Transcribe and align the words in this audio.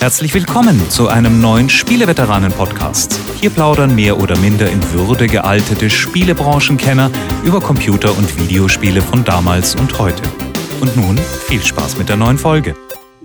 Herzlich 0.00 0.32
willkommen 0.32 0.80
zu 0.88 1.08
einem 1.08 1.42
neuen 1.42 1.68
Spieleveteranen-Podcast. 1.68 3.20
Hier 3.38 3.50
plaudern 3.50 3.94
mehr 3.94 4.16
oder 4.16 4.34
minder 4.38 4.70
in 4.70 4.82
Würde 4.94 5.26
gealtete 5.26 5.90
Spielebranchenkenner 5.90 7.10
über 7.44 7.60
Computer- 7.60 8.16
und 8.16 8.40
Videospiele 8.40 9.02
von 9.02 9.24
damals 9.24 9.74
und 9.74 9.98
heute. 9.98 10.22
Und 10.80 10.96
nun 10.96 11.18
viel 11.18 11.60
Spaß 11.60 11.98
mit 11.98 12.08
der 12.08 12.16
neuen 12.16 12.38
Folge. 12.38 12.74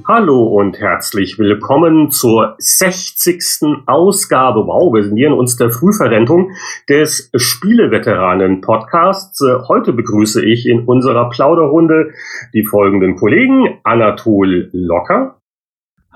Hallo 0.06 0.44
und 0.44 0.78
herzlich 0.78 1.40
willkommen 1.40 2.12
zur 2.12 2.56
60. 2.58 3.86
Ausgabe. 3.86 4.68
Wow, 4.68 4.94
wir 4.94 5.06
nähern 5.06 5.32
uns 5.32 5.56
der 5.56 5.72
Frühverrentung 5.72 6.52
des 6.90 7.32
Spieleveteranen-Podcasts. 7.34 9.42
Heute 9.70 9.94
begrüße 9.94 10.44
ich 10.44 10.66
in 10.66 10.84
unserer 10.84 11.30
Plauderrunde 11.30 12.12
die 12.54 12.66
folgenden 12.66 13.16
Kollegen. 13.16 13.80
Anatol 13.84 14.70
Locker. 14.74 15.35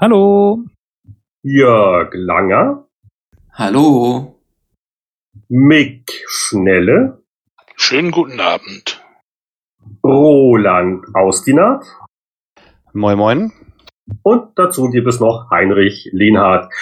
Hallo. 0.01 0.63
Jörg 1.43 2.13
Langer. 2.13 2.87
Hallo. 3.51 4.39
Mick 5.49 6.23
Schnelle. 6.25 7.21
Schönen 7.75 8.11
guten 8.11 8.39
Abend. 8.39 9.03
Roland 10.01 11.03
Austinat. 11.13 11.83
Moin 12.93 13.17
Moin. 13.17 13.51
Und 14.23 14.57
dazu 14.57 14.89
gibt 14.89 15.09
es 15.09 15.19
noch 15.19 15.51
Heinrich 15.51 16.09
Lehnhardt. 16.13 16.73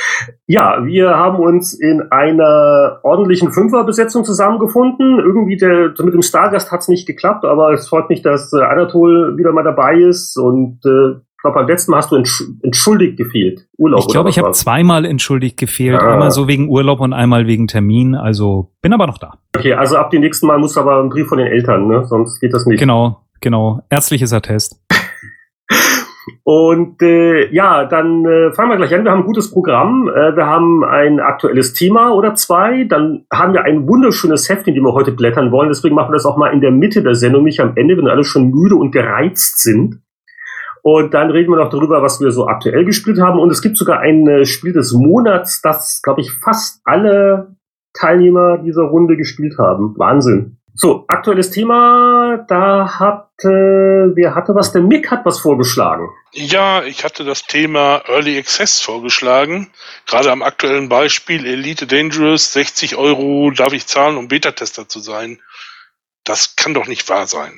Ja, 0.46 0.86
wir 0.86 1.18
haben 1.18 1.40
uns 1.40 1.74
in 1.74 2.04
einer 2.12 3.00
ordentlichen 3.02 3.52
Fünferbesetzung 3.52 4.26
zusammengefunden. 4.26 5.18
Irgendwie 5.18 5.58
der, 5.58 5.96
mit 6.04 6.14
dem 6.14 6.22
Stargast 6.22 6.72
hat 6.72 6.82
es 6.82 6.88
nicht 6.88 7.08
geklappt, 7.08 7.46
aber 7.46 7.74
es 7.74 7.90
freut 7.90 8.10
mich, 8.10 8.22
dass 8.22 8.54
äh, 8.54 8.62
Anatol 8.62 9.38
wieder 9.40 9.54
mal 9.54 9.64
dabei 9.64 9.96
ist. 9.96 10.38
Und 10.38 10.86
äh, 10.86 11.20
ich 11.38 11.44
glaube, 11.44 11.60
beim 11.60 11.68
letzten 11.68 11.92
Mal 11.92 11.98
hast 11.98 12.12
du 12.12 12.16
entsch 12.16 12.44
entschuldigt 12.64 13.16
gefehlt. 13.16 13.68
Urlaub. 13.78 14.00
Ich 14.00 14.08
glaube, 14.08 14.32
ich 14.32 14.40
habe 14.40 14.52
zweimal 14.54 15.06
entschuldigt 15.06 15.56
gefehlt. 15.58 16.02
Ah. 16.02 16.14
Einmal 16.14 16.32
so 16.32 16.48
wegen 16.48 16.68
Urlaub 16.68 17.00
und 17.00 17.14
einmal 17.14 17.46
wegen 17.46 17.68
Termin. 17.68 18.16
Also 18.16 18.72
bin 18.82 18.92
aber 18.92 19.06
noch 19.06 19.20
da. 19.20 19.38
Okay, 19.56 19.74
also 19.74 19.98
ab 19.98 20.10
dem 20.10 20.22
nächsten 20.22 20.48
Mal 20.48 20.58
muss 20.58 20.76
aber 20.80 21.00
ein 21.00 21.10
Brief 21.10 21.28
von 21.28 21.38
den 21.38 21.46
Eltern, 21.46 21.88
ne? 21.88 22.06
Sonst 22.06 22.40
geht 22.40 22.56
das 22.56 22.66
nicht. 22.66 22.80
Genau, 22.80 23.22
genau. 23.40 23.84
Ärztliches 23.92 24.34
Attest. 24.34 24.82
Und 26.44 27.04
äh, 27.04 27.54
ja, 27.54 27.86
dann 27.86 28.26
äh, 28.26 28.52
fangen 28.54 28.72
wir 28.72 28.78
gleich 28.78 28.96
an. 28.96 29.04
Wir 29.04 29.12
haben 29.12 29.20
ein 29.22 29.26
gutes 29.28 29.52
Programm. 29.52 30.10
Äh, 30.10 30.36
wir 30.36 30.48
haben 30.48 30.84
ein 30.84 31.20
aktuelles 31.20 31.74
Thema 31.74 32.16
oder 32.16 32.34
zwei. 32.34 32.84
Dann 32.86 33.26
haben 33.32 33.54
wir 33.54 33.64
ein 33.64 33.88
wunderschönes 33.88 34.50
Heft, 34.50 34.68
in 34.68 34.74
dem 34.74 34.86
wir 34.86 34.94
heute 34.94 35.12
blättern 35.12 35.52
wollen. 35.52 35.70
Deswegen 35.70 35.94
machen 35.94 36.10
wir 36.10 36.14
das 36.14 36.26
auch 36.26 36.38
mal 36.38 36.52
in 36.52 36.62
der 36.62 36.72
Mitte 36.72 37.04
der 37.04 37.14
Sendung, 37.14 37.44
nicht 37.44 37.60
am 37.60 37.74
Ende, 37.76 37.96
wenn 37.96 38.08
alle 38.08 38.24
schon 38.24 38.50
müde 38.50 38.76
und 38.76 38.92
gereizt 38.92 39.62
sind. 39.62 40.02
Und 40.90 41.14
dann 41.14 41.32
reden 41.32 41.52
wir 41.52 41.58
noch 41.58 41.70
darüber, 41.70 42.02
was 42.02 42.22
wir 42.22 42.32
so 42.32 42.48
aktuell 42.48 42.86
gespielt 42.86 43.20
haben. 43.20 43.40
Und 43.40 43.52
es 43.52 43.62
gibt 43.62 43.76
sogar 43.76 44.00
ein 44.00 44.26
äh, 44.26 44.46
Spiel 44.46 44.72
des 44.72 44.94
Monats, 44.94 45.62
das, 45.62 46.02
glaube 46.02 46.22
ich, 46.22 46.32
fast 46.32 46.80
alle 46.86 47.58
Teilnehmer 47.92 48.60
dieser 48.60 48.84
Runde 48.84 49.18
gespielt 49.18 49.58
haben. 49.58 49.96
Wahnsinn. 49.98 50.60
So, 50.74 51.04
aktuelles 51.10 51.52
Thema, 51.52 52.46
da 52.48 53.00
hat, 53.00 53.28
äh, 53.44 54.16
wer 54.16 54.34
hatte 54.34 54.56
was? 54.56 54.72
Der 54.72 54.82
Mick 54.82 55.12
hat 55.12 55.26
was 55.26 55.42
vorgeschlagen. 55.42 56.08
Ja, 56.32 56.82
ich 56.86 57.04
hatte 57.04 57.26
das 57.26 57.44
Thema 57.44 58.04
Early 58.08 58.38
Access 58.38 58.80
vorgeschlagen. 58.80 59.70
Gerade 60.06 60.32
am 60.32 60.42
aktuellen 60.42 60.88
Beispiel 60.88 61.46
Elite 61.46 61.86
Dangerous, 61.86 62.54
60 62.54 62.96
Euro 62.96 63.52
darf 63.52 63.74
ich 63.74 63.88
zahlen, 63.88 64.16
um 64.16 64.30
Beta-Tester 64.30 64.88
zu 64.88 65.02
sein. 65.02 65.42
Das 66.24 66.56
kann 66.56 66.74
doch 66.74 66.88
nicht 66.88 67.10
wahr 67.10 67.28
sein. 67.28 67.52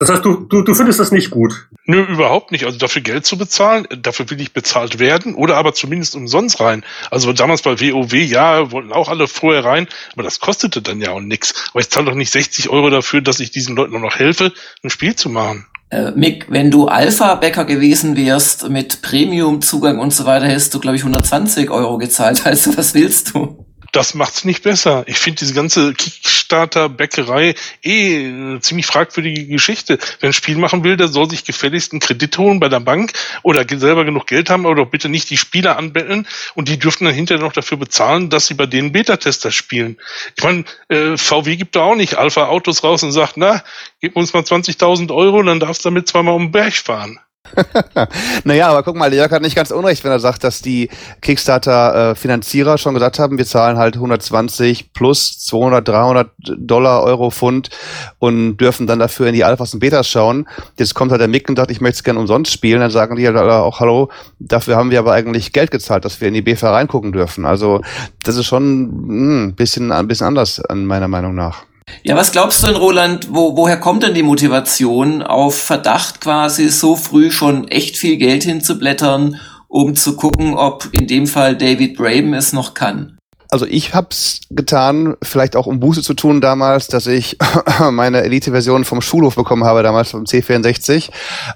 Das 0.00 0.08
heißt, 0.10 0.24
du, 0.24 0.46
du, 0.48 0.62
du 0.62 0.74
findest 0.74 0.98
das 0.98 1.12
nicht 1.12 1.30
gut? 1.30 1.68
Nö, 1.86 2.02
überhaupt 2.02 2.50
nicht. 2.50 2.64
Also 2.64 2.78
dafür 2.78 3.02
Geld 3.02 3.26
zu 3.26 3.38
bezahlen, 3.38 3.86
dafür 3.96 4.28
will 4.28 4.40
ich 4.40 4.52
bezahlt 4.52 4.98
werden 4.98 5.34
oder 5.34 5.56
aber 5.56 5.72
zumindest 5.72 6.16
umsonst 6.16 6.60
rein. 6.60 6.84
Also 7.10 7.32
damals 7.32 7.62
bei 7.62 7.80
WoW, 7.80 8.12
ja, 8.12 8.72
wollten 8.72 8.92
auch 8.92 9.08
alle 9.08 9.28
vorher 9.28 9.64
rein, 9.64 9.86
aber 10.12 10.24
das 10.24 10.40
kostete 10.40 10.82
dann 10.82 11.00
ja 11.00 11.12
auch 11.12 11.20
nichts. 11.20 11.70
Aber 11.70 11.80
ich 11.80 11.90
zahle 11.90 12.06
doch 12.06 12.14
nicht 12.14 12.30
60 12.30 12.70
Euro 12.70 12.90
dafür, 12.90 13.20
dass 13.20 13.38
ich 13.38 13.52
diesen 13.52 13.76
Leuten 13.76 14.00
noch 14.00 14.16
helfe, 14.16 14.52
ein 14.82 14.90
Spiel 14.90 15.14
zu 15.14 15.28
machen. 15.28 15.66
Äh, 15.90 16.10
Mick, 16.12 16.46
wenn 16.50 16.72
du 16.72 16.88
Alpha-Bäcker 16.88 17.64
gewesen 17.64 18.16
wärst 18.16 18.68
mit 18.68 19.00
Premium-Zugang 19.00 20.00
und 20.00 20.12
so 20.12 20.24
weiter, 20.24 20.46
hättest 20.46 20.74
du, 20.74 20.80
glaube 20.80 20.96
ich, 20.96 21.02
120 21.02 21.70
Euro 21.70 21.98
gezahlt. 21.98 22.44
Also 22.46 22.76
was 22.76 22.94
willst 22.94 23.34
du? 23.34 23.63
Das 23.94 24.14
macht's 24.14 24.44
nicht 24.44 24.64
besser. 24.64 25.04
Ich 25.06 25.18
finde 25.18 25.38
diese 25.38 25.54
ganze 25.54 25.94
Kickstarter-Bäckerei 25.94 27.54
eh 27.82 28.26
eine 28.26 28.60
ziemlich 28.60 28.86
fragwürdige 28.86 29.46
Geschichte. 29.46 29.98
Wer 30.18 30.30
ein 30.30 30.32
Spiel 30.32 30.56
machen 30.56 30.82
will, 30.82 30.96
der 30.96 31.08
soll 31.08 31.30
sich 31.30 31.44
gefälligst 31.44 31.92
einen 31.92 32.00
Kredit 32.00 32.36
holen 32.36 32.58
bei 32.58 32.68
der 32.68 32.80
Bank 32.80 33.12
oder 33.42 33.64
selber 33.78 34.04
genug 34.04 34.26
Geld 34.26 34.50
haben, 34.50 34.66
aber 34.66 34.74
doch 34.74 34.90
bitte 34.90 35.08
nicht 35.08 35.30
die 35.30 35.36
Spieler 35.36 35.78
anbetteln 35.78 36.26
und 36.54 36.68
die 36.68 36.78
dürfen 36.78 37.04
dann 37.04 37.14
hinterher 37.14 37.44
noch 37.44 37.52
dafür 37.52 37.78
bezahlen, 37.78 38.30
dass 38.30 38.48
sie 38.48 38.54
bei 38.54 38.66
denen 38.66 38.90
Beta-Tester 38.90 39.52
spielen. 39.52 39.96
Ich 40.36 40.42
meine, 40.42 40.64
äh, 40.88 41.16
VW 41.16 41.56
gibt 41.56 41.76
da 41.76 41.82
auch 41.82 41.96
nicht 41.96 42.16
Alpha-Autos 42.16 42.82
raus 42.82 43.04
und 43.04 43.12
sagt, 43.12 43.36
na, 43.36 43.62
gib 44.00 44.16
uns 44.16 44.32
mal 44.32 44.42
20.000 44.42 45.14
Euro, 45.14 45.42
dann 45.42 45.60
darfst 45.60 45.84
du 45.84 45.90
damit 45.90 46.08
zweimal 46.08 46.34
um 46.34 46.46
den 46.46 46.52
Berg 46.52 46.74
fahren. 46.74 47.20
naja, 48.44 48.68
aber 48.68 48.82
guck 48.82 48.96
mal, 48.96 49.12
Jörg 49.12 49.30
hat 49.30 49.42
nicht 49.42 49.56
ganz 49.56 49.70
unrecht, 49.70 50.04
wenn 50.04 50.10
er 50.10 50.18
sagt, 50.18 50.44
dass 50.44 50.62
die 50.62 50.88
Kickstarter-Finanzierer 51.20 52.78
schon 52.78 52.94
gesagt 52.94 53.18
haben, 53.18 53.38
wir 53.38 53.46
zahlen 53.46 53.76
halt 53.76 53.96
120 53.96 54.92
plus 54.92 55.38
200, 55.40 55.86
300 55.86 56.30
Dollar, 56.58 57.02
Euro, 57.02 57.30
Pfund 57.30 57.70
und 58.18 58.56
dürfen 58.56 58.86
dann 58.86 58.98
dafür 58.98 59.26
in 59.28 59.34
die 59.34 59.44
Alphas 59.44 59.74
und 59.74 59.80
Betas 59.80 60.08
schauen. 60.08 60.48
Jetzt 60.78 60.94
kommt 60.94 61.10
halt 61.10 61.20
der 61.20 61.28
Mick 61.28 61.48
und 61.48 61.56
sagt, 61.56 61.70
ich 61.70 61.80
möchte 61.80 61.96
es 61.96 62.04
gerne 62.04 62.20
umsonst 62.20 62.52
spielen. 62.52 62.80
Dann 62.80 62.90
sagen 62.90 63.16
die 63.16 63.26
halt 63.26 63.36
auch, 63.36 63.80
hallo, 63.80 64.10
dafür 64.38 64.76
haben 64.76 64.90
wir 64.90 64.98
aber 64.98 65.12
eigentlich 65.12 65.52
Geld 65.52 65.70
gezahlt, 65.70 66.04
dass 66.04 66.20
wir 66.20 66.28
in 66.28 66.34
die 66.34 66.42
Beta 66.42 66.70
reingucken 66.70 67.12
dürfen. 67.12 67.44
Also 67.44 67.82
das 68.22 68.36
ist 68.36 68.46
schon 68.46 68.64
ein 68.82 69.48
hm, 69.48 69.54
bisschen, 69.54 69.92
ein 69.92 70.08
bisschen 70.08 70.26
anders, 70.26 70.62
meiner 70.72 71.08
Meinung 71.08 71.34
nach. 71.34 71.64
Ja, 72.02 72.16
was 72.16 72.32
glaubst 72.32 72.62
du 72.62 72.66
denn, 72.68 72.76
Roland, 72.76 73.28
wo, 73.30 73.56
woher 73.56 73.78
kommt 73.78 74.02
denn 74.02 74.14
die 74.14 74.22
Motivation, 74.22 75.22
auf 75.22 75.58
Verdacht 75.58 76.20
quasi 76.20 76.68
so 76.68 76.96
früh 76.96 77.30
schon 77.30 77.68
echt 77.68 77.96
viel 77.96 78.16
Geld 78.16 78.44
hinzublättern, 78.44 79.40
um 79.68 79.94
zu 79.94 80.16
gucken, 80.16 80.54
ob 80.54 80.88
in 80.92 81.06
dem 81.06 81.26
Fall 81.26 81.56
David 81.56 81.96
Braben 81.96 82.34
es 82.34 82.52
noch 82.52 82.74
kann? 82.74 83.18
Also 83.50 83.66
ich 83.66 83.94
hab's 83.94 84.40
getan, 84.50 85.14
vielleicht 85.22 85.54
auch 85.54 85.66
um 85.66 85.78
Buße 85.78 86.02
zu 86.02 86.14
tun 86.14 86.40
damals, 86.40 86.88
dass 86.88 87.06
ich 87.06 87.38
meine 87.90 88.22
Elite-Version 88.22 88.84
vom 88.84 89.00
Schulhof 89.00 89.36
bekommen 89.36 89.64
habe, 89.64 89.82
damals 89.82 90.10
vom 90.10 90.24
C64. 90.24 91.10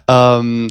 Ähm, 0.07 0.69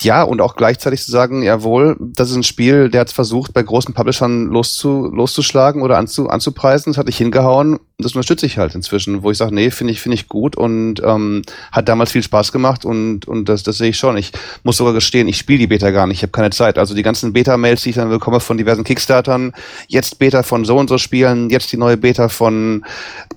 ja, 0.00 0.22
und 0.22 0.40
auch 0.40 0.54
gleichzeitig 0.54 1.02
zu 1.02 1.10
sagen, 1.10 1.42
jawohl, 1.42 1.96
das 1.98 2.30
ist 2.30 2.36
ein 2.36 2.42
Spiel, 2.42 2.88
der 2.88 3.02
hat 3.02 3.10
versucht, 3.10 3.52
bei 3.52 3.62
großen 3.62 3.94
Publishern 3.94 4.46
loszu, 4.46 5.10
loszuschlagen 5.12 5.82
oder 5.82 5.98
anzu, 5.98 6.28
anzupreisen. 6.28 6.92
Das 6.92 6.98
hat 6.98 7.06
nicht 7.06 7.18
hingehauen. 7.18 7.78
Das 7.98 8.12
unterstütze 8.12 8.46
ich 8.46 8.58
halt 8.58 8.74
inzwischen, 8.74 9.22
wo 9.22 9.30
ich 9.30 9.38
sage, 9.38 9.54
nee, 9.54 9.70
finde 9.70 9.92
ich, 9.92 10.00
finde 10.00 10.14
ich 10.16 10.28
gut 10.28 10.56
und 10.56 11.00
ähm, 11.04 11.42
hat 11.70 11.88
damals 11.88 12.12
viel 12.12 12.22
Spaß 12.22 12.52
gemacht 12.52 12.84
und, 12.84 13.28
und 13.28 13.48
das, 13.48 13.62
das 13.62 13.78
sehe 13.78 13.90
ich 13.90 13.98
schon. 13.98 14.16
Ich 14.16 14.32
muss 14.64 14.76
sogar 14.76 14.92
gestehen, 14.92 15.28
ich 15.28 15.38
spiele 15.38 15.60
die 15.60 15.66
Beta 15.66 15.90
gar 15.90 16.06
nicht, 16.06 16.18
ich 16.18 16.22
habe 16.22 16.32
keine 16.32 16.50
Zeit. 16.50 16.78
Also 16.78 16.94
die 16.94 17.02
ganzen 17.02 17.32
Beta-Mails, 17.32 17.82
die 17.82 17.90
ich 17.90 17.96
dann 17.96 18.08
bekomme 18.08 18.40
von 18.40 18.58
diversen 18.58 18.84
Kickstartern, 18.84 19.52
jetzt 19.88 20.18
Beta 20.18 20.42
von 20.42 20.64
so 20.64 20.78
und 20.78 20.88
so 20.88 20.98
spielen, 20.98 21.50
jetzt 21.50 21.70
die 21.72 21.76
neue 21.76 21.96
Beta 21.96 22.28
von 22.28 22.84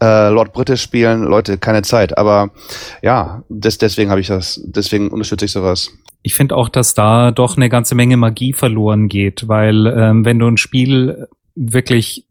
äh, 0.02 0.30
Lord 0.30 0.54
British 0.54 0.82
spielen, 0.82 1.24
Leute, 1.24 1.58
keine 1.58 1.84
Zeit. 1.84 2.18
Aber 2.18 2.52
ja, 3.02 3.44
das, 3.50 3.78
deswegen 3.78 4.10
habe 4.10 4.22
ich 4.22 4.28
das, 4.28 4.62
deswegen 4.64 5.10
unterstütze 5.10 5.46
ich 5.46 5.52
sowas 5.52 5.92
ich 6.26 6.34
finde 6.34 6.58
auch, 6.58 6.70
dass 6.70 6.96
da 6.96 7.30
doch 7.30 7.56
eine 7.56 7.70
ganze 7.70 7.94
Menge 7.94 8.18
Magie 8.18 8.52
verloren 8.52 9.10
geht, 9.10 9.48
weil 9.48 9.86
ähm, 9.86 10.26
wenn 10.26 10.40
du 10.40 10.48
ein 10.48 10.58
Spiel 10.58 11.28
wirklich 11.54 12.26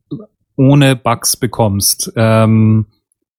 ohne 0.56 0.96
Bugs 0.96 1.36
bekommst, 1.36 2.12
ähm, 2.16 2.86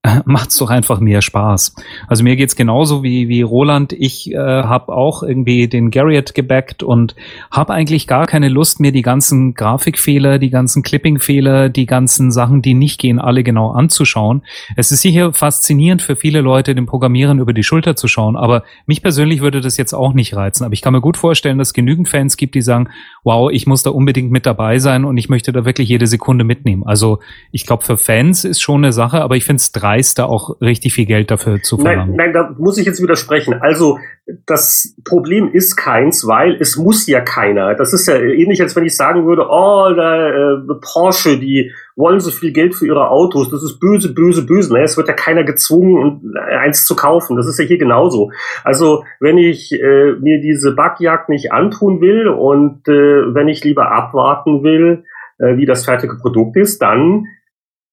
macht's 0.25 0.57
doch 0.57 0.69
einfach 0.69 0.99
mehr 0.99 1.21
Spaß. 1.21 1.75
Also 2.07 2.23
mir 2.23 2.35
geht's 2.35 2.55
genauso 2.55 3.03
wie 3.03 3.27
wie 3.27 3.41
Roland. 3.41 3.93
Ich 3.93 4.31
äh, 4.31 4.37
habe 4.37 4.93
auch 4.93 5.23
irgendwie 5.23 5.67
den 5.67 5.91
Garriott 5.91 6.33
gebackt 6.33 6.83
und 6.83 7.15
habe 7.51 7.73
eigentlich 7.73 8.07
gar 8.07 8.25
keine 8.27 8.49
Lust 8.49 8.79
mir 8.79 8.91
die 8.91 9.01
ganzen 9.01 9.53
Grafikfehler, 9.53 10.39
die 10.39 10.49
ganzen 10.49 10.83
Clippingfehler, 10.83 11.69
die 11.69 11.85
ganzen 11.85 12.31
Sachen, 12.31 12.61
die 12.61 12.73
nicht 12.73 12.99
gehen, 12.99 13.19
alle 13.19 13.43
genau 13.43 13.71
anzuschauen. 13.71 14.43
Es 14.75 14.91
ist 14.91 15.01
sicher 15.01 15.33
faszinierend 15.33 16.01
für 16.01 16.15
viele 16.15 16.41
Leute, 16.41 16.75
dem 16.75 16.85
Programmieren 16.85 17.39
über 17.39 17.53
die 17.53 17.63
Schulter 17.63 17.95
zu 17.95 18.07
schauen, 18.07 18.35
aber 18.35 18.63
mich 18.85 19.01
persönlich 19.01 19.41
würde 19.41 19.61
das 19.61 19.77
jetzt 19.77 19.93
auch 19.93 20.13
nicht 20.13 20.35
reizen. 20.35 20.65
Aber 20.65 20.73
ich 20.73 20.81
kann 20.81 20.93
mir 20.93 21.01
gut 21.01 21.17
vorstellen, 21.17 21.57
dass 21.57 21.73
genügend 21.73 22.09
Fans 22.09 22.37
gibt, 22.37 22.55
die 22.55 22.61
sagen, 22.61 22.89
wow, 23.23 23.49
ich 23.51 23.67
muss 23.67 23.83
da 23.83 23.89
unbedingt 23.89 24.31
mit 24.31 24.45
dabei 24.45 24.79
sein 24.79 25.05
und 25.05 25.17
ich 25.17 25.29
möchte 25.29 25.51
da 25.51 25.65
wirklich 25.65 25.89
jede 25.89 26.07
Sekunde 26.07 26.43
mitnehmen. 26.43 26.83
Also 26.85 27.19
ich 27.51 27.65
glaube, 27.65 27.83
für 27.83 27.97
Fans 27.97 28.43
ist 28.43 28.61
schon 28.61 28.83
eine 28.83 28.93
Sache, 28.93 29.21
aber 29.21 29.35
ich 29.35 29.45
finde 29.45 29.61
es 29.61 29.71
drei 29.71 29.94
dreist, 29.95 30.19
da 30.19 30.25
auch 30.25 30.59
richtig 30.61 30.93
viel 30.93 31.05
Geld 31.05 31.31
dafür 31.31 31.61
zu 31.61 31.77
verlangen. 31.77 32.15
Nein, 32.15 32.31
nein, 32.31 32.33
da 32.33 32.55
muss 32.57 32.77
ich 32.77 32.85
jetzt 32.85 33.01
widersprechen. 33.01 33.55
Also 33.61 33.97
das 34.45 34.95
Problem 35.03 35.51
ist 35.51 35.75
keins, 35.75 36.27
weil 36.27 36.57
es 36.59 36.77
muss 36.77 37.07
ja 37.07 37.21
keiner. 37.21 37.75
Das 37.75 37.93
ist 37.93 38.07
ja 38.07 38.15
ähnlich, 38.15 38.61
als 38.61 38.75
wenn 38.75 38.85
ich 38.85 38.95
sagen 38.95 39.25
würde, 39.25 39.47
oh, 39.49 39.93
da, 39.95 40.29
äh, 40.29 40.57
Porsche, 40.81 41.37
die 41.39 41.71
wollen 41.95 42.19
so 42.19 42.31
viel 42.31 42.51
Geld 42.51 42.75
für 42.75 42.87
ihre 42.87 43.09
Autos. 43.09 43.49
Das 43.49 43.63
ist 43.63 43.79
böse, 43.79 44.13
böse, 44.13 44.45
böse. 44.45 44.73
Naja, 44.73 44.85
es 44.85 44.97
wird 44.97 45.07
ja 45.07 45.13
keiner 45.13 45.43
gezwungen, 45.43 46.33
eins 46.59 46.85
zu 46.85 46.95
kaufen. 46.95 47.37
Das 47.37 47.47
ist 47.47 47.59
ja 47.59 47.65
hier 47.65 47.77
genauso. 47.77 48.31
Also 48.63 49.03
wenn 49.19 49.37
ich 49.37 49.71
äh, 49.71 50.13
mir 50.19 50.41
diese 50.41 50.73
Backjagd 50.73 51.29
nicht 51.29 51.51
antun 51.51 52.01
will 52.01 52.27
und 52.27 52.87
äh, 52.87 53.33
wenn 53.33 53.47
ich 53.47 53.63
lieber 53.63 53.91
abwarten 53.91 54.63
will, 54.63 55.03
äh, 55.37 55.57
wie 55.57 55.65
das 55.65 55.85
fertige 55.85 56.17
Produkt 56.17 56.57
ist, 56.57 56.81
dann 56.81 57.27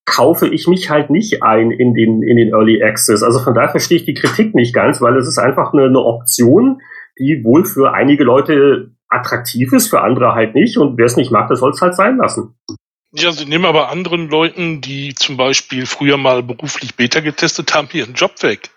kaufe 0.05 0.49
ich 0.49 0.67
mich 0.67 0.91
halt 0.91 1.11
nicht 1.11 1.43
ein 1.43 1.71
in 1.71 1.95
den, 1.95 2.23
in 2.23 2.37
den 2.37 2.53
Early 2.53 2.83
Access. 2.83 3.23
Also 3.23 3.39
von 3.39 3.55
daher 3.55 3.71
verstehe 3.71 3.99
ich 3.99 4.05
die 4.05 4.15
Kritik 4.15 4.55
nicht 4.55 4.75
ganz, 4.75 5.01
weil 5.01 5.17
es 5.17 5.29
ist 5.29 5.39
einfach 5.39 5.73
eine, 5.73 5.85
eine 5.85 6.01
Option, 6.01 6.81
die 7.19 7.43
wohl 7.45 7.65
für 7.65 7.93
einige 7.93 8.25
Leute 8.25 8.91
attraktiv 9.09 9.73
ist, 9.73 9.89
für 9.89 10.01
andere 10.01 10.35
halt 10.35 10.55
nicht. 10.55 10.77
Und 10.77 10.99
wer 10.99 11.07
es 11.07 11.17
nicht 11.17 11.31
mag, 11.31 11.49
der 11.49 11.57
soll 11.57 11.71
es 11.71 11.81
halt 11.81 11.95
sein 11.95 12.17
lassen. 12.17 12.57
Ja, 13.15 13.31
sie 13.31 13.45
nehmen 13.45 13.67
aber 13.67 13.91
anderen 13.91 14.31
Leuten, 14.31 14.81
die 14.81 15.15
zum 15.15 15.37
Beispiel 15.37 15.85
früher 15.87 16.17
mal 16.17 16.43
beruflich 16.43 16.95
Beta 16.95 17.21
getestet 17.21 17.75
haben, 17.75 17.89
ihren 17.93 18.15
Job 18.15 18.43
weg 18.43 18.71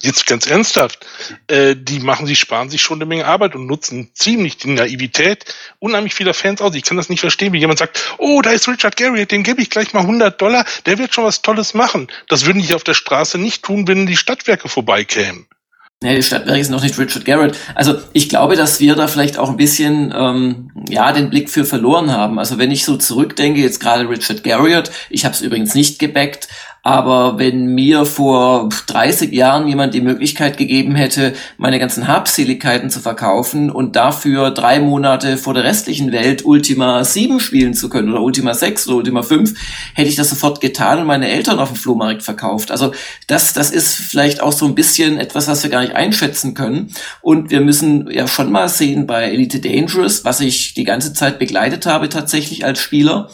jetzt 0.00 0.26
ganz 0.26 0.46
ernsthaft, 0.46 1.06
äh, 1.48 1.74
die 1.76 2.00
machen 2.00 2.26
sich, 2.26 2.38
sparen 2.38 2.70
sich 2.70 2.82
schon 2.82 2.98
eine 2.98 3.06
Menge 3.06 3.26
Arbeit 3.26 3.54
und 3.54 3.66
nutzen 3.66 4.10
ziemlich 4.14 4.56
die 4.56 4.70
Naivität 4.70 5.44
unheimlich 5.78 6.14
vieler 6.14 6.34
Fans 6.34 6.60
aus. 6.60 6.74
Ich 6.74 6.84
kann 6.84 6.96
das 6.96 7.08
nicht 7.08 7.20
verstehen, 7.20 7.52
wie 7.52 7.58
jemand 7.58 7.78
sagt, 7.78 8.14
oh, 8.18 8.42
da 8.42 8.50
ist 8.50 8.68
Richard 8.68 8.96
Garriott, 8.96 9.30
den 9.30 9.42
gebe 9.42 9.62
ich 9.62 9.70
gleich 9.70 9.92
mal 9.92 10.00
100 10.00 10.40
Dollar, 10.40 10.64
der 10.86 10.98
wird 10.98 11.14
schon 11.14 11.24
was 11.24 11.42
Tolles 11.42 11.74
machen. 11.74 12.08
Das 12.28 12.46
würden 12.46 12.62
die 12.62 12.74
auf 12.74 12.84
der 12.84 12.94
Straße 12.94 13.38
nicht 13.38 13.62
tun, 13.62 13.88
wenn 13.88 14.06
die 14.06 14.16
Stadtwerke 14.16 14.68
vorbeikämen. 14.68 15.46
Nee, 16.00 16.14
die 16.14 16.22
Stadtwerke 16.22 16.62
sind 16.62 16.72
noch 16.72 16.82
nicht 16.82 16.96
Richard 16.96 17.24
Garrett. 17.24 17.56
Also 17.74 17.98
ich 18.12 18.28
glaube, 18.28 18.54
dass 18.54 18.78
wir 18.78 18.94
da 18.94 19.08
vielleicht 19.08 19.36
auch 19.36 19.50
ein 19.50 19.56
bisschen 19.56 20.14
ähm, 20.16 20.70
ja 20.88 21.12
den 21.12 21.28
Blick 21.28 21.50
für 21.50 21.64
verloren 21.64 22.12
haben. 22.12 22.38
Also 22.38 22.56
wenn 22.56 22.70
ich 22.70 22.84
so 22.84 22.96
zurückdenke, 22.96 23.60
jetzt 23.60 23.80
gerade 23.80 24.08
Richard 24.08 24.44
Garriott, 24.44 24.92
ich 25.10 25.24
habe 25.24 25.34
es 25.34 25.40
übrigens 25.40 25.74
nicht 25.74 25.98
gebackt, 25.98 26.46
aber 26.88 27.38
wenn 27.38 27.74
mir 27.74 28.06
vor 28.06 28.70
30 28.86 29.30
Jahren 29.34 29.68
jemand 29.68 29.92
die 29.92 30.00
Möglichkeit 30.00 30.56
gegeben 30.56 30.94
hätte, 30.94 31.34
meine 31.58 31.78
ganzen 31.78 32.08
Habseligkeiten 32.08 32.88
zu 32.88 33.00
verkaufen 33.00 33.70
und 33.70 33.94
dafür 33.94 34.50
drei 34.52 34.80
Monate 34.80 35.36
vor 35.36 35.52
der 35.52 35.64
restlichen 35.64 36.12
Welt 36.12 36.46
Ultima 36.46 37.04
7 37.04 37.40
spielen 37.40 37.74
zu 37.74 37.90
können 37.90 38.10
oder 38.10 38.22
Ultima 38.22 38.54
6 38.54 38.88
oder 38.88 38.96
Ultima 38.96 39.22
5, 39.22 39.52
hätte 39.92 40.08
ich 40.08 40.16
das 40.16 40.30
sofort 40.30 40.62
getan 40.62 41.00
und 41.00 41.06
meine 41.06 41.28
Eltern 41.28 41.58
auf 41.58 41.68
dem 41.68 41.76
Flohmarkt 41.76 42.22
verkauft. 42.22 42.70
Also 42.70 42.92
das, 43.26 43.52
das 43.52 43.70
ist 43.70 43.94
vielleicht 43.94 44.40
auch 44.42 44.52
so 44.52 44.64
ein 44.64 44.74
bisschen 44.74 45.18
etwas, 45.18 45.46
was 45.46 45.62
wir 45.62 45.68
gar 45.68 45.82
nicht 45.82 45.94
einschätzen 45.94 46.54
können. 46.54 46.94
Und 47.20 47.50
wir 47.50 47.60
müssen 47.60 48.10
ja 48.10 48.26
schon 48.26 48.50
mal 48.50 48.70
sehen 48.70 49.06
bei 49.06 49.24
Elite 49.24 49.60
Dangerous, 49.60 50.24
was 50.24 50.40
ich 50.40 50.72
die 50.72 50.84
ganze 50.84 51.12
Zeit 51.12 51.38
begleitet 51.38 51.84
habe 51.84 52.08
tatsächlich 52.08 52.64
als 52.64 52.80
Spieler, 52.80 53.28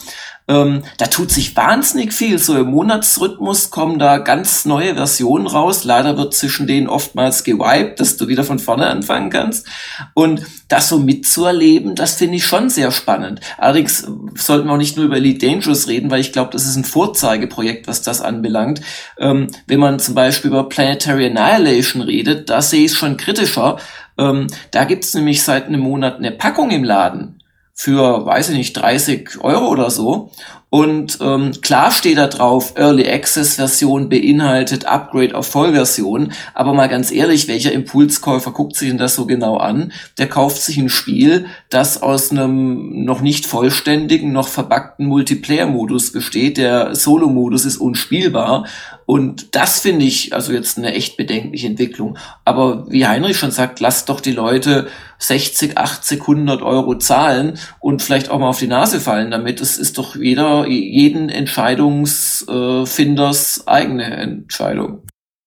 ähm, 0.46 0.82
da 0.98 1.06
tut 1.06 1.30
sich 1.30 1.56
wahnsinnig 1.56 2.12
viel. 2.12 2.38
So 2.38 2.58
im 2.58 2.70
Monatsrhythmus 2.70 3.70
kommen 3.70 3.98
da 3.98 4.18
ganz 4.18 4.66
neue 4.66 4.94
Versionen 4.94 5.46
raus. 5.46 5.84
Leider 5.84 6.18
wird 6.18 6.34
zwischen 6.34 6.66
denen 6.66 6.86
oftmals 6.86 7.44
gewiped, 7.44 7.98
dass 7.98 8.18
du 8.18 8.28
wieder 8.28 8.44
von 8.44 8.58
vorne 8.58 8.86
anfangen 8.86 9.30
kannst. 9.30 9.66
Und 10.12 10.42
das 10.68 10.90
so 10.90 10.98
mitzuerleben, 10.98 11.94
das 11.94 12.16
finde 12.16 12.36
ich 12.36 12.44
schon 12.44 12.68
sehr 12.68 12.90
spannend. 12.90 13.40
Allerdings 13.56 14.06
sollten 14.34 14.68
wir 14.68 14.74
auch 14.74 14.78
nicht 14.78 14.96
nur 14.96 15.06
über 15.06 15.16
Elite 15.16 15.46
Dangerous 15.46 15.88
reden, 15.88 16.10
weil 16.10 16.20
ich 16.20 16.32
glaube, 16.32 16.50
das 16.50 16.66
ist 16.66 16.76
ein 16.76 16.84
Vorzeigeprojekt, 16.84 17.88
was 17.88 18.02
das 18.02 18.20
anbelangt. 18.20 18.82
Ähm, 19.18 19.48
wenn 19.66 19.80
man 19.80 19.98
zum 19.98 20.14
Beispiel 20.14 20.50
über 20.50 20.68
Planetary 20.68 21.26
Annihilation 21.26 22.02
redet, 22.02 22.50
da 22.50 22.60
sehe 22.60 22.84
ich 22.84 22.92
es 22.92 22.98
schon 22.98 23.16
kritischer. 23.16 23.78
Ähm, 24.18 24.48
da 24.72 24.84
gibt 24.84 25.04
es 25.04 25.14
nämlich 25.14 25.42
seit 25.42 25.66
einem 25.66 25.80
Monat 25.80 26.18
eine 26.18 26.32
Packung 26.32 26.70
im 26.70 26.84
Laden 26.84 27.40
für, 27.74 28.24
weiß 28.24 28.50
ich 28.50 28.56
nicht, 28.56 28.72
30 28.74 29.42
Euro 29.42 29.68
oder 29.68 29.90
so. 29.90 30.30
Und 30.74 31.18
ähm, 31.20 31.52
klar 31.60 31.92
steht 31.92 32.18
da 32.18 32.26
drauf, 32.26 32.72
Early 32.74 33.08
Access 33.08 33.54
Version 33.54 34.08
beinhaltet 34.08 34.86
Upgrade 34.86 35.32
auf 35.36 35.46
Vollversion. 35.46 36.32
Aber 36.52 36.74
mal 36.74 36.88
ganz 36.88 37.12
ehrlich, 37.12 37.46
welcher 37.46 37.70
Impulskäufer 37.70 38.50
guckt 38.50 38.74
sich 38.74 38.88
denn 38.88 38.98
das 38.98 39.14
so 39.14 39.24
genau 39.24 39.58
an? 39.58 39.92
Der 40.18 40.28
kauft 40.28 40.60
sich 40.60 40.76
ein 40.76 40.88
Spiel, 40.88 41.46
das 41.70 42.02
aus 42.02 42.32
einem 42.32 43.04
noch 43.04 43.20
nicht 43.20 43.46
vollständigen, 43.46 44.32
noch 44.32 44.48
verbackten 44.48 45.06
Multiplayer-Modus 45.06 46.10
besteht. 46.10 46.56
Der 46.56 46.96
Solo-Modus 46.96 47.66
ist 47.66 47.76
unspielbar. 47.76 48.66
Und 49.06 49.54
das 49.54 49.80
finde 49.80 50.06
ich 50.06 50.32
also 50.32 50.52
jetzt 50.52 50.78
eine 50.78 50.92
echt 50.94 51.16
bedenkliche 51.16 51.66
Entwicklung. 51.66 52.18
Aber 52.44 52.90
wie 52.90 53.06
Heinrich 53.06 53.36
schon 53.36 53.50
sagt, 53.50 53.78
lasst 53.78 54.08
doch 54.08 54.20
die 54.20 54.32
Leute 54.32 54.88
60, 55.18 55.76
80, 55.78 56.20
100 56.20 56.62
Euro 56.62 56.96
zahlen 56.96 57.58
und 57.80 58.02
vielleicht 58.02 58.30
auch 58.30 58.38
mal 58.38 58.48
auf 58.48 58.58
die 58.58 58.66
Nase 58.66 59.00
fallen 59.00 59.30
damit. 59.30 59.60
Es 59.60 59.78
ist 59.78 59.98
doch 59.98 60.16
jeder, 60.16 60.63
jeden 60.68 61.28
Entscheidungsfinders 61.28 63.66
eigene 63.66 64.04
Entscheidung. 64.04 65.02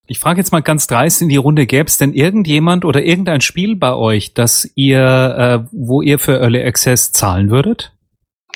Ich 0.10 0.20
frage 0.20 0.40
jetzt 0.40 0.52
mal 0.52 0.62
ganz 0.62 0.88
dreist 0.88 1.22
in 1.22 1.28
die 1.28 1.36
Runde, 1.36 1.66
gäbe 1.66 1.88
es 1.88 1.98
denn 1.98 2.14
irgendjemand 2.14 2.86
oder 2.86 3.04
irgendein 3.04 3.42
Spiel 3.42 3.76
bei 3.76 3.94
euch, 3.94 4.34
das 4.34 4.70
ihr, 4.76 5.02
äh, 5.02 5.68
wo 5.72 6.02
ihr 6.02 6.18
für 6.18 6.40
Early 6.40 6.64
Access 6.64 7.12
zahlen 7.12 7.50
würdet? 7.50 7.92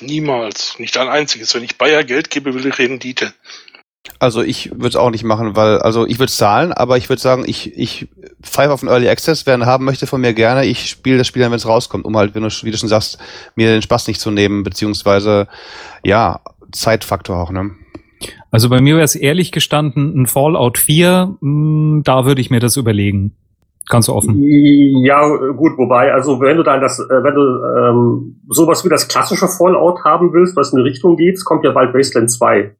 Niemals. 0.00 0.78
Nicht 0.78 0.96
ein 0.96 1.08
einziges. 1.08 1.54
Wenn 1.54 1.62
ich 1.62 1.76
Bayer 1.76 2.04
Geld 2.04 2.30
gebe, 2.30 2.54
will 2.54 2.66
ich 2.66 2.78
Rendite. 2.78 3.34
Also 4.18 4.42
ich 4.42 4.70
würde 4.72 4.88
es 4.88 4.96
auch 4.96 5.10
nicht 5.10 5.22
machen, 5.24 5.54
weil, 5.54 5.78
also 5.78 6.06
ich 6.06 6.18
würde 6.18 6.32
zahlen, 6.32 6.72
aber 6.72 6.96
ich 6.96 7.08
würde 7.08 7.22
sagen, 7.22 7.44
ich, 7.46 7.76
ich 7.78 8.08
pfeife 8.42 8.72
auf 8.72 8.80
den 8.80 8.88
Early 8.88 9.08
Access, 9.08 9.46
wer 9.46 9.54
ihn 9.54 9.66
haben 9.66 9.84
möchte 9.84 10.06
von 10.06 10.20
mir 10.20 10.32
gerne, 10.32 10.64
ich 10.64 10.88
spiele 10.88 11.18
das 11.18 11.26
Spiel 11.28 11.42
dann, 11.42 11.52
wenn 11.52 11.56
es 11.56 11.68
rauskommt, 11.68 12.04
um 12.04 12.16
halt, 12.16 12.34
wenn 12.34 12.42
du, 12.42 12.48
wie 12.48 12.70
du 12.70 12.76
schon 12.76 12.88
sagst, 12.88 13.18
mir 13.54 13.68
den 13.68 13.82
Spaß 13.82 14.08
nicht 14.08 14.20
zu 14.20 14.30
nehmen, 14.30 14.64
beziehungsweise, 14.64 15.46
ja, 16.02 16.40
Zeitfaktor 16.72 17.36
auch, 17.36 17.50
ne? 17.50 17.70
Also 18.50 18.68
bei 18.68 18.80
mir 18.80 18.94
wäre 18.94 19.04
es 19.04 19.14
ehrlich 19.14 19.52
gestanden 19.52 20.20
ein 20.20 20.26
Fallout 20.26 20.78
4, 20.78 21.36
mh, 21.40 21.96
hm, 21.96 22.02
da 22.04 22.24
würde 22.24 22.40
ich 22.40 22.50
mir 22.50 22.60
das 22.60 22.76
überlegen. 22.76 23.36
Ganz 23.88 24.08
offen. 24.08 24.40
Ja, 25.04 25.26
gut, 25.26 25.72
wobei, 25.76 26.12
also 26.12 26.40
wenn 26.40 26.56
du 26.56 26.62
dann 26.62 26.80
das, 26.80 27.00
äh, 27.00 27.24
wenn 27.24 27.34
du 27.34 27.40
ähm, 27.42 28.40
sowas 28.48 28.84
wie 28.84 28.88
das 28.88 29.08
klassische 29.08 29.48
Fallout 29.48 30.04
haben 30.04 30.32
willst, 30.32 30.54
was 30.56 30.72
in 30.72 30.78
die 30.78 30.88
Richtung 30.88 31.16
geht, 31.16 31.44
kommt 31.44 31.64
ja 31.64 31.72
bald 31.72 31.92
Wasteland 31.92 32.30
2. 32.30 32.76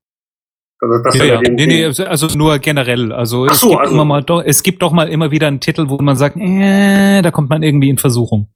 Also 0.83 0.99
das 0.99 1.15
ja, 1.15 1.25
ja. 1.25 1.41
Nee, 1.41 1.67
nee, 1.67 1.85
also 1.85 2.27
nur 2.37 2.59
generell. 2.59 3.13
Also, 3.13 3.47
Ach 3.49 3.53
es 3.53 3.61
so, 3.61 3.69
gibt 3.69 3.81
also 3.83 3.95
immer 3.95 4.05
mal 4.05 4.23
doch, 4.23 4.43
es 4.45 4.65
gibt 4.65 4.83
doch 4.83 4.91
mal 4.91 5.09
immer 5.09 5.31
wieder 5.31 5.47
einen 5.47 5.61
Titel, 5.61 5.89
wo 5.89 5.97
man 5.99 6.17
sagt, 6.17 6.37
äh, 6.37 7.23
da 7.23 7.31
kommt 7.31 7.51
man 7.51 7.63
irgendwie 7.63 7.89
in 7.89 7.99
Versuchung. 7.99 8.49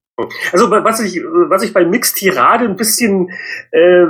Also 0.53 0.71
was 0.71 1.01
ich, 1.01 1.23
was 1.23 1.63
ich 1.63 1.73
bei 1.73 1.85
Mix 1.85 2.15
Tirade 2.15 2.65
ein 2.65 2.77
bisschen 2.77 3.31
äh, 3.71 4.07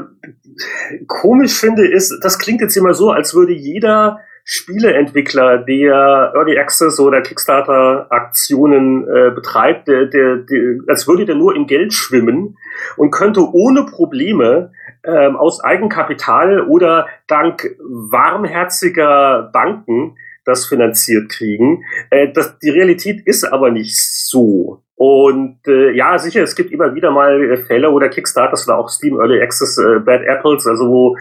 komisch 1.06 1.52
finde, 1.52 1.86
ist, 1.86 2.20
das 2.22 2.38
klingt 2.38 2.62
jetzt 2.62 2.76
immer 2.76 2.94
so, 2.94 3.10
als 3.10 3.34
würde 3.34 3.52
jeder 3.52 4.20
Spieleentwickler, 4.44 5.58
der 5.58 6.32
Early 6.34 6.56
Access 6.56 7.00
oder 7.00 7.20
Kickstarter 7.20 8.06
Aktionen 8.10 9.02
äh, 9.02 9.32
betreibt, 9.34 9.88
der, 9.88 10.06
der, 10.06 10.36
der, 10.36 10.78
als 10.86 11.08
würde 11.08 11.26
der 11.26 11.34
nur 11.34 11.56
im 11.56 11.66
Geld 11.66 11.92
schwimmen 11.92 12.56
und 12.96 13.10
könnte 13.10 13.40
ohne 13.40 13.84
Probleme 13.84 14.70
ähm, 15.06 15.36
aus 15.36 15.62
Eigenkapital 15.62 16.62
oder 16.62 17.06
dank 17.26 17.76
warmherziger 17.80 19.50
Banken 19.52 20.16
das 20.46 20.66
finanziert 20.66 21.28
kriegen. 21.28 21.84
Äh, 22.10 22.32
das, 22.32 22.58
die 22.58 22.70
Realität 22.70 23.26
ist 23.26 23.44
aber 23.44 23.70
nicht 23.70 23.96
so. 23.96 24.82
Und 24.94 25.58
äh, 25.66 25.90
ja, 25.90 26.18
sicher, 26.18 26.42
es 26.42 26.56
gibt 26.56 26.72
immer 26.72 26.94
wieder 26.94 27.10
mal 27.10 27.42
äh, 27.42 27.56
Fälle 27.58 27.90
oder 27.90 28.08
Kickstarters 28.08 28.66
oder 28.66 28.78
auch 28.78 28.88
Steam 28.88 29.20
Early 29.20 29.42
Access 29.42 29.76
äh, 29.76 29.98
Bad 29.98 30.22
Apples, 30.22 30.66
also 30.66 30.88
wo 30.88 31.16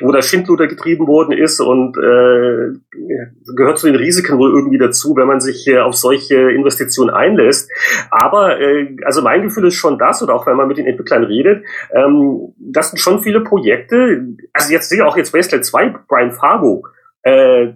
wo 0.00 0.12
der 0.12 0.22
Schindluder 0.22 0.66
getrieben 0.66 1.06
worden 1.06 1.32
ist 1.32 1.60
und 1.60 1.96
äh, 1.96 2.72
gehört 3.54 3.78
zu 3.78 3.86
den 3.86 3.96
Risiken 3.96 4.38
wohl 4.38 4.50
irgendwie 4.50 4.78
dazu, 4.78 5.14
wenn 5.16 5.26
man 5.26 5.40
sich 5.40 5.66
äh, 5.68 5.78
auf 5.78 5.94
solche 5.94 6.50
Investitionen 6.50 7.10
einlässt. 7.10 7.70
Aber 8.10 8.60
äh, 8.60 8.96
also 9.04 9.22
mein 9.22 9.42
Gefühl 9.42 9.66
ist 9.66 9.74
schon 9.74 9.98
das, 9.98 10.22
oder 10.22 10.34
auch 10.34 10.46
wenn 10.46 10.56
man 10.56 10.68
mit 10.68 10.78
den 10.78 10.86
Entwicklern 10.86 11.24
redet, 11.24 11.64
ähm, 11.92 12.54
das 12.58 12.90
sind 12.90 12.98
schon 12.98 13.22
viele 13.22 13.40
Projekte, 13.40 14.26
also 14.52 14.72
jetzt 14.72 14.88
sehe 14.88 14.98
ich 14.98 15.04
auch 15.04 15.16
jetzt 15.16 15.34
Wasteland 15.34 15.64
2, 15.64 15.94
Brian 16.08 16.32
Fargo, 16.32 16.86
äh, 17.22 17.74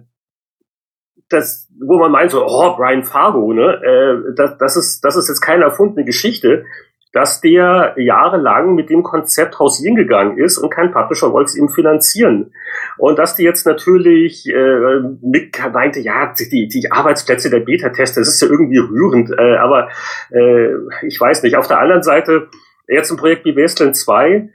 das, 1.29 1.67
wo 1.79 1.97
man 1.97 2.11
meint 2.11 2.31
so, 2.31 2.45
oh, 2.45 2.75
Brian 2.75 3.03
Fargo, 3.03 3.53
ne, 3.53 3.81
äh, 3.83 4.35
das, 4.35 4.57
das, 4.57 4.75
ist, 4.77 5.01
das 5.01 5.15
ist 5.15 5.27
jetzt 5.27 5.41
keine 5.41 5.63
erfundene 5.63 6.05
Geschichte 6.05 6.65
dass 7.15 7.39
der 7.39 7.93
jahrelang 7.95 8.75
mit 8.75 8.89
dem 8.89 9.01
Konzept 9.01 9.57
hausieren 9.57 9.95
gegangen 9.95 10.37
ist 10.37 10.57
und 10.57 10.69
kein 10.69 10.91
Publisher 10.91 11.31
wollte 11.31 11.51
es 11.51 11.55
ihm 11.55 11.69
finanzieren. 11.69 12.51
Und 12.97 13.17
dass 13.17 13.37
die 13.37 13.43
jetzt 13.43 13.65
natürlich 13.65 14.45
äh, 14.49 14.99
Mick 15.21 15.57
meinte, 15.71 16.01
ja, 16.01 16.33
die, 16.37 16.67
die 16.67 16.91
Arbeitsplätze 16.91 17.49
der 17.49 17.61
Beta-Tester, 17.61 18.19
das 18.19 18.27
ist 18.27 18.41
ja 18.41 18.49
irgendwie 18.49 18.79
rührend, 18.79 19.31
äh, 19.31 19.55
aber 19.55 19.87
äh, 20.29 20.73
ich 21.07 21.17
weiß 21.17 21.41
nicht. 21.43 21.55
Auf 21.55 21.69
der 21.69 21.79
anderen 21.79 22.03
Seite, 22.03 22.49
jetzt 22.85 23.11
ein 23.11 23.17
Projekt 23.17 23.45
wie 23.45 23.55
Wasteland 23.55 23.95
2, 23.95 24.29
äh, 24.33 24.49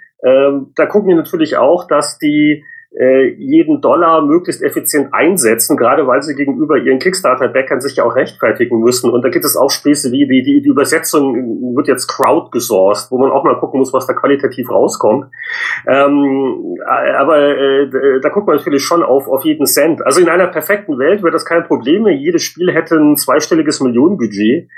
da 0.76 0.84
gucken 0.84 1.08
wir 1.08 1.16
natürlich 1.16 1.56
auch, 1.56 1.88
dass 1.88 2.18
die 2.18 2.62
äh, 2.98 3.28
jeden 3.38 3.80
Dollar 3.80 4.22
möglichst 4.22 4.62
effizient 4.62 5.14
einsetzen, 5.14 5.76
gerade 5.76 6.06
weil 6.08 6.22
sie 6.22 6.34
gegenüber 6.34 6.76
ihren 6.76 6.98
Kickstarter-Backern 6.98 7.80
sich 7.80 7.96
ja 7.96 8.04
auch 8.04 8.16
rechtfertigen 8.16 8.80
müssen. 8.80 9.10
Und 9.10 9.22
da 9.22 9.28
gibt 9.28 9.44
es 9.44 9.56
auch 9.56 9.70
Späße 9.70 10.10
wie 10.10 10.26
die, 10.26 10.42
die, 10.42 10.62
die 10.62 10.68
Übersetzung 10.68 11.76
wird 11.76 11.86
jetzt 11.86 12.08
crowdgesourced, 12.08 13.10
wo 13.10 13.18
man 13.18 13.30
auch 13.30 13.44
mal 13.44 13.58
gucken 13.60 13.78
muss, 13.78 13.92
was 13.92 14.06
da 14.06 14.12
qualitativ 14.12 14.70
rauskommt. 14.70 15.26
Ähm, 15.86 16.78
aber 16.84 17.38
äh, 17.38 18.20
da 18.20 18.28
guckt 18.28 18.48
man 18.48 18.56
natürlich 18.56 18.82
schon 18.82 19.04
auf, 19.04 19.28
auf 19.28 19.44
jeden 19.44 19.66
Cent. 19.66 20.04
Also 20.04 20.20
in 20.20 20.28
einer 20.28 20.48
perfekten 20.48 20.98
Welt 20.98 21.22
wäre 21.22 21.32
das 21.32 21.44
kein 21.44 21.64
Problem. 21.64 22.08
Jedes 22.08 22.42
Spiel 22.42 22.72
hätte 22.72 22.96
ein 22.96 23.16
zweistelliges 23.16 23.80
Millionenbudget. 23.80 24.68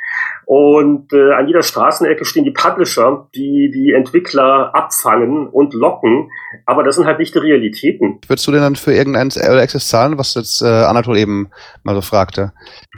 Und 0.44 1.12
äh, 1.12 1.32
an 1.32 1.46
jeder 1.46 1.62
Straßenecke 1.62 2.25
stehen 2.25 2.44
die 2.44 2.50
Publisher, 2.50 3.28
die 3.34 3.70
die 3.70 3.92
Entwickler 3.92 4.75
abfangen 4.75 5.49
und 5.49 5.75
locken. 5.75 6.30
Aber 6.66 6.82
das 6.82 6.96
sind 6.96 7.06
halt 7.06 7.18
nicht 7.18 7.34
die 7.34 7.38
Realitäten. 7.38 8.20
Würdest 8.26 8.46
du 8.46 8.52
denn 8.52 8.62
dann 8.62 8.76
für 8.76 8.92
irgendein 8.92 9.30
Early 9.30 9.61
Access 9.61 9.88
zahlen, 9.88 10.18
was 10.18 10.34
jetzt 10.34 10.62
äh, 10.62 10.66
Anatol 10.66 11.16
eben 11.16 11.50
mal 11.84 11.94
so 11.94 12.00
fragte? 12.00 12.52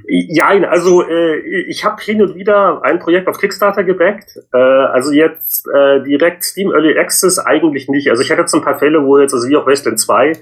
Ja, 0.06 0.48
also 0.68 1.02
äh, 1.02 1.38
ich 1.66 1.84
habe 1.84 2.02
hin 2.02 2.20
und 2.20 2.34
wieder 2.34 2.82
ein 2.82 2.98
Projekt 2.98 3.26
auf 3.26 3.38
Kickstarter 3.38 3.84
gebackt. 3.84 4.38
Äh, 4.52 4.58
also 4.58 5.12
jetzt 5.12 5.66
äh, 5.74 6.02
direkt 6.02 6.44
Steam 6.44 6.72
Early 6.72 6.98
Access 6.98 7.38
eigentlich 7.38 7.88
nicht. 7.88 8.10
Also 8.10 8.22
ich 8.22 8.30
hatte 8.30 8.42
jetzt 8.42 8.54
ein 8.54 8.62
paar 8.62 8.78
Fälle, 8.78 9.04
wo 9.04 9.18
jetzt, 9.18 9.32
also 9.32 9.48
wie 9.48 9.56
auch 9.56 9.66
Westland 9.66 9.98
2, 9.98 10.32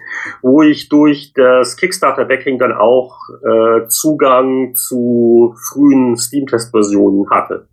wo 0.42 0.62
ich 0.62 0.88
durch 0.88 1.33
das 1.35 1.76
Kickstarter-Backing 1.76 2.59
dann 2.59 2.73
auch 2.73 3.16
äh, 3.45 3.87
Zugang 3.88 4.75
zu 4.75 5.54
frühen 5.71 6.16
Steam-Test-Versionen 6.16 7.31
hatte. 7.31 7.66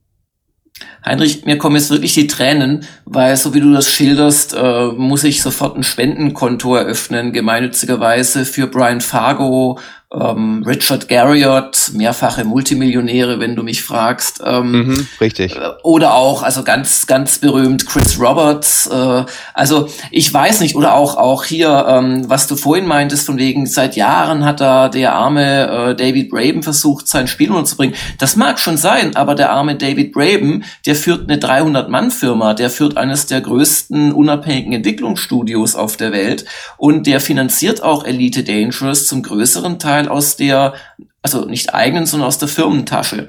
Heinrich, 1.06 1.46
mir 1.46 1.58
kommen 1.58 1.76
jetzt 1.76 1.92
wirklich 1.92 2.14
die 2.14 2.28
Tränen, 2.28 2.86
weil 3.06 3.36
so 3.36 3.54
wie 3.54 3.62
du 3.62 3.72
das 3.72 3.90
schilderst, 3.90 4.54
äh, 4.54 4.88
muss 4.88 5.24
ich 5.24 5.42
sofort 5.42 5.78
ein 5.78 5.84
Spendenkonto 5.84 6.76
eröffnen, 6.76 7.34
gemeinnützigerweise 7.34 8.46
für 8.46 8.68
Brian 8.68 9.02
Fargo, 9.02 9.80
ähm, 10.12 10.64
Richard 10.66 11.08
Garriott, 11.08 11.92
mehrfache 11.94 12.44
Multimillionäre, 12.44 13.40
wenn 13.40 13.56
du 13.56 13.62
mich 13.62 13.84
fragst. 13.84 14.42
Ähm, 14.44 14.72
mhm, 14.72 15.08
richtig. 15.22 15.56
Äh, 15.56 15.70
oder 15.84 16.16
auch, 16.16 16.42
also 16.42 16.64
ganz, 16.64 17.06
ganz 17.06 17.38
berühmt, 17.38 17.86
Chris 17.86 18.20
Roberts. 18.20 18.88
Äh, 18.88 19.26
also 19.54 19.88
ich 20.10 20.34
weiß 20.34 20.62
nicht, 20.62 20.76
oder 20.76 20.96
auch, 20.96 21.16
auch 21.16 21.46
hier, 21.46 21.86
ähm, 21.88 22.28
was 22.28 22.48
du 22.48 22.56
vorhin 22.56 22.88
meintest, 22.88 23.28
von 23.28 23.38
wegen, 23.38 23.68
seit 23.68 23.96
Jahren 23.96 24.46
hat 24.46 24.62
da 24.62 24.90
der 24.90 25.14
arme 25.14 25.92
äh, 25.92 25.96
David 25.96 26.32
Braben 26.32 26.64
versucht, 26.64 27.08
sein 27.08 27.28
Spiel 27.28 27.52
unterzubringen. 27.52 27.96
Das 28.18 28.36
mag 28.36 28.58
schon 28.58 28.78
sein, 28.78 29.16
aber 29.16 29.36
der 29.36 29.52
arme 29.52 29.76
David 29.76 30.12
Braben, 30.12 30.64
der 30.88 30.96
führt 30.96 31.30
eine 31.30 31.40
300-Mann-Firma, 31.40 32.56
der 32.56 32.72
führt 32.72 32.98
eines 32.98 33.28
der 33.28 33.42
größten 33.42 34.12
unabhängigen 34.14 34.74
Entwicklungsstudios 34.74 35.76
auf 35.76 35.98
der 35.98 36.12
Welt 36.12 36.46
und 36.78 37.06
der 37.06 37.22
finanziert 37.22 37.84
auch 37.84 38.06
Elite 38.06 38.44
Dangerous 38.44 39.06
zum 39.06 39.22
größeren 39.22 39.78
Teil 39.78 39.99
Teil 40.00 40.10
aus 40.10 40.36
der, 40.36 40.74
also 41.22 41.46
nicht 41.46 41.74
eigenen, 41.74 42.06
sondern 42.06 42.28
aus 42.28 42.38
der 42.38 42.48
Firmentasche. 42.48 43.28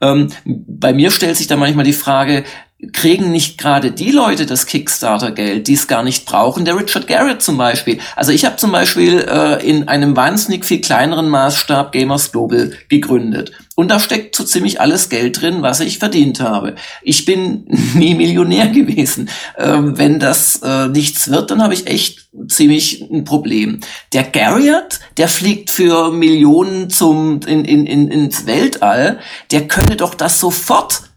Ähm, 0.00 0.28
bei 0.44 0.92
mir 0.92 1.10
stellt 1.10 1.36
sich 1.36 1.46
da 1.46 1.56
manchmal 1.56 1.84
die 1.84 1.92
Frage, 1.92 2.44
kriegen 2.92 3.30
nicht 3.30 3.58
gerade 3.58 3.92
die 3.92 4.10
Leute 4.10 4.46
das 4.46 4.66
Kickstarter-Geld, 4.66 5.68
die 5.68 5.74
es 5.74 5.86
gar 5.86 6.02
nicht 6.02 6.24
brauchen? 6.24 6.64
Der 6.64 6.76
Richard 6.76 7.06
Garrett 7.06 7.42
zum 7.42 7.58
Beispiel. 7.58 7.98
Also 8.16 8.32
ich 8.32 8.44
habe 8.44 8.56
zum 8.56 8.72
Beispiel 8.72 9.18
äh, 9.28 9.66
in 9.66 9.88
einem 9.88 10.16
wahnsinnig 10.16 10.64
viel 10.64 10.80
kleineren 10.80 11.28
Maßstab 11.28 11.92
Gamers 11.92 12.32
Global 12.32 12.72
gegründet. 12.88 13.52
Und 13.74 13.90
da 13.90 13.98
steckt 13.98 14.34
so 14.34 14.44
ziemlich 14.44 14.80
alles 14.80 15.08
Geld 15.08 15.40
drin, 15.40 15.62
was 15.62 15.80
ich 15.80 15.98
verdient 15.98 16.40
habe. 16.40 16.74
Ich 17.02 17.24
bin 17.24 17.64
nie 17.94 18.14
Millionär 18.14 18.68
gewesen. 18.68 19.28
Ähm, 19.58 19.98
wenn 19.98 20.18
das 20.18 20.60
äh, 20.62 20.88
nichts 20.88 21.30
wird, 21.30 21.50
dann 21.50 21.62
habe 21.62 21.74
ich 21.74 21.86
echt 21.86 22.28
ziemlich 22.48 23.02
ein 23.10 23.24
Problem. 23.24 23.80
Der 24.12 24.24
Garriott, 24.24 25.00
der 25.16 25.28
fliegt 25.28 25.70
für 25.70 26.12
Millionen 26.12 26.88
zum 26.88 27.40
in, 27.46 27.64
in, 27.64 27.86
in, 27.86 28.08
ins 28.08 28.46
Weltall, 28.46 29.18
der 29.50 29.68
könnte 29.68 29.96
doch 29.96 30.14
das 30.14 30.40
sofort 30.40 31.09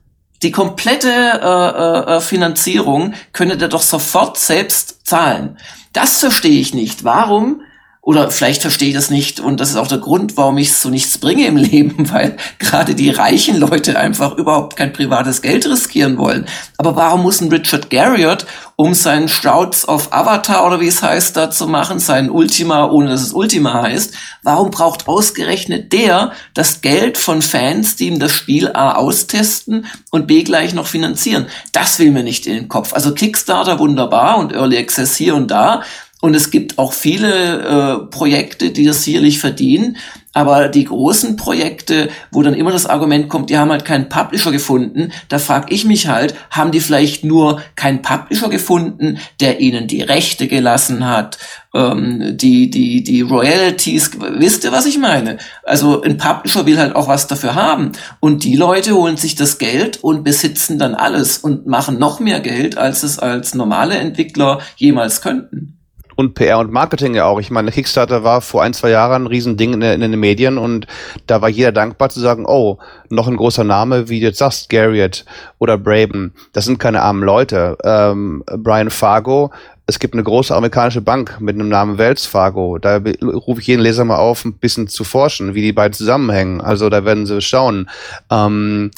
die 0.43 0.51
komplette 0.51 1.09
äh, 1.09 2.15
äh, 2.15 2.21
Finanzierung 2.21 3.13
könne 3.31 3.57
der 3.57 3.69
doch 3.69 3.81
sofort 3.81 4.37
selbst 4.37 5.07
zahlen. 5.07 5.57
Das 5.93 6.19
verstehe 6.19 6.59
ich 6.59 6.73
nicht. 6.73 7.03
Warum 7.03 7.61
oder 8.05 8.29
vielleicht 8.31 8.61
verstehe 8.61 8.89
ich 8.89 8.93
das 8.93 9.09
nicht 9.09 9.39
und 9.39 9.61
das 9.61 9.69
ist 9.69 9.77
auch 9.77 9.87
der 9.87 9.97
Grund, 9.97 10.35
warum 10.35 10.57
ich 10.57 10.73
so 10.75 10.89
nichts 10.89 11.17
bringe 11.17 11.47
im 11.47 11.55
Leben, 11.57 12.11
weil 12.11 12.35
gerade 12.59 12.95
die 12.95 13.09
reichen 13.09 13.57
Leute 13.57 13.97
einfach 13.97 14.37
überhaupt 14.37 14.75
kein 14.75 14.91
privates 14.91 15.41
Geld 15.41 15.65
riskieren 15.65 16.17
wollen. 16.17 16.45
Aber 16.77 16.97
warum 16.97 17.21
muss 17.21 17.39
ein 17.39 17.47
Richard 17.47 17.89
Garriott, 17.89 18.45
um 18.75 18.93
seinen 18.93 19.29
Stouts 19.29 19.87
of 19.87 20.11
Avatar 20.11 20.67
oder 20.67 20.81
wie 20.81 20.87
es 20.87 21.01
heißt, 21.01 21.37
da 21.37 21.49
zu 21.49 21.65
machen, 21.65 21.99
seinen 21.99 22.29
Ultima, 22.29 22.89
ohne 22.89 23.09
dass 23.09 23.21
es 23.21 23.31
Ultima 23.31 23.83
heißt, 23.83 24.13
warum 24.43 24.69
braucht 24.69 25.07
ausgerechnet 25.07 25.93
der 25.93 26.33
das 26.53 26.81
Geld 26.81 27.17
von 27.17 27.41
Fans, 27.41 27.95
die 27.95 28.07
ihm 28.07 28.19
das 28.19 28.33
Spiel 28.33 28.69
A 28.73 28.95
austesten 28.95 29.85
und 30.11 30.27
B 30.27 30.43
gleich 30.43 30.73
noch 30.73 30.87
finanzieren? 30.87 31.47
Das 31.71 31.99
will 31.99 32.11
mir 32.11 32.23
nicht 32.23 32.47
in 32.47 32.55
den 32.55 32.67
Kopf. 32.67 32.93
Also 32.93 33.13
Kickstarter 33.13 33.79
wunderbar 33.79 34.39
und 34.39 34.51
Early 34.51 34.77
Access 34.77 35.15
hier 35.15 35.35
und 35.35 35.49
da, 35.49 35.83
und 36.23 36.35
es 36.35 36.51
gibt 36.51 36.79
auch 36.79 36.93
viele 36.93 37.59
äh, 37.59 38.05
Projekte, 38.05 38.69
die 38.69 38.85
das 38.85 39.03
sicherlich 39.03 39.39
verdienen. 39.39 39.97
Aber 40.31 40.69
die 40.69 40.85
großen 40.85 41.35
Projekte, 41.35 42.07
wo 42.31 42.41
dann 42.41 42.53
immer 42.53 42.71
das 42.71 42.85
Argument 42.85 43.27
kommt, 43.27 43.49
die 43.49 43.57
haben 43.57 43.71
halt 43.71 43.83
keinen 43.83 44.07
Publisher 44.07 44.53
gefunden, 44.53 45.11
da 45.27 45.37
frage 45.37 45.73
ich 45.73 45.83
mich 45.83 46.07
halt, 46.07 46.33
haben 46.49 46.71
die 46.71 46.79
vielleicht 46.79 47.25
nur 47.25 47.61
keinen 47.75 48.01
Publisher 48.01 48.47
gefunden, 48.47 49.19
der 49.41 49.59
ihnen 49.59 49.87
die 49.87 50.01
Rechte 50.01 50.47
gelassen 50.47 51.05
hat, 51.05 51.39
ähm, 51.75 52.37
die, 52.37 52.69
die, 52.69 53.03
die 53.03 53.19
Royalties, 53.19 54.11
wisst 54.37 54.63
ihr, 54.63 54.71
was 54.71 54.85
ich 54.85 54.97
meine? 54.97 55.39
Also 55.63 56.03
ein 56.03 56.17
Publisher 56.17 56.65
will 56.65 56.79
halt 56.79 56.95
auch 56.95 57.09
was 57.09 57.27
dafür 57.27 57.53
haben. 57.55 57.91
Und 58.21 58.45
die 58.45 58.55
Leute 58.55 58.95
holen 58.95 59.17
sich 59.17 59.35
das 59.35 59.57
Geld 59.57 60.01
und 60.01 60.23
besitzen 60.23 60.79
dann 60.79 60.95
alles 60.95 61.39
und 61.39 61.67
machen 61.67 61.99
noch 61.99 62.21
mehr 62.21 62.39
Geld, 62.39 62.77
als 62.77 63.03
es 63.03 63.19
als 63.19 63.55
normale 63.55 63.97
Entwickler 63.97 64.61
jemals 64.77 65.21
könnten 65.21 65.79
und 66.15 66.33
PR 66.33 66.59
und 66.59 66.71
Marketing 66.71 67.15
ja 67.15 67.25
auch. 67.25 67.39
Ich 67.39 67.51
meine, 67.51 67.71
Kickstarter 67.71 68.23
war 68.23 68.41
vor 68.41 68.63
ein, 68.63 68.73
zwei 68.73 68.89
Jahren 68.89 69.23
ein 69.23 69.27
Riesending 69.27 69.73
in, 69.73 69.81
in, 69.81 70.01
den 70.01 70.19
Medien 70.19 70.57
und 70.57 70.87
da 71.27 71.41
war 71.41 71.49
jeder 71.49 71.71
dankbar 71.71 72.09
zu 72.09 72.19
sagen, 72.19 72.45
oh, 72.45 72.77
noch 73.09 73.27
ein 73.27 73.37
großer 73.37 73.63
Name, 73.63 74.09
wie 74.09 74.19
du 74.19 74.27
jetzt 74.27 74.39
sagst, 74.39 74.69
Garriott 74.69 75.25
oder 75.59 75.77
Braben. 75.77 76.33
Das 76.53 76.65
sind 76.65 76.79
keine 76.79 77.01
armen 77.01 77.23
Leute. 77.23 77.77
Ähm, 77.83 78.43
Brian 78.57 78.89
Fargo, 78.89 79.51
es 79.85 79.99
gibt 79.99 80.13
eine 80.13 80.23
große 80.23 80.55
amerikanische 80.55 81.01
Bank 81.01 81.37
mit 81.39 81.55
einem 81.55 81.69
Namen 81.69 81.97
Wells 81.97 82.25
Fargo. 82.25 82.77
Da 82.77 83.01
rufe 83.21 83.59
ich 83.59 83.67
jeden 83.67 83.81
Leser 83.81 84.05
mal 84.05 84.17
auf, 84.17 84.45
ein 84.45 84.53
bisschen 84.53 84.87
zu 84.87 85.03
forschen, 85.03 85.55
wie 85.55 85.61
die 85.61 85.73
beiden 85.73 85.93
zusammenhängen. 85.93 86.61
Also 86.61 86.89
da 86.89 87.03
werden 87.03 87.25
sie 87.25 87.41
schauen. 87.41 87.89
Ähm, 88.29 88.91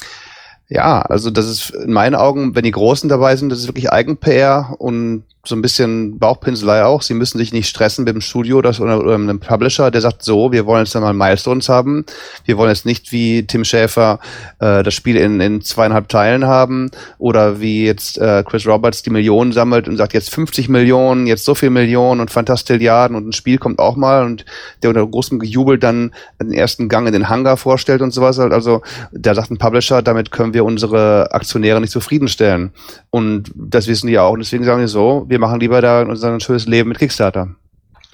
ja, 0.68 1.02
also 1.02 1.30
das 1.30 1.46
ist 1.46 1.70
in 1.70 1.92
meinen 1.92 2.14
Augen, 2.14 2.54
wenn 2.54 2.64
die 2.64 2.72
Großen 2.72 3.08
dabei 3.08 3.36
sind, 3.36 3.50
das 3.50 3.60
ist 3.60 3.68
wirklich 3.68 3.92
Eigen-PR 3.92 4.74
und 4.78 5.24
so 5.46 5.54
ein 5.54 5.62
bisschen 5.62 6.18
Bauchpinselei 6.18 6.84
auch. 6.84 7.02
Sie 7.02 7.14
müssen 7.14 7.38
sich 7.38 7.52
nicht 7.52 7.68
stressen 7.68 8.04
mit 8.04 8.14
dem 8.14 8.20
Studio 8.20 8.62
das, 8.62 8.80
oder, 8.80 9.00
oder 9.00 9.14
einem 9.14 9.40
Publisher, 9.40 9.90
der 9.90 10.00
sagt, 10.00 10.22
so, 10.22 10.52
wir 10.52 10.66
wollen 10.66 10.84
jetzt 10.84 10.94
dann 10.94 11.02
mal 11.02 11.12
Milestones 11.12 11.68
haben. 11.68 12.04
Wir 12.44 12.56
wollen 12.58 12.70
jetzt 12.70 12.86
nicht 12.86 13.12
wie 13.12 13.46
Tim 13.46 13.64
Schäfer 13.64 14.18
äh, 14.58 14.82
das 14.82 14.94
Spiel 14.94 15.16
in, 15.16 15.40
in 15.40 15.60
zweieinhalb 15.60 16.08
Teilen 16.08 16.46
haben 16.46 16.90
oder 17.18 17.60
wie 17.60 17.84
jetzt 17.86 18.18
äh, 18.18 18.42
Chris 18.46 18.66
Roberts 18.66 19.02
die 19.02 19.10
Millionen 19.10 19.52
sammelt 19.52 19.88
und 19.88 19.96
sagt, 19.96 20.14
jetzt 20.14 20.30
50 20.30 20.68
Millionen, 20.68 21.26
jetzt 21.26 21.44
so 21.44 21.54
viel 21.54 21.70
Millionen 21.70 22.20
und 22.20 22.30
Fantastilliarden 22.30 23.16
und 23.16 23.28
ein 23.28 23.32
Spiel 23.32 23.58
kommt 23.58 23.78
auch 23.78 23.96
mal 23.96 24.24
und 24.24 24.44
der 24.82 24.90
unter 24.90 25.06
großem 25.06 25.38
Gejubel 25.38 25.78
dann 25.78 26.12
den 26.40 26.52
ersten 26.52 26.88
Gang 26.88 27.06
in 27.06 27.12
den 27.12 27.28
Hangar 27.28 27.56
vorstellt 27.56 28.02
und 28.02 28.10
sowas. 28.12 28.38
Also 28.38 28.82
da 29.12 29.34
sagt 29.34 29.50
ein 29.50 29.58
Publisher, 29.58 30.02
damit 30.02 30.30
können 30.30 30.54
wir 30.54 30.64
unsere 30.64 31.32
Aktionäre 31.32 31.80
nicht 31.80 31.92
zufriedenstellen. 31.92 32.72
Und 33.10 33.52
das 33.54 33.86
wissen 33.86 34.08
die 34.08 34.18
auch. 34.18 34.32
Und 34.32 34.40
deswegen 34.40 34.64
sagen 34.64 34.80
die 34.80 34.88
so, 34.88 35.24
wir 35.28 35.35
machen 35.38 35.60
lieber 35.60 35.80
da 35.80 36.02
unser 36.02 36.38
schönes 36.40 36.66
Leben 36.66 36.88
mit 36.88 36.98
Kickstarter. 36.98 37.54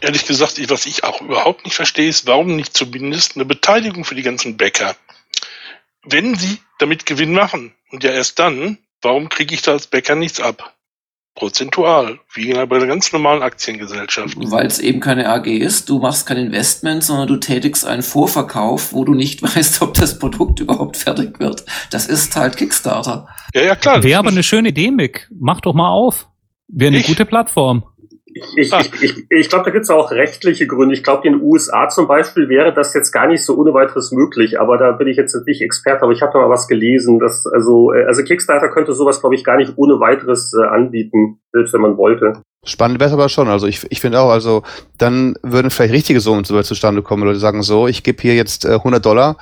Ehrlich 0.01 0.27
gesagt, 0.27 0.59
was 0.69 0.87
ich 0.87 1.05
auch 1.05 1.21
überhaupt 1.21 1.65
nicht 1.65 1.75
verstehe, 1.75 2.09
ist, 2.09 2.27
warum 2.27 2.57
nicht 2.57 2.77
zumindest 2.77 3.37
eine 3.37 3.45
Beteiligung 3.45 4.05
für 4.05 4.17
die 4.17 4.23
ganzen 4.23 4.57
Bäcker? 4.57 4.97
Wenn 6.05 6.35
sie 6.35 6.59
damit 6.79 7.07
Gewinn 7.07 7.33
machen, 7.33 7.73
und 7.93 8.03
ja 8.03 8.11
erst 8.11 8.39
dann, 8.39 8.79
warum 9.03 9.29
kriege 9.29 9.55
ich 9.55 9.63
da 9.63 9.73
als 9.73 9.87
Bäcker 9.87 10.17
nichts 10.17 10.41
ab? 10.41 10.75
Prozentual, 11.35 12.19
wie 12.35 12.53
bei 12.53 12.77
einer 12.77 12.87
ganz 12.87 13.11
normalen 13.13 13.43
Aktiengesellschaft. 13.43 14.37
Weil 14.37 14.67
es 14.67 14.79
eben 14.79 15.01
keine 15.01 15.31
AG 15.31 15.47
ist, 15.47 15.89
du 15.89 15.99
machst 15.99 16.27
kein 16.27 16.37
Investment, 16.37 17.03
sondern 17.03 17.27
du 17.27 17.37
tätigst 17.39 17.87
einen 17.87 18.03
Vorverkauf, 18.03 18.93
wo 18.93 19.05
du 19.05 19.15
nicht 19.15 19.43
weißt, 19.57 19.81
ob 19.81 19.95
das 19.95 20.19
Produkt 20.19 20.61
überhaupt 20.61 20.97
fertig 20.99 21.41
wird. 21.41 21.65
Das 21.91 22.07
ist 22.07 22.37
halt 22.37 22.57
Kickstarter. 22.57 23.29
Ja, 23.55 23.63
ja, 23.63 23.77
klar. 23.77 24.03
Wäre 24.03 24.19
aber 24.19 24.29
eine 24.29 24.43
schöne 24.43 24.71
Idee, 24.71 24.91
Mick. 24.91 25.29
Mach 25.31 25.61
doch 25.63 25.73
mal 25.73 25.89
auf. 25.89 26.29
Wäre 26.73 26.89
eine 26.89 26.99
ich? 26.99 27.07
gute 27.07 27.27
Plattform. 27.27 27.85
Ich, 28.57 28.73
ich, 28.73 29.03
ich, 29.03 29.27
ich 29.29 29.49
glaube, 29.51 29.67
da 29.67 29.71
gibt 29.71 29.85
es 29.85 29.91
auch 29.91 30.11
rechtliche 30.11 30.67
Gründe. 30.67 30.95
Ich 30.95 31.03
glaube, 31.03 31.27
in 31.27 31.35
den 31.35 31.43
USA 31.43 31.91
zum 31.91 32.09
Beispiel 32.09 32.49
wäre 32.49 32.73
das 32.73 32.95
jetzt 32.95 33.13
gar 33.13 33.27
nicht 33.27 33.45
so 33.45 33.57
ohne 33.57 33.75
weiteres 33.75 34.11
möglich, 34.11 34.59
aber 34.59 34.79
da 34.79 34.93
bin 34.93 35.07
ich 35.07 35.19
jetzt 35.19 35.37
nicht 35.47 35.61
Experte, 35.61 36.03
aber 36.03 36.13
ich 36.13 36.23
habe 36.23 36.33
da 36.33 36.39
mal 36.39 36.49
was 36.49 36.67
gelesen, 36.67 37.19
dass 37.19 37.47
also, 37.47 37.93
äh, 37.93 38.05
also 38.05 38.23
Kickstarter 38.23 38.71
könnte 38.71 38.95
sowas, 38.95 39.21
glaube 39.21 39.35
ich, 39.35 39.45
gar 39.45 39.57
nicht 39.59 39.75
ohne 39.77 40.01
weiteres 40.01 40.55
äh, 40.55 40.67
anbieten, 40.67 41.41
selbst 41.53 41.75
wenn 41.75 41.83
man 41.83 41.99
wollte. 41.99 42.43
Spannend 42.65 43.01
wäre 43.01 43.09
es 43.09 43.13
aber 43.13 43.29
schon. 43.29 43.49
Also 43.49 43.67
ich, 43.67 43.85
ich 43.91 44.01
finde 44.01 44.21
auch, 44.21 44.31
also 44.31 44.63
dann 44.97 45.35
würden 45.43 45.73
vielleicht 45.73 45.93
richtige 45.93 46.21
Summen 46.21 46.45
zustande 46.45 47.03
kommen. 47.03 47.25
Leute 47.25 47.41
sagen 47.41 47.65
so, 47.65 47.89
ich 47.89 48.05
gebe 48.05 48.23
hier 48.23 48.37
jetzt 48.37 48.65
äh, 48.65 48.75
100 48.75 49.05
Dollar 49.05 49.37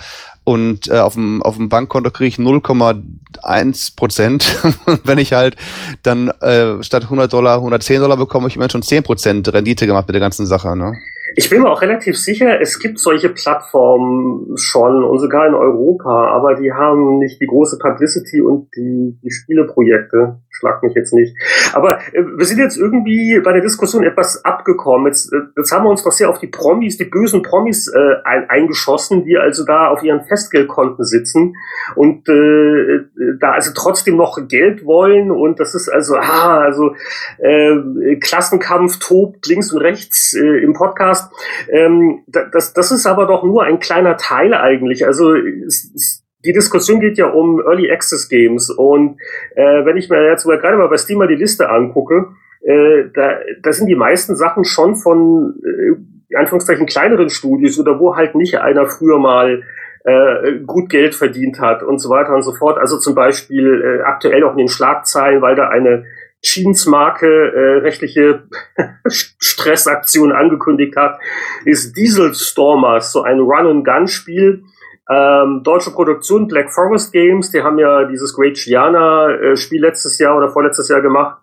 und 0.45 0.89
äh, 0.89 1.01
auf 1.01 1.15
dem 1.15 1.43
auf 1.43 1.57
dem 1.57 1.69
Bankkonto 1.69 2.11
kriege 2.11 2.29
ich 2.29 2.37
0,1 2.37 3.95
Prozent. 3.95 4.57
wenn 5.05 5.19
ich 5.19 5.35
halt 5.35 5.57
dann 6.03 6.29
äh, 6.41 6.83
statt 6.83 7.05
100 7.05 7.31
Dollar 7.31 7.57
110 7.57 8.01
Dollar 8.01 8.17
bekomme, 8.17 8.49
ich 8.49 8.57
immerhin 8.57 8.71
schon 8.71 8.83
10 8.83 9.03
Prozent 9.03 9.53
Rendite 9.53 9.87
gemacht 9.87 10.09
mit 10.09 10.15
der 10.15 10.21
ganzen 10.21 10.47
Sache. 10.47 10.75
Ne? 10.75 10.97
Ich 11.37 11.49
bin 11.49 11.63
mir 11.63 11.71
auch 11.71 11.83
relativ 11.83 12.19
sicher, 12.19 12.61
es 12.61 12.79
gibt 12.79 12.99
solche 12.99 13.29
Plattformen 13.29 14.57
schon 14.57 15.05
und 15.05 15.19
sogar 15.19 15.47
in 15.47 15.55
Europa, 15.55 16.29
aber 16.29 16.55
die 16.55 16.73
haben 16.73 17.19
nicht 17.19 17.41
die 17.41 17.47
große 17.47 17.79
Publicity 17.79 18.41
und 18.41 18.69
die, 18.77 19.19
die 19.23 19.31
Spieleprojekte. 19.31 20.39
Schlag 20.51 20.83
mich 20.83 20.95
jetzt 20.95 21.15
nicht. 21.15 21.35
Aber 21.73 21.99
äh, 22.13 22.23
wir 22.37 22.45
sind 22.45 22.59
jetzt 22.59 22.77
irgendwie 22.77 23.41
bei 23.41 23.53
der 23.53 23.63
Diskussion 23.63 24.03
etwas 24.03 24.45
abgekommen. 24.45 25.07
Jetzt, 25.07 25.33
äh, 25.33 25.39
jetzt 25.57 25.73
haben 25.73 25.85
wir 25.85 25.91
uns 25.91 26.03
doch 26.03 26.13
sehr 26.13 26.29
auf 26.29 26.39
die 26.39 26.49
Promis, 26.49 26.97
die 26.97 27.05
bösen 27.05 27.43
Promis 27.43 27.89
äh, 27.89 28.17
ein, 28.25 28.51
eingeschossen, 28.51 29.25
die 29.25 29.39
also 29.39 29.65
da 29.65 29.89
auf 29.89 30.03
ihren 30.03 30.23
Festgeldkonten 30.23 31.05
sitzen 31.05 31.55
und 31.95 32.29
äh, 32.29 33.05
da 33.39 33.53
also 33.53 33.71
trotzdem 33.75 34.17
noch 34.17 34.39
Geld 34.49 34.85
wollen 34.85 35.31
und 35.31 35.61
das 35.61 35.75
ist 35.75 35.89
also, 35.89 36.17
ah, 36.17 36.59
also 36.59 36.95
äh, 37.39 38.17
Klassenkampf 38.17 38.99
tobt 38.99 39.47
links 39.47 39.73
und 39.73 39.81
rechts 39.81 40.35
äh, 40.35 40.63
im 40.63 40.73
Podcast 40.73 41.20
hast. 41.21 41.33
Ähm, 41.71 42.23
das, 42.27 42.73
das 42.73 42.91
ist 42.91 43.07
aber 43.07 43.27
doch 43.27 43.43
nur 43.43 43.63
ein 43.63 43.81
kleiner 43.81 44.17
Teil 44.17 44.55
eigentlich. 44.55 45.07
Also 45.07 45.35
es, 45.35 45.93
es, 45.95 46.25
die 46.45 46.53
Diskussion 46.53 47.01
geht 47.01 47.19
ja 47.19 47.27
um 47.27 47.61
Early 47.61 47.91
Access 47.91 48.29
Games 48.29 48.71
und 48.71 49.19
äh, 49.55 49.85
wenn 49.85 49.97
ich 49.97 50.09
mir 50.09 50.25
jetzt 50.27 50.47
mal 50.47 50.59
gerade 50.59 50.77
mal 50.77 50.89
bei 50.89 50.97
Steam 50.97 51.19
mal 51.19 51.29
die 51.29 51.35
Liste 51.35 51.69
angucke, 51.69 52.29
äh, 52.63 53.05
da, 53.15 53.39
da 53.63 53.73
sind 53.73 53.87
die 53.87 53.97
meisten 53.97 54.37
Sachen 54.37 54.65
schon 54.65 54.97
von 54.97 55.55
äh, 55.65 56.37
Anführungszeichen 56.37 56.87
kleineren 56.87 57.31
Studios 57.31 57.79
oder 57.79 57.99
wo 57.99 58.17
halt 58.17 58.35
nicht 58.35 58.59
einer 58.59 58.87
früher 58.87 59.19
mal 59.19 59.63
äh, 60.05 60.61
gut 60.67 60.89
Geld 60.89 61.15
verdient 61.15 61.61
hat 61.61 61.83
und 61.83 61.99
so 61.99 62.09
weiter 62.09 62.35
und 62.35 62.43
so 62.43 62.55
fort. 62.55 62.79
Also 62.79 62.99
zum 62.99 63.15
Beispiel 63.15 63.83
äh, 63.83 64.03
aktuell 64.03 64.45
auch 64.45 64.53
in 64.53 64.59
den 64.59 64.69
Schlagzeilen, 64.69 65.43
weil 65.43 65.57
da 65.57 65.69
eine 65.69 66.05
Jeans-Marke 66.43 67.27
äh, 67.27 67.79
rechtliche 67.81 68.45
Stressaktionen 69.07 70.35
angekündigt 70.35 70.97
hat, 70.97 71.19
ist 71.65 71.97
Diesel 71.97 72.35
Stormers, 72.35 73.13
so 73.13 73.23
ein 73.23 73.41
Run-and-Gun-Spiel. 73.41 74.65
Ähm, 75.11 75.63
deutsche 75.65 75.91
Produktion 75.91 76.47
Black 76.47 76.73
Forest 76.73 77.13
Games, 77.13 77.51
die 77.51 77.63
haben 77.63 77.79
ja 77.79 78.05
dieses 78.05 78.35
Great 78.35 78.55
Gianna-Spiel 78.55 79.81
letztes 79.81 80.19
Jahr 80.19 80.37
oder 80.37 80.49
vorletztes 80.49 80.89
Jahr 80.89 81.03
gemacht. 81.03 81.43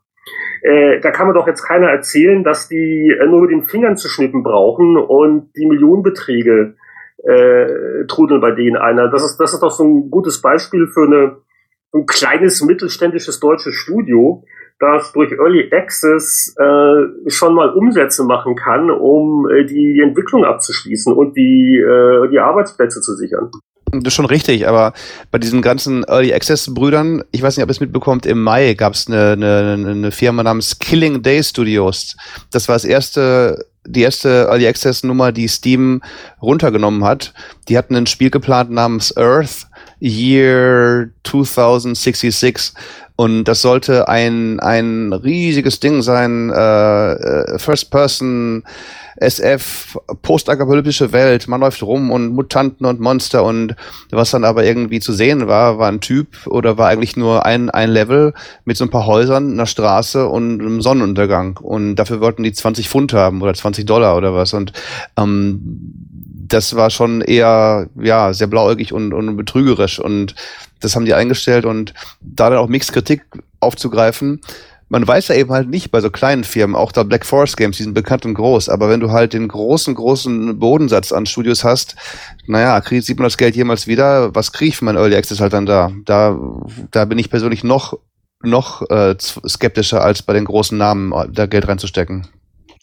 Äh, 0.62 1.00
da 1.02 1.12
kann 1.12 1.28
man 1.28 1.36
doch 1.36 1.48
jetzt 1.48 1.64
keiner 1.64 1.90
erzählen, 1.90 2.44
dass 2.44 2.68
die 2.68 3.10
äh, 3.10 3.26
nur 3.26 3.42
mit 3.42 3.52
den 3.52 3.68
Fingern 3.68 3.98
zu 3.98 4.08
schnippen 4.08 4.44
brauchen 4.44 4.98
und 4.98 5.52
die 5.56 5.66
Millionenbeträge 5.66 6.76
äh, 7.24 8.06
trudeln 8.08 8.42
bei 8.42 8.52
denen 8.52 8.78
einer. 8.78 9.10
Das 9.10 9.24
ist, 9.24 9.38
das 9.38 9.54
ist 9.54 9.62
doch 9.62 9.72
so 9.72 9.84
ein 9.84 10.10
gutes 10.10 10.42
Beispiel 10.42 10.88
für 10.88 11.06
eine, 11.06 11.38
ein 11.94 12.06
kleines 12.06 12.62
mittelständisches 12.64 13.40
deutsches 13.40 13.76
Studio, 13.76 14.44
das 14.80 15.12
durch 15.14 15.32
Early 15.32 15.70
Access 15.72 16.56
äh, 16.58 17.30
schon 17.30 17.56
mal 17.56 17.70
Umsätze 17.70 18.24
machen 18.24 18.56
kann, 18.56 18.92
um 18.92 19.48
äh, 19.50 19.66
die 19.66 20.02
Entwicklung 20.02 20.46
abzuschließen 20.46 21.14
und 21.14 21.36
die, 21.36 21.78
äh, 21.78 22.30
die 22.30 22.40
Arbeitsplätze 22.40 23.02
zu 23.02 23.16
sichern. 23.16 23.50
Das 23.92 24.08
ist 24.08 24.14
schon 24.16 24.26
richtig, 24.26 24.68
aber 24.68 24.94
bei 25.32 25.40
diesen 25.40 25.62
ganzen 25.62 26.04
Early 26.04 26.34
Access 26.34 26.74
Brüdern, 26.74 27.24
ich 27.32 27.42
weiß 27.42 27.56
nicht, 27.56 27.64
ob 27.64 27.70
ihr 27.70 27.72
es 27.72 27.80
mitbekommt, 27.80 28.26
im 28.26 28.44
Mai 28.44 28.74
gab 28.74 28.94
es 28.94 29.08
eine, 29.08 29.32
eine, 29.32 29.90
eine 29.90 30.12
Firma 30.12 30.44
namens 30.44 30.78
Killing 30.78 31.22
Day 31.22 31.42
Studios. 31.42 32.18
Das 32.52 32.68
war 32.68 32.76
das 32.76 32.86
erste 32.86 33.66
die 33.88 34.02
erste 34.02 34.48
Early 34.50 34.68
Access 34.68 35.04
Nummer, 35.04 35.32
die 35.32 35.48
Steam 35.48 36.02
runtergenommen 36.42 37.04
hat. 37.04 37.34
Die 37.70 37.78
hatten 37.78 37.96
ein 37.96 38.06
Spiel 38.06 38.30
geplant 38.30 38.70
namens 38.70 39.16
Earth 39.16 39.68
Year 40.00 41.10
2066 41.24 42.74
und 43.16 43.46
das 43.46 43.64
sollte 43.64 44.08
ein, 44.08 44.60
ein 44.60 45.12
riesiges 45.12 45.80
Ding 45.80 46.04
sein, 46.04 46.52
äh, 46.52 47.14
äh 47.14 47.60
First 47.60 47.90
Person, 47.90 48.64
SF, 49.20 49.98
postapokalyptische 50.22 51.12
Welt, 51.12 51.48
man 51.48 51.62
läuft 51.62 51.82
rum 51.82 52.12
und 52.12 52.36
Mutanten 52.36 52.86
und 52.86 53.00
Monster 53.00 53.44
und 53.44 53.76
was 54.12 54.30
dann 54.30 54.44
aber 54.44 54.64
irgendwie 54.64 55.00
zu 55.00 55.14
sehen 55.14 55.48
war, 55.48 55.80
war 55.80 55.88
ein 55.90 56.02
Typ 56.02 56.46
oder 56.46 56.78
war 56.78 56.90
eigentlich 56.90 57.18
nur 57.18 57.44
ein, 57.44 57.72
ein 57.72 57.90
Level 57.90 58.36
mit 58.66 58.78
so 58.78 58.86
ein 58.86 58.92
paar 58.92 59.08
Häusern, 59.08 59.54
einer 59.54 59.66
Straße 59.66 60.28
und 60.28 60.62
einem 60.62 60.84
Sonnenuntergang. 60.84 61.58
Und 61.58 61.96
dafür 61.96 62.22
wollten 62.22 62.44
die 62.44 62.54
20 62.54 62.88
Pfund 62.88 63.14
haben 63.14 63.42
oder 63.42 63.56
20 63.56 63.88
Dollar 63.88 64.16
oder 64.16 64.36
was. 64.36 64.54
Und 64.54 64.74
ähm, 65.18 66.07
das 66.48 66.76
war 66.76 66.90
schon 66.90 67.22
eher 67.22 67.88
ja 67.96 68.34
sehr 68.34 68.48
blauäugig 68.48 68.94
und, 68.94 69.14
und 69.14 69.38
betrügerisch 69.38 70.00
und 70.00 70.36
das 70.80 70.96
haben 70.96 71.06
die 71.06 71.14
eingestellt 71.14 71.66
und 71.66 71.94
da 72.22 72.50
dann 72.50 72.60
auch 72.60 72.68
Mixkritik 72.68 73.24
aufzugreifen. 73.60 74.42
Man 74.90 75.06
weiß 75.06 75.28
ja 75.28 75.36
eben 75.36 75.52
halt 75.52 75.70
nicht 75.70 75.92
bei 75.92 76.00
so 76.00 76.10
kleinen 76.10 76.46
Firmen, 76.46 76.76
auch 76.76 76.94
da 76.94 77.04
Black 77.04 77.26
Forest 77.26 77.58
Games, 77.58 77.76
die 77.76 77.84
sind 77.84 77.94
bekannt 77.94 78.26
und 78.26 78.36
groß, 78.36 78.70
aber 78.70 78.90
wenn 78.90 79.02
du 79.02 79.12
halt 79.12 79.34
den 79.34 79.50
großen, 79.50 79.94
großen 79.96 80.60
Bodensatz 80.60 81.12
an 81.12 81.26
Studios 81.26 81.66
hast, 81.66 81.98
naja, 82.46 82.80
krieg, 82.80 83.04
sieht 83.04 83.18
man 83.18 83.26
das 83.26 83.38
Geld 83.38 83.56
jemals 83.56 83.88
wieder, 83.88 84.34
was 84.34 84.54
kriege 84.54 84.70
ich 84.70 84.78
für 84.78 84.86
mein 84.86 84.96
Early 84.96 85.16
Access 85.18 85.42
halt 85.42 85.52
dann 85.52 85.66
da? 85.66 85.92
Da, 86.06 86.40
da 86.92 87.04
bin 87.04 87.20
ich 87.20 87.30
persönlich 87.30 87.66
noch, 87.66 88.00
noch 88.42 88.90
äh, 88.90 89.16
skeptischer 89.20 90.02
als 90.02 90.22
bei 90.22 90.32
den 90.32 90.46
großen 90.46 90.78
Namen, 90.78 91.14
da 91.34 91.48
Geld 91.48 91.68
reinzustecken. 91.68 92.28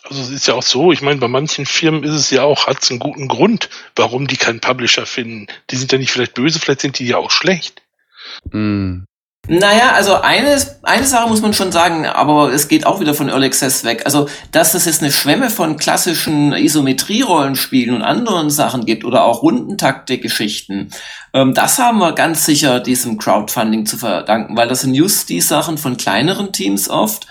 Also 0.07 0.21
es 0.21 0.31
ist 0.31 0.47
ja 0.47 0.55
auch 0.55 0.63
so, 0.63 0.93
ich 0.93 1.01
meine, 1.01 1.19
bei 1.19 1.29
manchen 1.29 1.65
Firmen 1.65 2.05
ist 2.05 2.13
es 2.13 2.31
ja 2.31 2.43
auch, 2.43 2.67
hat 2.67 2.83
es 2.83 2.91
einen 2.91 3.01
guten 3.01 3.27
Grund, 3.27 3.71
warum 3.97 4.27
die 4.27 4.37
keinen 4.37 4.61
Publisher 4.61 5.07
finden. 5.07 5.47
Die 5.71 5.77
sind 5.77 5.93
ja 5.93 5.99
nicht 5.99 6.11
vielleicht 6.11 6.35
böse, 6.35 6.61
vielleicht 6.61 6.83
sind 6.83 6.99
die 6.99 7.07
ja 7.07 7.17
auch 7.17 7.31
schlecht. 7.31 7.81
Mm. 8.51 9.05
Naja, 9.47 9.93
also 9.93 10.15
eine, 10.23 10.57
eine 10.83 11.05
Sache 11.05 11.29
muss 11.29 11.43
man 11.43 11.53
schon 11.53 11.71
sagen, 11.71 12.07
aber 12.07 12.51
es 12.53 12.69
geht 12.69 12.87
auch 12.87 13.01
wieder 13.01 13.13
von 13.13 13.29
Early 13.29 13.47
Access 13.47 13.85
weg. 13.85 14.03
Also, 14.07 14.27
dass 14.53 14.75
es 14.75 14.87
jetzt 14.87 15.03
eine 15.03 15.13
Schwemme 15.13 15.51
von 15.51 15.77
klassischen 15.77 16.53
Isometrie-Rollenspielen 16.55 17.95
und 17.95 18.03
anderen 18.03 18.49
Sachen 18.49 18.87
gibt 18.87 19.05
oder 19.05 19.25
auch 19.25 19.43
Rundentaktik-Geschichten, 19.43 20.91
ähm, 21.35 21.53
das 21.53 21.79
haben 21.79 21.99
wir 21.99 22.13
ganz 22.13 22.47
sicher 22.47 22.81
diesem 22.81 23.19
Crowdfunding 23.19 23.85
zu 23.85 23.99
verdanken, 23.99 24.57
weil 24.57 24.69
das 24.69 24.81
sind 24.81 24.95
just 24.95 25.29
die 25.29 25.43
Sachen 25.43 25.77
von 25.77 25.99
kleineren 25.99 26.53
Teams 26.53 26.89
oft, 26.89 27.27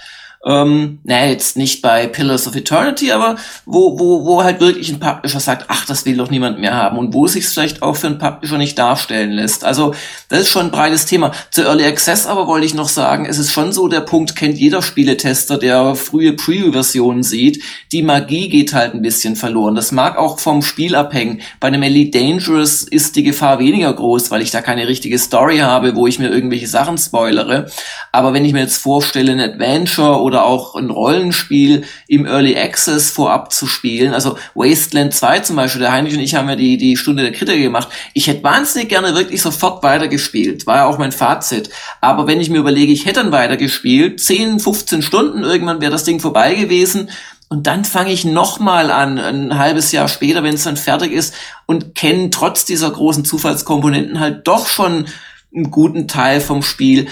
ähm, 0.46 1.00
naja, 1.04 1.32
jetzt 1.32 1.56
nicht 1.56 1.82
bei 1.82 2.08
Pillars 2.08 2.48
of 2.48 2.56
Eternity, 2.56 3.12
aber 3.12 3.38
wo, 3.66 3.98
wo, 3.98 4.26
wo 4.26 4.44
halt 4.44 4.60
wirklich 4.60 4.90
ein 4.90 5.00
Publisher 5.00 5.40
sagt, 5.40 5.66
ach, 5.70 5.86
das 5.86 6.06
will 6.06 6.18
doch 6.18 6.30
niemand 6.30 6.60
mehr 6.60 6.76
haben 6.76 6.98
und 6.98 7.14
wo 7.14 7.26
es 7.26 7.34
sich 7.34 7.48
vielleicht 7.48 7.82
auch 7.82 7.96
für 7.96 8.08
einen 8.08 8.18
Publisher 8.18 8.58
nicht 8.58 8.78
darstellen 8.78 9.32
lässt. 9.32 9.64
Also 9.64 9.94
das 10.28 10.42
ist 10.42 10.50
schon 10.50 10.66
ein 10.66 10.72
breites 10.72 11.06
Thema. 11.06 11.32
Zu 11.50 11.64
Early 11.64 11.86
Access 11.86 12.28
aber 12.28 12.48
wollte 12.48 12.66
ich 12.66 12.74
noch 12.74 12.90
sagen, 12.90 13.26
es 13.26 13.40
ist 13.40 13.54
schon 13.54 13.72
so, 13.72 13.88
der 13.88 14.02
Punkt 14.02 14.36
kennt 14.36 14.58
jeder 14.58 14.82
Spieletester, 14.82 15.58
der 15.58 15.96
frühe 15.96 16.34
Preview-Versionen 16.34 17.24
sieht, 17.24 17.64
die 17.94 18.02
Magie 18.02 18.50
geht 18.50 18.74
halt 18.74 18.94
ein 18.94 19.02
bisschen 19.02 19.38
verloren. 19.38 19.76
Das 19.76 19.94
mag 19.94 20.18
auch 20.18 20.40
vom 20.40 20.62
Spiel 20.62 20.96
abhängen. 20.96 21.42
Bei 21.62 21.70
einem 21.70 21.84
Elite 21.84 22.20
Dangerous 22.20 22.84
ist 22.84 23.16
die 23.16 23.24
Gefahr 23.24 23.60
weniger 23.60 23.94
groß, 23.94 24.30
weil 24.30 24.42
ich 24.42 24.52
da 24.52 24.62
keine 24.62 24.88
richtige 24.88 25.18
Story 25.18 25.60
habe, 25.60 25.96
wo 25.96 26.06
ich 26.06 26.20
mir 26.20 26.30
irgendwelche 26.30 26.68
Sachen 26.68 26.98
spoilere. 26.98 27.68
Aber 28.12 28.34
wenn 28.34 28.44
ich 28.44 28.52
mir 28.52 28.62
jetzt 28.62 28.78
vorstelle, 28.78 29.32
ein 29.32 29.40
Adventure 29.40 30.22
oder 30.22 30.33
oder 30.34 30.46
auch 30.46 30.74
ein 30.74 30.90
Rollenspiel 30.90 31.84
im 32.08 32.26
Early 32.26 32.58
Access 32.58 33.12
vorab 33.12 33.54
zu 33.54 33.68
spielen. 33.68 34.16
Also 34.16 34.36
Wasteland 34.56 35.14
2 35.14 35.42
zum 35.42 35.56
Beispiel, 35.56 35.82
der 35.82 35.92
Heinrich 35.92 36.16
und 36.16 36.22
ich 36.22 36.34
haben 36.34 36.50
ja 36.50 36.56
die, 36.56 36.78
die 36.78 36.98
Stunde 36.98 37.22
der 37.22 37.32
Kritiker 37.32 37.60
gemacht. 37.60 37.90
Ich 38.16 38.26
hätte 38.26 38.44
wahnsinnig 38.44 38.90
gerne 38.90 39.14
wirklich 39.14 39.44
sofort 39.44 39.84
weitergespielt. 39.84 40.66
War 40.66 40.78
ja 40.78 40.86
auch 40.86 40.98
mein 40.98 41.12
Fazit. 41.12 41.70
Aber 42.02 42.26
wenn 42.26 42.42
ich 42.42 42.50
mir 42.50 42.58
überlege, 42.58 42.92
ich 42.92 43.06
hätte 43.06 43.22
dann 43.22 43.32
weitergespielt, 43.32 44.20
10, 44.20 44.60
15 44.60 45.04
Stunden, 45.04 45.44
irgendwann 45.44 45.82
wäre 45.82 45.92
das 45.92 46.04
Ding 46.04 46.20
vorbei 46.20 46.56
gewesen. 46.56 47.12
Und 47.50 47.68
dann 47.68 47.86
fange 47.86 48.12
ich 48.12 48.26
nochmal 48.26 48.90
an, 48.90 49.20
ein 49.20 49.60
halbes 49.60 49.92
Jahr 49.92 50.08
später, 50.08 50.42
wenn 50.42 50.56
es 50.56 50.64
dann 50.64 50.78
fertig 50.78 51.12
ist, 51.12 51.36
und 51.68 51.94
kenne 51.94 52.32
trotz 52.32 52.66
dieser 52.66 52.90
großen 52.90 53.24
Zufallskomponenten 53.24 54.20
halt 54.20 54.48
doch 54.48 54.68
schon 54.68 55.06
einen 55.54 55.70
guten 55.70 56.08
Teil 56.08 56.42
vom 56.42 56.64
Spiel 56.64 57.08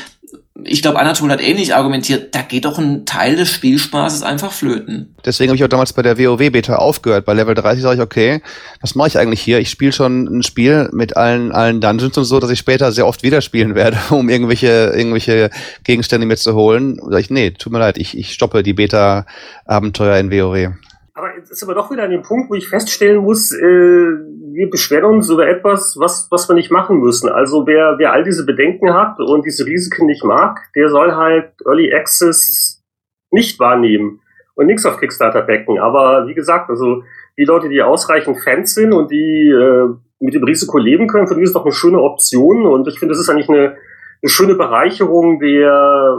ich 0.65 0.81
glaube, 0.81 0.99
Anatol 0.99 1.29
hat 1.29 1.41
ähnlich 1.41 1.75
argumentiert, 1.75 2.33
da 2.35 2.41
geht 2.41 2.65
doch 2.65 2.77
ein 2.77 3.05
Teil 3.05 3.35
des 3.35 3.51
Spielspaßes 3.51 4.23
einfach 4.23 4.51
flöten. 4.51 5.15
Deswegen 5.25 5.49
habe 5.49 5.55
ich 5.55 5.63
auch 5.63 5.69
damals 5.69 5.93
bei 5.93 6.01
der 6.01 6.17
WoW-Beta 6.17 6.75
aufgehört. 6.75 7.25
Bei 7.25 7.33
Level 7.33 7.55
30 7.55 7.81
sage 7.81 7.95
ich, 7.95 8.01
okay, 8.01 8.41
was 8.81 8.95
mache 8.95 9.09
ich 9.09 9.17
eigentlich 9.17 9.41
hier? 9.41 9.59
Ich 9.59 9.69
spiele 9.69 9.91
schon 9.91 10.25
ein 10.25 10.43
Spiel 10.43 10.89
mit 10.91 11.17
allen, 11.17 11.51
allen 11.51 11.81
Dungeons 11.81 12.17
und 12.17 12.25
so, 12.25 12.39
dass 12.39 12.49
ich 12.49 12.59
später 12.59 12.91
sehr 12.91 13.07
oft 13.07 13.23
wieder 13.23 13.41
spielen 13.41 13.75
werde, 13.75 13.97
um 14.09 14.29
irgendwelche, 14.29 14.93
irgendwelche 14.95 15.49
Gegenstände 15.83 16.27
mir 16.27 16.37
zu 16.37 16.53
holen. 16.53 16.97
Da 16.97 17.11
sage 17.11 17.21
ich, 17.21 17.29
nee, 17.29 17.51
tut 17.51 17.71
mir 17.71 17.79
leid, 17.79 17.97
ich, 17.97 18.17
ich 18.17 18.33
stoppe 18.33 18.63
die 18.63 18.73
Beta-Abenteuer 18.73 20.17
in 20.17 20.31
WoW. 20.31 20.73
Aber 21.13 21.35
jetzt 21.35 21.51
ist 21.51 21.61
aber 21.63 21.75
doch 21.75 21.91
wieder 21.91 22.03
an 22.03 22.11
dem 22.11 22.21
Punkt, 22.21 22.49
wo 22.49 22.55
ich 22.55 22.67
feststellen 22.67 23.21
muss, 23.21 23.51
äh, 23.51 24.07
wir 24.53 24.69
beschweren 24.69 25.15
uns 25.15 25.29
über 25.29 25.47
etwas, 25.47 25.95
was, 25.99 26.27
was 26.31 26.47
wir 26.49 26.55
nicht 26.55 26.71
machen 26.71 26.99
müssen. 26.99 27.29
Also 27.29 27.65
wer, 27.67 27.95
wer 27.97 28.13
all 28.13 28.23
diese 28.23 28.45
Bedenken 28.45 28.93
hat 28.93 29.19
und 29.19 29.45
diese 29.45 29.65
Risiken 29.65 30.05
nicht 30.05 30.23
mag, 30.23 30.59
der 30.75 30.89
soll 30.89 31.15
halt 31.15 31.53
Early 31.65 31.93
Access 31.93 32.83
nicht 33.31 33.59
wahrnehmen. 33.59 34.19
und 34.55 34.67
nichts 34.67 34.85
auf 34.85 34.99
Kickstarter 34.99 35.41
backen. 35.41 35.79
Aber 35.79 36.27
wie 36.27 36.33
gesagt, 36.33 36.69
also 36.69 37.03
die 37.37 37.45
Leute, 37.45 37.69
die 37.69 37.81
ausreichend 37.81 38.39
Fans 38.43 38.73
sind 38.73 38.93
und 38.93 39.09
die 39.11 39.49
äh, 39.49 39.89
mit 40.19 40.33
dem 40.33 40.43
Risiko 40.43 40.77
leben 40.77 41.07
können, 41.07 41.27
für 41.27 41.35
die 41.35 41.41
ist 41.41 41.55
doch 41.55 41.65
eine 41.65 41.73
schöne 41.73 41.99
Option. 41.99 42.65
Und 42.65 42.87
ich 42.87 42.99
finde, 42.99 43.13
das 43.13 43.21
ist 43.21 43.29
eigentlich 43.29 43.49
eine, 43.49 43.77
eine 44.21 44.29
schöne 44.29 44.55
Bereicherung 44.55 45.39
der, 45.39 46.17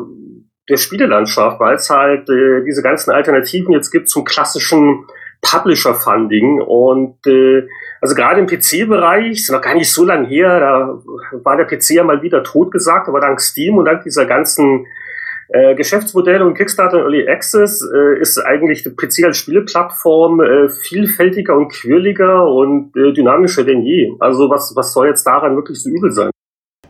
der 0.69 0.77
Spielelandschaft, 0.77 1.61
weil 1.61 1.77
es 1.77 1.89
halt 1.91 2.29
äh, 2.29 2.65
diese 2.65 2.83
ganzen 2.83 3.13
Alternativen 3.13 3.73
jetzt 3.73 3.91
gibt 3.91 4.09
zum 4.09 4.25
klassischen 4.25 5.05
Publisher-Funding. 5.43 6.63
Und 6.63 7.25
äh, 7.27 7.69
also 8.03 8.17
gerade 8.17 8.41
im 8.41 8.49
PC-Bereich, 8.49 9.31
ist 9.31 9.51
noch 9.51 9.61
gar 9.61 9.77
nicht 9.77 9.93
so 9.93 10.05
lange 10.05 10.27
her, 10.27 10.59
da 10.59 11.03
war 11.45 11.57
der 11.57 11.67
PC 11.67 11.91
ja 11.91 12.05
mal 12.05 12.21
wieder 12.21 12.43
totgesagt, 12.43 13.09
aber 13.09 13.21
dank 13.21 13.41
Steam 13.41 13.79
und 13.79 13.85
dank 13.85 14.03
dieser 14.03 14.27
ganzen 14.27 14.87
äh, 15.51 15.77
Geschäftsmodelle 15.77 16.45
und 16.45 16.55
Kickstarter 16.55 16.97
und 16.97 17.03
Early 17.03 17.29
Access 17.29 17.81
äh, 17.81 18.21
ist 18.21 18.39
eigentlich 18.39 18.83
die 18.83 18.91
PC 18.91 19.25
als 19.27 19.37
Spieleplattform 19.37 20.41
äh, 20.41 20.69
vielfältiger 20.69 21.57
und 21.57 21.69
quirliger 21.69 22.51
und 22.51 22.97
äh, 22.97 23.13
dynamischer 23.13 23.63
denn 23.63 23.83
je. 23.83 24.11
Also 24.19 24.51
was, 24.51 24.73
was 24.75 24.93
soll 24.93 25.07
jetzt 25.07 25.25
daran 25.25 25.55
wirklich 25.55 25.81
so 25.81 25.89
übel 25.89 26.11
sein? 26.11 26.31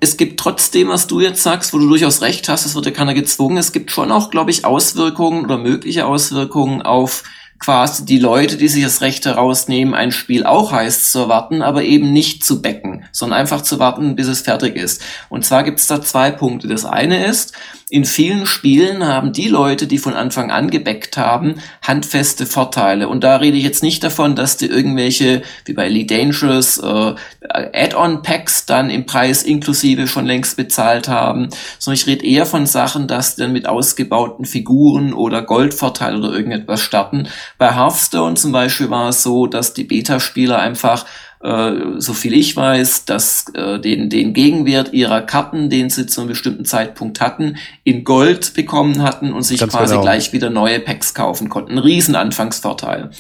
Es 0.01 0.17
gibt 0.17 0.41
trotzdem, 0.41 0.89
was 0.89 1.07
du 1.09 1.21
jetzt 1.21 1.43
sagst, 1.43 1.75
wo 1.75 1.79
du 1.79 1.89
durchaus 1.89 2.23
recht 2.23 2.49
hast, 2.49 2.65
es 2.65 2.75
wird 2.75 2.87
ja 2.87 2.93
keiner 2.93 3.15
gezwungen. 3.15 3.59
Es 3.59 3.73
gibt 3.73 3.91
schon 3.91 4.11
auch, 4.11 4.31
glaube 4.31 4.51
ich, 4.51 4.65
Auswirkungen 4.65 5.45
oder 5.45 5.59
mögliche 5.59 6.07
Auswirkungen 6.07 6.81
auf 6.81 7.23
quasi 7.63 8.05
die 8.05 8.19
Leute, 8.19 8.57
die 8.57 8.67
sich 8.67 8.83
das 8.83 9.03
Recht 9.03 9.25
herausnehmen, 9.25 9.95
ein 9.95 10.11
Spiel 10.11 10.45
auch 10.45 10.73
heiß 10.73 11.13
zu 11.13 11.21
erwarten, 11.21 11.63
aber 11.63 11.85
eben 11.85 12.13
nicht 12.13 12.45
zu 12.45 12.61
becken, 12.61 13.05
sondern 13.13 13.39
einfach 13.39 13.63
zu 13.63 13.79
warten, 13.79 14.17
bis 14.17 14.27
es 14.27 14.41
fertig 14.41 14.75
ist. 14.75 15.01
Und 15.29 15.45
zwar 15.45 15.63
gibt 15.63 15.79
es 15.79 15.87
da 15.87 16.03
zwei 16.03 16.33
Punkte. 16.33 16.67
Das 16.67 16.85
eine 16.85 17.25
ist, 17.25 17.53
in 17.93 18.07
vielen 18.07 18.47
Spielen 18.47 19.07
haben 19.07 19.35
die 19.35 19.49
Leute, 19.49 19.87
die 19.87 19.99
von 19.99 20.15
Anfang 20.15 20.51
an 20.51 20.71
gebackt 20.71 21.19
haben, 21.19 21.57
handfeste 21.83 22.47
Vorteile. 22.47 23.07
Und 23.07 23.23
da 23.23 23.37
rede 23.37 23.59
ich 23.59 23.65
jetzt 23.65 23.83
nicht 23.83 24.03
davon, 24.03 24.35
dass 24.35 24.57
die 24.57 24.65
irgendwelche, 24.65 25.43
wie 25.67 25.75
bei 25.75 25.85
Elite 25.85 26.17
Dangerous, 26.17 26.79
äh, 26.79 27.15
Add-on-Packs 27.51 28.65
dann 28.65 28.89
im 28.89 29.05
Preis 29.05 29.43
inklusive 29.43 30.07
schon 30.07 30.25
längst 30.25 30.57
bezahlt 30.57 31.07
haben, 31.07 31.51
sondern 31.79 32.01
ich 32.01 32.07
rede 32.07 32.25
eher 32.25 32.47
von 32.47 32.65
Sachen, 32.65 33.09
dass 33.09 33.37
die 33.37 33.43
dann 33.43 33.53
mit 33.53 33.69
ausgebauten 33.69 34.47
Figuren 34.47 35.13
oder 35.13 35.43
Goldvorteil 35.43 36.17
oder 36.17 36.33
irgendetwas 36.33 36.81
starten. 36.81 37.29
Bei 37.59 37.75
Hearthstone 37.75 38.37
zum 38.37 38.53
Beispiel 38.53 38.89
war 38.89 39.11
es 39.11 39.23
so, 39.23 39.47
dass 39.47 39.75
die 39.75 39.85
Beta-Spieler 39.85 40.59
einfach 40.59 41.05
äh, 41.43 41.73
so 41.99 42.13
viel 42.13 42.35
ich 42.35 42.57
weiß, 42.57 43.05
dass 43.05 43.47
äh, 43.55 43.81
den, 43.81 44.09
den 44.09 44.33
Gegenwert 44.33 44.93
ihrer 44.93 45.23
Karten, 45.23 45.71
den 45.71 45.91
sie 45.91 46.07
zu 46.07 46.21
einem 46.21 46.29
bestimmten 46.29 46.65
Zeitpunkt 46.65 47.21
hatten, 47.21 47.57
in 47.85 48.05
Gold 48.05 48.55
bekommen 48.55 49.03
hatten 49.03 49.33
und 49.33 49.43
sich 49.43 49.61
Ganz 49.61 49.73
quasi 49.73 49.95
genau. 49.95 50.03
gleich 50.03 50.33
wieder 50.33 50.51
neue 50.51 50.79
Packs 50.79 51.15
kaufen 51.15 51.49
konnten. 51.49 51.73
Ein 51.73 51.79
riesen 51.79 52.15
Anfangsvorteil. 52.15 53.11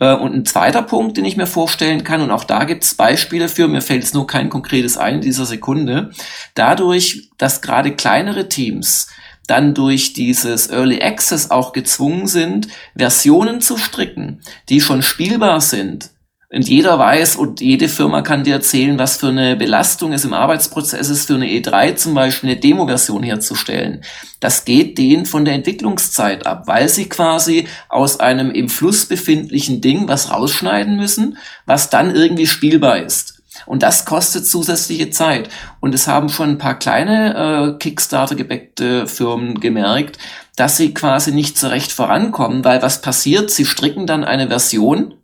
Äh, 0.00 0.14
und 0.14 0.34
ein 0.34 0.44
zweiter 0.44 0.82
Punkt, 0.82 1.16
den 1.16 1.24
ich 1.24 1.36
mir 1.36 1.46
vorstellen 1.46 2.02
kann, 2.02 2.22
und 2.22 2.30
auch 2.32 2.44
da 2.44 2.64
gibt 2.64 2.82
es 2.82 2.94
Beispiele 2.94 3.48
für, 3.48 3.68
mir 3.68 3.82
fällt 3.82 4.02
es 4.02 4.14
nur 4.14 4.26
kein 4.26 4.50
konkretes 4.50 4.96
ein 4.96 5.16
in 5.16 5.20
dieser 5.20 5.46
Sekunde, 5.46 6.10
dadurch, 6.54 7.30
dass 7.38 7.62
gerade 7.62 7.92
kleinere 7.92 8.48
Teams 8.48 9.08
dann 9.46 9.74
durch 9.74 10.12
dieses 10.12 10.70
Early 10.70 11.02
Access 11.02 11.50
auch 11.50 11.72
gezwungen 11.72 12.26
sind, 12.26 12.68
Versionen 12.96 13.60
zu 13.60 13.76
stricken, 13.76 14.40
die 14.68 14.80
schon 14.80 15.02
spielbar 15.02 15.60
sind, 15.60 16.10
und 16.52 16.68
jeder 16.68 16.98
weiß 16.98 17.36
und 17.36 17.60
jede 17.60 17.88
Firma 17.88 18.22
kann 18.22 18.42
dir 18.42 18.54
erzählen, 18.54 18.98
was 18.98 19.16
für 19.16 19.28
eine 19.28 19.54
Belastung 19.54 20.12
es 20.12 20.24
im 20.24 20.34
Arbeitsprozess 20.34 21.08
ist, 21.08 21.26
für 21.28 21.36
eine 21.36 21.46
E3 21.46 21.94
zum 21.94 22.14
Beispiel 22.14 22.50
eine 22.50 22.58
Demo-Version 22.58 23.22
herzustellen. 23.22 24.02
Das 24.40 24.64
geht 24.64 24.98
denen 24.98 25.26
von 25.26 25.44
der 25.44 25.54
Entwicklungszeit 25.54 26.46
ab, 26.46 26.64
weil 26.66 26.88
sie 26.88 27.08
quasi 27.08 27.68
aus 27.88 28.18
einem 28.18 28.50
im 28.50 28.68
Fluss 28.68 29.06
befindlichen 29.06 29.80
Ding 29.80 30.08
was 30.08 30.32
rausschneiden 30.32 30.96
müssen, 30.96 31.38
was 31.66 31.88
dann 31.88 32.16
irgendwie 32.16 32.48
spielbar 32.48 32.98
ist. 32.98 33.42
Und 33.66 33.84
das 33.84 34.04
kostet 34.04 34.44
zusätzliche 34.44 35.10
Zeit. 35.10 35.50
Und 35.78 35.94
es 35.94 36.08
haben 36.08 36.30
schon 36.30 36.50
ein 36.50 36.58
paar 36.58 36.78
kleine 36.78 37.74
äh, 37.74 37.78
Kickstarter-gebackte 37.78 39.06
Firmen 39.06 39.60
gemerkt, 39.60 40.18
dass 40.56 40.78
sie 40.78 40.94
quasi 40.94 41.30
nicht 41.30 41.58
so 41.58 41.68
recht 41.68 41.92
vorankommen, 41.92 42.64
weil 42.64 42.82
was 42.82 43.02
passiert? 43.02 43.50
Sie 43.50 43.64
stricken 43.64 44.06
dann 44.06 44.24
eine 44.24 44.48
Version, 44.48 45.14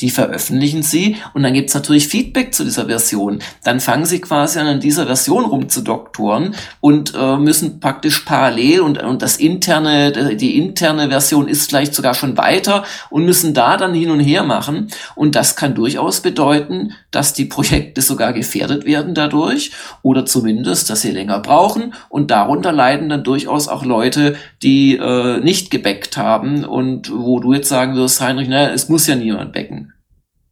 die 0.00 0.10
veröffentlichen 0.10 0.82
sie 0.82 1.16
und 1.34 1.42
dann 1.42 1.54
gibt's 1.54 1.74
natürlich 1.74 2.08
Feedback 2.08 2.52
zu 2.52 2.64
dieser 2.64 2.86
Version. 2.86 3.38
Dann 3.62 3.80
fangen 3.80 4.06
sie 4.06 4.20
quasi 4.20 4.58
an, 4.58 4.66
an 4.66 4.80
dieser 4.80 5.06
Version 5.06 5.44
rumzudoktoren 5.44 6.54
und 6.80 7.14
äh, 7.14 7.36
müssen 7.36 7.78
praktisch 7.80 8.20
parallel 8.20 8.80
und, 8.80 9.02
und 9.02 9.22
das 9.22 9.36
interne, 9.36 10.36
die 10.36 10.58
interne 10.58 11.08
Version 11.08 11.46
ist 11.46 11.68
vielleicht 11.68 11.94
sogar 11.94 12.14
schon 12.14 12.36
weiter 12.36 12.84
und 13.10 13.24
müssen 13.24 13.54
da 13.54 13.76
dann 13.76 13.94
hin 13.94 14.10
und 14.10 14.20
her 14.20 14.42
machen. 14.42 14.88
Und 15.14 15.36
das 15.36 15.54
kann 15.54 15.74
durchaus 15.74 16.20
bedeuten, 16.20 16.92
dass 17.10 17.32
die 17.32 17.44
Projekte 17.44 18.02
sogar 18.02 18.32
gefährdet 18.32 18.84
werden 18.84 19.14
dadurch 19.14 19.70
oder 20.02 20.26
zumindest, 20.26 20.90
dass 20.90 21.02
sie 21.02 21.12
länger 21.12 21.38
brauchen 21.38 21.94
und 22.08 22.30
darunter 22.30 22.72
leiden 22.72 23.08
dann 23.08 23.22
durchaus 23.22 23.68
auch 23.68 23.84
Leute, 23.84 24.36
die 24.62 24.96
äh, 24.96 25.38
nicht 25.38 25.70
gebackt 25.70 26.16
haben 26.16 26.64
und 26.64 27.12
wo 27.14 27.38
du 27.38 27.52
jetzt 27.52 27.68
sagen 27.68 27.94
wirst, 27.94 28.20
Heinrich, 28.20 28.48
na, 28.48 28.70
es 28.72 28.88
muss 28.88 29.06
ja 29.06 29.14
niemand 29.14 29.52
backen. 29.52 29.83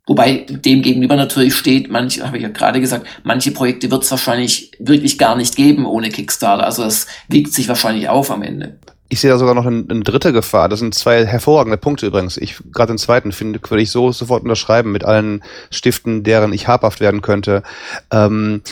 Wobei 0.07 0.47
dem 0.49 0.83
gegenüber 0.83 1.15
natürlich 1.15 1.55
steht, 1.55 1.89
manche, 1.89 2.27
habe 2.27 2.37
ich 2.37 2.43
ja 2.43 2.49
gerade 2.49 2.81
gesagt, 2.81 3.07
manche 3.23 3.53
Projekte 3.53 3.91
wird 3.91 4.03
es 4.03 4.11
wahrscheinlich 4.11 4.73
wirklich 4.81 5.17
gar 5.17 5.37
nicht 5.37 5.55
geben 5.55 5.87
ohne 5.87 6.09
Kickstarter. 6.09 6.65
Also 6.65 6.83
es 6.83 7.07
wiegt 7.29 7.53
sich 7.53 7.69
wahrscheinlich 7.69 8.09
auf 8.09 8.31
am 8.31 8.43
Ende. 8.43 8.79
Ich 9.09 9.21
sehe 9.21 9.31
da 9.31 9.39
sogar 9.39 9.55
noch 9.55 9.67
eine, 9.67 9.85
eine 9.89 10.01
dritte 10.01 10.33
Gefahr. 10.33 10.69
Das 10.69 10.81
sind 10.81 10.95
zwei 10.95 11.25
hervorragende 11.25 11.77
Punkte 11.77 12.07
übrigens. 12.07 12.37
Ich 12.37 12.57
gerade 12.73 12.95
den 12.95 12.99
zweiten 12.99 13.31
finde, 13.31 13.61
würde 13.69 13.83
ich 13.83 13.91
so 13.91 14.11
sofort 14.11 14.43
unterschreiben 14.43 14.91
mit 14.91 15.05
allen 15.05 15.45
Stiften, 15.71 16.25
deren 16.25 16.53
ich 16.53 16.67
habhaft 16.67 16.99
werden 16.99 17.21
könnte. 17.21 17.63
Ähm, 18.11 18.63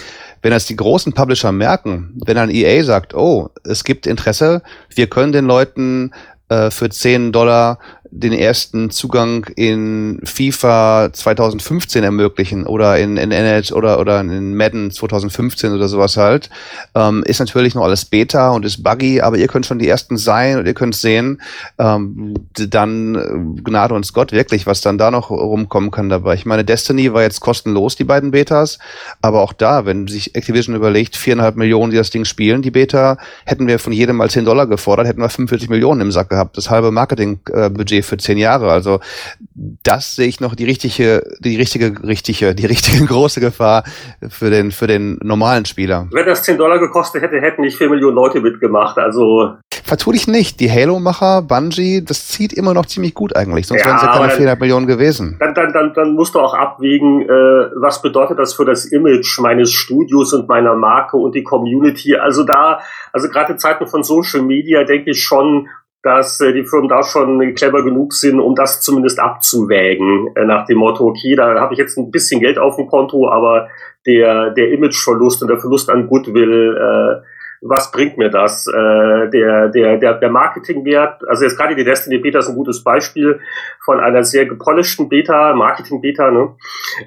wenn 0.43 0.51
das 0.51 0.67
die 0.67 0.77
großen 0.77 1.13
Publisher 1.13 1.53
merken, 1.53 2.19
wenn 2.25 2.39
ein 2.39 2.51
EA 2.51 2.83
sagt, 2.83 3.15
oh, 3.15 3.51
es 3.65 3.85
gibt 3.85 4.07
Interesse, 4.07 4.63
wir 4.95 5.09
können 5.09 5.33
den 5.33 5.45
Leuten 5.45 6.13
äh, 6.49 6.71
für 6.71 6.89
10 6.89 7.33
Dollar 7.33 7.79
den 8.13 8.33
ersten 8.33 8.91
Zugang 8.91 9.47
in 9.55 10.21
FIFA 10.25 11.13
2015 11.13 12.03
ermöglichen 12.03 12.67
oder 12.67 12.99
in, 12.99 13.17
in 13.17 13.31
NHL 13.31 13.73
oder, 13.73 14.01
oder 14.01 14.21
in 14.21 14.57
Madden 14.57 14.91
2015 14.91 15.73
oder 15.73 15.89
sowas 15.89 16.17
halt. 16.17 16.51
Ähm, 16.95 17.23
ist 17.25 17.39
natürlich 17.39 17.75
noch 17.75 17.85
alles 17.85 18.05
Beta 18.05 18.51
und 18.51 18.65
ist 18.65 18.83
buggy, 18.83 19.21
aber 19.21 19.39
ihr 19.39 19.47
könnt 19.47 19.67
schon 19.67 19.79
die 19.79 19.89
ersten 19.89 20.17
sein 20.17 20.59
und 20.59 20.67
ihr 20.67 20.75
könnt 20.75 20.97
sehen, 20.97 21.41
ähm, 21.79 22.35
dann 22.55 23.15
äh, 23.15 23.63
Gnade 23.63 23.95
uns 23.95 24.13
Gott 24.13 24.33
wirklich, 24.33 24.67
was 24.67 24.81
dann 24.81 24.99
da 24.99 25.13
noch 25.13 25.31
rumkommen 25.31 25.93
kann 25.93 26.09
dabei. 26.09 26.35
Ich 26.35 26.47
meine, 26.47 26.65
Destiny 26.65 27.13
war 27.13 27.23
jetzt 27.23 27.41
kostenlos, 27.41 27.95
die 27.95 28.05
beiden 28.05 28.33
Betas, 28.33 28.79
aber 29.23 29.41
auch 29.41 29.53
da, 29.53 29.87
wenn 29.87 30.09
sich 30.09 30.35
Activision 30.35 30.75
überlegt, 30.75 31.17
viereinhalb 31.17 31.57
Millionen, 31.57 31.93
die 31.93 31.97
das 31.97 32.11
Ding 32.11 32.25
spielen, 32.25 32.63
die 32.63 32.73
Beta, 32.73 33.19
hätten 33.45 33.69
wir 33.69 33.79
von 33.79 33.93
jedem 33.93 34.17
mal 34.17 34.31
10 34.31 34.45
Dollar 34.45 34.67
gefordert, 34.67 35.07
hätten 35.07 35.21
wir 35.21 35.29
45 35.29 35.69
Millionen 35.69 36.01
im 36.01 36.13
Sack 36.13 36.31
gehabt. 36.31 36.57
Das 36.57 36.71
halbe 36.71 36.91
Marketingbudget 36.91 38.00
für 38.03 38.17
zehn 38.17 38.39
Jahre. 38.39 38.71
Also 38.71 39.01
das 39.83 40.17
sehe 40.17 40.27
ich 40.29 40.41
noch 40.41 40.55
die 40.55 40.65
richtige, 40.65 41.23
die 41.41 41.57
richtige, 41.57 41.93
richtige, 42.03 42.55
die 42.55 42.67
richtige 42.67 43.05
große 43.07 43.41
Gefahr 43.41 43.85
für 44.29 44.51
den, 44.51 44.71
für 44.71 44.87
den 44.87 45.19
normalen 45.23 45.65
Spieler. 45.65 46.09
Wenn 46.13 46.27
das 46.27 46.43
10 46.43 46.59
Dollar 46.59 46.79
gekostet 46.79 47.23
hätte, 47.23 47.41
hätten 47.41 47.63
nicht 47.63 47.77
4 47.77 47.91
Millionen 47.91 48.15
Leute 48.15 48.41
mitgemacht. 48.41 48.99
Also 48.99 49.57
Vertu 49.91 50.13
dich 50.13 50.29
nicht. 50.29 50.61
Die 50.61 50.71
Halo-Macher, 50.71 51.43
Bungie, 51.43 52.05
das 52.05 52.29
zieht 52.29 52.53
immer 52.53 52.75
noch 52.75 52.87
ziemlich 52.87 53.13
gut 53.13 53.35
eigentlich. 53.35 53.67
Sonst 53.67 53.81
ja, 53.81 53.89
wären 53.89 53.97
es 53.97 54.03
ja 54.03 54.13
keine 54.13 54.31
400 54.31 54.61
Millionen 54.61 54.87
gewesen. 54.87 55.37
Dann, 55.41 55.53
dann, 55.53 55.73
dann, 55.73 55.93
dann 55.95 56.15
musst 56.15 56.37
du 56.37 56.39
auch 56.39 56.55
abwägen, 56.55 57.23
äh, 57.23 57.29
was 57.29 58.01
bedeutet 58.01 58.39
das 58.39 58.55
für 58.55 58.65
das 58.65 58.85
Image 58.85 59.41
meines 59.41 59.73
Studios 59.73 60.33
und 60.33 60.49
meiner 60.49 60.77
Marke 60.77 61.17
und 61.17 61.35
die 61.35 61.43
Community. 61.43 62.15
Also 62.15 62.45
da, 62.45 62.81
also 63.13 63.29
gerade 63.29 63.55
in 63.55 63.59
Zeiten 63.59 63.89
von 63.89 64.05
Social 64.05 64.43
Media 64.43 64.85
denke 64.85 65.11
ich 65.11 65.25
schon, 65.25 65.69
dass 66.03 66.41
äh, 66.41 66.53
die 66.53 66.65
Firmen 66.65 66.89
da 66.89 67.03
schon 67.03 67.55
clever 67.55 67.83
genug 67.85 68.15
sind, 68.15 68.41
um 68.41 68.55
das 68.55 68.81
zumindest 68.81 69.21
abzuwägen, 69.21 70.31
äh, 70.35 70.45
nach 70.45 70.67
dem 70.67 70.79
Motto, 70.79 71.07
okay, 71.07 71.35
da 71.35 71.61
habe 71.61 71.75
ich 71.75 71.79
jetzt 71.79 71.99
ein 71.99 72.11
bisschen 72.11 72.41
Geld 72.41 72.59
auf 72.59 72.77
dem 72.77 72.87
Konto, 72.87 73.29
aber 73.29 73.69
der, 74.07 74.51
der 74.51 74.71
Imageverlust 74.71 75.43
und 75.43 75.49
der 75.49 75.59
Verlust 75.59 75.91
an 75.91 76.07
Goodwill 76.07 76.77
äh, 76.77 77.27
was 77.63 77.91
bringt 77.91 78.17
mir 78.17 78.31
das? 78.31 78.67
Äh, 78.67 79.31
der, 79.31 79.69
der, 79.69 79.99
der, 79.99 80.15
der 80.15 80.31
Marketingwert, 80.31 81.27
also 81.29 81.45
jetzt 81.45 81.57
gerade 81.57 81.75
die 81.75 81.85
Destiny 81.85 82.19
Beta 82.19 82.39
ist 82.39 82.49
ein 82.49 82.55
gutes 82.55 82.83
Beispiel 82.83 83.41
von 83.85 84.01
einer 84.01 84.25
sehr 84.25 84.47
gepolischten 84.47 85.09
Beta, 85.09 85.55
Marketing-Beta. 85.55 86.31
Ne? 86.31 86.57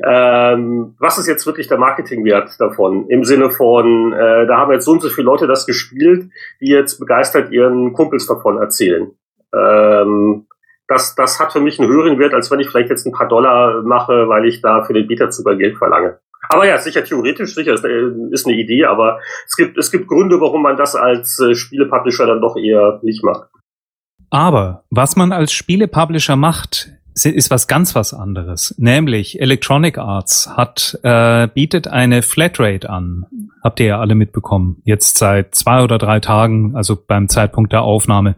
Ähm, 0.06 0.96
was 1.00 1.18
ist 1.18 1.28
jetzt 1.28 1.46
wirklich 1.46 1.68
der 1.68 1.78
Marketingwert 1.78 2.60
davon? 2.60 3.08
Im 3.08 3.24
Sinne 3.24 3.50
von, 3.50 4.14
äh, 4.14 4.46
da 4.46 4.58
haben 4.58 4.72
jetzt 4.72 4.86
so 4.86 4.92
und 4.92 5.02
so 5.02 5.10
viele 5.10 5.26
Leute 5.26 5.48
das 5.48 5.66
gespielt, 5.66 6.30
die 6.62 6.70
jetzt 6.70 7.00
begeistert 7.00 7.52
ihren 7.52 7.94
Kumpels 7.94 8.28
davon 8.28 8.58
erzählen. 8.58 9.12
Ähm, 9.54 10.46
das, 10.88 11.16
das 11.16 11.40
hat 11.40 11.54
für 11.54 11.62
mich 11.62 11.80
einen 11.80 11.90
höheren 11.90 12.20
Wert, 12.20 12.34
als 12.34 12.52
wenn 12.52 12.60
ich 12.60 12.70
vielleicht 12.70 12.90
jetzt 12.90 13.08
ein 13.08 13.14
paar 13.14 13.28
Dollar 13.28 13.82
mache, 13.82 14.28
weil 14.28 14.46
ich 14.46 14.62
da 14.62 14.84
für 14.84 14.94
den 14.94 15.08
Beta-Zugang 15.08 15.58
Geld 15.58 15.78
verlange. 15.78 16.20
Aber 16.50 16.68
ja, 16.68 16.78
sicher 16.78 17.04
theoretisch, 17.04 17.56
sicher 17.56 17.74
ist, 17.74 17.86
äh, 17.86 18.12
ist 18.32 18.46
eine 18.46 18.56
Idee, 18.56 18.86
aber 18.86 19.20
es 19.48 19.56
gibt, 19.56 19.78
es 19.78 19.92
gibt 19.92 20.08
Gründe, 20.08 20.40
warum 20.42 20.62
man 20.62 20.78
das 20.78 20.96
als 20.96 21.40
äh, 21.40 21.56
Spielepublisher 21.56 22.26
dann 22.26 22.42
doch 22.42 22.56
eher 22.58 23.00
nicht 23.02 23.24
macht. 23.24 23.50
Aber 24.30 24.84
was 24.90 25.16
man 25.16 25.32
als 25.32 25.54
Spielepublisher 25.54 26.36
macht, 26.36 26.92
ist 27.16 27.52
was 27.52 27.68
ganz 27.68 27.96
was 27.96 28.14
anderes. 28.14 28.74
Nämlich 28.78 29.40
Electronic 29.40 29.98
Arts 29.98 30.50
hat 30.58 31.00
äh, 31.04 31.48
bietet 31.48 31.88
eine 31.88 32.24
Flatrate 32.24 32.90
an. 32.90 33.26
Habt 33.64 33.80
ihr 33.80 33.86
ja 33.86 34.00
alle 34.00 34.16
mitbekommen. 34.16 34.82
Jetzt 34.84 35.18
seit 35.18 35.54
zwei 35.56 35.84
oder 35.84 35.98
drei 35.98 36.20
Tagen, 36.20 36.76
also 36.76 36.96
beim 36.96 37.30
Zeitpunkt 37.30 37.72
der 37.72 37.84
Aufnahme. 37.84 38.36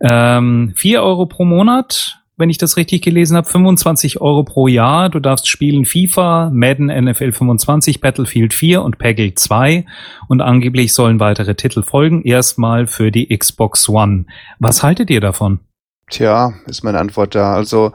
Ähm, 0.00 0.72
vier 0.76 1.02
Euro 1.02 1.26
pro 1.26 1.44
Monat, 1.44 2.21
wenn 2.36 2.50
ich 2.50 2.58
das 2.58 2.76
richtig 2.76 3.02
gelesen 3.02 3.36
habe, 3.36 3.48
25 3.48 4.20
Euro 4.20 4.42
pro 4.42 4.66
Jahr. 4.66 5.10
Du 5.10 5.20
darfst 5.20 5.48
spielen 5.48 5.84
FIFA, 5.84 6.50
Madden 6.52 6.86
NFL 6.86 7.32
25, 7.32 8.00
Battlefield 8.00 8.54
4 8.54 8.82
und 8.82 8.98
Peggle 8.98 9.34
2 9.34 9.84
und 10.28 10.40
angeblich 10.40 10.94
sollen 10.94 11.20
weitere 11.20 11.54
Titel 11.54 11.82
folgen, 11.82 12.22
erstmal 12.22 12.86
für 12.86 13.10
die 13.10 13.36
Xbox 13.36 13.88
One. 13.88 14.26
Was 14.58 14.82
haltet 14.82 15.10
ihr 15.10 15.20
davon? 15.20 15.60
Tja, 16.10 16.54
ist 16.66 16.84
meine 16.84 16.98
Antwort 16.98 17.34
da. 17.34 17.54
Also, 17.54 17.92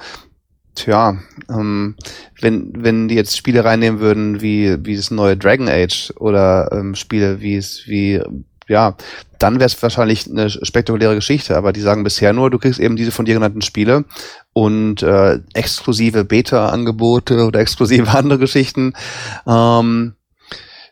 tja, 0.75 1.17
ähm, 1.49 1.95
wenn, 2.39 2.71
wenn 2.75 3.07
die 3.07 3.15
jetzt 3.15 3.37
Spiele 3.37 3.65
reinnehmen 3.65 3.99
würden, 3.99 4.41
wie, 4.41 4.77
wie 4.85 4.95
das 4.95 5.11
neue 5.11 5.35
Dragon 5.35 5.67
Age 5.67 6.13
oder 6.17 6.71
ähm, 6.71 6.95
Spiele 6.95 7.41
wie 7.41 7.55
es, 7.55 7.83
wie, 7.87 8.21
ja, 8.67 8.95
dann 9.39 9.55
wäre 9.55 9.67
es 9.67 9.81
wahrscheinlich 9.81 10.29
eine 10.29 10.49
spektakuläre 10.49 11.15
Geschichte. 11.15 11.55
Aber 11.55 11.73
die 11.73 11.81
sagen 11.81 12.03
bisher 12.03 12.33
nur, 12.33 12.49
du 12.49 12.59
kriegst 12.59 12.79
eben 12.79 12.95
diese 12.95 13.11
von 13.11 13.25
dir 13.25 13.33
genannten 13.33 13.61
Spiele 13.61 14.05
und 14.53 15.01
äh, 15.03 15.39
exklusive 15.53 16.25
Beta-Angebote 16.25 17.45
oder 17.45 17.59
exklusive 17.61 18.09
andere 18.09 18.39
Geschichten. 18.39 18.93
Ähm, 19.47 20.16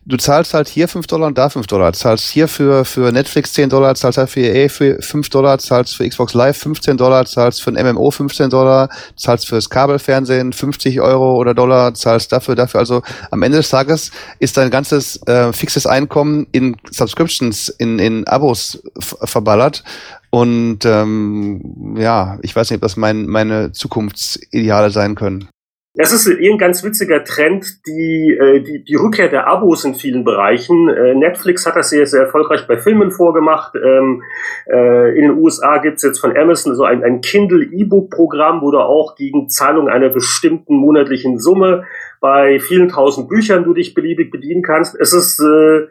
du 0.06 0.18
zahlst 0.18 0.54
halt 0.54 0.68
hier 0.68 0.88
5 0.88 1.08
Dollar 1.08 1.28
und 1.28 1.38
da 1.38 1.50
5 1.50 1.68
Dollar. 1.68 1.94
Zahlst 1.94 2.30
hier 2.30 2.48
für, 2.48 2.86
für 2.86 3.12
Netflix 3.12 3.54
10 3.54 3.70
Dollar, 3.70 3.96
zahlst 3.96 4.18
halt 4.18 4.30
für 4.30 4.41
EA 4.41 4.70
für 4.70 5.02
5 5.02 5.30
Dollar, 5.30 5.58
zahlst 5.58 5.96
für 5.96 6.08
Xbox 6.08 6.34
Live 6.34 6.58
15 6.58 6.98
Dollar, 6.98 7.26
zahlst 7.26 7.62
für 7.62 7.72
ein 7.72 7.96
MMO 7.96 8.12
15 8.12 8.50
Dollar, 8.50 8.89
zahlst 9.15 9.48
fürs 9.48 9.70
Kabelfernsehen 9.70 10.54
50 10.54 11.02
Euro 11.02 11.36
oder 11.36 11.54
Dollar, 11.54 11.94
zahlst 11.94 12.32
dafür, 12.32 12.56
dafür. 12.56 12.80
Also 12.80 13.02
am 13.32 13.41
Ende 13.41 13.58
des 13.58 13.70
Tages 13.70 14.12
ist 14.39 14.58
dein 14.58 14.70
ganzes 14.70 15.22
äh, 15.28 15.52
fixes 15.54 15.88
Einkommen 15.88 16.48
in 16.52 16.78
Subscriptions, 16.91 17.70
in, 17.70 18.00
in 18.00 18.28
Abos 18.28 18.82
verballert. 19.00 19.84
Und 20.30 20.86
ähm, 20.86 21.96
ja, 21.98 22.38
ich 22.41 22.56
weiß 22.56 22.70
nicht, 22.70 22.78
ob 22.78 22.82
das 22.82 22.98
mein, 22.98 23.26
meine 23.26 23.72
Zukunftsideale 23.72 24.91
sein 24.91 25.15
können. 25.15 25.48
Es 25.97 26.12
ist 26.12 26.27
ein 26.27 26.58
ganz 26.58 26.84
witziger 26.84 27.23
Trend, 27.23 27.86
die, 27.88 28.34
äh, 28.34 28.60
die, 28.60 28.84
die 28.84 28.95
Rückkehr 28.95 29.29
der 29.29 29.47
Abos 29.47 29.86
in 29.86 29.95
vielen 29.95 30.25
Bereichen. 30.25 30.89
Äh, 30.89 31.15
Netflix 31.15 31.65
hat 31.65 31.77
das 31.77 31.89
sehr, 31.89 32.05
sehr 32.05 32.23
erfolgreich 32.23 32.67
bei 32.67 32.77
Filmen 32.77 33.12
vorgemacht. 33.12 33.75
Ähm, 33.75 34.21
äh, 34.67 35.17
in 35.17 35.21
den 35.21 35.38
USA 35.38 35.77
gibt's 35.77 36.03
jetzt 36.03 36.19
von 36.19 36.36
Amazon 36.36 36.75
so 36.75 36.84
ein, 36.84 37.01
ein 37.01 37.21
Kindle 37.21 37.63
E-Book-Programm, 37.63 38.62
wo 38.62 38.71
du 38.71 38.79
auch 38.79 39.15
gegen 39.15 39.47
Zahlung 39.47 39.88
einer 39.88 40.10
bestimmten 40.10 40.75
monatlichen 40.75 41.39
Summe 41.39 41.86
bei 42.19 42.60
vielen 42.60 42.89
tausend 42.89 43.29
Büchern 43.29 43.63
du 43.63 43.73
dich 43.73 43.93
beliebig 43.93 44.31
bedienen 44.31 44.63
kannst. 44.63 44.99
Es 44.99 45.13
ist 45.13 45.39
äh, 45.39 45.88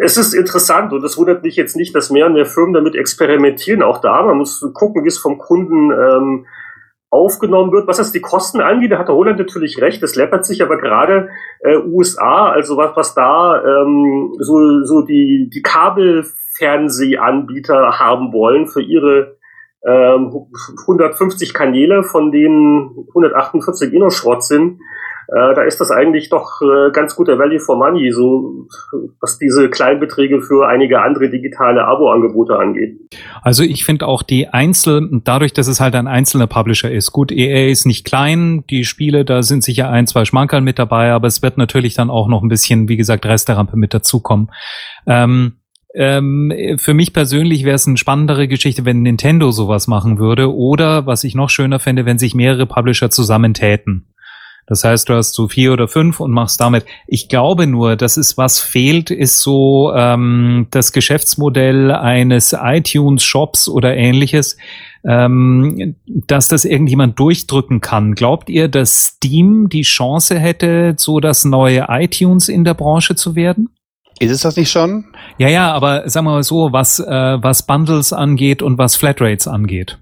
es 0.00 0.16
ist 0.16 0.34
interessant 0.34 0.92
und 0.92 1.04
es 1.04 1.16
wundert 1.16 1.44
mich 1.44 1.54
jetzt 1.54 1.76
nicht, 1.76 1.94
dass 1.94 2.10
mehr 2.10 2.26
und 2.26 2.32
mehr 2.32 2.46
Firmen 2.46 2.74
damit 2.74 2.96
experimentieren. 2.96 3.82
Auch 3.82 4.00
da, 4.00 4.22
man 4.22 4.38
muss 4.38 4.60
gucken, 4.74 5.04
wie 5.04 5.08
es 5.08 5.18
vom 5.18 5.38
Kunden 5.38 5.92
ähm, 5.92 6.46
aufgenommen 7.10 7.72
wird. 7.72 7.88
Was 7.88 7.98
das 7.98 8.12
die 8.12 8.20
Kosten 8.20 8.60
angeht, 8.60 8.92
da 8.92 8.98
hat 8.98 9.08
der 9.08 9.16
Roland 9.16 9.38
natürlich 9.38 9.80
recht, 9.80 10.00
das 10.02 10.14
läppert 10.14 10.44
sich 10.46 10.62
aber 10.62 10.78
gerade 10.78 11.30
äh, 11.60 11.76
USA, 11.76 12.50
also 12.50 12.76
was, 12.76 12.94
was 12.96 13.14
da 13.14 13.62
ähm, 13.62 14.34
so, 14.38 14.84
so 14.84 15.02
die, 15.02 15.50
die 15.52 15.62
Kabelfernsehanbieter 15.62 17.98
haben 17.98 18.32
wollen 18.32 18.68
für 18.68 18.80
ihre 18.80 19.36
ähm, 19.84 20.46
150 20.82 21.52
Kanäle, 21.52 22.04
von 22.04 22.30
denen 22.30 23.06
148 23.08 23.92
eh 23.92 23.98
noch 23.98 24.10
Schrott 24.10 24.44
sind, 24.44 24.80
äh, 25.32 25.54
da 25.54 25.62
ist 25.62 25.80
das 25.80 25.92
eigentlich 25.92 26.28
doch 26.28 26.60
äh, 26.60 26.90
ganz 26.92 27.14
guter 27.14 27.38
Value 27.38 27.60
for 27.60 27.76
Money, 27.76 28.10
so 28.10 28.66
was 29.20 29.38
diese 29.38 29.70
Kleinbeträge 29.70 30.42
für 30.42 30.66
einige 30.66 31.02
andere 31.02 31.30
digitale 31.30 31.84
Abo-Angebote 31.84 32.58
angeht. 32.58 32.98
Also 33.42 33.62
ich 33.62 33.84
finde 33.84 34.08
auch 34.08 34.24
die 34.24 34.48
Einzel, 34.48 35.08
dadurch, 35.22 35.52
dass 35.52 35.68
es 35.68 35.78
halt 35.78 35.94
ein 35.94 36.08
einzelner 36.08 36.48
Publisher 36.48 36.90
ist, 36.90 37.12
gut, 37.12 37.30
EA 37.30 37.70
ist 37.70 37.86
nicht 37.86 38.04
klein, 38.04 38.64
die 38.70 38.84
Spiele, 38.84 39.24
da 39.24 39.44
sind 39.44 39.62
sicher 39.62 39.88
ein, 39.88 40.08
zwei 40.08 40.24
Schmankerl 40.24 40.62
mit 40.62 40.80
dabei, 40.80 41.12
aber 41.12 41.28
es 41.28 41.42
wird 41.42 41.58
natürlich 41.58 41.94
dann 41.94 42.10
auch 42.10 42.26
noch 42.26 42.42
ein 42.42 42.48
bisschen, 42.48 42.88
wie 42.88 42.96
gesagt, 42.96 43.24
Resterampe 43.24 43.76
mit 43.76 43.94
dazukommen. 43.94 44.50
Ähm, 45.06 45.52
ähm, 45.94 46.52
für 46.78 46.94
mich 46.94 47.12
persönlich 47.12 47.64
wäre 47.64 47.76
es 47.76 47.86
eine 47.86 47.96
spannendere 47.96 48.48
Geschichte, 48.48 48.84
wenn 48.84 49.02
Nintendo 49.02 49.52
sowas 49.52 49.86
machen 49.86 50.18
würde 50.18 50.52
oder 50.52 51.06
was 51.06 51.22
ich 51.22 51.36
noch 51.36 51.50
schöner 51.50 51.78
fände, 51.78 52.04
wenn 52.04 52.18
sich 52.18 52.34
mehrere 52.34 52.66
Publisher 52.66 53.10
zusammentäten. 53.10 54.06
Das 54.70 54.84
heißt, 54.84 55.08
du 55.08 55.14
hast 55.14 55.34
so 55.34 55.48
vier 55.48 55.72
oder 55.72 55.88
fünf 55.88 56.20
und 56.20 56.30
machst 56.30 56.60
damit. 56.60 56.86
Ich 57.08 57.28
glaube 57.28 57.66
nur, 57.66 57.96
dass 57.96 58.16
es 58.16 58.38
was 58.38 58.60
fehlt, 58.60 59.10
ist 59.10 59.40
so 59.40 59.92
ähm, 59.92 60.68
das 60.70 60.92
Geschäftsmodell 60.92 61.90
eines 61.90 62.54
iTunes-Shops 62.56 63.68
oder 63.68 63.96
ähnliches, 63.96 64.56
ähm, 65.04 65.96
dass 66.06 66.46
das 66.46 66.64
irgendjemand 66.64 67.18
durchdrücken 67.18 67.80
kann. 67.80 68.14
Glaubt 68.14 68.48
ihr, 68.48 68.68
dass 68.68 69.06
Steam 69.16 69.68
die 69.68 69.82
Chance 69.82 70.38
hätte, 70.38 70.94
so 70.96 71.18
das 71.18 71.44
neue 71.44 71.86
iTunes 71.88 72.48
in 72.48 72.62
der 72.62 72.74
Branche 72.74 73.16
zu 73.16 73.34
werden? 73.34 73.70
Ist 74.20 74.30
es 74.30 74.42
das 74.42 74.56
nicht 74.56 74.70
schon? 74.70 75.06
Ja, 75.36 75.48
ja, 75.48 75.72
aber 75.72 76.08
sagen 76.08 76.26
wir 76.26 76.32
mal 76.32 76.42
so, 76.44 76.72
was, 76.72 77.00
äh, 77.00 77.38
was 77.42 77.66
Bundles 77.66 78.12
angeht 78.12 78.62
und 78.62 78.78
was 78.78 78.94
Flatrates 78.94 79.48
angeht 79.48 79.98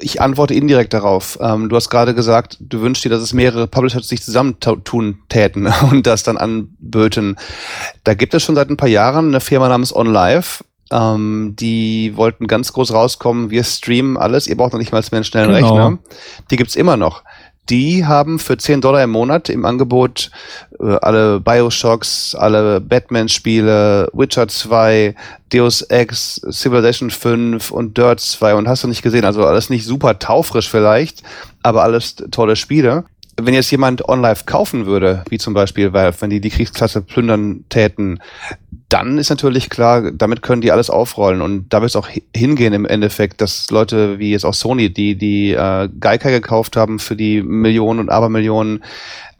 ich 0.00 0.20
antworte 0.20 0.54
indirekt 0.54 0.92
darauf. 0.92 1.38
Ähm, 1.40 1.68
du 1.68 1.76
hast 1.76 1.90
gerade 1.90 2.14
gesagt, 2.14 2.56
du 2.60 2.80
wünschst 2.80 3.04
dir, 3.04 3.08
dass 3.08 3.22
es 3.22 3.32
mehrere 3.32 3.66
Publisher 3.66 4.02
sich 4.02 4.22
zusammentun 4.22 5.18
täten 5.28 5.66
und 5.90 6.06
das 6.06 6.22
dann 6.22 6.36
anböten. 6.36 7.36
Da 8.04 8.14
gibt 8.14 8.34
es 8.34 8.42
schon 8.42 8.54
seit 8.54 8.70
ein 8.70 8.76
paar 8.76 8.88
Jahren 8.88 9.28
eine 9.28 9.40
Firma 9.40 9.68
namens 9.68 9.94
OnLive. 9.94 10.64
Ähm, 10.92 11.54
die 11.58 12.16
wollten 12.16 12.48
ganz 12.48 12.72
groß 12.72 12.92
rauskommen, 12.92 13.50
wir 13.50 13.62
streamen 13.62 14.16
alles, 14.16 14.48
ihr 14.48 14.56
braucht 14.56 14.72
noch 14.72 14.80
nicht 14.80 14.90
mal 14.90 15.00
mehr 15.00 15.18
einen 15.18 15.24
schnellen 15.24 15.54
genau. 15.54 15.68
Rechner. 15.68 15.98
Die 16.50 16.56
gibt's 16.56 16.74
immer 16.74 16.96
noch 16.96 17.22
die 17.68 18.04
haben 18.04 18.38
für 18.38 18.56
10 18.56 18.80
Dollar 18.80 19.04
im 19.04 19.10
Monat 19.10 19.48
im 19.48 19.64
Angebot 19.64 20.30
äh, 20.80 20.96
alle 21.02 21.40
Bioshocks, 21.40 22.34
alle 22.34 22.80
Batman-Spiele, 22.80 24.08
Witcher 24.12 24.48
2, 24.48 25.14
Deus 25.52 25.82
Ex, 25.82 26.40
Civilization 26.50 27.10
5 27.10 27.70
und 27.70 27.96
Dirt 27.96 28.20
2 28.20 28.54
und 28.54 28.68
hast 28.68 28.84
du 28.84 28.88
nicht 28.88 29.02
gesehen, 29.02 29.24
also 29.24 29.44
alles 29.44 29.70
nicht 29.70 29.84
super 29.84 30.18
taufrisch 30.18 30.68
vielleicht, 30.68 31.22
aber 31.62 31.82
alles 31.82 32.16
tolle 32.30 32.56
Spiele. 32.56 33.04
Wenn 33.40 33.54
jetzt 33.54 33.70
jemand 33.70 34.06
OnLive 34.06 34.44
kaufen 34.44 34.86
würde, 34.86 35.24
wie 35.30 35.38
zum 35.38 35.54
Beispiel 35.54 35.92
Valve, 35.92 36.20
wenn 36.20 36.30
die 36.30 36.40
die 36.40 36.50
Kriegsklasse 36.50 37.02
plündern 37.02 37.64
täten, 37.68 38.20
dann 38.90 39.18
ist 39.18 39.30
natürlich 39.30 39.70
klar, 39.70 40.10
damit 40.10 40.42
können 40.42 40.60
die 40.60 40.72
alles 40.72 40.90
aufrollen 40.90 41.42
und 41.42 41.72
da 41.72 41.80
wird 41.80 41.90
es 41.90 41.96
auch 41.96 42.08
hingehen 42.34 42.72
im 42.72 42.84
Endeffekt, 42.84 43.40
dass 43.40 43.70
Leute 43.70 44.18
wie 44.18 44.32
jetzt 44.32 44.44
auch 44.44 44.52
Sony, 44.52 44.92
die 44.92 45.16
die 45.16 45.52
äh, 45.52 45.88
Geiger 46.00 46.30
gekauft 46.30 46.76
haben 46.76 46.98
für 46.98 47.14
die 47.14 47.40
Millionen 47.42 48.00
und 48.00 48.10
Abermillionen, 48.10 48.82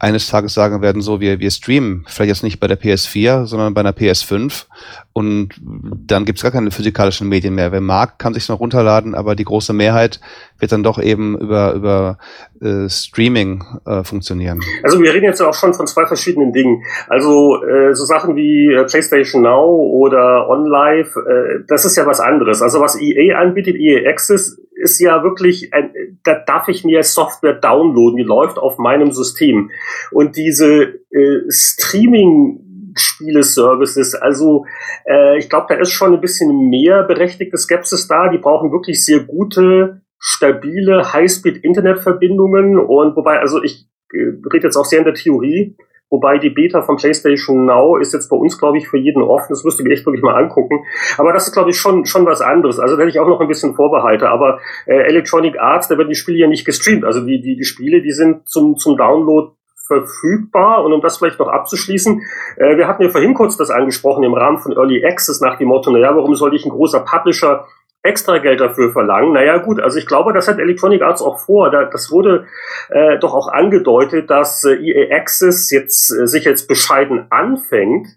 eines 0.01 0.27
Tages 0.27 0.55
sagen 0.55 0.81
werden, 0.81 1.03
so 1.03 1.21
wir, 1.21 1.39
wir 1.39 1.51
streamen, 1.51 2.05
vielleicht 2.07 2.29
jetzt 2.29 2.43
nicht 2.43 2.59
bei 2.59 2.65
der 2.65 2.79
PS4, 2.79 3.45
sondern 3.45 3.75
bei 3.75 3.81
einer 3.81 3.91
PS5 3.91 4.65
und 5.13 5.49
dann 5.61 6.25
gibt's 6.25 6.41
gar 6.41 6.51
keine 6.51 6.71
physikalischen 6.71 7.29
Medien 7.29 7.53
mehr. 7.53 7.71
Wer 7.71 7.81
mag, 7.81 8.17
kann 8.17 8.33
sich 8.33 8.49
noch 8.49 8.59
runterladen, 8.59 9.13
aber 9.13 9.35
die 9.35 9.43
große 9.43 9.73
Mehrheit 9.73 10.19
wird 10.57 10.71
dann 10.71 10.81
doch 10.81 10.99
eben 10.99 11.37
über, 11.37 11.73
über 11.73 12.17
äh, 12.61 12.89
Streaming 12.89 13.63
äh, 13.85 14.03
funktionieren. 14.03 14.61
Also 14.81 14.99
wir 14.99 15.13
reden 15.13 15.25
jetzt 15.25 15.41
auch 15.41 15.53
schon 15.53 15.75
von 15.75 15.85
zwei 15.85 16.07
verschiedenen 16.07 16.51
Dingen. 16.51 16.83
Also 17.07 17.63
äh, 17.63 17.93
so 17.93 18.05
Sachen 18.05 18.35
wie 18.35 18.73
äh, 18.73 18.83
PlayStation 18.85 19.40
Now 19.41 19.67
oder 19.67 20.49
OnLive, 20.49 21.19
äh, 21.19 21.63
das 21.67 21.85
ist 21.85 21.97
ja 21.97 22.05
was 22.05 22.19
anderes. 22.19 22.61
Also 22.61 22.79
was 22.79 22.99
EA 22.99 23.37
anbietet, 23.37 23.75
EA 23.75 24.09
Access, 24.09 24.59
ist 24.75 24.99
ja 24.99 25.23
wirklich, 25.23 25.73
ein, 25.73 25.93
da 26.23 26.35
darf 26.35 26.67
ich 26.67 26.83
mir 26.83 27.03
Software 27.03 27.53
downloaden, 27.53 28.17
die 28.17 28.23
läuft 28.23 28.57
auf 28.57 28.77
meinem 28.77 29.11
System. 29.11 29.69
Und 30.11 30.35
diese 30.35 30.99
äh, 31.11 31.41
Streaming 31.49 32.61
Spiele-Services. 32.95 34.15
Also 34.15 34.65
äh, 35.05 35.37
ich 35.37 35.49
glaube, 35.49 35.67
da 35.69 35.75
ist 35.75 35.91
schon 35.91 36.13
ein 36.13 36.21
bisschen 36.21 36.69
mehr 36.69 37.03
berechtigte 37.03 37.57
Skepsis 37.57 38.07
da. 38.07 38.29
Die 38.29 38.37
brauchen 38.37 38.71
wirklich 38.71 39.03
sehr 39.05 39.21
gute, 39.21 40.01
stabile 40.19 41.13
Highspeed-Internetverbindungen. 41.13 42.77
Und 42.77 43.15
wobei, 43.15 43.39
also 43.39 43.61
ich 43.63 43.87
äh, 44.13 44.33
rede 44.51 44.67
jetzt 44.67 44.77
auch 44.77 44.85
sehr 44.85 44.99
in 44.99 45.05
der 45.05 45.13
Theorie. 45.13 45.75
Wobei 46.11 46.37
die 46.37 46.49
Beta 46.49 46.81
von 46.81 46.97
PlayStation 46.97 47.65
Now 47.65 47.95
ist 47.95 48.13
jetzt 48.13 48.29
bei 48.29 48.35
uns, 48.35 48.59
glaube 48.59 48.77
ich, 48.77 48.89
für 48.89 48.97
jeden 48.97 49.23
offen. 49.23 49.47
Das 49.49 49.63
müsste 49.63 49.81
ich 49.81 49.87
mir 49.87 49.93
echt 49.93 50.05
wirklich 50.05 50.21
mal 50.21 50.35
angucken. 50.35 50.83
Aber 51.17 51.31
das 51.31 51.47
ist, 51.47 51.53
glaube 51.53 51.69
ich, 51.69 51.77
schon, 51.77 52.05
schon 52.05 52.25
was 52.25 52.41
anderes. 52.41 52.79
Also 52.79 52.97
da 52.97 53.03
hätte 53.03 53.11
ich 53.11 53.19
auch 53.21 53.29
noch 53.29 53.39
ein 53.39 53.47
bisschen 53.47 53.75
Vorbehalte. 53.75 54.27
Aber 54.27 54.59
äh, 54.85 55.07
Electronic 55.07 55.57
Arts, 55.57 55.87
da 55.87 55.97
werden 55.97 56.09
die 56.09 56.15
Spiele 56.15 56.39
ja 56.39 56.47
nicht 56.47 56.65
gestreamt. 56.65 57.05
Also 57.05 57.21
die, 57.21 57.39
die, 57.39 57.55
die 57.55 57.63
Spiele, 57.63 58.01
die 58.01 58.11
sind 58.11 58.49
zum, 58.49 58.75
zum 58.75 58.97
Download 58.97 59.53
verfügbar. 59.87 60.83
Und 60.83 60.91
um 60.91 60.99
das 60.99 61.17
vielleicht 61.17 61.39
noch 61.39 61.47
abzuschließen, 61.47 62.21
äh, 62.57 62.75
wir 62.75 62.89
hatten 62.89 63.03
ja 63.03 63.09
vorhin 63.09 63.33
kurz 63.33 63.55
das 63.55 63.69
angesprochen 63.69 64.25
im 64.25 64.33
Rahmen 64.33 64.57
von 64.57 64.73
Early 64.73 65.05
Access 65.05 65.39
nach 65.39 65.57
dem 65.57 65.69
Motto, 65.69 65.91
naja, 65.91 66.13
warum 66.13 66.35
soll 66.35 66.53
ich 66.53 66.65
ein 66.65 66.71
großer 66.71 66.99
Publisher 66.99 67.65
extra 68.03 68.39
Geld 68.39 68.59
dafür 68.59 68.91
verlangen. 68.91 69.33
Naja 69.33 69.57
gut, 69.57 69.79
also 69.79 69.97
ich 69.97 70.07
glaube, 70.07 70.33
das 70.33 70.47
hat 70.47 70.59
Electronic 70.59 71.01
Arts 71.01 71.21
auch 71.21 71.39
vor. 71.39 71.69
das 71.69 72.11
wurde 72.11 72.45
äh, 72.89 73.19
doch 73.19 73.33
auch 73.33 73.47
angedeutet, 73.47 74.29
dass 74.29 74.63
äh, 74.63 74.73
EA 74.73 75.15
Access 75.15 75.69
jetzt 75.71 76.11
äh, 76.11 76.25
sich 76.27 76.45
jetzt 76.45 76.67
bescheiden 76.67 77.27
anfängt. 77.29 78.07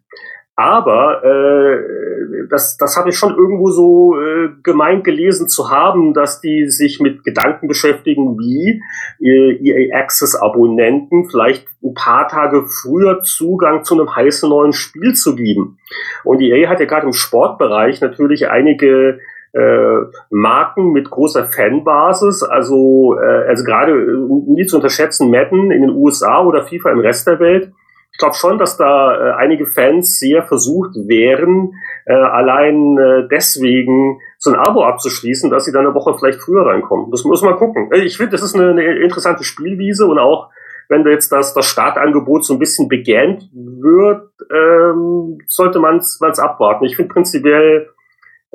Aber 0.57 1.25
äh, 1.25 2.47
das, 2.49 2.77
das 2.77 2.97
habe 2.97 3.11
ich 3.11 3.19
schon 3.19 3.35
irgendwo 3.35 3.71
so 3.71 4.21
äh, 4.21 4.51
gemeint 4.63 5.03
gelesen 5.03 5.49
zu 5.49 5.71
haben, 5.71 6.15
dass 6.15 6.41
die 6.41 6.69
sich 6.71 7.01
mit 7.01 7.25
Gedanken 7.25 7.67
beschäftigen, 7.67 8.39
wie 8.39 8.81
äh, 9.21 9.57
EA 9.57 9.99
Access 9.99 10.37
Abonnenten 10.37 11.29
vielleicht 11.29 11.67
ein 11.83 11.95
paar 11.95 12.29
Tage 12.29 12.67
früher 12.67 13.23
Zugang 13.23 13.83
zu 13.83 13.95
einem 13.95 14.15
heißen 14.15 14.49
neuen 14.49 14.73
Spiel 14.73 15.15
zu 15.15 15.35
geben. 15.35 15.79
Und 16.23 16.41
EA 16.41 16.69
hat 16.69 16.79
ja 16.79 16.87
gerade 16.87 17.07
im 17.07 17.13
Sportbereich 17.13 18.01
natürlich 18.01 18.49
einige 18.49 19.19
äh, 19.55 20.07
Marken 20.31 20.93
mit 20.93 21.11
großer 21.11 21.47
Fanbasis, 21.47 22.43
also, 22.43 23.17
äh, 23.19 23.49
also 23.49 23.65
gerade 23.65 23.93
äh, 23.93 24.51
nie 24.51 24.67
zu 24.67 24.77
unterschätzen, 24.77 25.31
Madden 25.31 25.71
in 25.71 25.83
den 25.83 25.91
USA 25.91 26.43
oder 26.43 26.65
FIFA 26.65 26.91
im 26.91 26.99
Rest 26.99 27.27
der 27.29 27.39
Welt. 27.39 27.73
Ich 28.11 28.19
glaube 28.19 28.35
schon, 28.35 28.59
dass 28.59 28.77
da 28.77 29.15
äh, 29.15 29.33
einige 29.35 29.67
Fans 29.67 30.19
sehr 30.19 30.43
versucht 30.43 30.95
wären, 30.95 31.75
äh, 32.07 32.15
allein 32.15 32.99
äh, 32.99 33.29
deswegen 33.31 34.21
so 34.39 34.51
ein 34.51 34.57
Abo 34.57 34.85
abzuschließen, 34.85 35.51
dass 35.51 35.65
sie 35.65 35.73
dann 35.73 35.87
eine 35.87 35.95
Woche 35.95 36.17
vielleicht 36.19 36.41
früher 36.41 36.67
reinkommen. 36.67 37.11
Das 37.11 37.25
muss 37.25 37.43
man 37.43 37.57
gucken. 37.57 37.91
Äh, 37.93 38.01
ich 38.01 38.17
finde, 38.17 38.33
das 38.33 38.43
ist 38.43 38.55
eine, 38.57 38.71
eine 38.71 38.99
interessante 38.99 39.45
Spielwiese 39.45 40.07
und 40.07 40.19
auch 40.19 40.51
wenn 40.89 41.05
da 41.05 41.11
jetzt 41.11 41.33
das, 41.33 41.55
das 41.55 41.67
Startangebot 41.67 42.45
so 42.45 42.55
ein 42.55 42.59
bisschen 42.59 42.89
begähnt 42.89 43.49
wird, 43.53 44.31
ähm, 44.53 45.39
sollte 45.47 45.79
man 45.79 45.97
es 45.99 46.21
abwarten. 46.39 46.85
Ich 46.85 46.97
finde 46.97 47.13
prinzipiell 47.13 47.89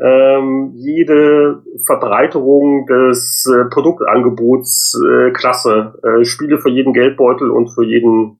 ähm, 0.01 0.71
jede 0.75 1.63
Verbreiterung 1.85 2.85
des 2.87 3.45
äh, 3.45 3.65
Produktangebots 3.69 4.99
äh, 5.05 5.31
klasse. 5.31 5.99
Äh, 6.03 6.25
Spiele 6.25 6.59
für 6.59 6.69
jeden 6.69 6.93
Geldbeutel 6.93 7.51
und 7.51 7.69
für 7.69 7.83
jeden 7.83 8.39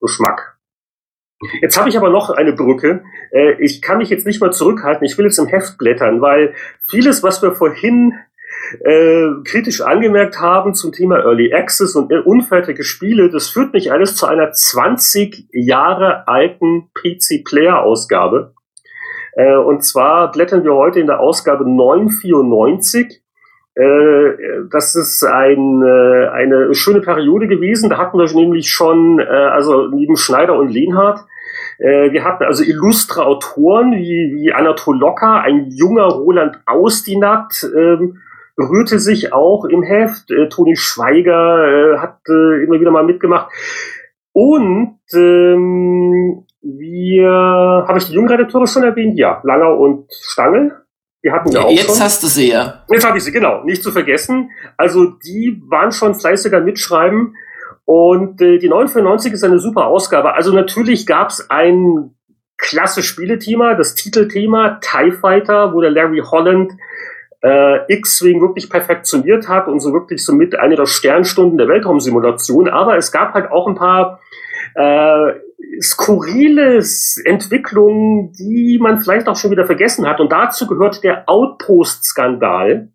Geschmack. 0.00 0.58
Jetzt 1.62 1.78
habe 1.78 1.88
ich 1.88 1.96
aber 1.96 2.10
noch 2.10 2.30
eine 2.30 2.52
Brücke. 2.52 3.02
Äh, 3.32 3.54
ich 3.62 3.80
kann 3.82 3.98
mich 3.98 4.10
jetzt 4.10 4.26
nicht 4.26 4.40
mal 4.40 4.52
zurückhalten. 4.52 5.04
Ich 5.04 5.16
will 5.16 5.24
jetzt 5.24 5.38
im 5.38 5.46
Heft 5.46 5.78
blättern, 5.78 6.20
weil 6.20 6.54
vieles, 6.88 7.22
was 7.22 7.42
wir 7.42 7.52
vorhin 7.52 8.14
äh, 8.84 9.28
kritisch 9.44 9.80
angemerkt 9.80 10.38
haben 10.38 10.74
zum 10.74 10.92
Thema 10.92 11.18
Early 11.18 11.52
Access 11.54 11.96
und 11.96 12.12
unfertige 12.12 12.84
Spiele, 12.84 13.30
das 13.30 13.48
führt 13.48 13.72
mich 13.72 13.90
alles 13.90 14.16
zu 14.16 14.26
einer 14.26 14.52
20 14.52 15.48
Jahre 15.52 16.28
alten 16.28 16.90
PC 16.94 17.44
Player 17.44 17.82
Ausgabe. 17.82 18.54
Äh, 19.34 19.56
und 19.56 19.84
zwar 19.84 20.30
blättern 20.32 20.64
wir 20.64 20.74
heute 20.74 21.00
in 21.00 21.06
der 21.06 21.20
Ausgabe 21.20 21.68
994. 21.68 23.22
Äh, 23.74 24.66
das 24.70 24.96
ist 24.96 25.24
ein, 25.24 25.82
äh, 25.82 26.28
eine 26.28 26.74
schöne 26.74 27.00
Periode 27.00 27.46
gewesen. 27.46 27.88
Da 27.88 27.98
hatten 27.98 28.18
wir 28.18 28.26
nämlich 28.34 28.70
schon, 28.70 29.20
äh, 29.20 29.24
also 29.24 29.88
neben 29.88 30.16
Schneider 30.16 30.58
und 30.58 30.68
Lehnhardt, 30.68 31.24
wir 31.82 32.24
hatten 32.24 32.44
also 32.44 32.62
illustre 32.62 33.24
Autoren 33.24 33.92
wie, 33.92 34.34
wie 34.34 34.52
Anatol 34.52 34.98
Locker, 34.98 35.40
ein 35.40 35.70
junger 35.70 36.08
Roland 36.08 36.60
Austinat, 36.66 37.66
ähm, 37.74 38.18
rührte 38.58 38.98
sich 38.98 39.32
auch 39.32 39.64
im 39.64 39.82
Heft. 39.82 40.30
Toni 40.50 40.76
Schweiger 40.76 42.02
hat 42.02 42.18
immer 42.28 42.78
wieder 42.78 42.90
mal 42.90 43.04
mitgemacht. 43.04 43.50
Und 44.32 44.98
ähm, 45.14 46.44
wir, 46.62 47.84
habe 47.88 47.98
ich 47.98 48.06
die 48.06 48.14
Jungredakteure 48.14 48.66
schon 48.66 48.84
erwähnt? 48.84 49.18
Ja, 49.18 49.40
Langer 49.44 49.78
und 49.78 50.06
Stangl. 50.12 50.76
Die 51.22 51.30
hatten 51.30 51.52
wir 51.52 51.64
auch 51.64 51.70
Jetzt 51.70 51.96
schon. 51.96 52.00
hast 52.04 52.22
du 52.22 52.28
sie 52.28 52.50
ja. 52.50 52.84
Jetzt 52.88 53.06
habe 53.06 53.18
ich 53.18 53.24
sie, 53.24 53.32
genau. 53.32 53.62
Nicht 53.64 53.82
zu 53.82 53.92
vergessen. 53.92 54.50
Also 54.76 55.06
die 55.06 55.62
waren 55.68 55.92
schon 55.92 56.14
fleißiger 56.14 56.60
mitschreiben. 56.60 57.34
Und 57.84 58.40
äh, 58.40 58.58
die 58.58 58.68
994 58.68 59.32
ist 59.32 59.44
eine 59.44 59.58
super 59.58 59.86
Ausgabe. 59.86 60.34
Also 60.34 60.52
natürlich 60.52 61.06
gab 61.06 61.30
es 61.30 61.50
ein 61.50 62.14
klasse 62.56 63.02
Spielethema, 63.02 63.74
das 63.74 63.94
Titelthema 63.94 64.80
TIE 64.80 65.12
Fighter, 65.12 65.74
wo 65.74 65.80
der 65.80 65.90
Larry 65.90 66.22
Holland 66.24 66.72
äh, 67.42 67.92
X-Wing 67.92 68.40
wirklich 68.40 68.68
perfektioniert 68.70 69.48
hat 69.48 69.66
und 69.66 69.80
so 69.80 69.92
wirklich 69.92 70.24
so 70.24 70.32
mit 70.32 70.58
einer 70.58 70.76
der 70.76 70.86
Sternstunden 70.86 71.58
der 71.58 71.68
Weltraumsimulation. 71.68 72.68
Aber 72.68 72.96
es 72.96 73.12
gab 73.12 73.34
halt 73.34 73.50
auch 73.50 73.66
ein 73.66 73.74
paar 73.74 74.20
äh, 74.74 75.32
skurrile 75.80 76.82
Entwicklungen, 77.24 78.32
die 78.32 78.78
man 78.80 79.00
vielleicht 79.00 79.28
auch 79.28 79.36
schon 79.36 79.50
wieder 79.50 79.66
vergessen 79.66 80.06
hat. 80.06 80.20
Und 80.20 80.30
dazu 80.30 80.66
gehört 80.66 81.02
der 81.02 81.28
Outpost-Skandal. 81.28 82.88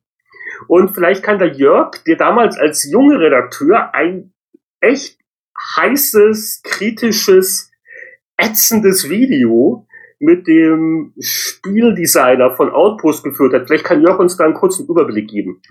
Und 0.68 0.94
vielleicht 0.94 1.24
kann 1.24 1.40
der 1.40 1.54
Jörg, 1.54 2.04
der 2.06 2.16
damals 2.16 2.58
als 2.58 2.90
junger 2.90 3.20
Redakteur 3.20 3.94
ein 3.94 4.34
echt 4.80 5.20
heißes, 5.78 6.62
kritisches, 6.64 7.72
ätzendes 8.38 9.10
Video 9.10 9.88
mit 10.20 10.48
dem 10.48 11.14
Spieldesigner 11.20 12.52
von 12.56 12.70
Outpost 12.70 13.24
geführt 13.24 13.54
hat. 13.54 13.68
Vielleicht 13.68 13.84
kann 13.84 14.02
Jörg 14.02 14.20
uns 14.20 14.38
da 14.38 14.46
einen 14.46 14.54
kurzen 14.54 14.88
Überblick 14.88 15.30
geben. 15.30 15.62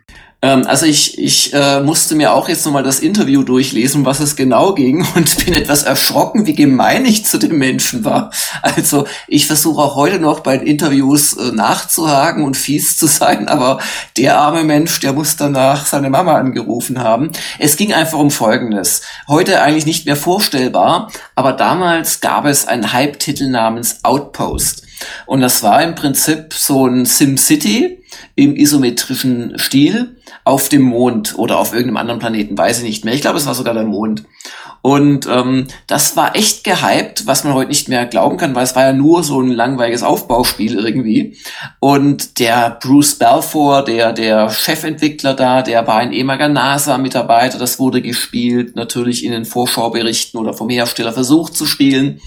Ähm, 0.45 0.67
also 0.67 0.85
ich, 0.85 1.19
ich 1.19 1.55
äh, 1.55 1.81
musste 1.81 2.15
mir 2.15 2.35
auch 2.35 2.51
jetzt 2.51 2.67
nochmal 2.67 2.83
das 2.83 3.01
Interview 3.01 3.43
durchlesen, 3.45 4.05
was 4.05 4.21
es 4.21 4.37
genau 4.37 4.75
ging 4.75 5.07
und 5.15 5.43
bin 5.47 5.55
etwas 5.55 5.85
erschrocken, 5.85 6.45
wie 6.45 6.55
gemein 6.55 7.07
ich 7.07 7.25
zu 7.25 7.39
dem 7.39 7.57
Menschen 7.57 8.05
war. 8.05 8.31
Also 8.61 9.07
ich 9.27 9.47
versuche 9.47 9.81
auch 9.81 9.97
heute 9.97 10.19
noch 10.19 10.41
bei 10.41 10.57
Interviews 10.57 11.35
äh, 11.35 11.53
nachzuhaken 11.53 12.45
und 12.45 12.59
fies 12.59 12.99
zu 12.99 13.07
sein, 13.07 13.49
aber 13.49 13.79
der 14.19 14.39
arme 14.39 14.65
Mensch, 14.65 15.01
der 15.01 15.15
muss 15.15 15.37
danach 15.37 15.87
seine 15.87 16.11
Mama 16.11 16.35
angerufen 16.35 17.01
haben. 17.01 17.31
Es 17.59 17.79
ging 17.79 17.95
einfach 17.95 18.19
um 18.19 18.31
Folgendes. 18.31 19.01
Heute 19.27 19.63
eigentlich 19.63 19.87
nicht 19.87 20.05
mehr 20.05 20.17
vorstellbar, 20.17 21.11
aber 21.35 21.55
damals 21.55 22.21
gab 22.21 22.45
es 22.45 22.69
einen 22.69 22.93
Hype-Titel 22.93 23.49
namens 23.49 24.01
Outpost. 24.03 24.83
Und 25.25 25.41
das 25.41 25.63
war 25.63 25.83
im 25.83 25.95
Prinzip 25.95 26.53
so 26.53 26.87
ein 26.87 27.07
SimCity 27.07 28.04
im 28.37 28.57
isometrischen 28.57 29.59
Stil 29.59 30.17
auf 30.45 30.69
dem 30.69 30.83
Mond 30.83 31.39
oder 31.39 31.59
auf 31.59 31.73
irgendeinem 31.73 31.99
anderen 31.99 32.21
Planeten, 32.21 32.59
weiß 32.59 32.79
ich 32.79 32.85
nicht 32.85 33.05
mehr. 33.05 33.15
Ich 33.15 33.21
glaube, 33.21 33.39
es 33.39 33.47
war 33.47 33.55
sogar 33.55 33.75
der 33.75 33.85
Mond. 33.85 34.25
Und 34.83 35.27
ähm, 35.27 35.69
das 35.87 36.15
war 36.15 36.37
echt 36.37 36.63
gehypt, 36.63 37.27
was 37.27 37.43
man 37.43 37.55
heute 37.55 37.71
nicht 37.71 37.89
mehr 37.89 38.05
glauben 38.05 38.37
kann, 38.37 38.55
weil 38.55 38.65
es 38.65 38.77
war 38.77 38.83
ja 38.83 38.93
nur 38.93 39.23
so 39.23 39.41
ein 39.41 39.51
langweiliges 39.51 40.03
Aufbauspiel 40.03 40.75
irgendwie. 40.75 41.39
Und 41.81 42.39
der 42.39 42.77
Bruce 42.83 43.15
Balfour, 43.15 43.83
der, 43.83 44.13
der 44.13 44.51
Chefentwickler 44.51 45.33
da, 45.33 45.63
der 45.63 45.87
war 45.87 45.97
ein 45.97 46.13
ehemaliger 46.13 46.49
NASA-Mitarbeiter, 46.49 47.59
das 47.59 47.79
wurde 47.79 48.03
gespielt, 48.03 48.77
natürlich 48.77 49.25
in 49.25 49.33
den 49.33 49.47
Vorschauberichten 49.47 50.39
oder 50.39 50.53
vom 50.53 50.69
Hersteller 50.69 51.15
versucht 51.15 51.57
zu 51.57 51.65
spielen. 51.65 52.21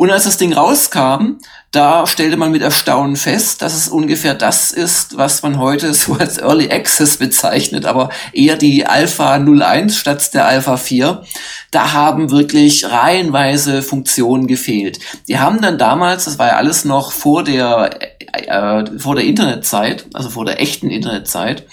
Und 0.00 0.10
als 0.10 0.24
das 0.24 0.38
Ding 0.38 0.54
rauskam, 0.54 1.40
da 1.72 2.06
stellte 2.06 2.38
man 2.38 2.52
mit 2.52 2.62
Erstaunen 2.62 3.16
fest, 3.16 3.60
dass 3.60 3.74
es 3.74 3.86
ungefähr 3.86 4.32
das 4.32 4.70
ist, 4.70 5.18
was 5.18 5.42
man 5.42 5.58
heute 5.58 5.92
so 5.94 6.14
als 6.14 6.38
Early 6.38 6.70
Access 6.70 7.18
bezeichnet, 7.18 7.84
aber 7.84 8.08
eher 8.32 8.56
die 8.56 8.86
Alpha 8.86 9.34
01 9.34 9.98
statt 9.98 10.32
der 10.32 10.46
Alpha 10.46 10.78
4. 10.78 11.22
Da 11.70 11.92
haben 11.92 12.30
wirklich 12.30 12.90
reihenweise 12.90 13.82
Funktionen 13.82 14.46
gefehlt. 14.46 15.00
Die 15.28 15.38
haben 15.38 15.60
dann 15.60 15.76
damals, 15.76 16.24
das 16.24 16.38
war 16.38 16.46
ja 16.46 16.56
alles 16.56 16.86
noch 16.86 17.12
vor 17.12 17.44
der, 17.44 17.90
äh, 18.32 18.98
vor 18.98 19.16
der 19.16 19.24
Internetzeit, 19.24 20.06
also 20.14 20.30
vor 20.30 20.46
der 20.46 20.62
echten 20.62 20.88
Internetzeit, 20.88 21.66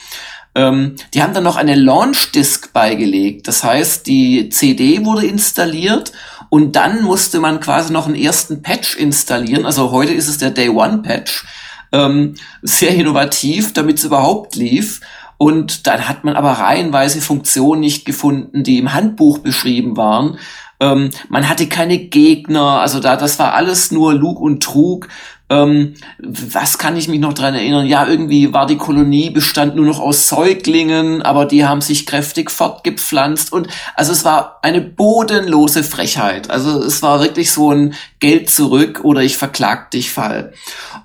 ähm, 0.54 0.96
die 1.14 1.24
haben 1.24 1.34
dann 1.34 1.44
noch 1.44 1.56
eine 1.56 1.76
Launch 1.76 2.34
Disk 2.34 2.74
beigelegt. 2.74 3.48
Das 3.48 3.64
heißt, 3.64 4.06
die 4.06 4.50
CD 4.50 5.06
wurde 5.06 5.28
installiert 5.28 6.12
und 6.50 6.76
dann 6.76 7.04
musste 7.04 7.40
man 7.40 7.60
quasi 7.60 7.92
noch 7.92 8.06
einen 8.06 8.16
ersten 8.16 8.62
Patch 8.62 8.96
installieren. 8.96 9.66
Also 9.66 9.92
heute 9.92 10.14
ist 10.14 10.28
es 10.28 10.38
der 10.38 10.52
Day 10.52 10.70
One 10.70 11.02
Patch. 11.02 11.46
Ähm, 11.92 12.36
sehr 12.62 12.96
innovativ, 12.96 13.74
damit 13.74 14.00
es 14.00 14.06
überhaupt 14.06 14.56
lief. 14.56 15.02
Und 15.38 15.86
dann 15.88 16.08
hat 16.08 16.24
man 16.24 16.36
aber 16.36 16.52
reihenweise 16.52 17.22
Funktionen 17.22 17.82
nicht 17.82 18.06
gefunden, 18.06 18.64
die 18.64 18.80
im 18.80 18.94
Handbuch 18.94 19.40
beschrieben 19.40 19.96
waren. 19.96 20.40
Ähm, 20.80 21.10
man 21.30 21.50
hatte 21.50 21.68
keine 21.68 21.98
Gegner, 21.98 22.82
also 22.82 23.00
da, 23.00 23.16
das 23.16 23.40
war 23.40 23.54
alles 23.54 23.92
nur 23.92 24.14
Lug 24.14 24.40
und 24.40 24.62
Trug. 24.62 25.08
Ähm, 25.50 25.94
was 26.20 26.78
kann 26.78 26.98
ich 26.98 27.08
mich 27.08 27.22
noch 27.22 27.34
dran 27.34 27.56
erinnern? 27.56 27.86
Ja, 27.86 28.06
irgendwie 28.06 28.52
war 28.52 28.66
die 28.66 28.76
Kolonie 28.76 29.30
bestand 29.30 29.78
nur 29.78 29.86
noch 29.86 30.02
aus 30.02 30.28
Säuglingen, 30.28 31.22
aber 31.22 31.46
die 31.46 31.66
haben 31.66 31.80
sich 31.80 32.06
kräftig 32.06 32.52
fortgepflanzt 32.52 33.54
und 33.54 33.70
also 33.96 34.12
es 34.12 34.26
war 34.26 34.60
eine 34.62 34.82
bodenlose 34.82 35.86
Frechheit. 35.86 36.50
Also 36.50 36.84
es 36.84 37.02
war 37.02 37.22
wirklich 37.22 37.54
so 37.54 37.72
ein 37.72 37.94
Geld 38.20 38.50
zurück 38.50 39.02
oder 39.04 39.22
ich 39.22 39.38
verklag 39.38 39.90
dich 39.92 40.12
Fall. 40.12 40.52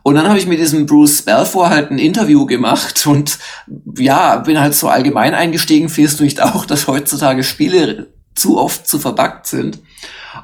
Und 0.03 0.17
dann 0.17 0.29
habe 0.29 0.39
ich 0.39 0.47
mit 0.47 0.59
diesem 0.59 0.87
Bruce 0.87 1.23
Balfour 1.23 1.71
halt 1.71 1.93
ein 1.93 1.99
Interview 1.99 2.45
gemacht 2.45 3.07
und 3.07 3.39
ja, 3.97 4.39
bin 4.39 4.59
halt 4.59 4.75
so 4.75 4.89
allgemein 4.89 5.35
eingestiegen. 5.35 5.89
Findest 5.89 6.19
du 6.19 6.25
nicht 6.25 6.43
auch, 6.43 6.67
dass 6.67 6.89
heutzutage 6.89 7.45
Spiele 7.45 8.09
zu 8.35 8.59
oft 8.59 8.87
zu 8.87 8.99
verbackt 8.99 9.47
sind? 9.47 9.79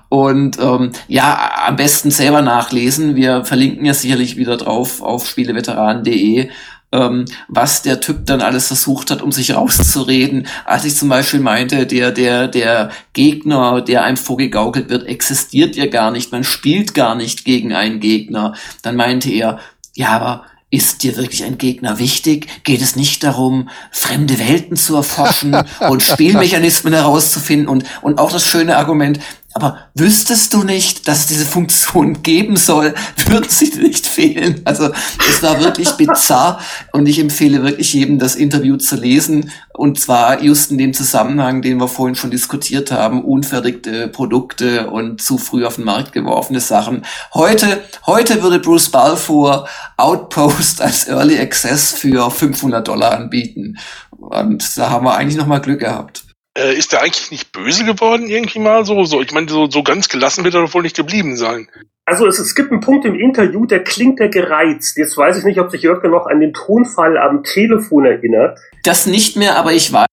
Und 0.08 0.58
ähm, 0.60 0.92
ja, 1.06 1.66
am 1.66 1.76
besten 1.76 2.10
selber 2.10 2.42
nachlesen. 2.42 3.16
Wir 3.16 3.44
verlinken 3.44 3.84
ja 3.84 3.94
sicherlich 3.94 4.36
wieder 4.36 4.56
drauf 4.56 5.02
auf 5.02 5.26
spieleveteranen.de. 5.26 6.50
ähm, 6.90 7.24
was 7.48 7.82
der 7.82 8.00
Typ 8.00 8.24
dann 8.24 8.40
alles 8.40 8.68
versucht 8.68 9.10
hat, 9.10 9.20
um 9.20 9.32
sich 9.32 9.54
rauszureden. 9.54 10.46
Als 10.64 10.84
ich 10.84 10.96
zum 10.96 11.08
Beispiel 11.08 11.40
meinte, 11.40 11.86
der, 11.86 12.10
der, 12.12 12.48
der 12.48 12.90
Gegner, 13.12 13.82
der 13.82 14.04
einem 14.04 14.16
vorgegaukelt 14.16 14.88
wird, 14.88 15.06
existiert 15.06 15.76
ja 15.76 15.86
gar 15.86 16.10
nicht. 16.10 16.32
Man 16.32 16.44
spielt 16.44 16.94
gar 16.94 17.14
nicht 17.14 17.44
gegen 17.44 17.74
einen 17.74 18.00
Gegner. 18.00 18.54
Dann 18.82 18.96
meinte 18.96 19.30
er, 19.30 19.58
ja, 19.94 20.10
aber 20.10 20.44
ist 20.70 21.02
dir 21.02 21.16
wirklich 21.16 21.44
ein 21.44 21.56
Gegner 21.56 21.98
wichtig? 21.98 22.46
Geht 22.64 22.82
es 22.82 22.94
nicht 22.94 23.24
darum, 23.24 23.70
fremde 23.90 24.38
Welten 24.38 24.76
zu 24.76 24.96
erforschen 24.96 25.56
und 25.88 26.02
Spielmechanismen 26.02 26.92
herauszufinden? 26.92 27.68
Und, 27.68 27.84
und 28.02 28.18
auch 28.18 28.30
das 28.30 28.44
schöne 28.44 28.76
Argument, 28.76 29.18
aber 29.54 29.78
wüsstest 29.94 30.52
du 30.52 30.62
nicht, 30.62 31.08
dass 31.08 31.20
es 31.20 31.26
diese 31.26 31.46
Funktion 31.46 32.22
geben 32.22 32.56
soll, 32.56 32.94
würden 33.26 33.48
sie 33.48 33.72
nicht 33.78 34.06
fehlen. 34.06 34.60
Also 34.64 34.90
es 35.28 35.42
war 35.42 35.58
wirklich 35.60 35.90
bizarr 35.92 36.60
und 36.92 37.06
ich 37.06 37.18
empfehle 37.18 37.62
wirklich 37.62 37.94
jedem, 37.94 38.18
das 38.18 38.34
Interview 38.34 38.76
zu 38.76 38.96
lesen. 38.96 39.50
Und 39.72 39.98
zwar 39.98 40.42
just 40.42 40.70
in 40.70 40.78
dem 40.78 40.92
Zusammenhang, 40.92 41.62
den 41.62 41.78
wir 41.78 41.88
vorhin 41.88 42.16
schon 42.16 42.30
diskutiert 42.30 42.90
haben, 42.90 43.24
unfertigte 43.24 44.08
Produkte 44.08 44.90
und 44.90 45.22
zu 45.22 45.38
früh 45.38 45.64
auf 45.64 45.76
den 45.76 45.84
Markt 45.84 46.12
geworfene 46.12 46.60
Sachen. 46.60 47.04
Heute, 47.32 47.82
heute 48.06 48.42
würde 48.42 48.58
Bruce 48.58 48.90
Balfour 48.90 49.68
Outpost 49.96 50.82
als 50.82 51.08
Early 51.08 51.38
Access 51.38 51.92
für 51.92 52.30
500 52.30 52.86
Dollar 52.86 53.12
anbieten. 53.12 53.78
Und 54.10 54.76
da 54.76 54.90
haben 54.90 55.06
wir 55.06 55.14
eigentlich 55.14 55.36
noch 55.36 55.46
mal 55.46 55.60
Glück 55.60 55.80
gehabt. 55.80 56.27
Äh, 56.58 56.74
ist 56.74 56.92
der 56.92 57.02
eigentlich 57.02 57.30
nicht 57.30 57.52
böse 57.52 57.84
geworden 57.84 58.28
irgendwie 58.28 58.58
mal 58.58 58.84
so? 58.84 59.04
so 59.04 59.20
ich 59.20 59.32
meine, 59.32 59.48
so, 59.48 59.70
so 59.70 59.82
ganz 59.82 60.08
gelassen 60.08 60.44
wird 60.44 60.54
er 60.54 60.62
doch 60.62 60.74
wohl 60.74 60.82
nicht 60.82 60.96
geblieben 60.96 61.36
sein. 61.36 61.68
Also 62.04 62.26
es, 62.26 62.38
es 62.38 62.54
gibt 62.54 62.72
einen 62.72 62.80
Punkt 62.80 63.04
im 63.04 63.14
Interview, 63.14 63.66
der 63.66 63.84
klingt 63.84 64.18
der 64.18 64.28
gereizt. 64.28 64.96
Jetzt 64.96 65.16
weiß 65.16 65.36
ich 65.38 65.44
nicht, 65.44 65.60
ob 65.60 65.70
sich 65.70 65.82
Jörg 65.82 66.02
noch 66.04 66.26
an 66.26 66.40
den 66.40 66.54
Tonfall 66.54 67.18
am 67.18 67.44
Telefon 67.44 68.06
erinnert. 68.06 68.58
Das 68.82 69.06
nicht 69.06 69.36
mehr, 69.36 69.56
aber 69.56 69.72
ich 69.72 69.92
weiß, 69.92 70.06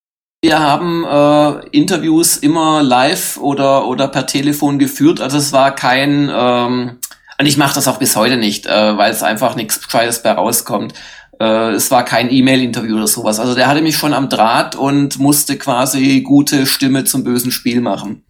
wir 0.44 0.60
haben 0.60 1.04
äh, 1.06 1.68
Interviews 1.70 2.38
immer 2.38 2.84
live 2.84 3.38
oder, 3.38 3.88
oder 3.88 4.10
per 4.10 4.28
Telefon 4.28 4.78
geführt. 4.78 5.22
Also 5.22 5.38
es 5.38 5.54
war 5.54 5.74
kein, 5.74 6.30
ähm, 6.32 7.00
und 7.40 7.46
ich 7.46 7.58
mache 7.58 7.76
das 7.76 7.88
auch 7.88 7.98
bis 7.98 8.16
heute 8.16 8.38
nicht, 8.38 8.68
äh, 8.68 8.98
weil 8.98 9.12
es 9.12 9.24
einfach 9.24 9.56
nichts 9.56 9.82
Gescheites 9.82 10.22
bei 10.22 10.34
rauskommt. 10.34 10.94
Äh, 11.40 11.72
es 11.72 11.92
war 11.92 12.06
kein 12.06 12.32
E-Mail-Interview 12.32 12.96
oder 12.96 13.08
sowas. 13.08 13.40
Also 13.40 13.56
der 13.56 13.68
hatte 13.68 13.82
mich 13.82 13.96
schon 13.96 14.14
am 14.14 14.30
Draht 14.30 14.76
und 14.76 15.20
musste 15.20 15.58
quasi 15.58 16.22
gute 16.22 16.66
Stimme 16.66 17.04
zum 17.04 17.24
bösen 17.24 17.52
Spiel 17.52 17.82
machen. 17.82 18.24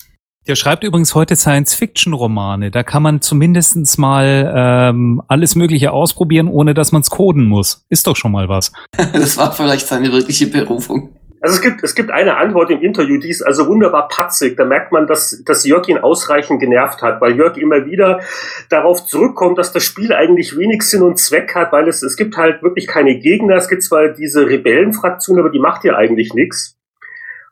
Der 0.47 0.55
schreibt 0.55 0.83
übrigens 0.83 1.15
heute 1.15 1.35
Science-Fiction-Romane. 1.35 2.69
Da 2.69 2.83
kann 2.83 3.01
man 3.01 3.19
zumindestens 3.19 3.97
mal 3.97 4.53
ähm, 4.55 5.21
alles 5.27 5.55
Mögliche 5.55 5.91
ausprobieren, 5.91 6.47
ohne 6.47 6.75
dass 6.75 6.91
man 6.91 7.01
es 7.01 7.09
coden 7.09 7.45
muss. 7.45 7.83
Ist 7.89 8.05
doch 8.05 8.15
schon 8.15 8.31
mal 8.31 8.47
was. 8.47 8.71
das 9.13 9.37
war 9.37 9.51
vielleicht 9.53 9.87
seine 9.87 10.11
wirkliche 10.11 10.45
Berufung. 10.45 11.09
Also 11.45 11.57
es 11.57 11.61
gibt, 11.61 11.83
es 11.83 11.93
gibt 11.93 12.09
eine 12.09 12.37
Antwort 12.37 12.71
im 12.71 12.81
Interview, 12.81 13.19
die 13.19 13.29
ist 13.29 13.43
also 13.43 13.67
wunderbar 13.67 14.07
patzig. 14.07 14.57
Da 14.57 14.65
merkt 14.65 14.91
man, 14.91 15.05
dass, 15.05 15.43
dass 15.45 15.63
Jörg 15.63 15.87
ihn 15.87 15.99
ausreichend 15.99 16.59
genervt 16.59 17.03
hat, 17.03 17.21
weil 17.21 17.35
Jörg 17.35 17.55
immer 17.57 17.85
wieder 17.85 18.21
darauf 18.69 19.05
zurückkommt, 19.05 19.59
dass 19.59 19.71
das 19.71 19.83
Spiel 19.83 20.11
eigentlich 20.11 20.57
wenig 20.57 20.81
Sinn 20.81 21.03
und 21.03 21.19
Zweck 21.19 21.53
hat, 21.53 21.71
weil 21.71 21.87
es, 21.87 22.01
es 22.01 22.17
gibt 22.17 22.35
halt 22.35 22.63
wirklich 22.63 22.87
keine 22.87 23.19
Gegner. 23.19 23.57
Es 23.57 23.69
gibt 23.69 23.83
zwar 23.83 24.07
diese 24.07 24.49
Rebellenfraktion, 24.49 25.37
aber 25.37 25.51
die 25.51 25.59
macht 25.59 25.83
ja 25.83 25.95
eigentlich 25.95 26.33
nichts. 26.33 26.79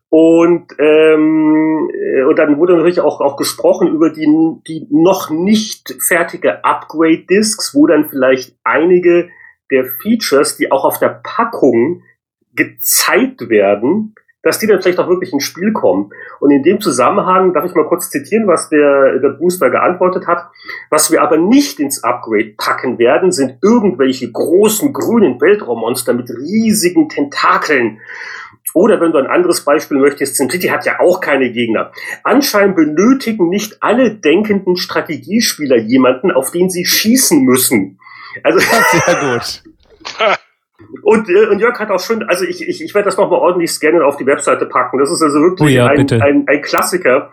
Und, 0.09 0.73
ähm, 0.79 1.91
äh, 1.93 2.23
und 2.23 2.39
dann 2.39 2.57
wurde 2.57 2.75
natürlich 2.75 2.99
auch, 2.99 3.21
auch 3.21 3.37
gesprochen 3.37 3.89
über 3.89 4.09
die, 4.09 4.25
die 4.67 4.87
noch 4.89 5.29
nicht 5.29 5.97
fertige 5.99 6.65
Upgrade-Discs, 6.65 7.75
wo 7.75 7.85
dann 7.85 8.09
vielleicht 8.09 8.55
einige 8.63 9.29
der 9.69 9.85
Features, 9.85 10.57
die 10.57 10.71
auch 10.71 10.83
auf 10.83 10.97
der 10.97 11.21
Packung 11.23 12.01
gezeigt 12.55 13.49
werden, 13.49 14.15
dass 14.43 14.59
die 14.59 14.67
dann 14.67 14.81
vielleicht 14.81 14.99
auch 14.99 15.07
wirklich 15.07 15.31
ins 15.31 15.45
Spiel 15.45 15.71
kommen. 15.71 16.11
Und 16.41 16.51
in 16.51 16.63
dem 16.63 16.81
Zusammenhang 16.81 17.53
darf 17.53 17.65
ich 17.65 17.73
mal 17.73 17.87
kurz 17.87 18.09
zitieren, 18.09 18.45
was 18.45 18.69
der, 18.69 19.19
der 19.19 19.29
Booster 19.29 19.69
geantwortet 19.69 20.27
hat. 20.27 20.49
Was 20.89 21.11
wir 21.11 21.21
aber 21.21 21.37
nicht 21.37 21.79
ins 21.79 22.03
Upgrade 22.03 22.53
packen 22.57 22.99
werden, 22.99 23.31
sind 23.31 23.57
irgendwelche 23.63 24.29
großen 24.29 24.91
grünen 24.91 25.39
Weltraummonster 25.39 26.13
mit 26.13 26.29
riesigen 26.29 27.07
Tentakeln. 27.07 28.01
Oder 28.73 28.99
wenn 28.99 29.13
du 29.13 29.19
ein 29.19 29.27
anderes 29.27 29.63
Beispiel 29.63 29.97
möchtest, 29.97 30.35
Centriti 30.35 30.67
hat 30.67 30.85
ja 30.85 30.99
auch 30.99 31.21
keine 31.21 31.51
Gegner. 31.51 31.91
Anscheinend 32.23 32.75
benötigen 32.75 33.47
nicht 33.47 33.81
alle 33.81 34.11
denkenden 34.15 34.75
Strategiespieler 34.75 35.77
jemanden, 35.77 36.31
auf 36.31 36.51
den 36.51 36.69
sie 36.69 36.85
schießen 36.85 37.43
müssen. 37.43 37.99
Also 38.43 38.59
sehr 39.05 39.15
gut. 39.21 39.63
Und, 41.03 41.29
äh, 41.29 41.47
und 41.47 41.59
Jörg 41.59 41.79
hat 41.79 41.91
auch 41.91 41.99
schon, 41.99 42.23
also 42.23 42.45
ich, 42.45 42.67
ich, 42.67 42.83
ich 42.83 42.93
werde 42.93 43.05
das 43.05 43.17
nochmal 43.17 43.39
ordentlich 43.39 43.71
scannen 43.71 44.01
und 44.01 44.07
auf 44.07 44.17
die 44.17 44.25
Webseite 44.25 44.65
packen. 44.65 44.97
Das 44.97 45.11
ist 45.11 45.21
also 45.21 45.39
wirklich 45.39 45.69
oh 45.69 45.71
ja, 45.71 45.85
ein, 45.87 46.09
ein, 46.21 46.45
ein 46.47 46.61
Klassiker. 46.61 47.31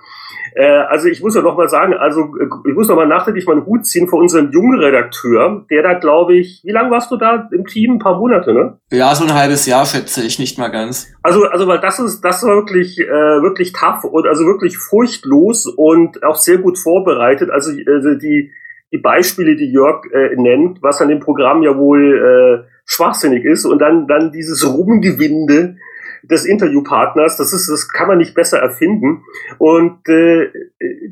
Äh, 0.54 0.64
also 0.64 1.08
ich 1.08 1.22
muss 1.22 1.34
ja 1.34 1.42
noch 1.42 1.56
mal 1.56 1.68
sagen, 1.68 1.94
also 1.94 2.34
ich 2.66 2.74
muss 2.74 2.88
noch 2.88 2.96
mal 2.96 3.06
nachträglich 3.06 3.46
meinen 3.46 3.64
Hut 3.66 3.86
ziehen 3.86 4.08
vor 4.08 4.18
unserem 4.18 4.50
jungen 4.50 4.78
Redakteur, 4.78 5.64
der 5.70 5.82
da 5.82 5.94
glaube 5.94 6.36
ich, 6.36 6.60
wie 6.64 6.72
lange 6.72 6.90
warst 6.90 7.10
du 7.10 7.16
da 7.16 7.48
im 7.52 7.66
Team? 7.66 7.94
Ein 7.94 7.98
paar 7.98 8.18
Monate, 8.18 8.52
ne? 8.52 8.78
Ja, 8.90 9.14
so 9.14 9.24
ein 9.24 9.34
halbes 9.34 9.66
Jahr 9.66 9.86
schätze 9.86 10.22
ich, 10.22 10.38
nicht 10.38 10.58
mal 10.58 10.68
ganz. 10.68 11.08
Also, 11.22 11.44
also 11.44 11.66
weil 11.66 11.80
das 11.80 11.98
ist, 11.98 12.20
das 12.22 12.42
war 12.42 12.56
wirklich, 12.56 12.98
äh, 12.98 13.08
wirklich 13.08 13.72
tough 13.72 14.04
und 14.04 14.26
also 14.26 14.44
wirklich 14.44 14.76
furchtlos 14.76 15.66
und 15.66 16.22
auch 16.24 16.36
sehr 16.36 16.58
gut 16.58 16.78
vorbereitet. 16.78 17.50
Also, 17.50 17.70
also 17.70 18.14
die, 18.14 18.50
die 18.92 18.98
Beispiele, 18.98 19.56
die 19.56 19.70
Jörg 19.70 20.04
äh, 20.12 20.34
nennt, 20.36 20.82
was 20.82 21.00
an 21.00 21.08
dem 21.08 21.20
Programm 21.20 21.62
ja 21.62 21.76
wohl 21.76 22.66
äh, 22.66 22.70
schwachsinnig 22.90 23.44
ist 23.44 23.64
und 23.64 23.78
dann, 23.78 24.08
dann 24.08 24.32
dieses 24.32 24.66
Rumgewinde 24.66 25.76
des 26.24 26.44
Interviewpartners, 26.44 27.36
das 27.36 27.52
ist, 27.52 27.68
das 27.68 27.88
kann 27.88 28.08
man 28.08 28.18
nicht 28.18 28.34
besser 28.34 28.58
erfinden. 28.58 29.22
Und 29.58 30.06
äh, 30.08 30.50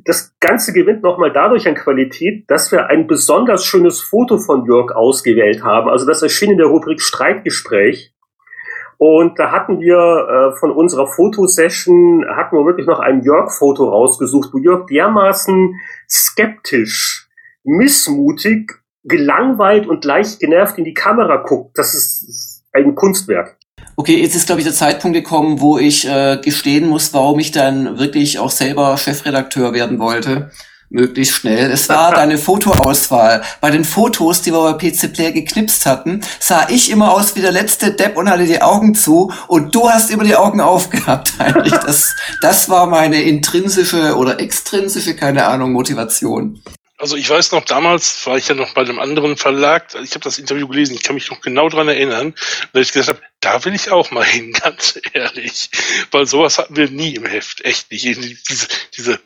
das 0.04 0.34
Ganze 0.40 0.72
gewinnt 0.72 1.02
nochmal 1.02 1.32
dadurch 1.32 1.68
an 1.68 1.76
Qualität, 1.76 2.44
dass 2.50 2.72
wir 2.72 2.88
ein 2.88 3.06
besonders 3.06 3.64
schönes 3.64 4.00
Foto 4.00 4.38
von 4.38 4.66
Jörg 4.66 4.90
ausgewählt 4.90 5.62
haben. 5.62 5.88
Also 5.88 6.04
das 6.04 6.20
erschien 6.22 6.50
in 6.50 6.58
der 6.58 6.66
Rubrik 6.66 7.00
Streitgespräch. 7.00 8.12
Und 8.98 9.38
da 9.38 9.52
hatten 9.52 9.78
wir 9.78 9.96
äh, 9.96 10.56
von 10.58 10.72
unserer 10.72 11.06
Fotosession, 11.06 12.26
hatten 12.28 12.56
wir 12.56 12.66
wirklich 12.66 12.88
noch 12.88 12.98
ein 12.98 13.22
Jörg-Foto 13.22 13.88
rausgesucht, 13.88 14.50
wo 14.52 14.58
Jörg 14.58 14.86
dermaßen 14.86 15.76
skeptisch, 16.10 17.28
missmutig 17.62 18.72
gelangweilt 19.08 19.86
und 19.86 20.04
leicht 20.04 20.40
genervt 20.40 20.78
in 20.78 20.84
die 20.84 20.94
Kamera 20.94 21.36
guckt, 21.36 21.76
das 21.76 21.94
ist 21.94 22.64
ein 22.72 22.94
Kunstwerk. 22.94 23.56
Okay, 23.96 24.20
jetzt 24.20 24.36
ist, 24.36 24.46
glaube 24.46 24.60
ich, 24.60 24.66
der 24.66 24.74
Zeitpunkt 24.74 25.16
gekommen, 25.16 25.60
wo 25.60 25.78
ich 25.78 26.06
äh, 26.06 26.38
gestehen 26.40 26.88
muss, 26.88 27.12
warum 27.14 27.40
ich 27.40 27.50
dann 27.50 27.98
wirklich 27.98 28.38
auch 28.38 28.50
selber 28.50 28.96
Chefredakteur 28.96 29.72
werden 29.72 29.98
wollte. 29.98 30.50
Möglichst 30.90 31.34
schnell. 31.34 31.70
Es 31.70 31.88
war 31.88 32.12
deine 32.14 32.38
Fotoauswahl. 32.38 33.42
Bei 33.60 33.70
den 33.70 33.84
Fotos, 33.84 34.40
die 34.42 34.52
wir 34.52 34.72
bei 34.72 34.90
PC 34.90 35.12
Player 35.12 35.32
geknipst 35.32 35.84
hatten, 35.84 36.22
sah 36.38 36.68
ich 36.70 36.90
immer 36.90 37.12
aus 37.12 37.34
wie 37.36 37.40
der 37.40 37.52
letzte 37.52 37.92
Depp 37.92 38.16
und 38.16 38.30
hatte 38.30 38.46
die 38.46 38.62
Augen 38.62 38.94
zu 38.94 39.32
und 39.48 39.74
du 39.74 39.90
hast 39.90 40.10
immer 40.10 40.24
die 40.24 40.36
Augen 40.36 40.60
aufgehabt, 40.60 41.34
Heinrich. 41.38 41.72
Das, 41.72 42.14
das 42.40 42.68
war 42.70 42.86
meine 42.86 43.20
intrinsische 43.22 44.16
oder 44.16 44.40
extrinsische, 44.40 45.14
keine 45.14 45.46
Ahnung, 45.46 45.72
Motivation. 45.72 46.62
Also 47.00 47.16
ich 47.16 47.30
weiß 47.30 47.52
noch, 47.52 47.64
damals 47.64 48.26
war 48.26 48.36
ich 48.36 48.48
ja 48.48 48.56
noch 48.56 48.74
bei 48.74 48.80
einem 48.80 48.98
anderen 48.98 49.36
Verlag, 49.36 49.94
ich 50.02 50.14
habe 50.14 50.24
das 50.24 50.38
Interview 50.38 50.66
gelesen, 50.66 50.94
ich 50.94 51.04
kann 51.04 51.14
mich 51.14 51.30
noch 51.30 51.40
genau 51.40 51.68
dran 51.68 51.86
erinnern, 51.86 52.34
weil 52.72 52.82
ich 52.82 52.92
gesagt 52.92 53.08
habe, 53.08 53.20
da 53.40 53.64
will 53.64 53.74
ich 53.74 53.92
auch 53.92 54.10
mal 54.10 54.24
hin, 54.24 54.52
ganz 54.52 55.00
ehrlich. 55.12 55.70
Weil 56.10 56.26
sowas 56.26 56.58
hatten 56.58 56.74
wir 56.74 56.90
nie 56.90 57.14
im 57.14 57.24
Heft, 57.24 57.64
echt 57.64 57.92
nicht. 57.92 58.50
Diese, 58.50 58.66
diese, 58.96 59.20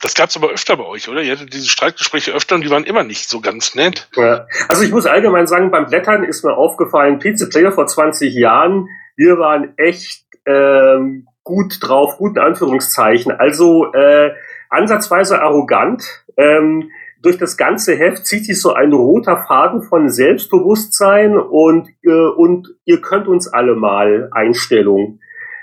das 0.00 0.14
gab's 0.14 0.34
aber 0.34 0.48
öfter 0.48 0.78
bei 0.78 0.84
euch, 0.84 1.10
oder? 1.10 1.20
Ihr 1.20 1.32
hattet 1.32 1.52
diese 1.52 1.68
Streitgespräche 1.68 2.32
öfter 2.32 2.54
und 2.54 2.62
die 2.62 2.70
waren 2.70 2.84
immer 2.84 3.04
nicht 3.04 3.28
so 3.28 3.40
ganz 3.42 3.74
nett. 3.74 4.08
Ja. 4.16 4.46
Also 4.68 4.82
ich 4.82 4.90
muss 4.90 5.04
allgemein 5.04 5.46
sagen, 5.46 5.70
beim 5.70 5.86
Blättern 5.86 6.24
ist 6.24 6.42
mir 6.42 6.56
aufgefallen, 6.56 7.18
PC 7.18 7.50
Player 7.50 7.72
vor 7.72 7.86
20 7.86 8.34
Jahren, 8.34 8.88
wir 9.16 9.38
waren 9.38 9.74
echt 9.76 10.24
ähm, 10.46 11.28
gut 11.44 11.76
drauf, 11.80 12.16
guten 12.16 12.38
Anführungszeichen. 12.38 13.32
Also 13.32 13.92
äh, 13.92 14.30
ansatzweise 14.70 15.42
arrogant. 15.42 16.24
Ähm, 16.38 16.90
durch 17.22 17.38
das 17.38 17.56
ganze 17.56 17.94
Heft 17.96 18.26
zieht 18.26 18.46
sich 18.46 18.60
so 18.60 18.72
ein 18.72 18.92
roter 18.92 19.44
Faden 19.46 19.82
von 19.82 20.08
Selbstbewusstsein 20.08 21.38
und, 21.38 21.88
äh, 22.02 22.10
und 22.10 22.68
ihr 22.84 23.00
könnt 23.00 23.28
uns 23.28 23.48
alle 23.48 23.74
mal 23.74 24.28
Einstellung. 24.32 25.20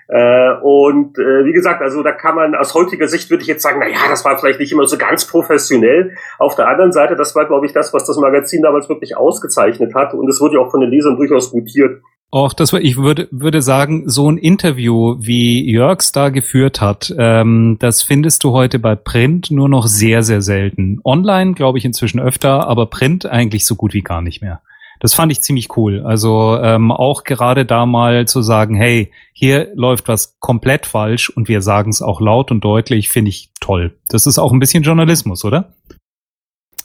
Äh, 0.09 0.53
und 0.61 1.17
äh, 1.17 1.43
wie 1.43 1.51
gesagt, 1.51 1.81
also 1.81 2.01
da 2.01 2.13
kann 2.13 2.35
man 2.35 2.55
aus 2.55 2.73
heutiger 2.73 3.07
Sicht 3.07 3.29
würde 3.29 3.41
ich 3.41 3.47
jetzt 3.47 3.61
sagen, 3.61 3.79
na 3.81 3.89
ja, 3.89 4.07
das 4.09 4.23
war 4.23 4.37
vielleicht 4.37 4.59
nicht 4.59 4.71
immer 4.71 4.87
so 4.87 4.97
ganz 4.97 5.27
professionell. 5.27 6.15
Auf 6.39 6.55
der 6.55 6.69
anderen 6.69 6.93
Seite, 6.93 7.15
das 7.15 7.35
war, 7.35 7.45
glaube 7.45 7.65
ich, 7.65 7.73
das, 7.73 7.93
was 7.93 8.05
das 8.05 8.17
Magazin 8.17 8.61
damals 8.61 8.87
wirklich 8.87 9.17
ausgezeichnet 9.17 9.93
hat. 9.95 10.13
Und 10.13 10.29
es 10.29 10.39
wurde 10.39 10.55
ja 10.55 10.61
auch 10.61 10.71
von 10.71 10.79
den 10.79 10.91
Lesern 10.91 11.17
durchaus 11.17 11.51
gutiert. 11.51 12.01
Auch 12.29 12.51
das 12.51 12.73
war, 12.73 12.81
ich 12.81 12.97
würde, 12.97 13.29
würde 13.31 13.61
sagen, 13.61 14.09
so 14.09 14.29
ein 14.29 14.37
Interview, 14.37 15.15
wie 15.19 15.69
Jörgs 15.69 16.11
da 16.11 16.27
geführt 16.29 16.81
hat, 16.81 17.13
ähm, 17.17 17.77
das 17.79 18.03
findest 18.03 18.43
du 18.43 18.51
heute 18.51 18.79
bei 18.79 18.95
Print 18.95 19.49
nur 19.49 19.69
noch 19.69 19.87
sehr, 19.87 20.23
sehr 20.23 20.41
selten. 20.41 20.99
Online 21.05 21.53
glaube 21.53 21.77
ich 21.77 21.85
inzwischen 21.85 22.19
öfter, 22.19 22.67
aber 22.67 22.87
Print 22.87 23.25
eigentlich 23.25 23.65
so 23.65 23.75
gut 23.75 23.93
wie 23.93 24.01
gar 24.01 24.21
nicht 24.21 24.41
mehr. 24.41 24.61
Das 24.99 25.13
fand 25.13 25.31
ich 25.31 25.41
ziemlich 25.41 25.77
cool. 25.77 26.03
Also 26.05 26.57
ähm, 26.61 26.91
auch 26.91 27.23
gerade 27.23 27.65
da 27.65 27.85
mal 27.85 28.27
zu 28.27 28.41
sagen, 28.41 28.75
hey, 28.75 29.11
hier 29.31 29.69
läuft 29.75 30.07
was 30.07 30.37
komplett 30.39 30.85
falsch 30.85 31.29
und 31.29 31.47
wir 31.47 31.61
sagen 31.61 31.91
es 31.91 32.01
auch 32.01 32.19
laut 32.19 32.51
und 32.51 32.61
deutlich, 32.63 33.09
finde 33.09 33.29
ich 33.29 33.51
toll. 33.61 33.95
Das 34.09 34.25
ist 34.25 34.39
auch 34.39 34.51
ein 34.51 34.59
bisschen 34.59 34.83
Journalismus, 34.83 35.45
oder? 35.45 35.73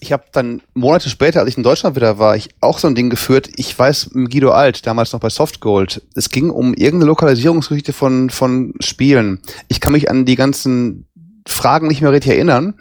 Ich 0.03 0.13
habe 0.13 0.25
dann 0.33 0.63
Monate 0.75 1.09
später, 1.09 1.41
als 1.41 1.49
ich 1.49 1.57
in 1.57 1.63
Deutschland 1.63 1.95
wieder 1.95 2.19
war, 2.19 2.35
ich 2.35 2.51
auch 2.61 2.79
so 2.79 2.89
ein 2.89 2.97
Ding 2.97 3.09
geführt. 3.09 3.49
Ich 3.55 3.79
weiß, 3.79 4.11
Guido 4.13 4.51
Alt, 4.51 4.85
damals 4.87 5.13
noch 5.13 5.21
bei 5.21 5.31
Softgold, 5.31 6.03
es 6.17 6.29
ging 6.29 6.51
um 6.51 6.75
irgendeine 6.75 7.07
Lokalisierungsgeschichte 7.07 7.93
von, 7.93 8.29
von 8.29 8.75
Spielen. 8.81 9.41
Ich 9.69 9.81
kann 9.81 9.93
mich 9.93 10.11
an 10.11 10.25
die 10.25 10.35
ganzen 10.35 11.07
Fragen 11.47 11.89
nicht 11.89 12.01
mehr 12.01 12.13
richtig 12.13 12.33
erinnern. 12.33 12.75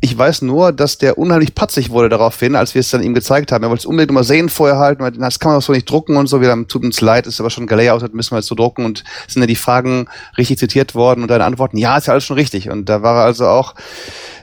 Ich 0.00 0.16
weiß 0.16 0.42
nur, 0.42 0.72
dass 0.72 0.98
der 0.98 1.18
unheimlich 1.18 1.54
patzig 1.54 1.90
wurde 1.90 2.08
daraufhin, 2.08 2.56
als 2.56 2.74
wir 2.74 2.80
es 2.80 2.90
dann 2.90 3.02
ihm 3.02 3.14
gezeigt 3.14 3.52
haben. 3.52 3.64
Er 3.64 3.70
wollte 3.70 3.80
es 3.80 3.86
unbedingt 3.86 4.12
mal 4.12 4.24
sehen 4.24 4.48
vorher 4.48 4.78
halten, 4.78 5.02
weil 5.02 5.12
das 5.12 5.38
kann 5.38 5.50
man 5.50 5.58
auch 5.58 5.62
so 5.62 5.72
nicht 5.72 5.88
drucken 5.88 6.16
und 6.16 6.26
so. 6.26 6.40
Wir 6.40 6.50
haben, 6.50 6.68
tut 6.68 6.84
uns 6.84 7.00
leid, 7.00 7.26
ist 7.26 7.40
aber 7.40 7.50
schon 7.50 7.68
aus, 7.68 8.02
müssen 8.12 8.32
wir 8.32 8.38
jetzt 8.38 8.48
so 8.48 8.54
drucken 8.54 8.84
und 8.84 9.04
sind 9.28 9.42
ja 9.42 9.46
die 9.46 9.56
Fragen 9.56 10.08
richtig 10.38 10.58
zitiert 10.58 10.94
worden 10.94 11.22
und 11.22 11.30
deine 11.30 11.44
Antworten, 11.44 11.78
ja, 11.78 11.96
ist 11.96 12.06
ja 12.06 12.12
alles 12.12 12.24
schon 12.24 12.36
richtig. 12.36 12.70
Und 12.70 12.88
da 12.88 13.02
war 13.02 13.20
er 13.20 13.24
also 13.24 13.46
auch 13.46 13.74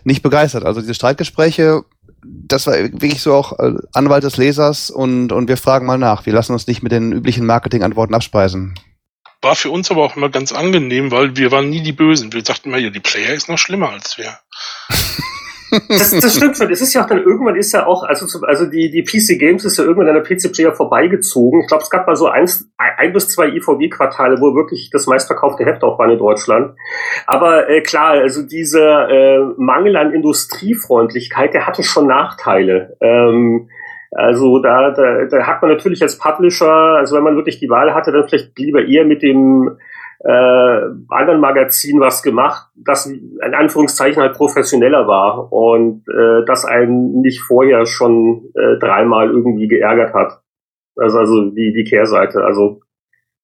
nicht 0.03 0.21
begeistert. 0.21 0.65
Also 0.65 0.81
diese 0.81 0.93
Streitgespräche 0.93 1.83
das 2.25 2.67
war 2.67 2.75
wirklich 2.75 3.21
so 3.21 3.33
auch 3.33 3.59
äh, 3.59 3.73
Anwalt 3.93 4.23
des 4.23 4.37
Lesers 4.37 4.89
und, 4.89 5.31
und 5.31 5.47
wir 5.47 5.57
fragen 5.57 5.85
mal 5.85 5.97
nach. 5.97 6.25
Wir 6.25 6.33
lassen 6.33 6.53
uns 6.53 6.67
nicht 6.67 6.83
mit 6.83 6.91
den 6.91 7.11
üblichen 7.11 7.45
Marketingantworten 7.45 8.15
abspeisen. 8.15 8.75
War 9.41 9.55
für 9.55 9.69
uns 9.69 9.91
aber 9.91 10.03
auch 10.03 10.15
immer 10.15 10.29
ganz 10.29 10.53
angenehm, 10.53 11.11
weil 11.11 11.35
wir 11.35 11.51
waren 11.51 11.69
nie 11.69 11.81
die 11.81 11.91
Bösen. 11.91 12.31
Wir 12.31 12.45
sagten 12.45 12.69
immer, 12.69 12.77
ja, 12.77 12.89
die 12.89 13.01
Player 13.01 13.33
ist 13.33 13.49
noch 13.49 13.57
schlimmer 13.57 13.89
als 13.89 14.17
wir. 14.17 14.39
Das, 15.89 16.11
das 16.11 16.35
stimmt 16.35 16.57
schon. 16.57 16.71
Es 16.71 16.81
ist 16.81 16.93
ja 16.93 17.03
auch 17.03 17.07
dann 17.07 17.23
irgendwann 17.23 17.55
ist 17.55 17.71
ja 17.71 17.85
auch, 17.85 18.03
also, 18.03 18.25
also 18.45 18.65
die, 18.65 18.89
die 18.91 19.03
PC 19.03 19.39
Games 19.39 19.65
ist 19.65 19.77
ja 19.77 19.83
irgendwann 19.83 20.07
an 20.07 20.15
der 20.15 20.23
PC 20.23 20.51
Player 20.53 20.71
vorbeigezogen. 20.73 21.61
Ich 21.61 21.67
glaube, 21.67 21.83
es 21.83 21.89
gab 21.89 22.07
mal 22.07 22.15
so 22.15 22.27
eins, 22.27 22.69
ein 22.77 23.13
bis 23.13 23.29
zwei 23.29 23.47
IVB-Quartale, 23.47 24.39
wo 24.39 24.55
wirklich 24.55 24.89
das 24.91 25.07
meistverkaufte 25.07 25.65
Heft 25.65 25.83
auch 25.83 25.99
war 25.99 26.09
in 26.09 26.17
Deutschland. 26.17 26.75
Aber 27.25 27.69
äh, 27.69 27.81
klar, 27.81 28.11
also 28.11 28.43
dieser 28.43 29.09
äh, 29.09 29.39
Mangel 29.57 29.95
an 29.95 30.13
Industriefreundlichkeit, 30.13 31.53
der 31.53 31.67
hatte 31.67 31.83
schon 31.83 32.07
Nachteile. 32.07 32.97
Ähm, 33.01 33.69
also 34.15 34.59
da, 34.59 34.91
da, 34.91 35.25
da 35.25 35.47
hat 35.47 35.61
man 35.61 35.71
natürlich 35.71 36.01
als 36.03 36.17
Publisher, 36.17 36.71
also 36.71 37.15
wenn 37.15 37.23
man 37.23 37.35
wirklich 37.35 37.59
die 37.59 37.69
Wahl 37.69 37.93
hatte, 37.93 38.11
dann 38.11 38.27
vielleicht 38.27 38.57
lieber 38.59 38.85
eher 38.85 39.05
mit 39.05 39.23
dem 39.23 39.77
äh, 40.23 40.81
anderen 41.09 41.41
Magazin 41.41 41.99
was 41.99 42.23
gemacht, 42.23 42.67
das 42.75 43.05
in 43.05 43.53
Anführungszeichen 43.53 44.21
halt 44.21 44.35
professioneller 44.35 45.05
war 45.05 45.51
und 45.51 46.07
äh, 46.07 46.45
das 46.45 46.63
einen 46.63 47.21
nicht 47.21 47.41
vorher 47.41 47.85
schon 47.85 48.49
äh, 48.55 48.79
dreimal 48.79 49.29
irgendwie 49.29 49.67
geärgert 49.67 50.13
hat. 50.13 50.41
Also, 50.95 51.19
also 51.19 51.49
die, 51.49 51.73
die 51.73 51.83
Kehrseite. 51.83 52.43
Also 52.43 52.81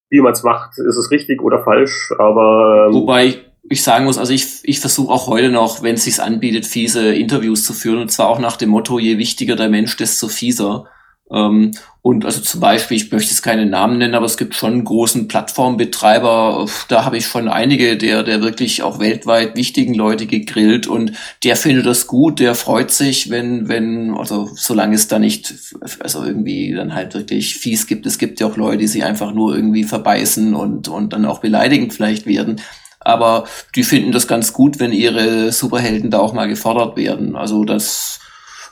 wie 0.09 0.21
man 0.21 0.31
es 0.31 0.43
macht, 0.43 0.77
ist 0.77 0.97
es 0.97 1.11
richtig 1.11 1.41
oder 1.41 1.59
falsch, 1.63 2.11
aber 2.17 2.87
ähm, 2.87 2.93
Wobei 2.93 3.35
ich 3.69 3.83
sagen 3.83 4.05
muss, 4.05 4.17
also 4.17 4.33
ich, 4.33 4.61
ich 4.63 4.79
versuche 4.79 5.11
auch 5.11 5.27
heute 5.27 5.49
noch, 5.49 5.83
wenn 5.83 5.95
es 5.95 6.05
sich 6.05 6.19
anbietet, 6.21 6.65
fiese 6.65 7.13
Interviews 7.13 7.65
zu 7.65 7.73
führen, 7.73 7.99
und 7.99 8.09
zwar 8.09 8.29
auch 8.29 8.39
nach 8.39 8.57
dem 8.57 8.69
Motto, 8.69 8.97
je 8.97 9.17
wichtiger 9.17 9.55
der 9.55 9.69
Mensch, 9.69 9.95
desto 9.97 10.27
fieser. 10.27 10.85
Ähm, 11.31 11.71
und 12.01 12.25
also 12.25 12.41
zum 12.41 12.61
Beispiel, 12.61 12.97
ich 12.97 13.11
möchte 13.11 13.31
jetzt 13.31 13.41
keine 13.41 13.65
Namen 13.65 13.97
nennen, 13.97 14.15
aber 14.15 14.25
es 14.25 14.37
gibt 14.37 14.55
schon 14.55 14.71
einen 14.71 14.85
großen 14.85 15.27
Plattformbetreiber, 15.27 16.65
da 16.87 17.05
habe 17.05 17.17
ich 17.17 17.27
schon 17.27 17.49
einige 17.49 17.97
der, 17.97 18.23
der 18.23 18.41
wirklich 18.41 18.81
auch 18.83 18.99
weltweit 18.99 19.55
wichtigen 19.55 19.93
Leute 19.93 20.25
gegrillt 20.25 20.87
und 20.87 21.11
der 21.43 21.55
findet 21.55 21.85
das 21.85 22.07
gut, 22.07 22.39
der 22.39 22.55
freut 22.55 22.91
sich, 22.91 23.29
wenn, 23.29 23.67
wenn, 23.67 24.15
also 24.15 24.49
solange 24.55 24.95
es 24.95 25.07
da 25.07 25.19
nicht, 25.19 25.53
also 25.99 26.23
irgendwie 26.23 26.73
dann 26.73 26.95
halt 26.95 27.13
wirklich 27.13 27.55
fies 27.55 27.85
gibt. 27.85 28.05
Es 28.05 28.17
gibt 28.17 28.39
ja 28.39 28.47
auch 28.47 28.57
Leute, 28.57 28.77
die 28.77 28.87
sich 28.87 29.03
einfach 29.03 29.33
nur 29.33 29.53
irgendwie 29.53 29.83
verbeißen 29.83 30.55
und, 30.55 30.87
und 30.87 31.11
dann 31.11 31.25
auch 31.25 31.39
beleidigend 31.39 31.93
vielleicht 31.93 32.25
werden. 32.25 32.61
Aber 33.01 33.45
die 33.75 33.83
finden 33.83 34.11
das 34.11 34.27
ganz 34.27 34.53
gut, 34.53 34.79
wenn 34.79 34.93
ihre 34.93 35.51
Superhelden 35.51 36.11
da 36.11 36.19
auch 36.19 36.33
mal 36.33 36.47
gefordert 36.47 36.97
werden. 36.97 37.35
Also 37.35 37.63
das, 37.65 38.19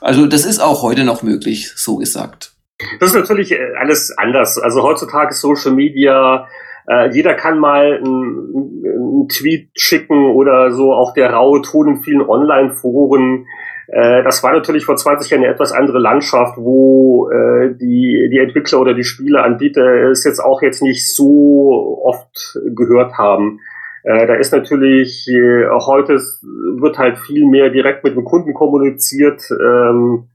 also 0.00 0.26
das 0.26 0.44
ist 0.44 0.60
auch 0.60 0.82
heute 0.82 1.04
noch 1.04 1.22
möglich, 1.22 1.72
so 1.76 1.96
gesagt. 1.96 2.52
Das 3.00 3.10
ist 3.10 3.16
natürlich 3.16 3.52
äh, 3.52 3.74
alles 3.78 4.16
anders. 4.16 4.58
Also 4.58 4.82
heutzutage 4.82 5.34
Social 5.34 5.72
Media, 5.72 6.46
äh, 6.88 7.10
jeder 7.10 7.34
kann 7.34 7.58
mal 7.58 7.96
einen 7.96 9.28
Tweet 9.28 9.70
schicken 9.74 10.26
oder 10.26 10.70
so, 10.70 10.92
auch 10.92 11.12
der 11.12 11.32
raue 11.32 11.62
Ton 11.62 11.88
in 11.88 12.02
vielen 12.02 12.22
Online-Foren. 12.22 13.46
Äh, 13.88 14.22
das 14.22 14.42
war 14.42 14.52
natürlich 14.52 14.84
vor 14.84 14.96
20 14.96 15.30
Jahren 15.30 15.44
eine 15.44 15.52
etwas 15.52 15.72
andere 15.72 15.98
Landschaft, 15.98 16.56
wo 16.56 17.30
äh, 17.30 17.74
die, 17.74 18.28
die 18.30 18.38
Entwickler 18.38 18.80
oder 18.80 18.94
die 18.94 19.04
Spieleanbieter 19.04 20.10
es 20.10 20.24
jetzt 20.24 20.40
auch 20.40 20.62
jetzt 20.62 20.82
nicht 20.82 21.14
so 21.14 22.00
oft 22.04 22.58
gehört 22.74 23.18
haben. 23.18 23.60
Äh, 24.08 24.26
da 24.26 24.36
ist 24.36 24.52
natürlich, 24.52 25.28
äh, 25.28 25.68
heute 25.68 26.14
wird 26.14 26.96
halt 26.96 27.18
viel 27.18 27.46
mehr 27.46 27.68
direkt 27.68 28.04
mit 28.04 28.16
dem 28.16 28.24
Kunden 28.24 28.54
kommuniziert. 28.54 29.42
Ähm, 29.50 30.28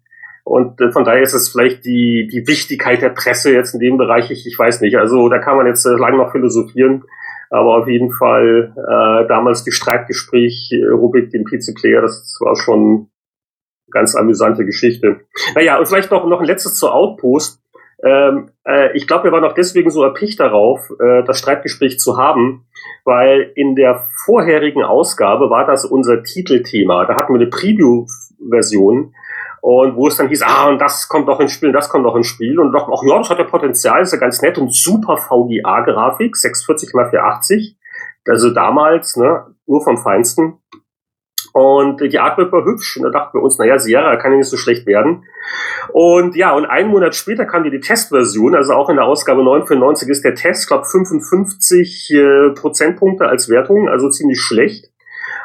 und 0.44 0.80
äh, 0.80 0.92
von 0.92 1.04
daher 1.04 1.24
ist 1.24 1.34
es 1.34 1.50
vielleicht 1.50 1.84
die, 1.84 2.30
die 2.32 2.46
Wichtigkeit 2.46 3.02
der 3.02 3.10
Presse 3.10 3.52
jetzt 3.52 3.74
in 3.74 3.80
dem 3.80 3.98
Bereich, 3.98 4.30
ich, 4.30 4.46
ich 4.46 4.60
weiß 4.60 4.82
nicht. 4.82 4.96
Also 4.98 5.28
da 5.28 5.40
kann 5.40 5.58
man 5.58 5.66
jetzt 5.66 5.88
äh, 5.88 5.96
lange 5.96 6.18
noch 6.18 6.32
philosophieren. 6.32 7.04
Aber 7.50 7.80
auf 7.80 7.88
jeden 7.88 8.12
Fall 8.12 8.76
äh, 8.78 9.28
damals 9.28 9.64
die 9.64 9.72
Streitgespräch-Rubrik, 9.72 11.32
den 11.32 11.44
PC-Player, 11.44 12.02
das 12.02 12.38
war 12.42 12.56
schon 12.56 13.10
ganz 13.90 14.16
amüsante 14.16 14.66
Geschichte. 14.66 15.22
Naja, 15.56 15.80
und 15.80 15.88
vielleicht 15.88 16.12
noch, 16.12 16.28
noch 16.28 16.42
ein 16.42 16.48
letztes 16.48 16.76
zur 16.76 16.94
Outpost. 16.94 17.62
Ähm, 18.04 18.51
äh, 18.66 18.95
ich 18.97 19.08
glaube, 19.08 19.26
wir 19.26 19.32
waren 19.32 19.45
auch 19.45 19.54
deswegen 19.54 19.89
so 19.89 20.04
erpicht 20.04 20.39
darauf, 20.39 20.89
äh, 20.99 21.24
das 21.24 21.39
Streitgespräch 21.39 21.99
zu 21.99 22.18
haben, 22.18 22.66
weil 23.06 23.51
in 23.56 23.76
der 23.76 24.08
vorherigen 24.26 24.84
Ausgabe 24.84 25.49
war 25.49 25.66
das 25.66 25.86
unser 25.86 26.22
Titelthema. 26.24 27.06
Da 27.06 27.16
hatten 27.16 27.34
wir 27.34 27.39
eine 27.39 27.49
Preview-Version 27.49 29.14
und 29.62 29.95
wo 29.95 30.08
es 30.08 30.18
dann 30.18 30.28
hieß, 30.28 30.41
ah, 30.41 30.68
und 30.68 30.80
das 30.80 31.08
kommt 31.08 31.30
doch 31.30 31.39
ins 31.39 31.54
Spiel, 31.54 31.72
das 31.72 31.88
kommt 31.88 32.06
doch 32.06 32.18
ins 32.18 32.28
Spiel 32.28 32.60
und 32.60 32.74
doch, 32.74 32.89
auch 32.89 33.04
ja, 33.06 33.18
das 33.18 33.30
hat 33.30 33.39
ja 33.39 33.45
Potenzial, 33.45 34.01
ist 34.01 34.12
ja 34.12 34.20
ganz 34.20 34.41
nett 34.41 34.58
und 34.58 34.74
super 34.74 35.16
VGA-Grafik, 35.16 36.36
640 36.36 36.89
x 36.89 37.10
480, 37.10 37.78
also 38.28 38.49
damals, 38.49 39.16
ne, 39.16 39.45
nur 39.66 39.82
vom 39.82 39.97
Feinsten. 39.97 40.60
Und 41.54 42.01
die 42.01 42.20
Artwork 42.20 42.51
war 42.51 42.66
hübsch. 42.66 42.97
Und 42.97 43.04
da 43.04 43.10
dachten 43.12 43.38
wir 43.38 43.43
uns, 43.43 43.60
naja, 43.60 43.78
Sierra 43.78 44.16
kann 44.18 44.32
ja 44.32 44.39
nicht 44.39 44.49
so 44.49 44.58
schlecht 44.58 44.88
werden. 44.88 45.26
Und 45.91 46.36
ja, 46.36 46.51
und 46.54 46.66
einen 46.66 46.89
Monat 46.89 47.16
später 47.16 47.45
kam 47.45 47.64
die 47.64 47.80
Testversion, 47.80 48.56
also 48.56 48.74
auch 48.74 48.89
in 48.89 48.95
der 48.95 49.06
Ausgabe 49.06 49.43
994 49.43 50.10
ist 50.10 50.26
der 50.26 50.34
Test, 50.34 50.68
glaube 50.68 50.86
55 50.86 52.12
äh, 52.12 52.49
Prozentpunkte 52.56 53.28
als 53.28 53.49
Wertung, 53.49 53.88
also 53.88 54.10
ziemlich 54.10 54.41
schlecht. 54.41 54.91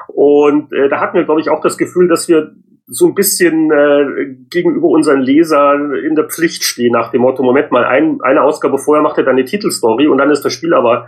Und 0.07 0.73
äh, 0.73 0.89
da 0.89 1.01
hatten 1.01 1.17
wir, 1.17 1.25
glaube 1.25 1.43
ich, 1.43 1.51
auch 1.51 1.61
das 1.61 1.77
Gefühl, 1.77 2.09
dass 2.09 2.27
wir 2.27 2.53
so 2.91 3.07
ein 3.07 3.15
bisschen 3.15 3.71
äh, 3.71 4.35
gegenüber 4.49 4.89
unseren 4.89 5.21
Lesern 5.21 5.95
in 5.95 6.15
der 6.15 6.25
Pflicht 6.25 6.65
stehen, 6.65 6.93
nach 6.93 7.11
dem 7.11 7.21
Motto, 7.21 7.43
Moment 7.43 7.71
mal, 7.71 7.85
ein, 7.85 8.21
eine 8.23 8.43
Ausgabe 8.43 8.79
vorher 8.79 9.03
macht 9.03 9.19
er 9.19 9.25
dann 9.25 9.37
eine 9.37 9.45
Titelstory 9.45 10.09
und 10.09 10.17
dann 10.17 10.31
ist 10.31 10.43
das 10.43 10.55
Spiel 10.55 10.73
aber 10.73 11.07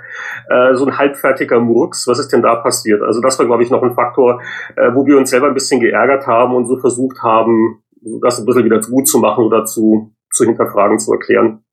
äh, 0.50 0.74
so 0.74 0.84
ein 0.84 0.98
halbfertiger 0.98 1.58
Murks. 1.58 2.06
Was 2.06 2.18
ist 2.18 2.28
denn 2.28 2.42
da 2.42 2.56
passiert? 2.56 3.00
Also 3.00 3.22
das 3.22 3.38
war, 3.38 3.46
glaube 3.46 3.62
ich, 3.62 3.70
noch 3.70 3.82
ein 3.82 3.94
Faktor, 3.94 4.42
äh, 4.76 4.90
wo 4.94 5.06
wir 5.06 5.16
uns 5.16 5.30
selber 5.30 5.48
ein 5.48 5.54
bisschen 5.54 5.80
geärgert 5.80 6.26
haben 6.26 6.54
und 6.54 6.66
so 6.66 6.76
versucht 6.76 7.22
haben, 7.22 7.82
das 8.20 8.38
ein 8.38 8.44
bisschen 8.44 8.64
wieder 8.64 8.80
gut 8.80 9.08
zu 9.08 9.18
machen 9.18 9.44
oder 9.44 9.64
zu, 9.64 10.12
zu 10.30 10.44
hinterfragen, 10.44 10.98
zu 10.98 11.12
erklären. 11.12 11.64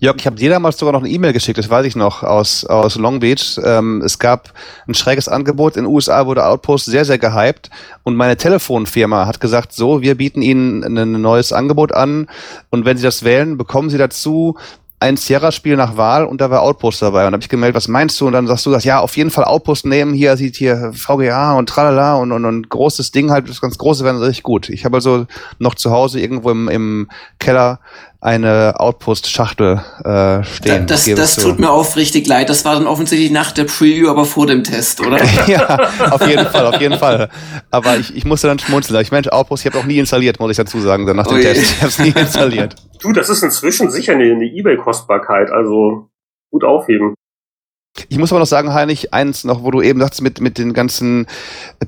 Jörg, 0.00 0.16
ich 0.18 0.26
habe 0.26 0.36
dir 0.36 0.50
damals 0.50 0.76
sogar 0.76 0.92
noch 0.92 1.00
eine 1.00 1.08
E-Mail 1.08 1.32
geschickt, 1.32 1.56
das 1.56 1.70
weiß 1.70 1.86
ich 1.86 1.94
noch, 1.94 2.24
aus, 2.24 2.64
aus 2.64 2.96
Long 2.96 3.20
Beach. 3.20 3.58
Ähm, 3.62 4.02
es 4.04 4.18
gab 4.18 4.52
ein 4.88 4.94
schräges 4.94 5.28
Angebot. 5.28 5.76
In 5.76 5.84
den 5.84 5.92
USA 5.92 6.26
wurde 6.26 6.44
Outpost 6.44 6.86
sehr, 6.86 7.04
sehr 7.04 7.18
gehypt. 7.18 7.70
Und 8.02 8.16
meine 8.16 8.36
Telefonfirma 8.36 9.26
hat 9.26 9.40
gesagt, 9.40 9.72
so, 9.72 10.02
wir 10.02 10.16
bieten 10.16 10.42
Ihnen 10.42 10.82
ein 10.98 11.20
neues 11.20 11.52
Angebot 11.52 11.92
an. 11.92 12.28
Und 12.70 12.84
wenn 12.84 12.96
Sie 12.96 13.04
das 13.04 13.22
wählen, 13.22 13.56
bekommen 13.56 13.88
Sie 13.88 13.98
dazu 13.98 14.56
ein 15.04 15.16
Sierra-Spiel 15.18 15.76
nach 15.76 15.98
Wahl 15.98 16.24
und 16.24 16.40
da 16.40 16.50
war 16.50 16.62
Outpost 16.62 17.02
dabei. 17.02 17.26
Und 17.26 17.32
da 17.32 17.36
habe 17.36 17.42
ich 17.42 17.48
gemeldet, 17.50 17.76
was 17.76 17.88
meinst 17.88 18.18
du? 18.20 18.26
Und 18.26 18.32
dann 18.32 18.46
sagst 18.46 18.64
du, 18.64 18.70
das, 18.70 18.84
ja, 18.84 19.00
auf 19.00 19.16
jeden 19.16 19.30
Fall 19.30 19.44
Outpost 19.44 19.84
nehmen. 19.84 20.14
Hier 20.14 20.36
sieht 20.36 20.56
hier 20.56 20.92
VGA 20.94 21.52
und 21.52 21.68
tralala 21.68 22.14
und, 22.16 22.32
und, 22.32 22.46
und 22.46 22.70
großes 22.70 23.10
Ding 23.12 23.30
halt, 23.30 23.48
das 23.48 23.60
ganz 23.60 23.76
große 23.76 24.02
werden 24.02 24.22
richtig 24.22 24.42
gut. 24.42 24.70
Ich 24.70 24.86
habe 24.86 24.96
also 24.96 25.26
noch 25.58 25.74
zu 25.74 25.90
Hause 25.90 26.20
irgendwo 26.20 26.50
im, 26.50 26.68
im 26.68 27.08
Keller 27.38 27.80
eine 28.24 28.80
Outpost-Schachtel 28.80 29.82
äh, 30.02 30.42
stehen. 30.44 30.86
Das, 30.86 31.04
das 31.04 31.36
tut 31.36 31.58
mir 31.58 31.70
aufrichtig 31.70 32.26
leid. 32.26 32.48
Das 32.48 32.64
war 32.64 32.74
dann 32.74 32.86
offensichtlich 32.86 33.30
nach 33.30 33.52
der 33.52 33.64
Preview, 33.64 34.08
aber 34.08 34.24
vor 34.24 34.46
dem 34.46 34.64
Test, 34.64 35.06
oder? 35.06 35.22
ja, 35.46 35.90
auf 36.10 36.26
jeden 36.26 36.46
Fall, 36.50 36.66
auf 36.66 36.80
jeden 36.80 36.98
Fall. 36.98 37.28
Aber 37.70 37.98
ich, 37.98 38.16
ich 38.16 38.24
musste 38.24 38.46
dann 38.46 38.58
schmunzeln. 38.58 38.98
Ich 39.02 39.12
meine, 39.12 39.30
Outpost, 39.30 39.66
ich 39.66 39.70
habe 39.70 39.78
auch 39.78 39.86
nie 39.86 39.98
installiert, 39.98 40.40
muss 40.40 40.50
ich 40.52 40.56
dazu 40.56 40.80
sagen, 40.80 41.04
dann 41.04 41.16
nach 41.16 41.26
dem 41.26 41.36
oh 41.36 41.40
Test. 41.40 41.62
Ich 41.62 41.76
habe 41.76 41.88
es 41.88 41.98
nie 41.98 42.08
installiert. 42.18 42.76
Du, 42.98 43.12
das 43.12 43.28
ist 43.28 43.42
inzwischen 43.42 43.90
sicher 43.90 44.14
eine, 44.14 44.24
eine 44.24 44.46
Ebay-Kostbarkeit, 44.46 45.50
also 45.50 46.08
gut 46.50 46.64
aufheben. 46.64 47.14
Ich 48.08 48.18
muss 48.18 48.32
aber 48.32 48.40
noch 48.40 48.46
sagen, 48.46 48.74
Heinrich, 48.74 49.14
eins 49.14 49.44
noch, 49.44 49.62
wo 49.62 49.70
du 49.70 49.80
eben 49.80 50.00
sagst, 50.00 50.20
mit, 50.20 50.40
mit 50.40 50.58
den 50.58 50.72
ganzen 50.72 51.26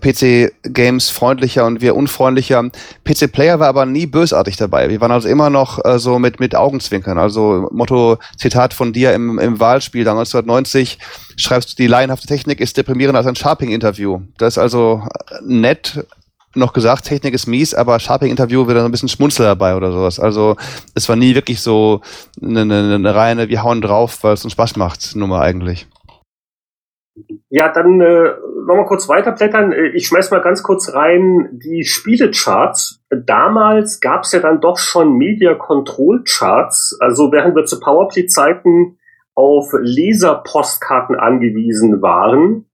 PC-Games 0.01 1.11
freundlicher 1.11 1.67
und 1.67 1.81
wir 1.81 1.97
unfreundlicher. 1.97 2.71
PC-Player 3.05 3.59
war 3.59 3.69
aber 3.69 3.87
nie 3.87 4.07
bösartig 4.07 4.57
dabei. 4.57 4.89
Wir 4.89 5.01
waren 5.01 5.11
also 5.11 5.29
immer 5.29 5.51
noch 5.51 5.85
äh, 5.85 5.99
so 5.99 6.21
mit, 6.21 6.39
mit 6.39 6.55
Augenzwinkern. 6.55 7.19
Also 7.19 7.69
Motto, 7.73 8.19
Zitat 8.37 8.73
von 8.73 8.93
dir 8.93 9.15
im, 9.15 9.41
im 9.41 9.59
Wahlspiel 9.59 10.05
da 10.05 10.13
1990, 10.13 10.99
schreibst 11.37 11.73
du, 11.73 11.77
die 11.77 11.89
laienhafte 11.89 12.29
Technik 12.29 12.61
ist 12.61 12.77
deprimierender 12.77 13.19
als 13.19 13.27
ein 13.27 13.37
Sharping-Interview. 13.37 14.21
Das 14.39 14.55
ist 14.55 14.59
also 14.59 15.03
nett, 15.45 16.07
noch 16.55 16.73
gesagt, 16.73 17.05
Technik 17.05 17.35
ist 17.35 17.47
mies, 17.47 17.75
aber 17.75 17.99
Sharping-Interview 17.99 18.67
wird 18.69 18.79
dann 18.79 18.85
ein 18.85 18.93
bisschen 18.93 19.09
Schmunzel 19.09 19.45
dabei 19.45 19.75
oder 19.75 19.91
sowas. 19.91 20.21
Also 20.21 20.57
es 20.95 21.09
war 21.09 21.17
nie 21.17 21.35
wirklich 21.35 21.61
so 21.61 22.01
eine, 22.41 22.61
eine, 22.61 22.95
eine 22.95 23.15
reine, 23.15 23.49
wir 23.49 23.65
hauen 23.65 23.83
drauf, 23.83 24.23
weil 24.23 24.35
es 24.35 24.45
uns 24.45 24.53
Spaß 24.53 24.77
macht, 24.77 25.17
Nummer 25.17 25.41
eigentlich. 25.41 25.87
Ja, 27.49 27.73
dann 27.73 28.01
äh, 28.01 28.35
nochmal 28.67 28.87
kurz 28.87 29.09
weiterblättern. 29.09 29.73
Äh, 29.73 29.89
ich 29.89 30.07
schmeiß 30.07 30.31
mal 30.31 30.41
ganz 30.41 30.63
kurz 30.63 30.93
rein 30.93 31.49
die 31.53 31.85
Spielecharts. 31.85 33.03
Damals 33.11 34.01
gab 34.01 34.25
es 34.25 34.33
ja 34.33 34.41
dann 34.41 34.61
doch 34.61 34.79
schon 34.79 35.17
Media 35.17 35.55
Control 35.55 36.23
Charts. 36.25 36.97
Also 37.01 37.33
während 37.33 37.57
wir 37.57 37.65
zu 37.65 37.81
Powerplay-Zeiten 37.81 38.99
auf 39.35 39.73
Leserpostkarten 39.79 41.17
angewiesen 41.17 42.03
waren, 42.03 42.67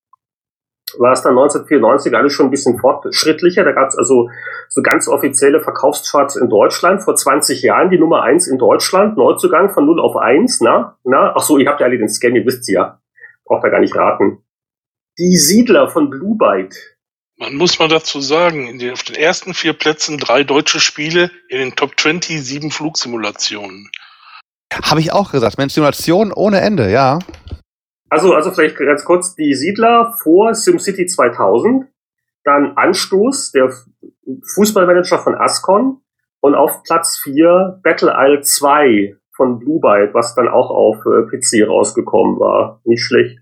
war 0.98 1.12
es 1.12 1.22
dann 1.22 1.32
1994 1.32 2.14
alles 2.14 2.32
schon 2.32 2.46
ein 2.46 2.50
bisschen 2.50 2.78
fortschrittlicher. 2.78 3.64
Da 3.64 3.72
gab 3.72 3.88
es 3.88 3.96
also 3.96 4.28
so 4.68 4.82
ganz 4.82 5.08
offizielle 5.08 5.60
Verkaufscharts 5.60 6.36
in 6.36 6.48
Deutschland. 6.48 7.02
Vor 7.02 7.14
20 7.14 7.62
Jahren 7.62 7.90
die 7.90 7.98
Nummer 7.98 8.22
1 8.22 8.46
in 8.48 8.58
Deutschland, 8.58 9.16
Neuzugang 9.16 9.70
von 9.70 9.86
0 9.86 10.00
auf 10.00 10.16
1. 10.16 10.60
Na, 10.60 10.96
na, 11.04 11.32
ach 11.34 11.42
so, 11.42 11.58
ihr 11.58 11.68
habt 11.68 11.80
ja 11.80 11.86
alle 11.86 11.98
den 11.98 12.08
Scan, 12.08 12.34
ihr 12.34 12.44
wisst 12.46 12.68
ja. 12.68 12.98
Braucht 13.44 13.64
da 13.64 13.68
gar 13.68 13.80
nicht 13.80 13.96
raten. 13.96 14.44
Die 15.18 15.36
Siedler 15.36 15.90
von 15.90 16.10
Blue 16.10 16.36
Byte. 16.36 16.74
Man 17.36 17.56
muss 17.56 17.78
mal 17.78 17.88
dazu 17.88 18.20
sagen, 18.20 18.78
den, 18.78 18.92
auf 18.92 19.02
den 19.02 19.16
ersten 19.16 19.52
vier 19.52 19.72
Plätzen 19.72 20.18
drei 20.18 20.44
deutsche 20.44 20.80
Spiele, 20.80 21.30
in 21.48 21.58
den 21.58 21.74
Top 21.74 21.98
20 21.98 22.40
sieben 22.40 22.70
Flugsimulationen. 22.70 23.90
Habe 24.72 25.00
ich 25.00 25.12
auch 25.12 25.32
gesagt. 25.32 25.58
Mensch, 25.58 25.74
Simulation 25.74 26.32
ohne 26.32 26.60
Ende, 26.60 26.90
ja. 26.90 27.18
Also, 28.08 28.34
also 28.34 28.50
vielleicht 28.50 28.76
ganz 28.76 29.04
kurz, 29.04 29.34
die 29.34 29.54
Siedler 29.54 30.14
vor 30.22 30.54
SimCity 30.54 31.06
2000, 31.06 31.86
dann 32.44 32.76
Anstoß, 32.76 33.52
der 33.52 33.72
Fußballmanager 34.54 35.18
von 35.18 35.34
Ascon 35.34 36.00
und 36.40 36.54
auf 36.54 36.82
Platz 36.82 37.20
4 37.22 37.80
Battle 37.82 38.12
Isle 38.14 38.42
2 38.42 39.16
von 39.42 39.58
Blue 39.58 39.80
Byte, 39.80 40.14
was 40.14 40.36
dann 40.36 40.46
auch 40.46 40.70
auf 40.70 40.98
äh, 41.04 41.26
PC 41.26 41.68
rausgekommen 41.68 42.38
war. 42.38 42.80
Nicht 42.84 43.02
schlecht. 43.02 43.40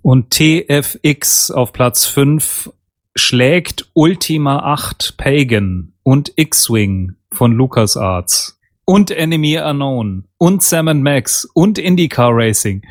Und 0.00 0.30
TFX 0.30 1.50
auf 1.50 1.74
Platz 1.74 2.06
5 2.06 2.72
schlägt 3.14 3.90
Ultima 3.92 4.60
8 4.60 5.18
Pagan 5.18 5.92
und 6.02 6.32
X-Wing 6.36 7.16
von 7.34 7.52
LucasArts 7.52 8.58
und 8.86 9.10
Enemy 9.10 9.58
Unknown 9.58 10.24
und 10.38 10.62
Sam 10.62 11.02
Max 11.02 11.44
und 11.54 11.78
IndyCar 11.78 12.30
Racing. 12.32 12.82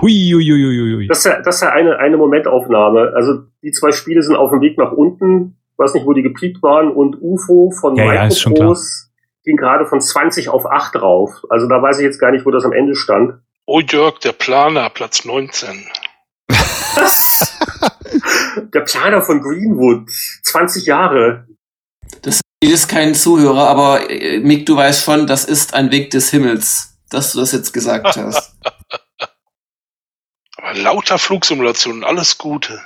Hui, 0.00 0.12
hui, 0.12 0.44
hui, 0.44 0.94
hui. 0.94 1.06
Das 1.06 1.18
ist 1.18 1.24
ja, 1.24 1.40
das 1.40 1.56
ist 1.56 1.62
ja 1.62 1.70
eine, 1.70 1.98
eine 1.98 2.18
Momentaufnahme. 2.18 3.12
Also 3.14 3.44
die 3.62 3.72
zwei 3.72 3.92
Spiele 3.92 4.22
sind 4.22 4.36
auf 4.36 4.50
dem 4.50 4.60
Weg 4.60 4.76
nach 4.76 4.92
unten. 4.92 5.56
Ich 5.72 5.78
weiß 5.78 5.94
nicht, 5.94 6.06
wo 6.06 6.12
die 6.12 6.22
gepiekt 6.22 6.62
waren. 6.62 6.92
Und 6.92 7.16
UFO 7.20 7.70
von 7.70 7.96
ja, 7.96 8.04
Microprose 8.04 9.06
ja, 9.06 9.09
ging 9.44 9.56
gerade 9.56 9.86
von 9.86 10.00
20 10.00 10.48
auf 10.48 10.66
8 10.66 10.96
drauf. 10.96 11.42
Also 11.48 11.68
da 11.68 11.82
weiß 11.82 11.98
ich 11.98 12.04
jetzt 12.04 12.18
gar 12.20 12.30
nicht, 12.30 12.46
wo 12.46 12.50
das 12.50 12.64
am 12.64 12.72
Ende 12.72 12.94
stand. 12.94 13.40
Oh 13.66 13.80
Jörg, 13.80 14.18
der 14.18 14.32
Planer, 14.32 14.90
Platz 14.90 15.24
19. 15.24 15.86
Was? 16.48 17.58
der 18.74 18.80
Planer 18.80 19.22
von 19.22 19.40
Greenwood. 19.40 20.10
20 20.42 20.86
Jahre. 20.86 21.46
Das 22.22 22.40
ist 22.60 22.88
kein 22.88 23.14
Zuhörer, 23.14 23.68
aber 23.68 24.10
äh, 24.10 24.40
Mick, 24.40 24.66
du 24.66 24.76
weißt 24.76 25.04
schon, 25.04 25.26
das 25.26 25.44
ist 25.44 25.74
ein 25.74 25.90
Weg 25.90 26.10
des 26.10 26.30
Himmels, 26.30 26.98
dass 27.10 27.32
du 27.32 27.40
das 27.40 27.52
jetzt 27.52 27.72
gesagt 27.72 28.16
hast. 28.16 28.56
Aber 30.56 30.74
lauter 30.74 31.18
Flugsimulationen, 31.18 32.04
alles 32.04 32.36
Gute. 32.36 32.80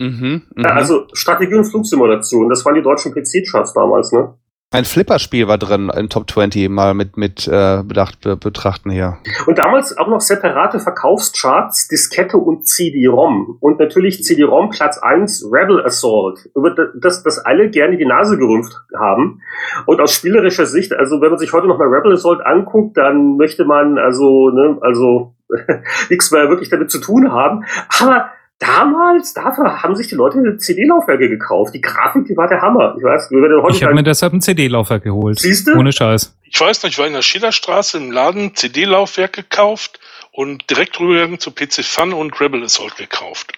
Mhm, 0.00 0.42
mh. 0.56 0.68
ja, 0.68 0.74
also 0.74 1.06
Strategie 1.12 1.54
und 1.54 1.66
Flugsimulation, 1.66 2.48
das 2.48 2.64
waren 2.64 2.74
die 2.74 2.82
deutschen 2.82 3.14
PC-Charts 3.14 3.74
damals, 3.74 4.10
ne? 4.10 4.36
Ein 4.72 4.86
Flipperspiel 4.86 5.48
war 5.48 5.58
drin 5.58 5.90
in 5.94 6.08
Top 6.08 6.30
20 6.30 6.70
mal 6.70 6.94
mit, 6.94 7.18
mit 7.18 7.46
äh, 7.46 7.82
Bedacht, 7.84 8.22
be, 8.22 8.38
betrachten 8.38 8.88
hier. 8.90 9.18
Und 9.46 9.58
damals 9.58 9.98
auch 9.98 10.08
noch 10.08 10.22
separate 10.22 10.80
Verkaufscharts, 10.80 11.88
Diskette 11.88 12.38
und 12.38 12.66
CD-ROM. 12.66 13.58
Und 13.60 13.78
natürlich 13.78 14.24
CD-ROM 14.24 14.70
Platz 14.70 14.96
1, 14.96 15.44
Rebel 15.52 15.84
Assault, 15.84 16.48
über 16.56 16.74
das, 16.98 17.22
das 17.22 17.38
alle 17.38 17.68
gerne 17.68 17.98
die 17.98 18.06
Nase 18.06 18.38
gerümpft 18.38 18.74
haben. 18.98 19.42
Und 19.84 20.00
aus 20.00 20.14
spielerischer 20.14 20.64
Sicht, 20.64 20.94
also 20.94 21.20
wenn 21.20 21.28
man 21.28 21.38
sich 21.38 21.52
heute 21.52 21.66
noch 21.66 21.76
mal 21.76 21.88
Rebel 21.88 22.14
Assault 22.14 22.40
anguckt, 22.40 22.96
dann 22.96 23.36
möchte 23.36 23.66
man 23.66 23.98
also, 23.98 24.48
ne, 24.48 24.78
also 24.80 25.34
nichts 26.08 26.30
mehr 26.30 26.48
wirklich 26.48 26.70
damit 26.70 26.90
zu 26.90 26.98
tun 26.98 27.30
haben. 27.30 27.66
Aber 28.00 28.30
damals, 28.62 29.34
dafür 29.34 29.82
haben 29.82 29.96
sich 29.96 30.08
die 30.08 30.14
Leute 30.14 30.56
CD-Laufwerke 30.56 31.28
gekauft. 31.28 31.74
Die 31.74 31.80
Grafik, 31.80 32.26
die 32.26 32.36
war 32.36 32.48
der 32.48 32.62
Hammer. 32.62 32.94
Ich 32.96 33.02
weiß, 33.02 33.30
ich 33.74 33.82
habe 33.82 33.94
mir 33.94 34.02
deshalb 34.02 34.32
ein 34.32 34.40
CD-Laufwerk 34.40 35.02
geholt. 35.02 35.40
Siehst 35.40 35.66
du? 35.68 35.74
Ohne 35.74 35.92
Scheiß. 35.92 36.36
Ich 36.44 36.60
weiß 36.60 36.82
noch, 36.82 36.90
ich 36.90 36.98
war 36.98 37.06
in 37.06 37.12
der 37.12 37.22
Schillerstraße 37.22 37.98
im 37.98 38.12
Laden, 38.12 38.54
CD-Laufwerk 38.54 39.32
gekauft 39.32 39.98
und 40.32 40.70
direkt 40.70 40.98
rübergegangen 41.00 41.38
zu 41.38 41.50
PC 41.50 41.84
Fun 41.84 42.12
und 42.12 42.40
Rebel 42.40 42.62
Assault 42.62 42.96
gekauft. 42.96 43.52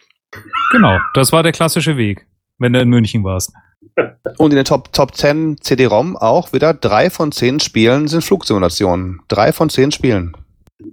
Genau, 0.72 0.98
das 1.14 1.32
war 1.32 1.42
der 1.42 1.52
klassische 1.52 1.96
Weg, 1.96 2.26
wenn 2.58 2.72
du 2.72 2.80
in 2.80 2.88
München 2.88 3.22
warst. 3.22 3.52
Und 4.38 4.50
in 4.50 4.56
den 4.56 4.64
Top, 4.64 4.92
Top 4.92 5.14
10 5.14 5.58
CD-ROM 5.60 6.16
auch 6.16 6.52
wieder 6.52 6.74
drei 6.74 7.10
von 7.10 7.30
zehn 7.30 7.60
Spielen 7.60 8.08
sind 8.08 8.24
Flugsimulationen. 8.24 9.20
Drei 9.28 9.52
von 9.52 9.70
zehn 9.70 9.92
Spielen. 9.92 10.36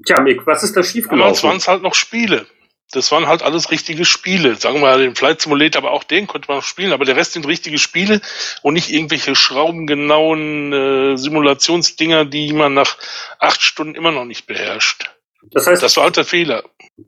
Tja, 0.05 0.22
Mick, 0.22 0.45
was 0.45 0.62
ist 0.62 0.78
da 0.78 0.84
schiefgelaufen? 0.84 1.20
Damals 1.20 1.43
waren 1.43 1.57
es 1.57 1.68
halt 1.68 1.82
noch 1.82 1.95
Spiele. 1.95 2.45
Das 2.92 3.12
waren 3.12 3.28
halt 3.28 3.42
alles 3.42 3.72
richtige 3.72 4.06
Spiele. 4.06 4.56
Sagen 4.56 4.76
wir 4.76 4.82
mal 4.82 5.00
den 5.00 5.16
Flight 5.16 5.42
Simulator, 5.42 5.82
aber 5.82 5.92
auch 5.92 6.04
den 6.04 6.28
konnte 6.28 6.52
man 6.52 6.62
spielen. 6.62 6.92
Aber 6.94 7.06
der 7.06 7.16
Rest 7.16 7.34
sind 7.34 7.48
richtige 7.48 7.78
Spiele 7.78 8.22
und 8.62 8.74
nicht 8.74 8.92
irgendwelche 8.92 9.36
schraubengenauen 9.36 10.74
äh, 10.74 11.18
Simulationsdinger, 11.18 12.26
die 12.26 12.52
man 12.54 12.74
nach 12.74 12.98
acht 13.39 13.62
Stunden 13.62 13.96
immer 13.96 14.12
noch 14.12 14.26
nicht 14.26 14.46
beherrscht. 14.46 15.10
Das 15.52 15.68
heißt, 15.68 15.82
das 15.82 15.98
war 15.98 16.04
halt 16.04 16.18
der 16.18 16.26
Fehler. 16.26 16.64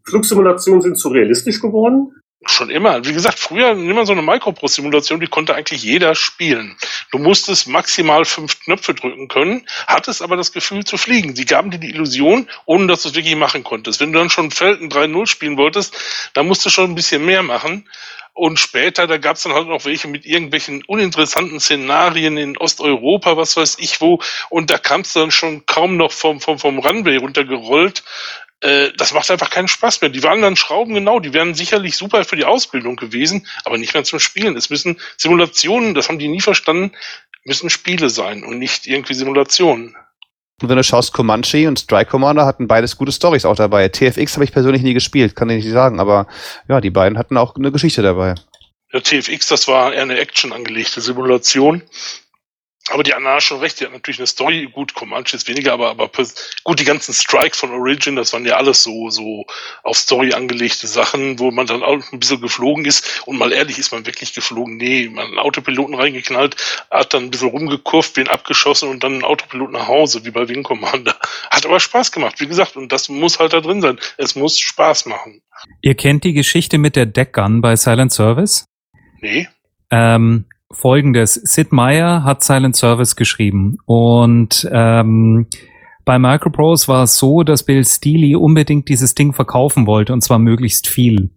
Flugsimulationen 0.05 0.81
sind 0.81 0.97
zu 0.97 1.09
realistisch 1.09 1.61
geworden? 1.61 2.22
Schon 2.45 2.69
immer. 2.69 3.05
Wie 3.05 3.13
gesagt, 3.13 3.39
früher 3.39 3.71
immer 3.71 4.05
so 4.05 4.11
eine 4.11 4.21
Micropro-Simulation, 4.21 5.19
die 5.19 5.27
konnte 5.27 5.55
eigentlich 5.55 5.81
jeder 5.81 6.13
spielen. 6.13 6.75
Du 7.11 7.17
musstest 7.17 7.67
maximal 7.67 8.25
fünf 8.25 8.59
Knöpfe 8.59 8.93
drücken 8.93 9.29
können, 9.29 9.65
hattest 9.87 10.21
aber 10.21 10.35
das 10.35 10.51
Gefühl 10.51 10.83
zu 10.83 10.97
fliegen. 10.97 11.35
Sie 11.35 11.45
gaben 11.45 11.71
dir 11.71 11.79
die 11.79 11.89
Illusion, 11.89 12.49
ohne 12.65 12.87
dass 12.87 13.03
du 13.03 13.09
es 13.09 13.15
wirklich 13.15 13.35
machen 13.35 13.63
konntest. 13.63 14.01
Wenn 14.01 14.11
du 14.11 14.19
dann 14.19 14.29
schon 14.29 14.51
Felden 14.51 14.89
3-0 14.89 15.27
spielen 15.27 15.57
wolltest, 15.57 15.95
dann 16.33 16.47
musst 16.47 16.65
du 16.65 16.69
schon 16.69 16.91
ein 16.91 16.95
bisschen 16.95 17.25
mehr 17.25 17.43
machen. 17.43 17.87
Und 18.35 18.59
später, 18.59 19.05
da 19.05 19.17
gab 19.17 19.35
es 19.35 19.43
dann 19.43 19.53
halt 19.53 19.67
noch 19.67 19.85
welche 19.85 20.07
mit 20.07 20.25
irgendwelchen 20.25 20.83
uninteressanten 20.87 21.59
Szenarien 21.59 22.35
in 22.37 22.57
Osteuropa, 22.57 23.37
was 23.37 23.55
weiß 23.55 23.77
ich 23.77 24.01
wo. 24.01 24.19
Und 24.49 24.71
da 24.71 24.79
kamst 24.79 25.15
du 25.15 25.19
dann 25.19 25.31
schon 25.31 25.67
kaum 25.67 25.97
noch 25.97 26.11
vom, 26.11 26.41
vom, 26.41 26.57
vom 26.57 26.79
Runway 26.79 27.17
runtergerollt 27.17 28.03
äh, 28.63 28.93
das 28.97 29.13
macht 29.13 29.29
einfach 29.29 29.49
keinen 29.49 29.67
Spaß 29.67 30.01
mehr. 30.01 30.09
Die 30.09 30.23
waren 30.23 30.41
dann 30.41 30.55
Schrauben 30.55 30.93
genau, 30.93 31.19
die 31.19 31.33
wären 31.33 31.53
sicherlich 31.53 31.97
super 31.97 32.23
für 32.23 32.37
die 32.37 32.45
Ausbildung 32.45 32.95
gewesen, 32.95 33.45
aber 33.65 33.77
nicht 33.77 33.93
mehr 33.93 34.05
zum 34.05 34.19
Spielen. 34.19 34.55
Es 34.55 34.69
müssen 34.69 34.99
Simulationen, 35.17 35.93
das 35.93 36.07
haben 36.07 36.17
die 36.17 36.29
nie 36.29 36.41
verstanden, 36.41 36.93
müssen 37.43 37.69
Spiele 37.69 38.09
sein 38.09 38.43
und 38.43 38.59
nicht 38.59 38.87
irgendwie 38.87 39.13
Simulationen. 39.13 39.95
Und 40.61 40.69
wenn 40.69 40.77
du 40.77 40.83
schaust, 40.83 41.11
Comanche 41.11 41.67
und 41.67 41.77
Strike 41.77 42.09
Commander 42.09 42.45
hatten 42.45 42.67
beides 42.67 42.95
gute 42.95 43.11
Stories 43.11 43.43
auch 43.43 43.55
dabei. 43.55 43.89
TFX 43.89 44.35
habe 44.35 44.45
ich 44.45 44.53
persönlich 44.53 44.81
nie 44.81 44.93
gespielt, 44.93 45.35
kann 45.35 45.49
ich 45.49 45.65
nicht 45.65 45.73
sagen, 45.73 45.99
aber 45.99 46.27
ja, 46.69 46.79
die 46.79 46.89
beiden 46.89 47.17
hatten 47.17 47.35
auch 47.35 47.55
eine 47.55 47.71
Geschichte 47.71 48.01
dabei. 48.01 48.35
Ja, 48.93 49.01
TFX, 49.01 49.47
das 49.47 49.67
war 49.67 49.93
eher 49.93 50.03
eine 50.03 50.17
Action 50.19 50.53
angelegte 50.53 51.01
Simulation. 51.01 51.81
Aber 52.89 53.03
die 53.03 53.13
Anna 53.13 53.35
hat 53.35 53.43
schon 53.43 53.59
recht, 53.59 53.79
die 53.79 53.85
hat 53.85 53.93
natürlich 53.93 54.19
eine 54.19 54.27
Story, 54.27 54.69
gut, 54.69 54.93
Comanche 54.93 55.37
ist 55.37 55.47
weniger, 55.47 55.71
aber, 55.71 55.91
aber 55.91 56.09
gut, 56.63 56.79
die 56.79 56.83
ganzen 56.83 57.13
Strike 57.13 57.55
von 57.55 57.71
Origin, 57.71 58.17
das 58.17 58.33
waren 58.33 58.45
ja 58.45 58.57
alles 58.57 58.83
so, 58.83 59.09
so 59.09 59.45
auf 59.83 59.97
Story 59.97 60.33
angelegte 60.33 60.87
Sachen, 60.87 61.39
wo 61.39 61.49
man 61.51 61.65
dann 61.65 61.81
auch 61.81 62.11
ein 62.11 62.19
bisschen 62.19 62.41
geflogen 62.41 62.83
ist. 62.83 63.23
Und 63.25 63.37
mal 63.37 63.53
ehrlich, 63.53 63.79
ist 63.79 63.93
man 63.93 64.05
wirklich 64.05 64.33
geflogen? 64.33 64.75
Nee, 64.75 65.07
man 65.07 65.23
hat 65.23 65.29
einen 65.29 65.39
Autopiloten 65.39 65.95
reingeknallt, 65.95 66.57
hat 66.91 67.13
dann 67.13 67.23
ein 67.23 67.31
bisschen 67.31 67.49
rumgekurvt, 67.49 68.17
wen 68.17 68.27
abgeschossen 68.27 68.89
und 68.89 69.01
dann 69.01 69.13
einen 69.13 69.23
Autopilot 69.23 69.71
nach 69.71 69.87
Hause, 69.87 70.25
wie 70.25 70.31
bei 70.31 70.49
Wing 70.49 70.63
Commander. 70.63 71.15
Hat 71.49 71.65
aber 71.65 71.79
Spaß 71.79 72.11
gemacht, 72.11 72.41
wie 72.41 72.47
gesagt, 72.47 72.75
und 72.75 72.91
das 72.91 73.07
muss 73.07 73.39
halt 73.39 73.53
da 73.53 73.61
drin 73.61 73.81
sein. 73.81 73.97
Es 74.17 74.35
muss 74.35 74.59
Spaß 74.59 75.05
machen. 75.05 75.41
Ihr 75.81 75.95
kennt 75.95 76.25
die 76.25 76.33
Geschichte 76.33 76.77
mit 76.77 76.97
der 76.97 77.05
Deckgun 77.05 77.61
bei 77.61 77.77
Silent 77.77 78.11
Service? 78.11 78.65
Nee. 79.21 79.47
Ähm, 79.89 80.45
folgendes. 80.71 81.33
Sid 81.35 81.71
Meier 81.71 82.23
hat 82.23 82.43
Silent 82.43 82.75
Service 82.75 83.15
geschrieben 83.15 83.77
und 83.85 84.67
ähm, 84.71 85.47
bei 86.05 86.19
Microprose 86.19 86.87
war 86.89 87.03
es 87.03 87.17
so, 87.17 87.43
dass 87.43 87.63
Bill 87.63 87.85
Steely 87.85 88.35
unbedingt 88.35 88.89
dieses 88.89 89.15
Ding 89.15 89.31
verkaufen 89.31 89.87
wollte 89.87 90.11
und 90.11 90.21
zwar 90.21 90.39
möglichst 90.39 90.87
viel. 90.87 91.29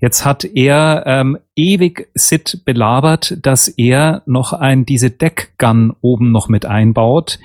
Jetzt 0.00 0.24
hat 0.24 0.44
er 0.44 1.04
ähm, 1.06 1.38
ewig 1.56 2.08
Sid 2.14 2.62
belabert, 2.64 3.38
dass 3.42 3.68
er 3.68 4.22
noch 4.26 4.52
ein 4.52 4.86
diese 4.86 5.10
Deckgun 5.10 5.94
oben 6.00 6.30
noch 6.30 6.48
mit 6.48 6.66
einbaut. 6.66 7.38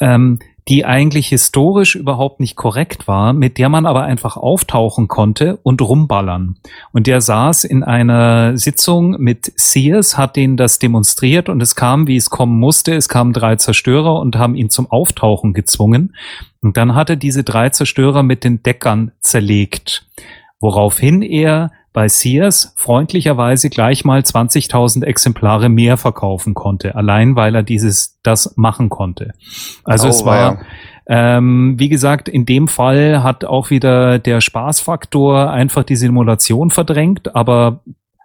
Ähm, 0.00 0.38
die 0.68 0.84
eigentlich 0.84 1.28
historisch 1.28 1.94
überhaupt 1.94 2.40
nicht 2.40 2.56
korrekt 2.56 3.06
war, 3.06 3.32
mit 3.32 3.56
der 3.56 3.68
man 3.68 3.86
aber 3.86 4.02
einfach 4.02 4.36
auftauchen 4.36 5.06
konnte 5.06 5.58
und 5.62 5.80
rumballern. 5.80 6.56
Und 6.92 7.06
der 7.06 7.20
saß 7.20 7.62
in 7.64 7.84
einer 7.84 8.58
Sitzung 8.58 9.12
mit 9.20 9.52
Sears, 9.54 10.18
hat 10.18 10.34
denen 10.34 10.56
das 10.56 10.80
demonstriert 10.80 11.48
und 11.48 11.62
es 11.62 11.76
kam, 11.76 12.08
wie 12.08 12.16
es 12.16 12.30
kommen 12.30 12.58
musste. 12.58 12.94
Es 12.94 13.08
kamen 13.08 13.32
drei 13.32 13.54
Zerstörer 13.56 14.18
und 14.18 14.36
haben 14.36 14.56
ihn 14.56 14.68
zum 14.68 14.90
Auftauchen 14.90 15.52
gezwungen. 15.52 16.16
Und 16.62 16.76
dann 16.76 16.96
hat 16.96 17.10
er 17.10 17.16
diese 17.16 17.44
drei 17.44 17.70
Zerstörer 17.70 18.24
mit 18.24 18.42
den 18.42 18.64
Deckern 18.64 19.12
zerlegt, 19.20 20.04
woraufhin 20.58 21.22
er 21.22 21.70
bei 21.96 22.08
Sears 22.10 22.74
freundlicherweise 22.76 23.70
gleich 23.70 24.04
mal 24.04 24.20
20.000 24.20 25.02
Exemplare 25.02 25.70
mehr 25.70 25.96
verkaufen 25.96 26.52
konnte, 26.52 26.94
allein 26.94 27.36
weil 27.36 27.54
er 27.54 27.62
dieses 27.62 28.20
das 28.22 28.54
machen 28.58 28.90
konnte. 28.90 29.32
Also 29.82 30.08
oh, 30.08 30.10
es 30.10 30.22
war 30.26 30.60
ähm, 31.06 31.76
wie 31.78 31.88
gesagt, 31.88 32.28
in 32.28 32.44
dem 32.44 32.68
Fall 32.68 33.22
hat 33.22 33.46
auch 33.46 33.70
wieder 33.70 34.18
der 34.18 34.42
Spaßfaktor 34.42 35.50
einfach 35.50 35.84
die 35.84 35.96
Simulation 35.96 36.68
verdrängt, 36.68 37.34
aber 37.34 37.80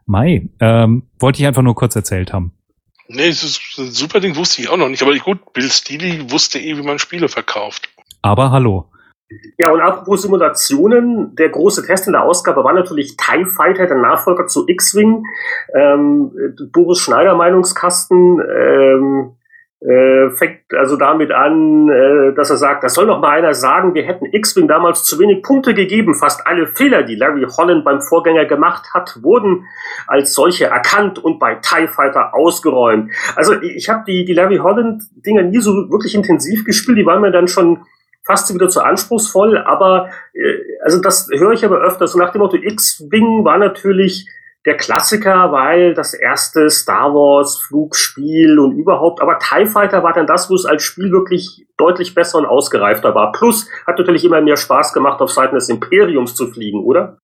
Mai, 0.05 0.49
ähm, 0.59 1.03
wollte 1.17 1.39
ich 1.39 1.47
einfach 1.47 1.61
nur 1.61 1.75
kurz 1.75 1.95
erzählt 1.95 2.33
haben. 2.33 2.51
Nee, 3.07 3.29
das 3.29 3.43
ist 3.43 3.61
ein 3.77 3.91
super 3.91 4.19
Ding, 4.19 4.35
wusste 4.35 4.61
ich 4.61 4.67
auch 4.67 4.75
noch 4.75 4.89
nicht. 4.89 5.01
Aber 5.01 5.15
gut, 5.15 5.53
Bill 5.53 5.71
Steely 5.71 6.29
wusste 6.29 6.59
eh, 6.59 6.75
wie 6.75 6.81
man 6.81 6.99
Spiele 6.99 7.29
verkauft. 7.29 7.87
Aber 8.21 8.51
hallo. 8.51 8.91
Ja, 9.57 9.71
und 9.71 9.81
apropos 9.81 10.21
Simulationen, 10.21 11.35
der 11.35 11.49
große 11.49 11.85
Test 11.85 12.07
in 12.07 12.13
der 12.13 12.23
Ausgabe 12.23 12.63
war 12.63 12.73
natürlich 12.73 13.15
TIE 13.17 13.45
Fighter, 13.45 13.87
der 13.87 13.97
Nachfolger 13.97 14.47
zu 14.47 14.67
X-Wing. 14.67 15.25
Ähm, 15.73 16.31
Boris 16.71 16.99
Schneider 16.99 17.35
Meinungskasten 17.35 18.41
ähm, 18.41 19.31
äh, 19.81 20.29
fängt 20.31 20.59
also 20.77 20.95
damit 20.95 21.31
an, 21.31 21.89
äh, 21.89 22.33
dass 22.35 22.51
er 22.51 22.57
sagt, 22.57 22.83
das 22.83 22.93
soll 22.93 23.07
noch 23.07 23.19
mal 23.19 23.31
einer 23.31 23.55
sagen, 23.55 23.95
wir 23.95 24.03
hätten 24.03 24.25
X-Wing 24.25 24.67
damals 24.67 25.03
zu 25.03 25.17
wenig 25.17 25.41
Punkte 25.41 25.73
gegeben. 25.73 26.13
Fast 26.13 26.45
alle 26.45 26.67
Fehler, 26.67 27.01
die 27.01 27.15
Larry 27.15 27.47
Holland 27.57 27.83
beim 27.83 28.01
Vorgänger 28.01 28.45
gemacht 28.45 28.93
hat, 28.93 29.17
wurden 29.23 29.65
als 30.05 30.33
solche 30.33 30.65
erkannt 30.65 31.17
und 31.17 31.39
bei 31.39 31.55
TIE 31.55 31.87
Fighter 31.87 32.35
ausgeräumt. 32.35 33.11
Also 33.35 33.59
ich 33.61 33.89
habe 33.89 34.03
die, 34.05 34.23
die 34.23 34.33
Larry 34.33 34.57
Holland-Dinger 34.57 35.43
nie 35.43 35.61
so 35.61 35.71
wirklich 35.89 36.13
intensiv 36.13 36.63
gespielt, 36.63 36.99
die 36.99 37.05
waren 37.05 37.21
mir 37.21 37.31
dann 37.31 37.47
schon 37.47 37.79
fast 38.23 38.53
wieder 38.53 38.69
zu 38.69 38.81
anspruchsvoll, 38.81 39.57
aber 39.57 40.09
äh, 40.33 40.57
also 40.83 41.01
das 41.01 41.27
höre 41.31 41.53
ich 41.53 41.65
aber 41.65 41.79
öfter. 41.79 42.07
So 42.07 42.17
nach 42.17 42.31
dem 42.31 42.41
Motto 42.41 42.57
X-Wing 42.57 43.43
war 43.43 43.57
natürlich 43.57 44.27
der 44.65 44.77
Klassiker, 44.77 45.51
weil 45.51 45.95
das 45.95 46.13
erste 46.13 46.69
Star 46.69 47.13
Wars 47.13 47.57
Flugspiel 47.57 48.59
und 48.59 48.77
überhaupt, 48.77 49.19
aber 49.21 49.39
TIE 49.39 49.65
Fighter 49.65 50.03
war 50.03 50.13
dann 50.13 50.27
das, 50.27 50.49
wo 50.49 50.55
es 50.55 50.65
als 50.65 50.83
Spiel 50.83 51.11
wirklich 51.11 51.65
deutlich 51.77 52.13
besser 52.13 52.37
und 52.37 52.45
ausgereifter 52.45 53.15
war. 53.15 53.31
Plus 53.31 53.67
hat 53.87 53.97
natürlich 53.97 54.23
immer 54.23 54.39
mehr 54.41 54.57
Spaß 54.57 54.93
gemacht, 54.93 55.19
auf 55.19 55.31
Seiten 55.31 55.55
des 55.55 55.69
Imperiums 55.69 56.35
zu 56.35 56.51
fliegen, 56.51 56.83
oder? 56.83 57.17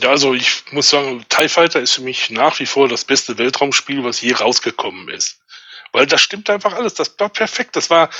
Ja, 0.00 0.10
also 0.10 0.34
ich 0.34 0.64
muss 0.72 0.90
sagen, 0.90 1.24
TIE 1.28 1.48
Fighter 1.48 1.80
ist 1.80 1.92
für 1.92 2.02
mich 2.02 2.30
nach 2.30 2.58
wie 2.58 2.66
vor 2.66 2.88
das 2.88 3.04
beste 3.04 3.38
Weltraumspiel, 3.38 4.04
was 4.04 4.20
je 4.20 4.32
rausgekommen 4.32 5.08
ist. 5.08 5.40
Weil 5.94 6.06
das 6.06 6.20
stimmt 6.20 6.50
einfach 6.50 6.74
alles. 6.74 6.94
Das 6.94 7.14
war 7.20 7.28
perfekt. 7.28 7.76
Das 7.76 7.88
war 7.88 8.10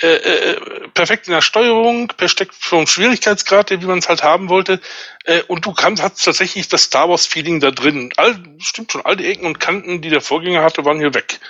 äh, 0.00 0.06
äh, 0.06 0.88
perfekt 0.94 1.26
in 1.26 1.32
der 1.32 1.42
Steuerung, 1.42 2.06
perfekt 2.06 2.54
vom 2.54 2.86
Schwierigkeitsgrad, 2.86 3.70
wie 3.70 3.86
man 3.86 3.98
es 3.98 4.08
halt 4.08 4.22
haben 4.22 4.48
wollte. 4.48 4.80
Äh, 5.24 5.42
und 5.48 5.66
du 5.66 5.72
kannst, 5.72 6.00
hast 6.00 6.24
tatsächlich 6.24 6.68
das 6.68 6.84
Star 6.84 7.08
Wars-Feeling 7.08 7.58
da 7.58 7.72
drin. 7.72 8.12
All, 8.18 8.40
stimmt 8.58 8.92
schon, 8.92 9.04
all 9.04 9.16
die 9.16 9.26
Ecken 9.26 9.46
und 9.46 9.58
Kanten, 9.58 10.00
die 10.00 10.10
der 10.10 10.20
Vorgänger 10.20 10.62
hatte, 10.62 10.84
waren 10.84 11.00
hier 11.00 11.12
weg. 11.12 11.40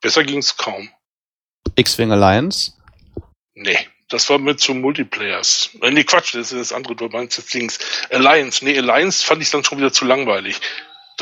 Besser 0.00 0.24
ging's 0.24 0.56
kaum. 0.56 0.90
X-Wing 1.76 2.10
Alliance? 2.10 2.72
Nee. 3.54 3.78
Das 4.08 4.28
war 4.28 4.38
mit 4.38 4.58
zu 4.58 4.74
Multiplayers. 4.74 5.70
Äh, 5.82 5.92
nee, 5.92 6.02
Quatsch, 6.02 6.34
das 6.34 6.50
ist 6.50 6.70
das 6.70 6.72
andere, 6.72 6.96
du 6.96 7.06
meinst 7.06 7.38
jetzt 7.38 7.54
links. 7.54 7.78
Alliance. 8.10 8.64
Nee, 8.64 8.76
Alliance 8.76 9.24
fand 9.24 9.40
ich 9.40 9.50
dann 9.50 9.62
schon 9.62 9.78
wieder 9.78 9.92
zu 9.92 10.04
langweilig 10.04 10.60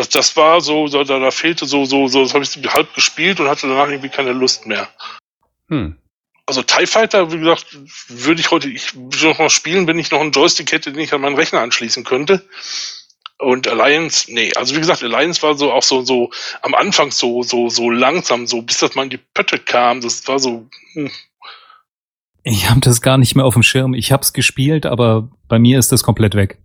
das, 0.01 0.09
das 0.09 0.37
war 0.37 0.63
so, 0.63 0.87
so 0.87 1.05
da, 1.05 1.19
da 1.19 1.31
fehlte 1.31 1.67
so, 1.67 1.85
so, 1.85 2.09
so, 2.09 2.23
das 2.23 2.33
habe 2.33 2.43
ich 2.43 2.57
halb 2.73 2.95
gespielt 2.95 3.39
und 3.39 3.49
hatte 3.49 3.69
danach 3.69 3.89
irgendwie 3.89 4.09
keine 4.09 4.33
Lust 4.33 4.67
mehr. 4.67 4.89
Hm. 5.69 5.97
Also 6.47 6.63
TIE 6.63 6.87
Fighter, 6.87 7.31
wie 7.31 7.39
gesagt, 7.39 7.67
würde 8.09 8.41
ich 8.41 8.51
heute, 8.51 8.69
ich 8.71 8.95
würde 8.95 9.29
noch 9.29 9.39
mal 9.39 9.51
spielen, 9.51 9.87
wenn 9.87 9.99
ich 9.99 10.11
noch 10.11 10.21
einen 10.21 10.33
Joystick 10.33 10.73
hätte, 10.73 10.91
den 10.91 11.01
ich 11.01 11.13
an 11.13 11.21
meinen 11.21 11.37
Rechner 11.37 11.61
anschließen 11.61 12.05
könnte. 12.05 12.49
Und 13.39 13.69
Alliance, 13.69 14.33
nee, 14.33 14.53
also 14.57 14.75
wie 14.75 14.81
gesagt, 14.81 15.03
Alliance 15.03 15.43
war 15.43 15.55
so 15.55 15.71
auch 15.71 15.83
so, 15.83 16.03
so 16.03 16.31
am 16.63 16.75
Anfang 16.75 17.11
so, 17.11 17.43
so, 17.43 17.69
so 17.69 17.91
langsam, 17.91 18.47
so 18.47 18.63
bis 18.63 18.79
das 18.79 18.95
mal 18.95 19.05
in 19.05 19.11
die 19.11 19.21
Pötte 19.35 19.59
kam. 19.59 20.01
Das 20.01 20.27
war 20.29 20.39
so. 20.39 20.67
Hm. 20.95 21.11
Ich 22.43 22.71
habe 22.71 22.81
das 22.81 23.03
gar 23.03 23.19
nicht 23.19 23.37
mehr 23.37 23.45
auf 23.45 23.55
dem 23.55 23.63
Schirm. 23.63 23.93
Ich 23.93 24.13
habe 24.13 24.23
es 24.23 24.33
gespielt, 24.33 24.87
aber 24.87 25.29
bei 25.47 25.59
mir 25.59 25.79
ist 25.79 25.93
das 25.93 26.03
komplett 26.03 26.35
weg. 26.35 26.59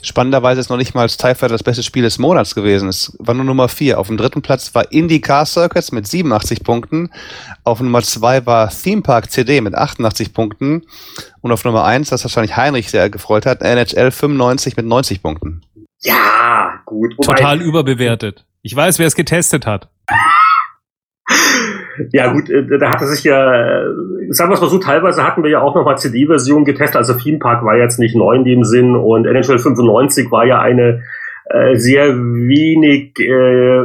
Spannenderweise 0.00 0.60
ist 0.60 0.70
noch 0.70 0.76
nicht 0.76 0.94
mal 0.94 1.08
TIE 1.08 1.34
Fighter 1.34 1.48
das 1.48 1.64
beste 1.64 1.82
Spiel 1.82 2.04
des 2.04 2.18
Monats 2.18 2.54
gewesen. 2.54 2.88
Es 2.88 3.16
war 3.18 3.34
nur 3.34 3.44
Nummer 3.44 3.68
4. 3.68 3.98
Auf 3.98 4.06
dem 4.06 4.16
dritten 4.16 4.40
Platz 4.40 4.74
war 4.74 4.92
Indie 4.92 5.20
Car 5.20 5.44
Circuits 5.44 5.90
mit 5.90 6.06
87 6.06 6.62
Punkten. 6.62 7.10
Auf 7.64 7.80
Nummer 7.80 8.02
2 8.02 8.46
war 8.46 8.70
Theme 8.70 9.02
Park 9.02 9.30
CD 9.30 9.60
mit 9.60 9.74
88 9.74 10.32
Punkten. 10.32 10.82
Und 11.40 11.50
auf 11.50 11.64
Nummer 11.64 11.84
1, 11.84 12.10
das 12.10 12.24
wahrscheinlich 12.24 12.56
Heinrich 12.56 12.90
sehr 12.90 13.10
gefreut 13.10 13.44
hat, 13.44 13.60
NHL 13.62 14.12
95 14.12 14.76
mit 14.76 14.86
90 14.86 15.20
Punkten. 15.20 15.62
Ja, 16.02 16.80
gut. 16.84 17.14
Wobei 17.16 17.34
Total 17.34 17.60
überbewertet. 17.60 18.44
Ich 18.62 18.76
weiß, 18.76 19.00
wer 19.00 19.08
es 19.08 19.16
getestet 19.16 19.66
hat. 19.66 19.88
Ja 22.10 22.32
gut, 22.32 22.48
äh, 22.50 22.78
da 22.78 22.90
hatte 22.90 23.06
sich 23.06 23.24
ja, 23.24 23.82
äh, 23.82 23.84
sagen 24.30 24.50
wir 24.50 24.54
es 24.54 24.60
mal 24.60 24.68
so, 24.68 24.78
teilweise 24.78 25.24
hatten 25.24 25.42
wir 25.42 25.50
ja 25.50 25.60
auch 25.60 25.74
nochmal 25.74 25.98
CD-Versionen 25.98 26.64
getestet. 26.64 26.96
Also 26.96 27.14
Theme 27.14 27.38
Park 27.38 27.64
war 27.64 27.76
jetzt 27.76 27.98
nicht 27.98 28.16
neu 28.16 28.34
in 28.34 28.44
dem 28.44 28.64
Sinn 28.64 28.96
und 28.96 29.26
NHL 29.26 29.58
95 29.58 30.30
war 30.30 30.46
ja 30.46 30.60
eine 30.60 31.02
äh, 31.46 31.76
sehr 31.76 32.16
wenig 32.16 33.18
äh, 33.20 33.84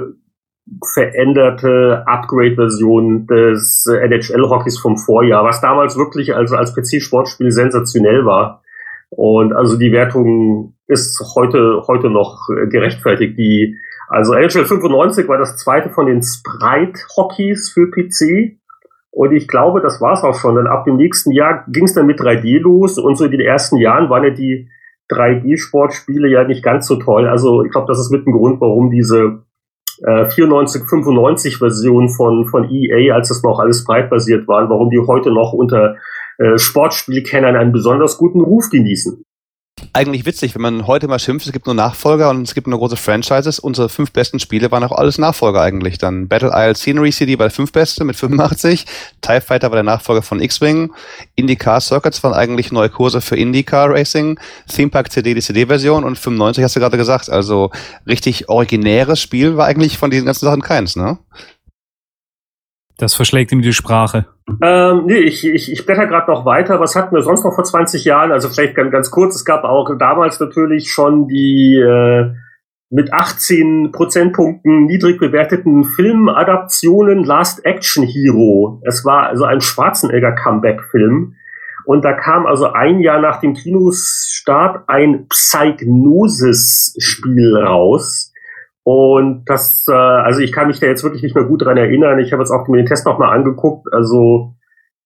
veränderte 0.94 2.04
Upgrade-Version 2.06 3.28
des 3.28 3.86
NHL-Hockeys 3.88 4.80
vom 4.80 4.98
Vorjahr, 4.98 5.44
was 5.44 5.62
damals 5.62 5.98
wirklich 5.98 6.36
also 6.36 6.56
als 6.56 6.76
PC-Sportspiel 6.76 7.52
sensationell 7.52 8.26
war. 8.26 8.64
Und 9.10 9.54
also 9.54 9.78
die 9.78 9.94
Wertung 9.94 10.76
ist 10.88 11.22
heute, 11.36 11.84
heute 11.88 12.10
noch 12.10 12.48
gerechtfertigt. 12.70 13.38
Die 13.38 13.78
also 14.10 14.34
NHL 14.34 14.66
95 14.66 15.28
war 15.28 15.38
das 15.38 15.58
zweite 15.58 15.90
von 15.90 16.06
den 16.06 16.22
Sprite-Hockeys 16.22 17.72
für 17.72 17.92
PC. 17.92 18.58
Und 19.12 19.34
ich 19.34 19.48
glaube, 19.48 19.82
das 19.82 20.00
war's 20.00 20.24
auch 20.24 20.36
schon. 20.36 20.56
Denn 20.56 20.68
ab 20.68 20.86
dem 20.86 20.96
nächsten 20.96 21.32
Jahr 21.32 21.66
ging 21.68 21.86
es 21.86 21.94
dann 21.94 22.06
mit 22.06 22.20
3D 22.20 22.60
los. 22.60 22.98
Und 22.98 23.18
so 23.18 23.26
in 23.26 23.32
den 23.32 23.42
ersten 23.42 23.78
Jahren 23.78 24.10
waren 24.10 24.24
ja 24.24 24.30
die 24.30 24.70
3D-Sportspiele 25.12 26.28
ja 26.28 26.44
nicht 26.44 26.64
ganz 26.64 26.88
so 26.88 26.98
toll. 26.98 27.28
Also 27.28 27.64
ich 27.64 27.72
glaube, 27.72 27.88
das 27.88 28.00
ist 28.00 28.12
mit 28.12 28.26
ein 28.28 28.32
Grund, 28.32 28.62
warum 28.62 28.92
diese 28.92 29.44
äh, 30.06 30.30
94, 30.30 30.84
95 30.84 31.58
Version 31.58 32.10
von, 32.10 32.46
von 32.46 32.70
EA, 32.70 33.14
als 33.14 33.30
das 33.30 33.44
noch 33.44 33.60
alles 33.60 33.82
Sprite-basiert 33.82 34.48
waren, 34.48 34.70
warum 34.70 34.90
die 34.90 35.00
heute 35.00 35.32
noch 35.32 35.54
unter 35.54 35.96
äh, 36.38 36.58
Sportspielkennern 36.58 37.56
einen 37.56 37.72
besonders 37.72 38.18
guten 38.18 38.42
Ruf 38.42 38.70
genießen 38.70 39.24
eigentlich 39.94 40.26
witzig, 40.26 40.56
wenn 40.56 40.62
man 40.62 40.88
heute 40.88 41.08
mal 41.08 41.20
schimpft, 41.20 41.46
es 41.46 41.52
gibt 41.52 41.66
nur 41.66 41.76
Nachfolger 41.76 42.30
und 42.30 42.42
es 42.44 42.54
gibt 42.54 42.68
nur 42.68 42.80
große 42.80 42.96
Franchises. 42.96 43.60
Unsere 43.60 43.90
fünf 43.90 44.12
besten 44.12 44.40
Spiele 44.40 44.72
waren 44.72 44.84
auch 44.84 44.92
alles 44.92 45.18
Nachfolger 45.18 45.62
eigentlich. 45.62 45.98
Dann 45.98 46.28
Battle 46.28 46.52
Isle 46.54 46.76
Scenery 46.76 47.12
City 47.12 47.38
war 47.40 47.48
der 47.48 47.52
fünf 47.52 47.72
beste 47.72 48.04
mit 48.04 48.16
85. 48.16 48.86
TIE 49.22 49.42
Fighter 49.42 49.70
war 49.70 49.76
der 49.76 49.84
Nachfolger 49.84 50.22
von 50.22 50.42
X-Wing. 50.42 50.92
IndyCar 51.36 51.82
Circuits 51.82 52.24
waren 52.24 52.34
eigentlich 52.34 52.72
neue 52.72 52.90
Kurse 52.90 53.22
für 53.22 53.36
IndyCar 53.36 53.90
Racing. 53.90 54.40
Theme 54.74 54.90
Park 54.90 55.12
CD 55.12 55.34
die 55.34 55.42
CD-Version 55.42 56.04
und 56.04 56.18
95 56.18 56.64
hast 56.64 56.76
du 56.76 56.80
gerade 56.80 56.98
gesagt. 56.98 57.30
Also 57.30 57.72
richtig 58.06 58.50
originäres 58.50 59.22
Spiel 59.22 59.58
war 59.58 59.68
eigentlich 59.68 59.98
von 59.98 60.12
diesen 60.12 60.26
ganzen 60.26 60.46
Sachen 60.46 60.62
keins, 60.62 60.96
ne? 60.96 61.18
Das 62.98 63.14
verschlägt 63.14 63.52
ihm 63.52 63.62
die 63.62 63.74
Sprache. 63.74 64.26
Ähm, 64.62 65.06
nee, 65.06 65.20
ich, 65.20 65.46
ich, 65.46 65.72
ich 65.72 65.86
blätter 65.86 66.08
gerade 66.08 66.32
noch 66.32 66.46
weiter. 66.46 66.80
Was 66.80 66.96
hatten 66.96 67.16
wir 67.16 67.22
sonst 67.22 67.44
noch 67.44 67.54
vor 67.54 67.64
20 67.64 68.04
Jahren? 68.06 68.32
Also 68.32 68.50
vielleicht 68.50 68.74
ganz, 68.76 68.92
ganz 68.92 69.12
kurz. 69.12 69.36
Es 69.36 69.46
gab 69.46 69.64
auch 69.64 69.96
damals 70.00 70.40
natürlich 70.40 70.92
schon 70.92 71.28
die 71.28 71.76
äh, 71.76 72.32
mit 72.90 73.14
18 73.14 73.92
Prozentpunkten 73.92 74.86
niedrig 74.86 75.20
bewerteten 75.20 75.84
Filmadaptionen 75.84 77.24
Last 77.24 77.64
Action 77.66 78.04
Hero. 78.04 78.82
Es 78.84 79.06
war 79.06 79.28
also 79.28 79.44
ein 79.44 79.62
Schwarzenegger-Comeback-Film. 79.62 81.36
Und 81.86 82.04
da 82.04 82.14
kam 82.14 82.48
also 82.48 82.72
ein 82.72 83.00
Jahr 83.00 83.22
nach 83.22 83.42
dem 83.42 83.54
Kinostart 83.54 84.86
ein 84.88 85.28
Psychnosis-Spiel 85.28 87.58
raus 87.58 88.34
und 88.88 89.44
das, 89.48 89.84
äh, 89.90 89.92
also 89.92 90.40
ich 90.40 90.54
kann 90.54 90.68
mich 90.68 90.80
da 90.80 90.88
jetzt 90.88 91.04
wirklich 91.04 91.22
nicht 91.22 91.36
mehr 91.36 91.44
gut 91.44 91.66
dran 91.66 91.76
erinnern. 91.76 92.20
Ich 92.20 92.32
habe 92.32 92.42
jetzt 92.42 92.52
auch 92.52 92.70
mir 92.70 92.78
den 92.78 92.86
Test 92.86 93.06
nochmal 93.06 93.38
angeguckt. 93.38 93.92
Also 93.92 94.56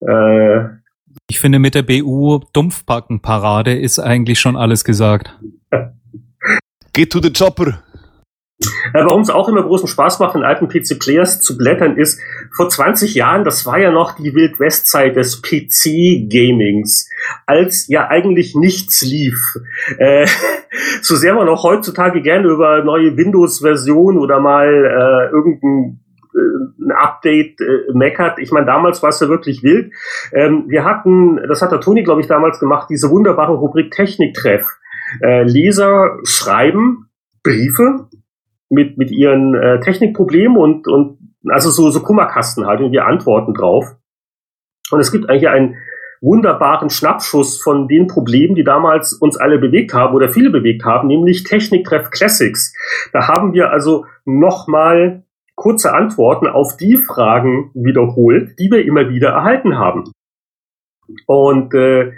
äh, 0.01 0.65
Ich 1.27 1.39
finde, 1.39 1.57
mit 1.57 1.73
der 1.73 1.81
BU 1.81 2.41
Dumpfbacken-Parade 2.53 3.75
ist 3.75 3.97
eigentlich 3.97 4.39
schon 4.39 4.55
alles 4.55 4.83
gesagt. 4.83 5.35
Geht 6.93 7.11
to 7.11 7.19
the 7.23 7.33
chopper. 7.33 7.81
Äh, 8.93 9.05
Warum 9.05 9.21
es 9.21 9.29
auch 9.29 9.49
immer 9.49 9.63
großen 9.63 9.87
Spaß 9.87 10.19
macht, 10.19 10.35
in 10.35 10.43
alten 10.43 10.67
PC-Players 10.67 11.41
zu 11.41 11.57
blättern, 11.57 11.97
ist, 11.97 12.19
vor 12.55 12.69
20 12.69 13.15
Jahren, 13.15 13.43
das 13.43 13.65
war 13.65 13.79
ja 13.79 13.91
noch 13.91 14.15
die 14.15 14.33
Wild-West-Zeit 14.33 15.15
des 15.15 15.41
PC-Gamings, 15.41 17.09
als 17.45 17.87
ja 17.87 18.07
eigentlich 18.09 18.55
nichts 18.55 19.01
lief. 19.01 19.57
Äh, 19.97 20.25
so 21.01 21.15
sehr 21.15 21.33
man 21.33 21.49
auch 21.49 21.63
heutzutage 21.63 22.21
gerne 22.21 22.47
über 22.47 22.83
neue 22.83 23.17
Windows-Versionen 23.17 24.17
oder 24.17 24.39
mal 24.39 24.67
äh, 24.67 25.31
irgendein 25.33 25.99
äh, 26.33 26.83
ein 26.85 26.91
Update 26.91 27.61
äh, 27.61 27.93
meckert. 27.93 28.39
Ich 28.39 28.51
meine, 28.51 28.65
damals 28.65 29.01
war 29.03 29.09
es 29.09 29.19
ja 29.19 29.29
wirklich 29.29 29.63
wild. 29.63 29.93
Ähm, 30.33 30.65
wir 30.67 30.85
hatten, 30.85 31.37
das 31.47 31.61
hat 31.61 31.71
der 31.71 31.81
Toni, 31.81 32.03
glaube 32.03 32.21
ich, 32.21 32.27
damals 32.27 32.59
gemacht, 32.59 32.89
diese 32.89 33.09
wunderbare 33.09 33.53
Rubrik 33.53 33.91
Techniktreff. 33.91 34.65
Äh, 35.21 35.43
Leser 35.43 36.17
schreiben 36.23 37.09
Briefe 37.43 38.07
mit, 38.71 38.97
mit 38.97 39.11
ihren 39.11 39.53
äh, 39.53 39.79
Technikproblemen 39.81 40.57
und, 40.57 40.87
und 40.87 41.17
also 41.49 41.69
so, 41.69 41.89
so 41.89 42.01
Kummerkasten 42.01 42.65
halt 42.65 42.81
und 42.81 42.91
wir 42.91 43.05
antworten 43.05 43.53
drauf. 43.53 43.95
Und 44.91 44.99
es 44.99 45.11
gibt 45.11 45.29
eigentlich 45.29 45.49
einen 45.49 45.75
wunderbaren 46.21 46.89
Schnappschuss 46.89 47.61
von 47.61 47.87
den 47.87 48.07
Problemen, 48.07 48.55
die 48.55 48.63
damals 48.63 49.13
uns 49.13 49.37
alle 49.37 49.57
bewegt 49.57 49.93
haben 49.93 50.13
oder 50.13 50.29
viele 50.29 50.51
bewegt 50.51 50.85
haben, 50.85 51.07
nämlich 51.07 51.43
Techniktreff 51.43 52.11
Classics. 52.11 52.73
Da 53.11 53.27
haben 53.27 53.53
wir 53.53 53.71
also 53.71 54.05
nochmal 54.23 55.23
kurze 55.55 55.93
Antworten 55.93 56.47
auf 56.47 56.77
die 56.77 56.97
Fragen 56.97 57.71
wiederholt, 57.73 58.57
die 58.59 58.71
wir 58.71 58.85
immer 58.85 59.09
wieder 59.09 59.29
erhalten 59.29 59.77
haben. 59.77 60.11
Und 61.25 61.73
äh, 61.73 62.11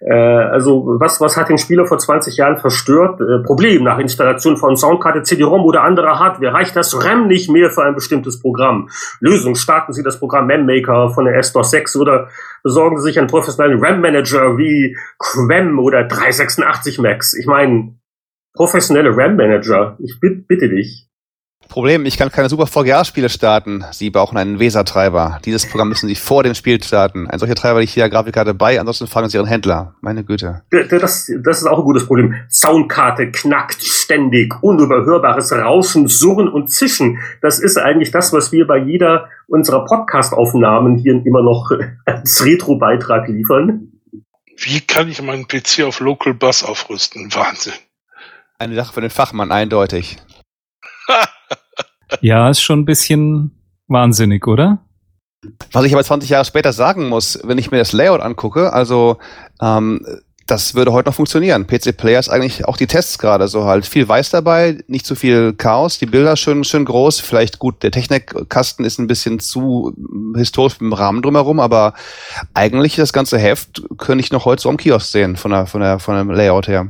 äh, 0.00 0.14
also 0.14 0.96
was, 0.98 1.20
was 1.20 1.36
hat 1.36 1.50
den 1.50 1.58
Spieler 1.58 1.86
vor 1.86 1.98
20 1.98 2.36
Jahren 2.36 2.56
verstört? 2.56 3.20
Äh, 3.20 3.42
Problem 3.44 3.84
nach 3.84 3.98
Installation 3.98 4.56
von 4.56 4.76
Soundkarte, 4.76 5.22
CD-ROM 5.22 5.62
oder 5.64 5.82
anderer 5.82 6.18
Hardware 6.18 6.54
reicht 6.54 6.74
das 6.74 7.04
RAM 7.04 7.28
nicht 7.28 7.50
mehr 7.50 7.70
für 7.70 7.84
ein 7.84 7.94
bestimmtes 7.94 8.40
Programm. 8.40 8.88
Lösung, 9.20 9.56
starten 9.56 9.92
Sie 9.92 10.02
das 10.02 10.18
Programm 10.18 10.46
MemMaker 10.46 11.10
von 11.10 11.26
der 11.26 11.36
S-DOS 11.36 11.70
6 11.70 11.96
oder 11.96 12.28
besorgen 12.62 12.96
Sie 12.98 13.04
sich 13.04 13.18
einen 13.18 13.28
professionellen 13.28 13.78
RAM-Manager 13.84 14.56
wie 14.56 14.96
Quem 15.18 15.78
oder 15.78 16.04
386 16.04 16.98
Max. 16.98 17.34
Ich 17.34 17.46
meine, 17.46 17.94
professionelle 18.54 19.14
RAM-Manager, 19.14 19.96
ich 19.98 20.18
bitte, 20.18 20.44
bitte 20.48 20.68
dich. 20.70 21.09
Problem, 21.70 22.04
ich 22.04 22.18
kann 22.18 22.32
keine 22.32 22.48
super 22.48 22.66
VGA-Spiele 22.66 23.28
starten. 23.28 23.84
Sie 23.92 24.10
brauchen 24.10 24.36
einen 24.36 24.58
VESA-Treiber. 24.58 25.38
Dieses 25.44 25.66
Programm 25.66 25.88
müssen 25.88 26.08
Sie 26.08 26.16
vor 26.16 26.42
dem 26.42 26.54
Spiel 26.54 26.82
starten. 26.82 27.30
Ein 27.30 27.38
solcher 27.38 27.54
Treiber 27.54 27.78
liegt 27.78 27.92
hier 27.92 28.08
Grafikkarte 28.08 28.54
bei, 28.54 28.80
ansonsten 28.80 29.06
fragen 29.06 29.28
Sie 29.28 29.36
Ihren 29.36 29.46
Händler. 29.46 29.94
Meine 30.00 30.24
Güte. 30.24 30.62
Das, 30.70 31.30
das 31.42 31.58
ist 31.58 31.66
auch 31.68 31.78
ein 31.78 31.84
gutes 31.84 32.06
Problem. 32.06 32.34
Soundkarte 32.50 33.30
knackt 33.30 33.82
ständig, 33.84 34.52
unüberhörbares 34.62 35.52
Rauschen, 35.52 36.08
Surren 36.08 36.48
und 36.48 36.70
Zischen. 36.70 37.20
Das 37.40 37.60
ist 37.60 37.78
eigentlich 37.78 38.10
das, 38.10 38.32
was 38.32 38.50
wir 38.50 38.66
bei 38.66 38.78
jeder 38.78 39.28
unserer 39.46 39.84
Podcast-Aufnahmen 39.84 40.98
hier 40.98 41.24
immer 41.24 41.42
noch 41.42 41.70
als 42.04 42.44
Retro-Beitrag 42.44 43.28
liefern. 43.28 43.92
Wie 44.56 44.80
kann 44.80 45.08
ich 45.08 45.22
meinen 45.22 45.46
PC 45.46 45.84
auf 45.84 46.00
Local 46.00 46.34
Bus 46.34 46.64
aufrüsten? 46.64 47.32
Wahnsinn. 47.32 47.74
Eine 48.58 48.74
Sache 48.74 48.92
für 48.92 49.00
den 49.00 49.10
Fachmann, 49.10 49.52
eindeutig. 49.52 50.18
Ja, 52.20 52.50
ist 52.50 52.60
schon 52.60 52.80
ein 52.80 52.84
bisschen 52.84 53.52
wahnsinnig, 53.86 54.46
oder? 54.46 54.78
Was 55.72 55.84
ich 55.84 55.92
aber 55.92 56.04
20 56.04 56.28
Jahre 56.28 56.44
später 56.44 56.72
sagen 56.72 57.08
muss, 57.08 57.38
wenn 57.44 57.58
ich 57.58 57.70
mir 57.70 57.78
das 57.78 57.92
Layout 57.92 58.20
angucke, 58.20 58.72
also 58.72 59.18
ähm, 59.62 60.04
das 60.50 60.74
würde 60.74 60.92
heute 60.92 61.08
noch 61.08 61.14
funktionieren. 61.14 61.66
PC 61.66 61.96
Player 61.96 62.18
ist 62.18 62.28
eigentlich 62.28 62.66
auch 62.66 62.76
die 62.76 62.88
Tests 62.88 63.18
gerade 63.18 63.46
so 63.46 63.64
halt. 63.64 63.86
Viel 63.86 64.08
Weiß 64.08 64.30
dabei, 64.30 64.78
nicht 64.88 65.06
zu 65.06 65.14
viel 65.14 65.52
Chaos, 65.52 65.98
die 65.98 66.06
Bilder 66.06 66.36
schön, 66.36 66.64
schön 66.64 66.84
groß. 66.84 67.20
Vielleicht 67.20 67.60
gut, 67.60 67.82
der 67.84 67.92
Technikkasten 67.92 68.84
ist 68.84 68.98
ein 68.98 69.06
bisschen 69.06 69.38
zu 69.38 69.94
historisch 70.36 70.80
im 70.80 70.92
Rahmen 70.92 71.22
drumherum, 71.22 71.60
aber 71.60 71.94
eigentlich 72.52 72.96
das 72.96 73.12
ganze 73.12 73.38
Heft 73.38 73.82
könnte 73.96 74.24
ich 74.24 74.32
noch 74.32 74.44
heute 74.44 74.62
so 74.62 74.68
am 74.68 74.76
Kiosk 74.76 75.12
sehen, 75.12 75.36
von 75.36 75.52
der, 75.52 75.66
von 75.66 75.80
der, 75.80 76.00
von 76.00 76.16
dem 76.16 76.30
Layout 76.30 76.66
her. 76.66 76.88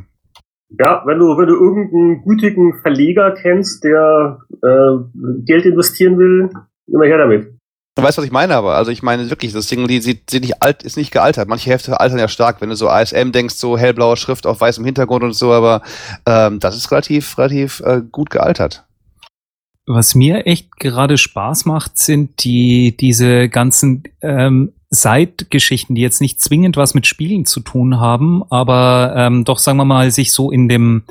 Ja, 0.78 1.02
wenn 1.04 1.18
du, 1.18 1.36
wenn 1.36 1.48
du 1.48 1.54
irgendeinen 1.54 2.22
gütigen 2.22 2.80
Verleger 2.80 3.32
kennst, 3.32 3.82
der 3.82 4.38
äh, 4.62 5.44
Geld 5.44 5.66
investieren 5.66 6.18
will, 6.18 6.50
immer 6.86 7.06
her 7.06 7.18
damit. 7.18 7.60
Du 7.96 8.02
weißt, 8.04 8.18
was 8.18 8.24
ich 8.24 8.30
meine, 8.30 8.54
aber 8.54 8.76
also 8.76 8.90
ich 8.90 9.02
meine 9.02 9.28
wirklich, 9.30 9.52
das 9.52 9.66
Ding, 9.66 9.86
die 9.88 10.00
sieht, 10.00 10.30
sieht 10.30 10.42
nicht 10.42 10.62
alt, 10.62 10.84
ist 10.84 10.96
nicht 10.96 11.10
gealtert. 11.10 11.48
Manche 11.48 11.70
Hefte 11.70 11.98
altern 11.98 12.20
ja 12.20 12.28
stark, 12.28 12.60
wenn 12.60 12.70
du 12.70 12.76
so 12.76 12.88
ASM 12.88 13.32
denkst, 13.32 13.56
so 13.56 13.76
hellblaue 13.76 14.16
Schrift 14.16 14.46
auf 14.46 14.60
weißem 14.60 14.84
Hintergrund 14.84 15.24
und 15.24 15.32
so, 15.32 15.52
aber 15.52 15.82
ähm, 16.24 16.60
das 16.60 16.76
ist 16.76 16.90
relativ, 16.92 17.36
relativ 17.36 17.80
äh, 17.80 18.00
gut 18.10 18.30
gealtert. 18.30 18.86
Was 19.86 20.14
mir 20.14 20.46
echt 20.46 20.76
gerade 20.76 21.18
Spaß 21.18 21.64
macht, 21.64 21.98
sind 21.98 22.44
die 22.44 22.96
diese 22.96 23.48
ganzen 23.48 24.04
ähm, 24.22 24.72
Seitgeschichten, 24.90 25.94
die 25.94 26.02
jetzt 26.02 26.20
nicht 26.20 26.40
zwingend 26.40 26.76
was 26.76 26.94
mit 26.94 27.06
Spielen 27.06 27.46
zu 27.46 27.60
tun 27.60 28.00
haben, 28.00 28.42
aber 28.50 29.14
ähm, 29.16 29.44
doch 29.44 29.58
sagen 29.58 29.78
wir 29.78 29.84
mal 29.84 30.10
sich 30.10 30.32
so 30.32 30.50
in 30.50 30.68
dem 30.68 31.04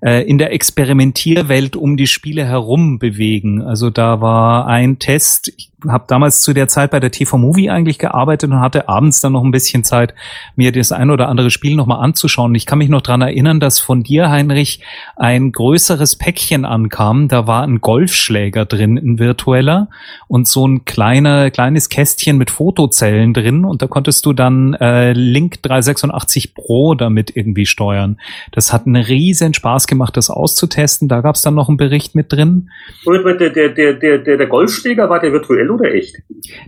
äh, 0.00 0.22
in 0.22 0.38
der 0.38 0.52
Experimentierwelt 0.52 1.76
um 1.76 1.96
die 1.96 2.06
Spiele 2.06 2.46
herum 2.46 2.98
bewegen. 2.98 3.62
Also 3.62 3.90
da 3.90 4.20
war 4.20 4.66
ein 4.66 4.98
Test, 4.98 5.52
ich 5.56 5.70
habe 5.86 6.04
damals 6.08 6.40
zu 6.40 6.52
der 6.52 6.66
Zeit 6.66 6.90
bei 6.90 6.98
der 6.98 7.12
TV 7.12 7.38
Movie 7.38 7.70
eigentlich 7.70 7.98
gearbeitet 7.98 8.50
und 8.50 8.60
hatte 8.60 8.88
abends 8.88 9.20
dann 9.20 9.32
noch 9.32 9.44
ein 9.44 9.52
bisschen 9.52 9.84
Zeit, 9.84 10.14
mir 10.56 10.72
das 10.72 10.90
ein 10.90 11.10
oder 11.10 11.28
andere 11.28 11.50
Spiel 11.50 11.76
nochmal 11.76 12.02
anzuschauen. 12.02 12.54
Ich 12.54 12.66
kann 12.66 12.78
mich 12.78 12.88
noch 12.88 13.02
dran 13.02 13.22
erinnern, 13.22 13.60
dass 13.60 13.78
von 13.78 14.02
dir, 14.02 14.28
Heinrich, 14.28 14.80
ein 15.16 15.52
größeres 15.52 16.16
Päckchen 16.16 16.64
ankam. 16.64 17.28
Da 17.28 17.46
war 17.46 17.62
ein 17.62 17.80
Golfschläger 17.80 18.64
drin, 18.64 18.96
ein 18.96 19.18
virtueller 19.18 19.88
und 20.26 20.48
so 20.48 20.66
ein 20.66 20.84
kleiner, 20.84 21.50
kleines 21.50 21.88
Kästchen 21.88 22.38
mit 22.38 22.50
Fotozellen 22.50 23.32
drin 23.32 23.64
und 23.64 23.80
da 23.80 23.86
konntest 23.86 24.26
du 24.26 24.32
dann 24.32 24.74
äh, 24.74 25.12
Link 25.12 25.62
386 25.62 26.54
Pro 26.54 26.94
damit 26.94 27.36
irgendwie 27.36 27.66
steuern. 27.66 28.18
Das 28.50 28.72
hat 28.72 28.86
einen 28.86 29.02
riesen 29.02 29.54
Spaß 29.54 29.86
gemacht, 29.86 30.16
das 30.16 30.30
auszutesten. 30.30 31.08
Da 31.08 31.20
gab 31.20 31.36
es 31.36 31.42
dann 31.42 31.54
noch 31.54 31.68
einen 31.68 31.76
Bericht 31.76 32.16
mit 32.16 32.32
drin. 32.32 32.70
Der, 33.06 33.50
der, 33.50 33.68
der, 33.70 33.94
der, 33.94 34.36
der 34.36 34.46
Golfschläger 34.46 35.08
war 35.08 35.20
der 35.20 35.32
virtuell 35.68 35.90
oder 35.90 35.94
echt? 35.94 36.16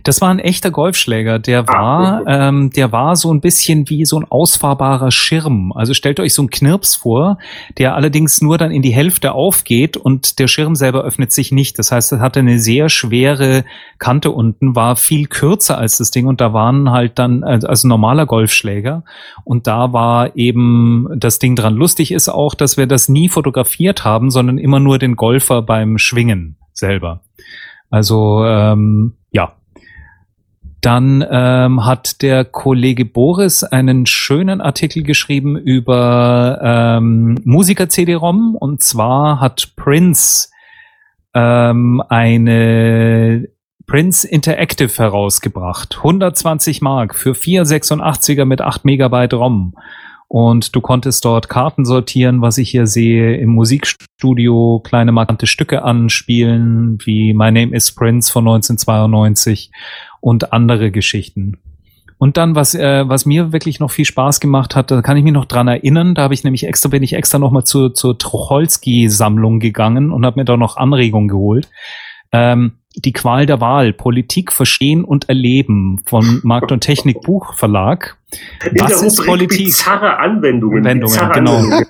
Das 0.03 0.21
war 0.21 0.29
ein 0.29 0.39
echter 0.39 0.71
Golfschläger. 0.71 1.39
Der 1.39 1.61
Ah, 1.67 1.73
war, 1.73 2.21
okay. 2.21 2.47
ähm, 2.47 2.69
der 2.71 2.91
war 2.91 3.15
so 3.15 3.33
ein 3.33 3.41
bisschen 3.41 3.89
wie 3.89 4.05
so 4.05 4.19
ein 4.19 4.25
ausfahrbarer 4.29 5.11
Schirm. 5.11 5.71
Also 5.73 5.93
stellt 5.93 6.19
euch 6.19 6.33
so 6.33 6.41
einen 6.41 6.49
Knirps 6.49 6.95
vor, 6.95 7.37
der 7.77 7.95
allerdings 7.95 8.41
nur 8.41 8.57
dann 8.57 8.71
in 8.71 8.81
die 8.81 8.93
Hälfte 8.93 9.31
aufgeht 9.33 9.97
und 9.97 10.39
der 10.39 10.47
Schirm 10.47 10.75
selber 10.75 11.03
öffnet 11.03 11.31
sich 11.31 11.51
nicht. 11.51 11.79
Das 11.79 11.91
heißt, 11.91 12.13
es 12.13 12.19
hatte 12.19 12.39
eine 12.39 12.59
sehr 12.59 12.89
schwere 12.89 13.65
Kante 13.97 14.31
unten, 14.31 14.75
war 14.75 14.95
viel 14.95 15.27
kürzer 15.27 15.77
als 15.77 15.97
das 15.97 16.11
Ding 16.11 16.27
und 16.27 16.41
da 16.41 16.53
waren 16.53 16.91
halt 16.91 17.19
dann, 17.19 17.43
also 17.43 17.67
also 17.67 17.87
normaler 17.87 18.25
Golfschläger 18.25 19.03
und 19.43 19.67
da 19.67 19.93
war 19.93 20.35
eben 20.35 21.07
das 21.15 21.39
Ding 21.39 21.55
dran. 21.55 21.75
Lustig 21.75 22.11
ist 22.11 22.29
auch, 22.29 22.55
dass 22.55 22.77
wir 22.77 22.87
das 22.87 23.09
nie 23.09 23.29
fotografiert 23.29 24.03
haben, 24.03 24.29
sondern 24.31 24.57
immer 24.57 24.79
nur 24.79 24.99
den 24.99 25.15
Golfer 25.15 25.61
beim 25.61 25.97
Schwingen 25.97 26.57
selber. 26.73 27.21
Also 27.91 28.43
ähm, 28.45 29.13
ja. 29.31 29.53
Dann 30.81 31.23
ähm, 31.29 31.85
hat 31.85 32.23
der 32.23 32.43
Kollege 32.43 33.05
Boris 33.05 33.63
einen 33.63 34.07
schönen 34.07 34.61
Artikel 34.61 35.03
geschrieben 35.03 35.55
über 35.55 36.59
ähm, 36.63 37.37
Musiker-CD-ROM 37.43 38.55
und 38.55 38.81
zwar 38.81 39.39
hat 39.39 39.73
Prince 39.75 40.49
ähm, 41.35 42.01
eine 42.09 43.47
Prince 43.85 44.27
Interactive 44.27 44.97
herausgebracht. 44.97 45.97
120 45.97 46.81
Mark 46.81 47.13
für 47.13 47.33
486er 47.33 48.45
mit 48.45 48.61
8 48.61 48.85
Megabyte 48.85 49.33
ROM. 49.33 49.75
Und 50.31 50.73
du 50.73 50.79
konntest 50.79 51.25
dort 51.25 51.49
Karten 51.49 51.83
sortieren, 51.83 52.41
was 52.41 52.57
ich 52.57 52.69
hier 52.69 52.87
sehe, 52.87 53.35
im 53.35 53.49
Musikstudio 53.49 54.79
kleine 54.81 55.11
markante 55.11 55.45
Stücke 55.45 55.83
anspielen, 55.83 56.99
wie 57.03 57.33
My 57.33 57.51
Name 57.51 57.75
is 57.75 57.91
Prince 57.91 58.31
von 58.31 58.47
1992 58.47 59.71
und 60.21 60.53
andere 60.53 60.89
Geschichten. 60.89 61.57
Und 62.17 62.37
dann, 62.37 62.55
was, 62.55 62.73
äh, 62.75 63.09
was 63.09 63.25
mir 63.25 63.51
wirklich 63.51 63.81
noch 63.81 63.91
viel 63.91 64.05
Spaß 64.05 64.39
gemacht 64.39 64.73
hat, 64.73 64.89
da 64.89 65.01
kann 65.01 65.17
ich 65.17 65.25
mich 65.25 65.33
noch 65.33 65.43
dran 65.43 65.67
erinnern, 65.67 66.15
da 66.15 66.21
habe 66.21 66.33
ich 66.33 66.45
nämlich 66.45 66.65
extra, 66.65 66.87
bin 66.87 67.03
ich 67.03 67.11
extra 67.11 67.37
nochmal 67.37 67.65
zur, 67.65 67.93
zur 67.93 68.17
Trocholski-Sammlung 68.17 69.59
gegangen 69.59 70.11
und 70.11 70.25
habe 70.25 70.39
mir 70.39 70.45
da 70.45 70.55
noch 70.55 70.77
Anregungen 70.77 71.27
geholt. 71.27 71.69
Ähm, 72.31 72.77
die 72.95 73.13
Qual 73.13 73.45
der 73.45 73.61
Wahl, 73.61 73.93
Politik 73.93 74.51
verstehen 74.51 75.03
und 75.03 75.29
erleben 75.29 76.01
von 76.05 76.41
Markt 76.43 76.71
und 76.71 76.81
Technik 76.81 77.21
Buchverlag. 77.21 78.17
Was 78.77 79.01
ist 79.01 79.25
Politik? 79.25 79.65
Bizarre 79.65 80.17
Anwendungen. 80.17 80.79
Anwendungen, 80.79 81.13
bizarre 81.13 81.33
genau. 81.33 81.55
Anwendungen. 81.57 81.85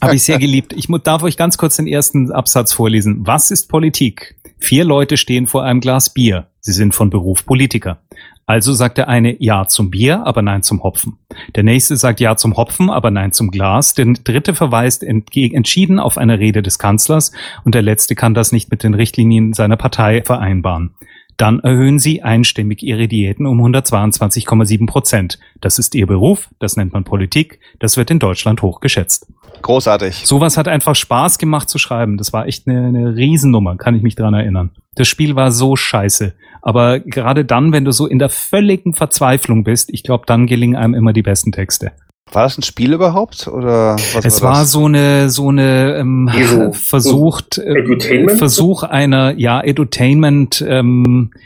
Habe 0.00 0.14
ich 0.14 0.22
sehr 0.22 0.38
geliebt. 0.40 0.72
Ich 0.74 0.88
darf 1.04 1.22
euch 1.22 1.36
ganz 1.36 1.56
kurz 1.56 1.76
den 1.76 1.86
ersten 1.86 2.30
Absatz 2.32 2.72
vorlesen. 2.72 3.26
Was 3.26 3.50
ist 3.50 3.68
Politik? 3.68 4.36
Vier 4.58 4.84
Leute 4.84 5.16
stehen 5.16 5.46
vor 5.46 5.64
einem 5.64 5.80
Glas 5.80 6.12
Bier. 6.12 6.46
Sie 6.60 6.72
sind 6.72 6.94
von 6.94 7.10
Beruf 7.10 7.44
Politiker. 7.44 7.98
Also 8.46 8.72
sagt 8.72 8.98
der 8.98 9.08
eine 9.08 9.40
Ja 9.40 9.66
zum 9.66 9.90
Bier, 9.90 10.26
aber 10.26 10.42
Nein 10.42 10.62
zum 10.62 10.82
Hopfen. 10.82 11.18
Der 11.54 11.62
nächste 11.62 11.96
sagt 11.96 12.20
Ja 12.20 12.36
zum 12.36 12.56
Hopfen, 12.56 12.90
aber 12.90 13.10
Nein 13.10 13.32
zum 13.32 13.50
Glas. 13.50 13.94
Der 13.94 14.06
dritte 14.06 14.54
verweist 14.54 15.04
entschieden 15.04 15.98
auf 15.98 16.18
eine 16.18 16.38
Rede 16.38 16.62
des 16.62 16.78
Kanzlers 16.78 17.32
und 17.64 17.74
der 17.74 17.82
letzte 17.82 18.14
kann 18.14 18.34
das 18.34 18.52
nicht 18.52 18.70
mit 18.70 18.82
den 18.82 18.94
Richtlinien 18.94 19.52
seiner 19.52 19.76
Partei 19.76 20.22
vereinbaren. 20.22 20.94
Dann 21.36 21.60
erhöhen 21.60 21.98
sie 21.98 22.22
einstimmig 22.22 22.82
ihre 22.82 23.08
Diäten 23.08 23.46
um 23.46 23.60
122,7 23.60 24.86
Prozent. 24.86 25.38
Das 25.60 25.78
ist 25.78 25.94
ihr 25.94 26.06
Beruf, 26.06 26.50
das 26.58 26.76
nennt 26.76 26.92
man 26.92 27.04
Politik, 27.04 27.58
das 27.78 27.96
wird 27.96 28.10
in 28.10 28.18
Deutschland 28.18 28.62
hoch 28.62 28.80
geschätzt. 28.80 29.26
Großartig. 29.62 30.22
Sowas 30.26 30.56
hat 30.56 30.68
einfach 30.68 30.94
Spaß 30.94 31.38
gemacht 31.38 31.68
zu 31.68 31.78
schreiben. 31.78 32.18
Das 32.18 32.32
war 32.32 32.46
echt 32.46 32.66
eine, 32.66 32.86
eine 32.86 33.16
Riesennummer, 33.16 33.76
kann 33.76 33.94
ich 33.94 34.02
mich 34.02 34.16
dran 34.16 34.34
erinnern. 34.34 34.70
Das 34.94 35.08
Spiel 35.08 35.36
war 35.36 35.52
so 35.52 35.76
scheiße. 35.76 36.34
Aber 36.60 37.00
gerade 37.00 37.44
dann, 37.44 37.72
wenn 37.72 37.84
du 37.84 37.92
so 37.92 38.06
in 38.06 38.18
der 38.18 38.28
völligen 38.28 38.92
Verzweiflung 38.92 39.64
bist, 39.64 39.90
ich 39.90 40.02
glaube, 40.02 40.24
dann 40.26 40.46
gelingen 40.46 40.76
einem 40.76 40.94
immer 40.94 41.12
die 41.12 41.22
besten 41.22 41.52
Texte. 41.52 41.92
War 42.30 42.44
das 42.44 42.56
ein 42.56 42.62
Spiel 42.62 42.94
überhaupt 42.94 43.46
oder 43.46 43.96
was 44.14 44.24
es 44.24 44.40
war, 44.40 44.54
war 44.54 44.64
so 44.64 44.86
eine 44.86 45.28
so 45.28 45.48
eine 45.50 45.96
ähm, 45.96 46.30
so, 46.46 46.72
versucht 46.72 47.58
äh, 47.58 48.36
Versuch 48.36 48.84
einer 48.84 49.36
ja 49.36 49.60
Edutainment 49.60 50.64
ähm, 50.66 51.30
äh, 51.34 51.38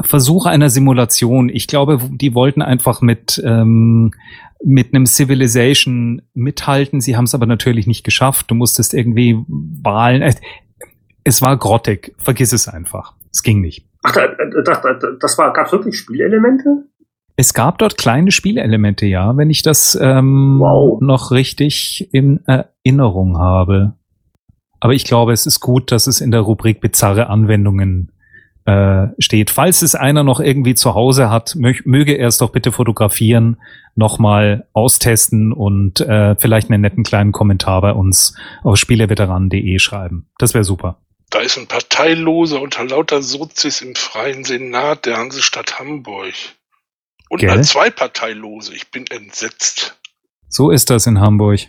Versuch 0.00 0.46
einer 0.46 0.70
Simulation. 0.70 1.48
Ich 1.48 1.66
glaube, 1.66 2.00
die 2.10 2.34
wollten 2.34 2.62
einfach 2.62 3.00
mit 3.00 3.40
ähm, 3.44 4.12
mit 4.64 4.94
einem 4.94 5.06
Civilization 5.06 6.22
mithalten. 6.34 7.00
Sie 7.00 7.16
haben 7.16 7.24
es 7.24 7.34
aber 7.34 7.46
natürlich 7.46 7.86
nicht 7.86 8.04
geschafft. 8.04 8.50
Du 8.50 8.54
musstest 8.54 8.94
irgendwie 8.94 9.38
Wahlen. 9.46 10.22
Äh, 10.22 10.34
es 11.24 11.42
war 11.42 11.56
grottig. 11.56 12.14
Vergiss 12.18 12.52
es 12.52 12.68
einfach. 12.68 13.14
Es 13.32 13.42
ging 13.42 13.60
nicht. 13.60 13.86
Ach, 14.02 14.12
das, 14.12 14.82
das, 14.82 15.00
das 15.20 15.38
war 15.38 15.52
gab 15.52 15.70
wirklich 15.72 15.96
Spielelemente? 15.98 16.84
Es 17.36 17.54
gab 17.54 17.78
dort 17.78 17.96
kleine 17.96 18.32
Spielelemente, 18.32 19.06
ja, 19.06 19.36
wenn 19.36 19.50
ich 19.50 19.62
das 19.62 19.96
ähm, 20.00 20.58
wow. 20.58 21.00
noch 21.00 21.30
richtig 21.30 22.08
in 22.12 22.40
Erinnerung 22.46 23.38
habe. 23.38 23.94
Aber 24.80 24.92
ich 24.92 25.04
glaube, 25.04 25.32
es 25.32 25.46
ist 25.46 25.60
gut, 25.60 25.92
dass 25.92 26.06
es 26.06 26.20
in 26.20 26.30
der 26.30 26.40
Rubrik 26.40 26.80
bizarre 26.80 27.28
Anwendungen 27.28 28.12
äh, 28.68 29.14
steht. 29.18 29.48
Falls 29.48 29.80
es 29.80 29.94
einer 29.94 30.24
noch 30.24 30.40
irgendwie 30.40 30.74
zu 30.74 30.94
Hause 30.94 31.30
hat, 31.30 31.54
mö 31.56 31.72
möge 31.84 32.12
er 32.12 32.28
es 32.28 32.36
doch 32.36 32.50
bitte 32.50 32.70
fotografieren, 32.70 33.56
nochmal 33.94 34.68
austesten 34.74 35.54
und 35.54 36.00
äh, 36.00 36.36
vielleicht 36.36 36.70
einen 36.70 36.82
netten 36.82 37.02
kleinen 37.02 37.32
Kommentar 37.32 37.80
bei 37.80 37.92
uns 37.92 38.36
auf 38.62 38.76
spieleveteranen.de 38.76 39.78
schreiben. 39.78 40.28
Das 40.36 40.52
wäre 40.52 40.64
super. 40.64 41.00
Da 41.30 41.40
ist 41.40 41.56
ein 41.56 41.66
Parteiloser 41.66 42.60
unter 42.60 42.84
lauter 42.84 43.22
Sozis 43.22 43.80
im 43.80 43.94
Freien 43.94 44.44
Senat 44.44 45.06
der 45.06 45.16
Hansestadt 45.16 45.80
Hamburg. 45.80 46.34
Und 47.30 47.40
Gell? 47.40 47.50
als 47.50 47.68
Zweiparteilose. 47.70 48.74
Ich 48.74 48.90
bin 48.90 49.06
entsetzt. 49.06 49.98
So 50.50 50.70
ist 50.70 50.90
das 50.90 51.06
in 51.06 51.20
Hamburg. 51.20 51.60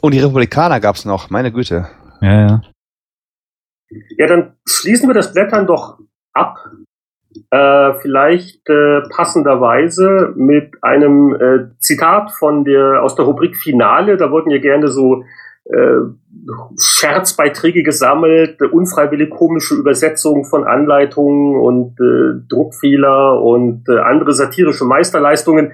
Und 0.00 0.12
die 0.12 0.20
Republikaner 0.20 0.80
gab's 0.80 1.04
noch, 1.04 1.30
meine 1.30 1.52
Güte. 1.52 1.88
Ja, 2.20 2.40
ja. 2.40 2.62
Ja, 4.18 4.26
dann 4.26 4.56
schließen 4.66 5.08
wir 5.08 5.14
das 5.14 5.32
Blättern 5.32 5.68
doch 5.68 5.98
ab. 6.32 6.58
Äh, 7.50 7.94
vielleicht 7.94 8.68
äh, 8.68 9.00
passenderweise 9.08 10.32
mit 10.36 10.72
einem 10.82 11.34
äh, 11.34 11.78
Zitat 11.78 12.30
von 12.32 12.64
der 12.64 13.02
aus 13.02 13.14
der 13.14 13.24
Rubrik 13.24 13.56
Finale. 13.56 14.16
Da 14.16 14.30
wurden 14.30 14.50
ja 14.50 14.58
gerne 14.58 14.88
so 14.88 15.24
äh, 15.64 15.98
Scherzbeiträge 16.78 17.82
gesammelt, 17.82 18.60
unfreiwillig 18.60 19.30
komische 19.30 19.74
Übersetzungen 19.74 20.44
von 20.44 20.64
Anleitungen 20.64 21.58
und 21.58 21.98
äh, 22.00 22.46
Druckfehler 22.48 23.40
und 23.40 23.88
äh, 23.88 23.98
andere 23.98 24.32
satirische 24.32 24.84
Meisterleistungen. 24.84 25.72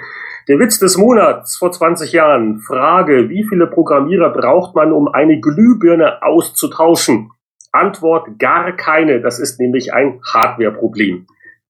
Der 0.48 0.58
Witz 0.58 0.78
des 0.78 0.96
Monats 0.96 1.56
vor 1.56 1.72
20 1.72 2.12
Jahren. 2.12 2.60
Frage, 2.60 3.28
wie 3.28 3.44
viele 3.44 3.66
Programmierer 3.66 4.30
braucht 4.30 4.74
man, 4.74 4.92
um 4.92 5.08
eine 5.08 5.40
Glühbirne 5.40 6.22
auszutauschen? 6.22 7.30
Antwort, 7.78 8.38
gar 8.38 8.72
keine. 8.72 9.20
Das 9.20 9.38
ist 9.38 9.60
nämlich 9.60 9.92
ein 9.94 10.20
Hardware-Problem. 10.32 11.26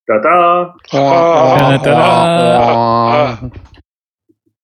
Da 0.06 0.18
da. 0.18 0.74
da, 0.90 1.78
da, 1.78 3.38
da. 3.38 3.38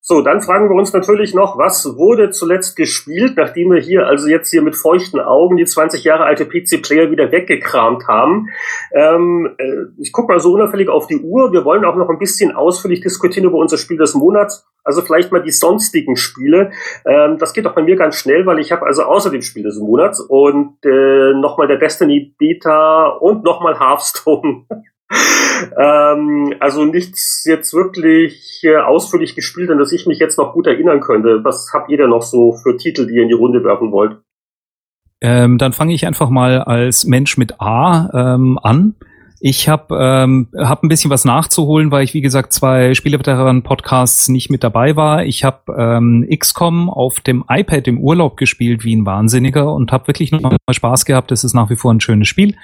So, 0.06 0.20
dann 0.20 0.42
fragen 0.42 0.68
wir 0.68 0.76
uns 0.76 0.92
natürlich 0.92 1.32
noch, 1.32 1.56
was 1.56 1.96
wurde 1.96 2.28
zuletzt 2.28 2.76
gespielt, 2.76 3.38
nachdem 3.38 3.72
wir 3.72 3.80
hier 3.80 4.06
also 4.06 4.28
jetzt 4.28 4.50
hier 4.50 4.60
mit 4.60 4.76
feuchten 4.76 5.18
Augen 5.18 5.56
die 5.56 5.64
20 5.64 6.04
Jahre 6.04 6.24
alte 6.24 6.44
PC-Player 6.44 7.10
wieder 7.10 7.32
weggekramt 7.32 8.06
haben. 8.06 8.50
Ähm, 8.92 9.54
äh, 9.56 9.86
ich 9.96 10.12
gucke 10.12 10.30
mal 10.30 10.40
so 10.40 10.52
unauffällig 10.52 10.90
auf 10.90 11.06
die 11.06 11.16
Uhr. 11.16 11.52
Wir 11.52 11.64
wollen 11.64 11.86
auch 11.86 11.96
noch 11.96 12.10
ein 12.10 12.18
bisschen 12.18 12.52
ausführlich 12.54 13.00
diskutieren 13.00 13.46
über 13.46 13.56
unser 13.56 13.78
Spiel 13.78 13.96
des 13.96 14.12
Monats. 14.12 14.66
Also 14.84 15.00
vielleicht 15.00 15.32
mal 15.32 15.42
die 15.42 15.50
sonstigen 15.50 16.16
Spiele. 16.16 16.72
Ähm, 17.06 17.38
das 17.38 17.54
geht 17.54 17.66
auch 17.66 17.74
bei 17.74 17.82
mir 17.82 17.96
ganz 17.96 18.16
schnell, 18.16 18.44
weil 18.44 18.58
ich 18.58 18.72
habe 18.72 18.84
also 18.84 19.04
außer 19.04 19.30
dem 19.30 19.40
Spiel 19.40 19.62
des 19.62 19.78
Monats 19.78 20.20
und 20.20 20.84
äh, 20.84 21.32
nochmal 21.32 21.66
der 21.66 21.78
Destiny 21.78 22.34
Beta 22.36 23.06
und 23.06 23.42
nochmal 23.42 23.80
Hearthstone 23.80 24.66
ähm, 25.78 26.54
also 26.60 26.84
nichts 26.84 27.44
jetzt 27.46 27.74
wirklich 27.74 28.60
äh, 28.64 28.76
ausführlich 28.76 29.34
gespielt, 29.34 29.70
an 29.70 29.78
das 29.78 29.92
ich 29.92 30.06
mich 30.06 30.18
jetzt 30.18 30.38
noch 30.38 30.52
gut 30.52 30.66
erinnern 30.66 31.00
könnte. 31.00 31.40
Was 31.42 31.70
habt 31.72 31.90
ihr 31.90 31.98
denn 31.98 32.10
noch 32.10 32.22
so 32.22 32.52
für 32.52 32.76
Titel, 32.76 33.06
die 33.06 33.14
ihr 33.14 33.22
in 33.22 33.28
die 33.28 33.34
Runde 33.34 33.64
werfen 33.64 33.92
wollt? 33.92 34.18
Ähm, 35.20 35.58
dann 35.58 35.72
fange 35.72 35.94
ich 35.94 36.06
einfach 36.06 36.28
mal 36.28 36.60
als 36.60 37.04
Mensch 37.04 37.38
mit 37.38 37.60
A 37.60 38.34
ähm, 38.34 38.58
an. 38.62 38.94
Ich 39.46 39.68
habe 39.68 39.94
ähm, 40.00 40.48
hab 40.56 40.82
ein 40.82 40.88
bisschen 40.88 41.10
was 41.10 41.26
nachzuholen, 41.26 41.90
weil 41.90 42.02
ich, 42.02 42.14
wie 42.14 42.22
gesagt, 42.22 42.54
zwei 42.54 42.94
Spieleveteranen-Podcasts 42.94 44.30
nicht 44.30 44.48
mit 44.48 44.64
dabei 44.64 44.96
war. 44.96 45.24
Ich 45.24 45.44
habe 45.44 45.74
ähm, 45.76 46.26
XCOM 46.34 46.88
auf 46.88 47.20
dem 47.20 47.44
iPad 47.46 47.86
im 47.88 48.00
Urlaub 48.00 48.38
gespielt 48.38 48.84
wie 48.84 48.96
ein 48.96 49.04
Wahnsinniger 49.04 49.70
und 49.70 49.92
habe 49.92 50.06
wirklich 50.06 50.32
noch 50.32 50.40
mal 50.40 50.58
Spaß 50.70 51.04
gehabt. 51.04 51.30
Es 51.30 51.44
ist 51.44 51.52
nach 51.52 51.68
wie 51.68 51.76
vor 51.76 51.92
ein 51.92 52.00
schönes 52.00 52.26
Spiel. 52.26 52.56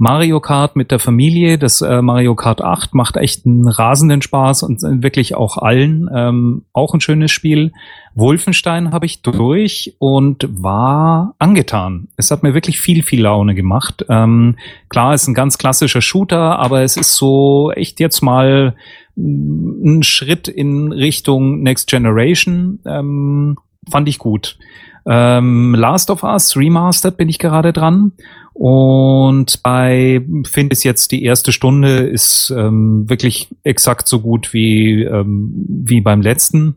Mario 0.00 0.38
Kart 0.38 0.76
mit 0.76 0.92
der 0.92 1.00
Familie, 1.00 1.58
das 1.58 1.80
äh, 1.80 2.00
Mario 2.02 2.36
Kart 2.36 2.62
8 2.62 2.94
macht 2.94 3.16
echt 3.16 3.44
einen 3.44 3.66
rasenden 3.66 4.22
Spaß 4.22 4.62
und 4.62 4.82
äh, 4.84 5.02
wirklich 5.02 5.34
auch 5.34 5.58
allen 5.58 6.08
ähm, 6.14 6.62
auch 6.72 6.94
ein 6.94 7.00
schönes 7.00 7.32
Spiel. 7.32 7.72
Wolfenstein 8.14 8.92
habe 8.92 9.06
ich 9.06 9.22
durch 9.22 9.96
und 9.98 10.46
war 10.50 11.34
angetan. 11.40 12.06
Es 12.16 12.30
hat 12.30 12.44
mir 12.44 12.54
wirklich 12.54 12.80
viel, 12.80 13.02
viel 13.02 13.22
Laune 13.22 13.56
gemacht. 13.56 14.06
Ähm, 14.08 14.56
klar, 14.88 15.14
ist 15.14 15.26
ein 15.26 15.34
ganz 15.34 15.58
klassischer 15.58 16.00
Shooter, 16.00 16.60
aber 16.60 16.82
es 16.82 16.96
ist 16.96 17.16
so 17.16 17.72
echt 17.72 17.98
jetzt 17.98 18.22
mal 18.22 18.76
ein 19.16 20.04
Schritt 20.04 20.46
in 20.46 20.92
Richtung 20.92 21.64
Next 21.64 21.88
Generation. 21.88 22.78
Ähm, 22.86 23.56
fand 23.90 24.08
ich 24.08 24.18
gut. 24.18 24.58
Ähm, 25.06 25.74
Last 25.74 26.10
of 26.10 26.22
Us 26.22 26.56
Remastered 26.56 27.16
bin 27.16 27.28
ich 27.28 27.38
gerade 27.38 27.72
dran. 27.72 28.12
Und 28.58 29.62
bei 29.62 30.20
finde 30.44 30.74
ich 30.74 30.82
jetzt 30.82 31.12
die 31.12 31.22
erste 31.22 31.52
Stunde 31.52 31.98
ist 31.98 32.50
ähm, 32.50 33.08
wirklich 33.08 33.46
exakt 33.62 34.08
so 34.08 34.18
gut 34.18 34.52
wie, 34.52 35.04
ähm, 35.04 35.64
wie 35.68 36.00
beim 36.00 36.20
letzten. 36.22 36.74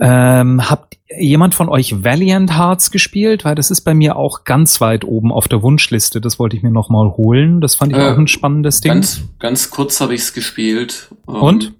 Ähm, 0.00 0.68
habt 0.68 0.98
jemand 1.16 1.54
von 1.54 1.68
euch 1.68 2.02
Valiant 2.02 2.58
Hearts 2.58 2.90
gespielt? 2.90 3.44
Weil 3.44 3.54
das 3.54 3.70
ist 3.70 3.82
bei 3.82 3.94
mir 3.94 4.16
auch 4.16 4.42
ganz 4.42 4.80
weit 4.80 5.04
oben 5.04 5.30
auf 5.30 5.46
der 5.46 5.62
Wunschliste. 5.62 6.20
Das 6.20 6.40
wollte 6.40 6.56
ich 6.56 6.64
mir 6.64 6.72
noch 6.72 6.90
mal 6.90 7.10
holen. 7.16 7.60
Das 7.60 7.76
fand 7.76 7.92
ich 7.92 7.98
äh, 7.98 8.10
auch 8.10 8.18
ein 8.18 8.26
spannendes 8.26 8.80
Ding. 8.80 8.90
Ganz, 8.90 9.22
ganz 9.38 9.70
kurz 9.70 10.00
habe 10.00 10.16
ich 10.16 10.22
es 10.22 10.34
gespielt. 10.34 11.10
Und? 11.26 11.74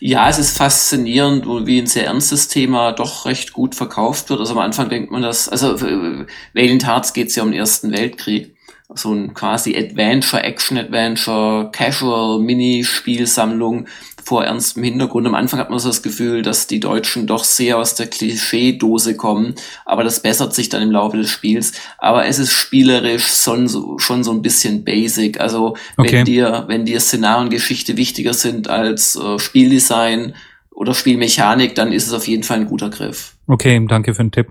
Ja, 0.00 0.28
es 0.28 0.38
ist 0.38 0.56
faszinierend, 0.56 1.44
wie 1.66 1.80
ein 1.80 1.86
sehr 1.86 2.06
ernstes 2.06 2.46
Thema 2.46 2.92
doch 2.92 3.26
recht 3.26 3.52
gut 3.52 3.74
verkauft 3.74 4.30
wird. 4.30 4.38
Also 4.38 4.52
am 4.52 4.60
Anfang 4.60 4.88
denkt 4.88 5.10
man 5.10 5.22
das, 5.22 5.48
also 5.48 5.74
äh, 5.74 6.24
Valiant 6.54 6.86
Hearts 6.86 7.12
geht 7.12 7.28
es 7.28 7.36
ja 7.36 7.42
um 7.42 7.50
den 7.50 7.58
Ersten 7.58 7.90
Weltkrieg. 7.90 8.54
So 8.94 9.12
ein 9.12 9.34
quasi 9.34 9.76
Adventure, 9.76 10.42
Action-Adventure, 10.42 11.70
Casual, 11.72 12.38
Minispielsammlung 12.38 13.86
vor 14.28 14.44
ernstem 14.44 14.82
Hintergrund. 14.82 15.26
Am 15.26 15.34
Anfang 15.34 15.58
hat 15.58 15.70
man 15.70 15.78
so 15.78 15.88
das 15.88 16.02
Gefühl, 16.02 16.42
dass 16.42 16.66
die 16.66 16.80
Deutschen 16.80 17.26
doch 17.26 17.44
sehr 17.44 17.78
aus 17.78 17.94
der 17.94 18.08
Klischeedose 18.08 19.16
kommen, 19.16 19.54
aber 19.86 20.04
das 20.04 20.20
bessert 20.20 20.54
sich 20.54 20.68
dann 20.68 20.82
im 20.82 20.90
Laufe 20.90 21.16
des 21.16 21.30
Spiels. 21.30 21.72
Aber 21.96 22.26
es 22.26 22.38
ist 22.38 22.52
spielerisch 22.52 23.26
schon 23.26 23.68
so, 23.68 23.98
schon 23.98 24.22
so 24.24 24.30
ein 24.32 24.42
bisschen 24.42 24.84
basic. 24.84 25.40
Also 25.40 25.76
okay. 25.96 26.12
wenn 26.12 26.24
dir, 26.26 26.64
wenn 26.68 26.84
dir 26.84 27.00
Szenario 27.00 27.44
und 27.44 27.48
Geschichte 27.48 27.96
wichtiger 27.96 28.34
sind 28.34 28.68
als 28.68 29.16
äh, 29.16 29.38
Spieldesign 29.38 30.34
oder 30.72 30.92
Spielmechanik, 30.92 31.74
dann 31.74 31.90
ist 31.90 32.06
es 32.06 32.12
auf 32.12 32.28
jeden 32.28 32.42
Fall 32.42 32.58
ein 32.58 32.66
guter 32.66 32.90
Griff. 32.90 33.34
Okay, 33.46 33.82
danke 33.88 34.12
für 34.12 34.22
den 34.22 34.30
Tipp. 34.30 34.48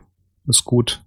Ist 0.48 0.66
gut. 0.66 1.04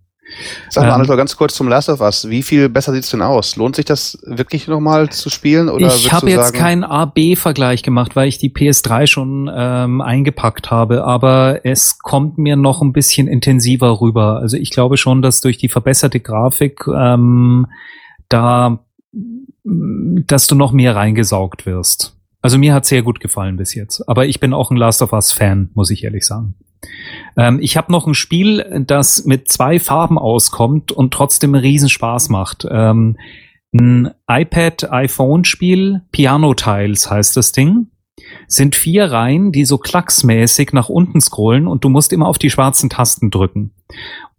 Sag 0.69 0.83
mal, 0.83 0.89
ähm, 0.89 0.95
Anatol, 0.95 1.17
ganz 1.17 1.37
kurz 1.37 1.55
zum 1.55 1.69
Last 1.69 1.89
of 1.89 2.01
Us. 2.01 2.29
Wie 2.29 2.43
viel 2.43 2.69
besser 2.69 2.93
sieht's 2.93 3.11
denn 3.11 3.23
aus? 3.23 3.57
Lohnt 3.57 3.77
sich 3.77 3.85
das 3.85 4.19
wirklich 4.25 4.69
nochmal 4.69 5.09
zu 5.11 5.31
spielen? 5.31 5.69
Oder 5.69 5.95
ich 5.95 6.13
habe 6.13 6.31
jetzt 6.31 6.55
keinen 6.55 6.85
A-B-Vergleich 6.85 7.83
gemacht, 7.83 8.17
weil 8.17 8.29
ich 8.29 8.39
die 8.39 8.51
PS3 8.51 9.07
schon 9.07 9.51
ähm, 9.53 10.01
eingepackt 10.01 10.71
habe, 10.71 11.05
aber 11.05 11.61
es 11.65 11.99
kommt 11.99 12.39
mir 12.39 12.57
noch 12.57 12.83
ein 12.83 12.93
bisschen 12.93 13.29
intensiver 13.29 14.01
rüber. 14.01 14.39
Also 14.41 14.57
ich 14.57 14.71
glaube 14.71 14.97
schon, 14.97 15.23
dass 15.23 15.41
durch 15.41 15.59
die 15.59 15.69
verbesserte 15.69 16.21
Grafik 16.21 16.87
ähm, 16.87 17.67
da 18.29 18.81
dass 19.63 20.47
du 20.47 20.55
noch 20.55 20.73
mehr 20.73 20.97
reingesaugt 20.97 21.67
wirst. 21.67 22.17
Also 22.43 22.59
mir 22.59 22.73
hat 22.73 22.87
sehr 22.87 23.03
gut 23.03 23.21
gefallen 23.21 23.57
bis 23.57 23.75
jetzt. 23.75 24.09
Aber 24.09 24.27
ich 24.27 24.41
bin 24.41 24.55
auch 24.55 24.71
ein 24.71 24.77
Last 24.77 25.03
of 25.03 25.13
Us 25.13 25.33
Fan, 25.33 25.71
muss 25.75 25.91
ich 25.91 26.05
ehrlich 26.05 26.25
sagen. 26.25 26.55
Ähm, 27.37 27.59
ich 27.61 27.77
habe 27.77 27.93
noch 27.93 28.07
ein 28.07 28.15
Spiel, 28.15 28.85
das 28.87 29.25
mit 29.25 29.49
zwei 29.49 29.79
Farben 29.79 30.19
auskommt 30.19 30.93
und 30.93 31.13
trotzdem 31.13 31.55
einen 31.55 31.63
Riesenspaß 31.63 32.29
macht. 32.29 32.67
Ähm, 32.71 33.17
ein 33.73 34.11
iPad-iPhone-Spiel, 34.29 36.03
Piano 36.11 36.55
Tiles 36.55 37.11
heißt 37.11 37.37
das 37.37 37.53
Ding 37.53 37.87
sind 38.47 38.75
vier 38.75 39.11
Reihen, 39.11 39.53
die 39.53 39.65
so 39.65 39.79
klacksmäßig 39.79 40.73
nach 40.73 40.89
unten 40.89 41.21
scrollen 41.21 41.67
und 41.67 41.85
du 41.85 41.89
musst 41.89 42.13
immer 42.13 42.27
auf 42.27 42.39
die 42.39 42.51
schwarzen 42.51 42.91
Tasten 42.91 43.31
drücken. 43.31 43.73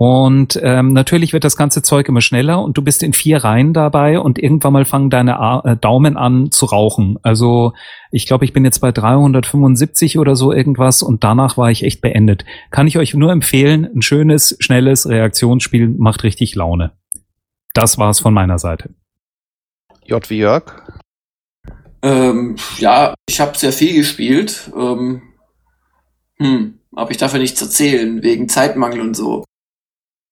Und 0.03 0.59
ähm, 0.63 0.93
natürlich 0.93 1.31
wird 1.31 1.43
das 1.43 1.55
ganze 1.55 1.83
Zeug 1.83 2.09
immer 2.09 2.21
schneller 2.21 2.63
und 2.63 2.75
du 2.75 2.81
bist 2.81 3.03
in 3.03 3.13
vier 3.13 3.43
Reihen 3.43 3.71
dabei 3.71 4.19
und 4.19 4.39
irgendwann 4.39 4.73
mal 4.73 4.83
fangen 4.83 5.11
deine 5.11 5.39
A 5.39 5.59
äh, 5.63 5.77
Daumen 5.77 6.17
an 6.17 6.49
zu 6.49 6.65
rauchen. 6.65 7.19
Also 7.21 7.73
ich 8.09 8.25
glaube, 8.25 8.43
ich 8.43 8.51
bin 8.51 8.65
jetzt 8.65 8.79
bei 8.79 8.91
375 8.91 10.17
oder 10.17 10.35
so 10.35 10.51
irgendwas 10.51 11.03
und 11.03 11.23
danach 11.23 11.55
war 11.55 11.69
ich 11.69 11.83
echt 11.83 12.01
beendet. 12.01 12.45
Kann 12.71 12.87
ich 12.87 12.97
euch 12.97 13.13
nur 13.13 13.31
empfehlen, 13.31 13.87
ein 13.95 14.01
schönes, 14.01 14.57
schnelles 14.59 15.07
Reaktionsspiel 15.07 15.89
macht 15.89 16.23
richtig 16.23 16.55
Laune. 16.55 16.93
Das 17.75 17.99
war's 17.99 18.19
von 18.19 18.33
meiner 18.33 18.57
Seite. 18.57 18.95
J 20.03 20.27
wie 20.31 20.39
Jörg. 20.39 20.81
Ähm, 22.01 22.55
ja, 22.79 23.13
ich 23.29 23.39
habe 23.39 23.55
sehr 23.55 23.71
viel 23.71 23.93
gespielt. 23.93 24.71
Ähm, 24.75 25.21
hm, 26.39 26.79
aber 26.91 27.11
ich 27.11 27.17
darf 27.17 27.33
ja 27.33 27.39
nichts 27.39 27.61
erzählen, 27.61 28.23
wegen 28.23 28.49
Zeitmangel 28.49 28.99
und 29.01 29.15
so. 29.15 29.43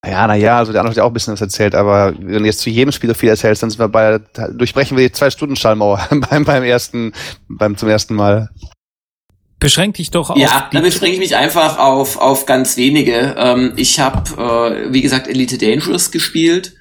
Ja, 0.06 0.28
naja, 0.28 0.58
also 0.58 0.72
der 0.72 0.82
andere 0.82 0.92
hat 0.92 0.98
ja 0.98 1.04
auch 1.04 1.10
ein 1.10 1.14
bisschen 1.14 1.34
was 1.34 1.42
erzählt, 1.42 1.76
aber 1.76 2.14
wenn 2.18 2.42
du 2.42 2.46
jetzt 2.46 2.60
zu 2.60 2.70
jedem 2.70 2.92
Spiel 2.92 3.10
so 3.10 3.14
viel 3.14 3.30
erzählst, 3.30 3.62
dann 3.62 3.70
sind 3.70 3.80
wir 3.80 3.90
bei, 3.90 4.20
durchbrechen 4.54 4.98
wir 4.98 5.08
die 5.08 5.12
Zwei-Stunden-Schallmauer 5.12 6.08
beim, 6.30 6.46
beim 6.46 6.64
ersten, 6.64 7.14
beim 7.50 7.76
zum 7.76 7.90
ersten 7.90 8.16
Mal. 8.16 8.50
Beschränk 9.60 9.96
dich 9.96 10.10
doch 10.10 10.30
auf. 10.30 10.38
Ja, 10.38 10.70
dann 10.72 10.84
beschränke 10.84 11.16
ich 11.16 11.20
mich 11.20 11.36
einfach 11.36 11.80
auf, 11.80 12.18
auf 12.18 12.46
ganz 12.46 12.78
wenige. 12.78 13.36
Ähm, 13.38 13.74
ich 13.76 14.00
habe, 14.00 14.86
äh, 14.88 14.94
wie 14.94 15.02
gesagt, 15.02 15.28
Elite 15.28 15.58
Dangerous 15.58 16.12
gespielt. 16.12 16.74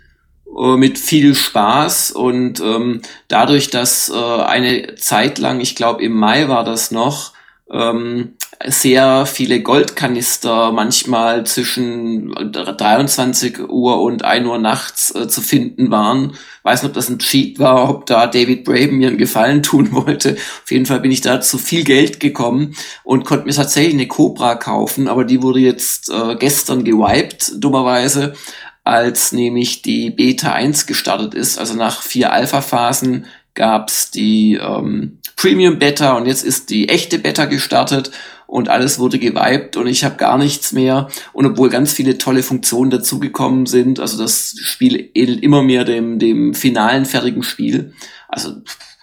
Äh, 0.57 0.77
mit 0.77 0.99
viel 0.99 1.35
Spaß 1.35 2.11
und 2.13 2.61
ähm, 2.61 3.03
dadurch, 3.29 3.71
dass 3.71 4.09
äh, 4.09 4.15
eine 4.15 4.97
Zeit 4.97 5.39
lang, 5.39 5.61
ich 5.61 5.77
glaube 5.77 6.03
im 6.03 6.13
Mai 6.13 6.49
war 6.49 6.65
das 6.65 6.91
noch, 6.91 7.33
ähm, 7.71 8.35
sehr 8.67 9.25
viele 9.27 9.63
Goldkanister 9.63 10.73
manchmal 10.73 11.47
zwischen 11.47 12.35
23 12.53 13.61
Uhr 13.69 14.01
und 14.03 14.25
1 14.25 14.47
Uhr 14.47 14.59
nachts 14.59 15.15
äh, 15.15 15.29
zu 15.29 15.43
finden 15.43 15.93
waren. 15.93 16.33
Weiß 16.65 16.83
nicht, 16.83 16.91
ob 16.91 16.95
das 16.95 17.09
ein 17.09 17.21
Cheat 17.21 17.61
war, 17.61 17.89
ob 17.89 18.07
da 18.07 18.27
David 18.27 18.65
Braben 18.65 18.99
mir 18.99 19.09
einen 19.09 19.19
Gefallen 19.19 19.63
tun 19.63 19.93
wollte. 19.93 20.37
Auf 20.65 20.71
jeden 20.71 20.87
Fall 20.87 21.01
bin 21.01 21.13
ich 21.13 21.21
da 21.21 21.41
zu 21.41 21.57
viel 21.57 21.85
Geld 21.85 22.19
gekommen 22.19 22.75
und 23.05 23.25
konnte 23.25 23.47
mir 23.47 23.55
tatsächlich 23.55 23.95
eine 23.95 24.09
Cobra 24.09 24.57
kaufen, 24.57 25.07
aber 25.07 25.25
die 25.25 25.43
wurde 25.43 25.61
jetzt 25.61 26.11
äh, 26.11 26.35
gestern 26.35 26.83
gewiped, 26.85 27.53
dummerweise 27.57 28.35
als 28.83 29.33
nämlich 29.33 29.83
die 29.83 30.11
Beta 30.11 30.53
1 30.53 30.87
gestartet 30.87 31.35
ist. 31.35 31.59
Also 31.59 31.75
nach 31.75 32.01
vier 32.01 32.33
Alpha-Phasen 32.33 33.27
gab's 33.55 34.11
die 34.11 34.55
ähm, 34.55 35.19
Premium 35.37 35.79
Beta 35.79 36.17
und 36.17 36.27
jetzt 36.27 36.43
ist 36.43 36.71
die 36.71 36.89
echte 36.89 37.19
Beta 37.19 37.45
gestartet 37.45 38.11
und 38.49 38.71
alles 38.71 38.99
wurde 38.99 39.19
gewiped 39.19 39.77
und 39.77 39.87
ich 39.87 40.05
habe 40.05 40.17
gar 40.17 40.39
nichts 40.39 40.73
mehr. 40.73 41.09
Und 41.35 41.45
obwohl 41.45 41.69
ganz 41.69 41.93
viele 41.93 42.17
tolle 42.17 42.43
Funktionen 42.43 42.91
dazugekommen 42.91 43.67
sind, 43.67 44.01
also 44.01 44.17
das 44.17 44.57
Spiel 44.63 45.11
ähnelt 45.15 45.43
immer 45.43 45.63
mehr 45.63 45.85
dem, 45.85 46.19
dem 46.19 46.55
finalen 46.55 47.05
fertigen 47.05 47.43
Spiel. 47.43 47.93
Also 48.27 48.55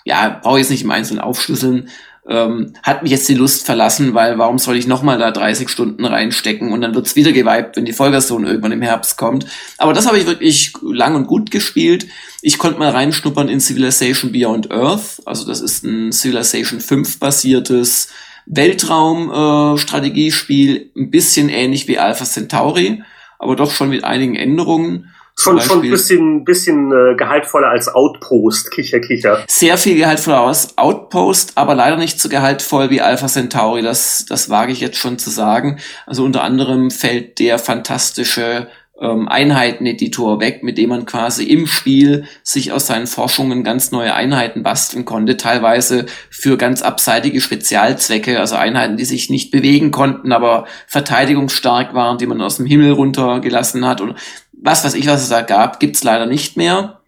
ja, 0.04 0.40
brauche 0.42 0.58
ich 0.58 0.64
jetzt 0.64 0.72
nicht 0.72 0.84
im 0.84 0.90
Einzelnen 0.90 1.22
aufschlüsseln, 1.22 1.90
ähm, 2.28 2.74
hat 2.82 3.04
mich 3.04 3.12
jetzt 3.12 3.30
die 3.30 3.36
Lust 3.36 3.68
verlassen, 3.68 4.16
weil 4.16 4.40
warum 4.40 4.58
soll 4.58 4.78
ich 4.78 4.88
nochmal 4.88 5.20
da 5.20 5.30
30 5.30 5.70
Stunden 5.70 6.06
reinstecken 6.06 6.72
und 6.72 6.82
dann 6.82 6.96
wird's 6.96 7.16
wieder 7.16 7.32
geweibt, 7.32 7.78
wenn 7.78 7.86
die 7.86 7.94
Vollversion 7.94 8.48
irgendwann 8.48 8.72
im 8.72 8.82
Herbst 8.82 9.16
kommt. 9.16 9.46
Aber 9.78 9.94
das 9.94 10.08
habe 10.08 10.18
ich 10.18 10.26
wirklich 10.26 10.74
lang 10.82 11.14
und 11.14 11.28
gut 11.28 11.52
gespielt. 11.52 12.08
Ich 12.42 12.58
konnte 12.58 12.80
mal 12.80 12.90
reinschnuppern 12.90 13.48
in 13.48 13.60
Civilization 13.60 14.32
Beyond 14.32 14.72
Earth. 14.72 15.22
Also 15.26 15.46
das 15.46 15.62
ist 15.62 15.84
ein 15.84 16.12
Civilization 16.12 16.82
5 16.82 17.20
basiertes 17.20 18.08
Weltraum-Strategiespiel, 18.48 20.78
äh, 20.78 20.90
ein 21.00 21.12
bisschen 21.12 21.50
ähnlich 21.50 21.88
wie 21.88 22.00
Alpha 22.00 22.26
Centauri, 22.26 23.04
aber 23.40 23.56
doch 23.56 23.72
schon 23.72 23.90
mit 23.90 24.04
einigen 24.04 24.36
Änderungen. 24.36 25.12
Schon, 25.38 25.60
schon 25.60 25.84
ein 25.84 25.90
bisschen, 25.90 26.46
bisschen 26.46 26.94
äh, 26.94 27.14
gehaltvoller 27.16 27.68
als 27.68 27.94
Outpost, 27.94 28.72
Kicher, 28.72 29.02
Kicher. 29.02 29.44
Sehr 29.48 29.78
viel 29.78 29.98
gehaltvoller 29.98 30.40
als 30.40 30.78
Outpost, 30.78 31.58
aber 31.58 31.76
leider 31.76 31.98
nicht 31.98 32.22
so 32.22 32.30
gehaltvoll 32.30 32.90
wie 32.90 33.02
Alpha 33.02 33.28
Centauri. 33.28 33.82
Das, 33.82 34.26
das 34.30 34.50
wage 34.50 34.72
ich 34.72 34.80
jetzt 34.80 34.98
schon 34.98 35.18
zu 35.18 35.30
sagen. 35.30 35.80
Also 36.06 36.24
unter 36.24 36.42
anderem 36.42 36.90
fällt 36.90 37.40
der 37.40 37.60
fantastische 37.60 38.70
ähm, 39.00 39.28
Einheiteneditor 39.28 40.40
weg, 40.40 40.64
mit 40.64 40.78
dem 40.78 40.90
man 40.90 41.06
quasi 41.06 41.44
im 41.44 41.68
Spiel 41.68 42.26
sich 42.44 42.72
aus 42.72 42.88
seinen 42.88 43.08
Forschungen 43.08 43.64
ganz 43.64 43.92
neue 43.92 44.14
Einheiten 44.14 44.64
basteln 44.64 45.04
konnte, 45.04 45.38
teilweise 45.38 46.06
für 46.30 46.58
ganz 46.58 46.82
abseitige 46.82 47.42
Spezialzwecke, 47.42 48.40
also 48.40 48.56
Einheiten, 48.56 48.98
die 48.98 49.06
sich 49.06 49.30
nicht 49.30 49.52
bewegen 49.52 49.92
konnten, 49.92 50.32
aber 50.32 50.66
verteidigungsstark 50.88 51.94
waren, 51.94 52.18
die 52.18 52.28
man 52.28 52.42
aus 52.42 52.58
dem 52.58 52.66
Himmel 52.66 52.92
runtergelassen 52.92 53.86
hat. 53.86 54.00
Und 54.00 54.16
was 54.54 54.86
weiß 54.86 54.94
ich, 54.94 55.08
was 55.08 55.24
es 55.24 55.30
da 55.30 55.42
gab, 55.42 55.80
gibt's 55.80 56.04
leider 56.04 56.26
nicht 56.26 56.56
mehr. 56.56 57.02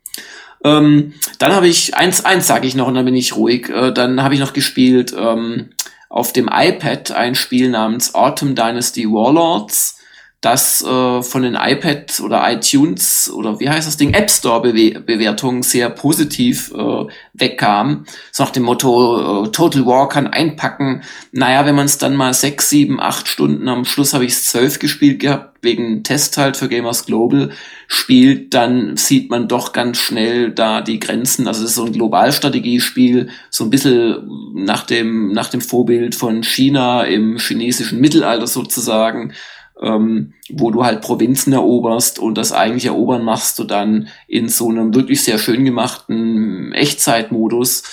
Ähm, 0.63 1.13
dann 1.39 1.53
habe 1.53 1.67
ich, 1.67 1.95
eins, 1.95 2.25
eins 2.25 2.47
sage 2.47 2.67
ich 2.67 2.75
noch 2.75 2.87
und 2.87 2.95
dann 2.95 3.05
bin 3.05 3.15
ich 3.15 3.35
ruhig, 3.35 3.69
äh, 3.69 3.91
dann 3.93 4.23
habe 4.23 4.33
ich 4.33 4.39
noch 4.39 4.53
gespielt 4.53 5.15
ähm, 5.17 5.69
auf 6.09 6.33
dem 6.33 6.49
iPad 6.51 7.11
ein 7.11 7.35
Spiel 7.35 7.69
namens 7.69 8.15
Autumn 8.15 8.55
Dynasty 8.55 9.05
Warlords 9.05 9.96
das 10.41 10.83
äh, 10.83 11.23
von 11.23 11.41
den 11.41 11.55
iPad 11.55 12.19
oder 12.19 12.43
iTunes 12.51 13.29
oder 13.33 13.59
wie 13.59 13.69
heißt 13.69 13.87
das 13.87 13.97
Ding, 13.97 14.13
App 14.13 14.29
Store 14.29 14.61
Bewe 14.61 14.99
Bewertungen 14.99 15.63
sehr 15.63 15.89
positiv 15.89 16.71
äh, 16.75 17.05
wegkam. 17.33 18.05
So 18.31 18.43
nach 18.43 18.51
dem 18.51 18.63
Motto, 18.63 19.45
äh, 19.45 19.51
Total 19.51 19.87
War 19.87 20.07
kann 20.09 20.27
einpacken. 20.27 21.01
Naja, 21.31 21.65
wenn 21.65 21.73
man 21.73 21.87
es 21.87 21.97
dann 21.97 22.15
mal 22.15 22.35
sechs, 22.35 22.69
sieben, 22.69 22.99
acht 22.99 23.27
Stunden, 23.27 23.67
am 23.67 23.83
Schluss 23.83 24.13
habe 24.13 24.25
ich 24.25 24.33
es 24.33 24.45
zwölf 24.45 24.77
gespielt 24.77 25.21
gehabt, 25.21 25.57
wegen 25.63 26.03
Test 26.03 26.37
halt 26.37 26.55
für 26.55 26.69
Gamers 26.69 27.07
Global 27.07 27.49
spielt, 27.87 28.53
dann 28.53 28.95
sieht 28.95 29.31
man 29.31 29.47
doch 29.47 29.73
ganz 29.73 29.97
schnell 29.97 30.51
da 30.51 30.81
die 30.81 30.99
Grenzen. 30.99 31.47
Also 31.47 31.63
es 31.63 31.71
ist 31.71 31.75
so 31.77 31.85
ein 31.85 31.93
Globalstrategiespiel, 31.93 33.29
so 33.49 33.63
ein 33.63 33.71
bisschen 33.71 34.53
nach 34.53 34.85
dem, 34.85 35.33
nach 35.33 35.49
dem 35.49 35.61
Vorbild 35.61 36.13
von 36.13 36.43
China 36.43 37.05
im 37.05 37.39
chinesischen 37.39 37.99
Mittelalter 37.99 38.45
sozusagen 38.45 39.33
ähm, 39.81 40.33
wo 40.49 40.71
du 40.71 40.83
halt 40.83 41.01
Provinzen 41.01 41.53
eroberst 41.53 42.19
und 42.19 42.37
das 42.37 42.51
eigentlich 42.51 42.85
Erobern 42.85 43.23
machst 43.23 43.59
du 43.59 43.63
dann 43.63 44.09
in 44.27 44.49
so 44.49 44.69
einem 44.69 44.93
wirklich 44.93 45.23
sehr 45.23 45.37
schön 45.37 45.65
gemachten 45.65 46.73
Echtzeitmodus. 46.73 47.83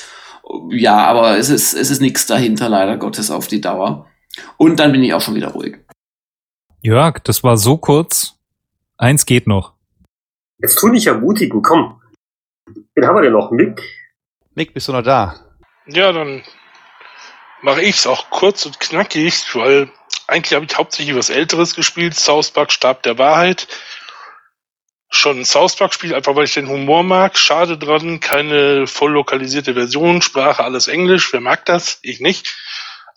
Ja, 0.71 1.07
aber 1.07 1.39
es 1.39 1.49
ist, 1.49 1.75
es 1.75 1.91
ist 1.91 2.01
nichts 2.01 2.27
dahinter, 2.27 2.69
leider 2.69 2.97
Gottes, 2.97 3.31
auf 3.31 3.47
die 3.47 3.61
Dauer. 3.61 4.07
Und 4.57 4.79
dann 4.79 4.93
bin 4.93 5.03
ich 5.03 5.15
auch 5.15 5.21
schon 5.21 5.35
wieder 5.35 5.49
ruhig. 5.49 5.79
Jörg, 6.83 7.19
das 7.21 7.43
war 7.43 7.57
so 7.57 7.79
kurz. 7.79 8.39
Eins 8.97 9.27
geht 9.27 9.47
noch. 9.47 9.73
Jetzt 10.59 10.77
tu 10.79 10.91
dich 10.91 11.07
ermutigen, 11.07 11.63
komm. 11.63 12.01
Wen 12.95 13.07
haben 13.07 13.17
wir 13.17 13.23
denn 13.23 13.33
noch? 13.33 13.51
Mick? 13.51 13.83
Mick, 14.55 14.73
bist 14.73 14.89
du 14.89 14.93
noch 14.93 15.03
da? 15.03 15.35
Ja, 15.87 16.13
dann 16.13 16.43
mache 17.65 17.81
ich's 17.81 18.07
auch 18.07 18.29
kurz 18.29 18.67
und 18.67 18.79
knackig, 18.79 19.55
weil 19.55 19.91
eigentlich 20.27 20.55
habe 20.55 20.67
ich 20.67 20.77
hauptsächlich 20.77 21.17
was 21.17 21.31
Älteres 21.31 21.75
gespielt, 21.75 22.15
South 22.15 22.51
Park 22.51 22.71
Stab 22.71 23.03
der 23.03 23.19
Wahrheit. 23.19 23.67
Schon 25.09 25.41
ein 25.41 25.45
South 25.47 25.77
Park 25.77 25.95
Spiel, 25.95 26.15
einfach 26.15 26.37
weil 26.37 26.45
ich 26.45 26.53
den 26.53 26.69
Humor 26.69 27.03
mag. 27.03 27.39
Schade 27.39 27.79
dran, 27.79 28.21
keine 28.21 28.87
voll 28.87 29.13
lokalisierte 29.13 29.73
Version, 29.73 30.21
Sprache 30.21 30.63
alles 30.63 30.89
Englisch. 30.89 31.33
Wer 31.33 31.41
mag 31.41 31.65
das? 31.65 32.01
Ich 32.03 32.21
nicht. 32.21 32.55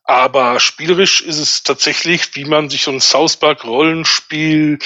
Aber 0.06 0.62
spielerisch 0.62 1.20
ist 1.20 1.40
es 1.40 1.64
tatsächlich, 1.64 2.34
wie 2.36 2.46
man 2.46 2.70
sich 2.70 2.84
so 2.84 2.92
ein 2.92 3.02
South 3.02 3.38
Park 3.38 3.66
Rollenspiel 3.66 4.80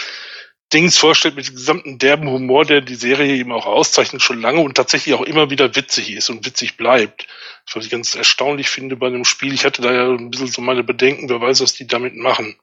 Dings 0.73 0.97
vorstellt 0.97 1.35
mit 1.35 1.47
dem 1.47 1.55
gesamten 1.55 1.97
derben 1.97 2.29
Humor, 2.29 2.65
der 2.65 2.81
die 2.81 2.95
Serie 2.95 3.35
eben 3.35 3.51
auch 3.51 3.65
auszeichnet, 3.65 4.21
schon 4.21 4.41
lange 4.41 4.61
und 4.61 4.75
tatsächlich 4.75 5.15
auch 5.15 5.21
immer 5.21 5.49
wieder 5.49 5.75
witzig 5.75 6.11
ist 6.11 6.29
und 6.29 6.45
witzig 6.45 6.77
bleibt. 6.77 7.27
Was 7.73 7.85
ich 7.85 7.91
ganz 7.91 8.15
erstaunlich 8.15 8.69
finde 8.69 8.95
bei 8.95 9.07
einem 9.07 9.25
Spiel. 9.25 9.53
Ich 9.53 9.65
hatte 9.65 9.81
da 9.81 9.93
ja 9.93 10.09
ein 10.09 10.29
bisschen 10.29 10.47
so 10.47 10.61
meine 10.61 10.83
Bedenken, 10.83 11.29
wer 11.29 11.41
weiß, 11.41 11.61
was 11.61 11.73
die 11.73 11.87
damit 11.87 12.15
machen. 12.15 12.57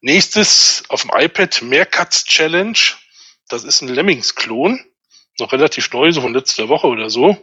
Nächstes 0.00 0.82
auf 0.88 1.02
dem 1.02 1.10
iPad 1.14 1.62
Meerkatz 1.62 2.24
Challenge. 2.24 2.78
Das 3.48 3.64
ist 3.64 3.82
ein 3.82 3.88
Lemmings-Klon. 3.88 4.80
Noch 5.38 5.52
relativ 5.52 5.90
neu, 5.92 6.12
so 6.12 6.20
von 6.20 6.34
letzter 6.34 6.68
Woche 6.68 6.88
oder 6.88 7.08
so. 7.08 7.36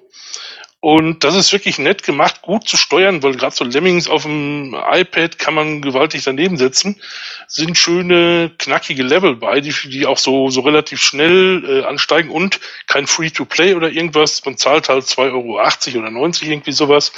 Und 0.81 1.25
das 1.25 1.35
ist 1.35 1.51
wirklich 1.51 1.77
nett 1.77 2.03
gemacht, 2.03 2.41
gut 2.41 2.69
zu 2.69 2.77
steuern, 2.77 3.21
weil 3.21 3.35
gerade 3.35 3.53
so 3.53 3.65
Lemmings 3.65 4.07
auf 4.07 4.23
dem 4.23 4.73
iPad 4.73 5.37
kann 5.37 5.53
man 5.53 5.81
gewaltig 5.81 6.23
daneben 6.23 6.55
setzen. 6.55 7.01
Sind 7.47 7.77
schöne, 7.77 8.51
knackige 8.57 9.03
Level 9.03 9.35
bei, 9.35 9.59
die, 9.59 9.73
die 9.89 10.05
auch 10.05 10.17
so, 10.17 10.49
so 10.49 10.61
relativ 10.61 11.01
schnell 11.01 11.65
äh, 11.67 11.85
ansteigen 11.85 12.29
und 12.29 12.61
kein 12.87 13.07
Free-to-Play 13.07 13.73
oder 13.73 13.89
irgendwas. 13.89 14.45
Man 14.45 14.57
zahlt 14.57 14.87
halt 14.87 15.03
2,80 15.03 15.17
Euro 15.33 15.99
oder 15.99 16.11
90 16.11 16.47
irgendwie 16.47 16.71
sowas, 16.71 17.11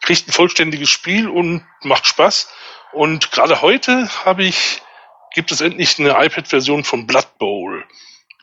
kriegt 0.00 0.26
ein 0.26 0.32
vollständiges 0.32 0.88
Spiel 0.88 1.28
und 1.28 1.66
macht 1.82 2.06
Spaß. 2.06 2.48
Und 2.92 3.30
gerade 3.30 3.60
heute 3.60 4.08
habe 4.24 4.44
ich, 4.44 4.80
gibt 5.34 5.52
es 5.52 5.60
endlich 5.60 5.98
eine 5.98 6.12
iPad-Version 6.12 6.82
von 6.82 7.06
Blood 7.06 7.36
Bowl. 7.38 7.84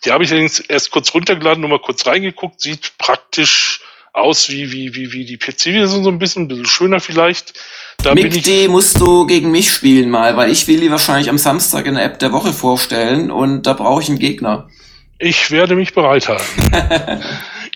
Die 0.05 0.11
habe 0.11 0.23
ich 0.23 0.29
allerdings 0.29 0.59
erst 0.59 0.91
kurz 0.91 1.11
runtergeladen, 1.15 1.61
nur 1.61 1.71
mal 1.71 1.79
kurz 1.79 2.05
reingeguckt, 2.05 2.61
sieht 2.61 2.99
praktisch 2.99 3.81
aus 4.13 4.49
wie, 4.49 4.71
wie, 4.71 4.95
wie, 4.95 5.11
wie 5.11 5.25
die 5.25 5.37
PC-Version 5.37 6.03
so 6.03 6.09
ein 6.09 6.19
bisschen, 6.19 6.43
ein 6.43 6.47
bisschen 6.47 6.67
schöner 6.67 6.99
vielleicht. 6.99 7.59
Da 8.03 8.13
Mick 8.13 8.43
D 8.43 8.67
musst 8.67 9.01
du 9.01 9.25
gegen 9.25 9.51
mich 9.51 9.71
spielen 9.71 10.09
mal, 10.09 10.37
weil 10.37 10.51
ich 10.51 10.67
will 10.67 10.79
die 10.79 10.91
wahrscheinlich 10.91 11.29
am 11.29 11.39
Samstag 11.39 11.87
in 11.87 11.95
der 11.95 12.05
App 12.05 12.19
der 12.19 12.31
Woche 12.31 12.53
vorstellen 12.53 13.31
und 13.31 13.63
da 13.63 13.73
brauche 13.73 14.01
ich 14.01 14.09
einen 14.09 14.19
Gegner. 14.19 14.69
Ich 15.17 15.51
werde 15.51 15.75
mich 15.75 15.93
bereit 15.93 16.29
halten. 16.29 17.21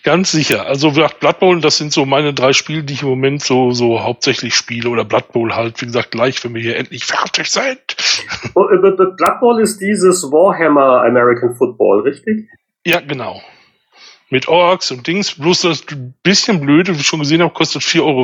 Ganz 0.04 0.32
sicher. 0.32 0.66
Also 0.66 0.92
Blood 0.92 1.40
Bowl, 1.40 1.60
das 1.60 1.78
sind 1.78 1.92
so 1.92 2.06
meine 2.06 2.34
drei 2.34 2.54
Spiele, 2.54 2.84
die 2.84 2.94
ich 2.94 3.02
im 3.02 3.10
Moment 3.10 3.44
so, 3.44 3.72
so 3.72 4.04
hauptsächlich 4.04 4.54
spiele. 4.56 4.90
Oder 4.90 5.06
Blood 5.06 5.32
Bowl 5.34 5.54
halt, 5.54 5.82
wie 5.82 5.86
gesagt, 5.86 6.12
gleich, 6.12 6.44
wenn 6.44 6.54
wir 6.54 6.62
hier 6.62 6.78
endlich 6.78 7.06
fertig 7.06 7.48
sind. 7.48 7.80
Oh, 8.54 8.66
äh, 8.70 8.78
Blood 8.78 9.40
Bowl 9.40 9.60
ist 9.60 9.80
dieses 9.80 10.24
Warhammer 10.24 11.04
American 11.04 11.56
Football, 11.56 12.02
richtig? 12.02 12.48
Ja, 12.86 13.00
genau 13.00 13.42
mit 14.30 14.48
Orks 14.48 14.92
und 14.92 15.08
Dings, 15.08 15.36
bloß 15.36 15.62
das 15.62 15.86
bisschen 16.24 16.60
blöde, 16.60 16.96
wie 16.96 17.00
ich 17.00 17.08
schon 17.08 17.20
gesehen 17.20 17.42
habe, 17.42 17.54
kostet 17.54 17.82
4,50 17.82 18.04
Euro 18.04 18.24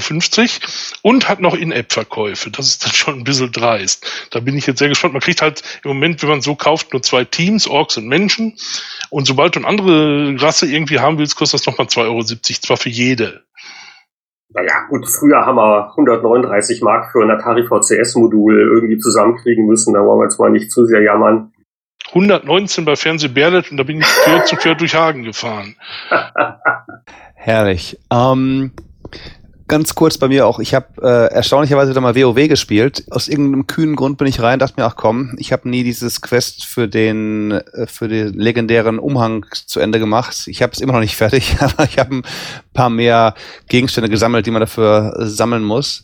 und 1.01 1.29
hat 1.29 1.39
noch 1.39 1.55
In-App-Verkäufe. 1.55 2.51
Das 2.51 2.67
ist 2.67 2.83
dann 2.85 2.91
schon 2.91 3.19
ein 3.19 3.23
bisschen 3.23 3.51
dreist. 3.51 4.27
Da 4.31 4.39
bin 4.41 4.57
ich 4.57 4.67
jetzt 4.67 4.79
sehr 4.79 4.89
gespannt. 4.89 5.13
Man 5.13 5.21
kriegt 5.21 5.41
halt 5.41 5.63
im 5.83 5.89
Moment, 5.89 6.21
wenn 6.21 6.29
man 6.29 6.41
so 6.41 6.55
kauft, 6.55 6.91
nur 6.91 7.01
zwei 7.01 7.23
Teams, 7.23 7.67
Orks 7.67 7.97
und 7.97 8.07
Menschen. 8.07 8.57
Und 9.09 9.25
sobald 9.25 9.55
du 9.55 9.59
eine 9.59 9.67
andere 9.67 10.41
Rasse 10.41 10.65
irgendwie 10.65 10.99
haben 10.99 11.17
willst, 11.17 11.35
kostet 11.37 11.61
das 11.61 11.67
nochmal 11.67 11.87
2,70 11.87 12.05
Euro, 12.07 12.23
zwar 12.23 12.77
für 12.77 12.89
jede. 12.89 13.43
Naja, 14.55 14.85
gut, 14.89 15.07
früher 15.09 15.45
haben 15.45 15.55
wir 15.55 15.89
139 15.91 16.81
Mark 16.83 17.11
für 17.11 17.23
ein 17.23 17.31
Atari 17.31 17.65
VCS-Modul 17.65 18.71
irgendwie 18.75 18.99
zusammenkriegen 18.99 19.65
müssen. 19.65 19.93
Da 19.93 20.01
wollen 20.01 20.19
wir 20.19 20.25
jetzt 20.25 20.39
mal 20.39 20.51
nicht 20.51 20.71
zu 20.71 20.85
sehr 20.85 21.01
jammern. 21.01 21.52
119 22.13 22.85
bei 22.85 22.95
Fernseh 22.95 23.27
Berlet 23.27 23.71
und 23.71 23.77
da 23.77 23.83
bin 23.83 23.99
ich 23.99 24.05
quer 24.05 24.45
zu 24.45 24.55
quer 24.55 24.75
durch 24.75 24.93
Hagen 24.95 25.23
gefahren. 25.23 25.75
Herrlich. 27.35 27.97
Ähm, 28.11 28.71
ganz 29.67 29.95
kurz 29.95 30.17
bei 30.17 30.27
mir 30.27 30.45
auch. 30.45 30.59
Ich 30.59 30.73
habe 30.73 30.87
äh, 31.01 31.33
erstaunlicherweise 31.33 31.91
wieder 31.91 32.01
mal 32.01 32.15
WoW 32.15 32.47
gespielt. 32.47 33.05
Aus 33.09 33.27
irgendeinem 33.27 33.67
kühnen 33.67 33.95
Grund 33.95 34.17
bin 34.17 34.27
ich 34.27 34.41
rein, 34.41 34.59
dachte 34.59 34.79
mir, 34.79 34.85
ach 34.85 34.95
komm, 34.95 35.35
ich 35.37 35.51
habe 35.51 35.69
nie 35.69 35.83
dieses 35.83 36.21
Quest 36.21 36.65
für 36.65 36.87
den 36.87 37.51
äh, 37.51 37.87
für 37.87 38.07
den 38.07 38.33
legendären 38.33 38.99
Umhang 38.99 39.45
zu 39.51 39.79
Ende 39.79 39.99
gemacht. 39.99 40.47
Ich 40.47 40.61
habe 40.61 40.73
es 40.73 40.81
immer 40.81 40.93
noch 40.93 40.99
nicht 40.99 41.15
fertig, 41.17 41.57
aber 41.59 41.85
ich 41.85 41.97
habe 41.99 42.15
ein 42.15 42.23
paar 42.73 42.89
mehr 42.89 43.35
Gegenstände 43.67 44.09
gesammelt, 44.09 44.45
die 44.45 44.51
man 44.51 44.61
dafür 44.61 45.13
sammeln 45.19 45.63
muss. 45.63 46.03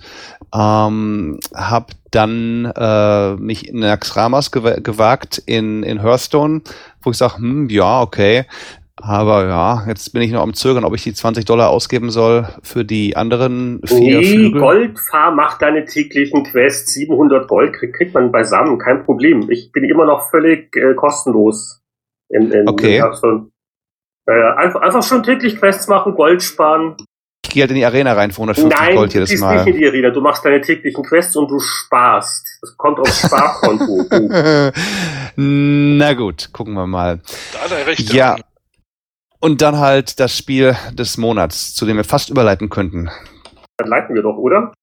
Ähm, 0.54 1.40
hab 1.54 1.92
dann 2.12 2.66
äh, 2.66 3.36
mich 3.36 3.68
in 3.68 3.80
Naxxramas 3.80 4.52
gew 4.52 4.82
gewagt 4.82 5.42
in, 5.46 5.84
in 5.84 6.02
Hearthstone, 6.02 6.62
wo 7.02 7.12
ich 7.12 7.18
sage, 7.18 7.38
hm, 7.38 7.70
ja, 7.70 8.02
okay. 8.02 8.46
Aber 9.02 9.48
ja, 9.48 9.84
jetzt 9.88 10.12
bin 10.12 10.22
ich 10.22 10.32
noch 10.32 10.42
am 10.42 10.54
Zögern, 10.54 10.84
ob 10.84 10.94
ich 10.94 11.04
die 11.04 11.14
20 11.14 11.46
Dollar 11.46 11.70
ausgeben 11.70 12.10
soll 12.10 12.48
für 12.64 12.84
die 12.84 13.16
anderen 13.16 13.82
vier 13.86 14.20
nee, 14.20 14.26
Flügel. 14.26 14.60
Goldfahr 14.60 15.32
macht 15.32 15.62
deine 15.62 15.86
täglichen 15.86 16.44
Quests. 16.44 16.94
700 16.94 17.48
Gold 17.48 17.74
kriegt, 17.74 17.96
kriegt 17.96 18.14
man 18.14 18.32
beisammen, 18.32 18.78
kein 18.78 19.06
Problem. 19.06 19.50
Ich 19.50 19.72
bin 19.72 19.86
immer 19.86 20.06
noch 20.06 20.30
völlig 20.30 20.76
äh, 20.76 20.96
kostenlos 20.96 21.82
in, 22.28 22.52
in 22.52 22.68
okay. 22.68 22.98
In 22.98 23.52
äh, 24.28 24.52
einfach, 24.58 24.82
einfach 24.82 25.04
schon 25.04 25.24
täglich 25.24 25.58
Quests 25.58 25.88
machen, 25.88 26.14
Gold 26.16 26.44
sparen. 26.44 26.98
Ich 27.46 27.54
gehe 27.54 27.64
halt 27.64 27.72
in 27.72 27.78
die 27.78 27.86
Arena 27.86 28.14
rein 28.14 28.32
für 28.32 28.42
150 28.42 28.80
Nein, 28.80 28.96
Gold 28.96 29.14
jedes 29.14 29.40
Mal. 29.40 29.56
Nein, 29.56 29.58
du 29.60 29.64
gehst 29.64 29.66
nicht 29.66 29.76
in 29.76 29.82
die 29.82 29.88
Arena. 29.88 30.14
Du 30.14 30.22
machst 30.22 30.46
deine 30.46 30.62
täglichen 30.62 31.04
Quests 31.04 31.36
und 31.36 31.50
du 31.50 31.60
sparst. 31.60 32.46
Das 32.62 32.78
kommt 32.78 33.00
aufs 33.00 33.22
Sparkonto. 33.22 34.06
Na 35.36 36.14
gut, 36.14 36.50
gucken 36.52 36.74
wir 36.74 36.86
mal. 36.86 37.22
Da 37.54 37.60
hat 37.62 37.72
er 37.72 37.88
recht. 37.88 38.14
Ja. 38.14 38.36
Und 39.42 39.62
dann 39.62 39.78
halt 39.78 40.20
das 40.20 40.38
Spiel 40.38 40.76
des 40.94 41.18
Monats, 41.18 41.74
zu 41.74 41.86
dem 41.86 41.98
wir 41.98 42.04
fast 42.04 42.30
überleiten 42.30 42.70
könnten. 42.70 43.10
Dann 43.78 43.88
leiten 43.88 44.14
wir 44.14 44.22
doch, 44.22 44.38
oder? 44.38 44.74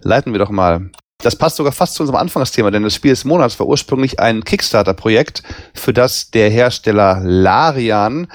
Leiten 0.00 0.32
wir 0.32 0.38
doch 0.38 0.50
mal. 0.50 0.90
Das 1.22 1.36
passt 1.36 1.56
sogar 1.56 1.72
fast 1.72 1.94
zu 1.94 2.02
unserem 2.02 2.18
Anfangsthema, 2.18 2.70
denn 2.70 2.82
das 2.82 2.94
Spiel 2.94 3.10
des 3.10 3.26
Monats 3.26 3.60
war 3.60 3.66
ursprünglich 3.66 4.18
ein 4.20 4.42
Kickstarter-Projekt, 4.42 5.42
für 5.74 5.92
das 5.92 6.30
der 6.30 6.48
Hersteller 6.48 7.20
Larian 7.22 8.28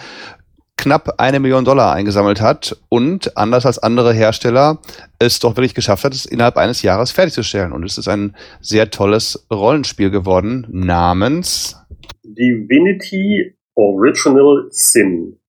knapp 0.78 1.16
eine 1.18 1.40
Million 1.40 1.66
Dollar 1.66 1.94
eingesammelt 1.94 2.42
hat 2.42 2.80
und 2.90 3.36
anders 3.38 3.66
als 3.66 3.80
andere 3.80 4.14
Hersteller 4.14 4.80
es 5.18 5.40
doch 5.40 5.56
wirklich 5.56 5.74
geschafft 5.74 6.04
hat, 6.04 6.14
es 6.14 6.26
innerhalb 6.26 6.58
eines 6.58 6.84
Jahres 6.84 7.12
fertigzustellen. 7.12 7.72
Und 7.72 7.84
es 7.84 7.98
ist 7.98 8.08
ein 8.08 8.36
sehr 8.62 8.92
tolles 8.92 9.48
Rollenspiel 9.52 10.12
geworden 10.12 10.68
namens 10.70 11.76
Divinity 12.24 13.56
Original 13.76 14.68
Sin. 14.70 15.40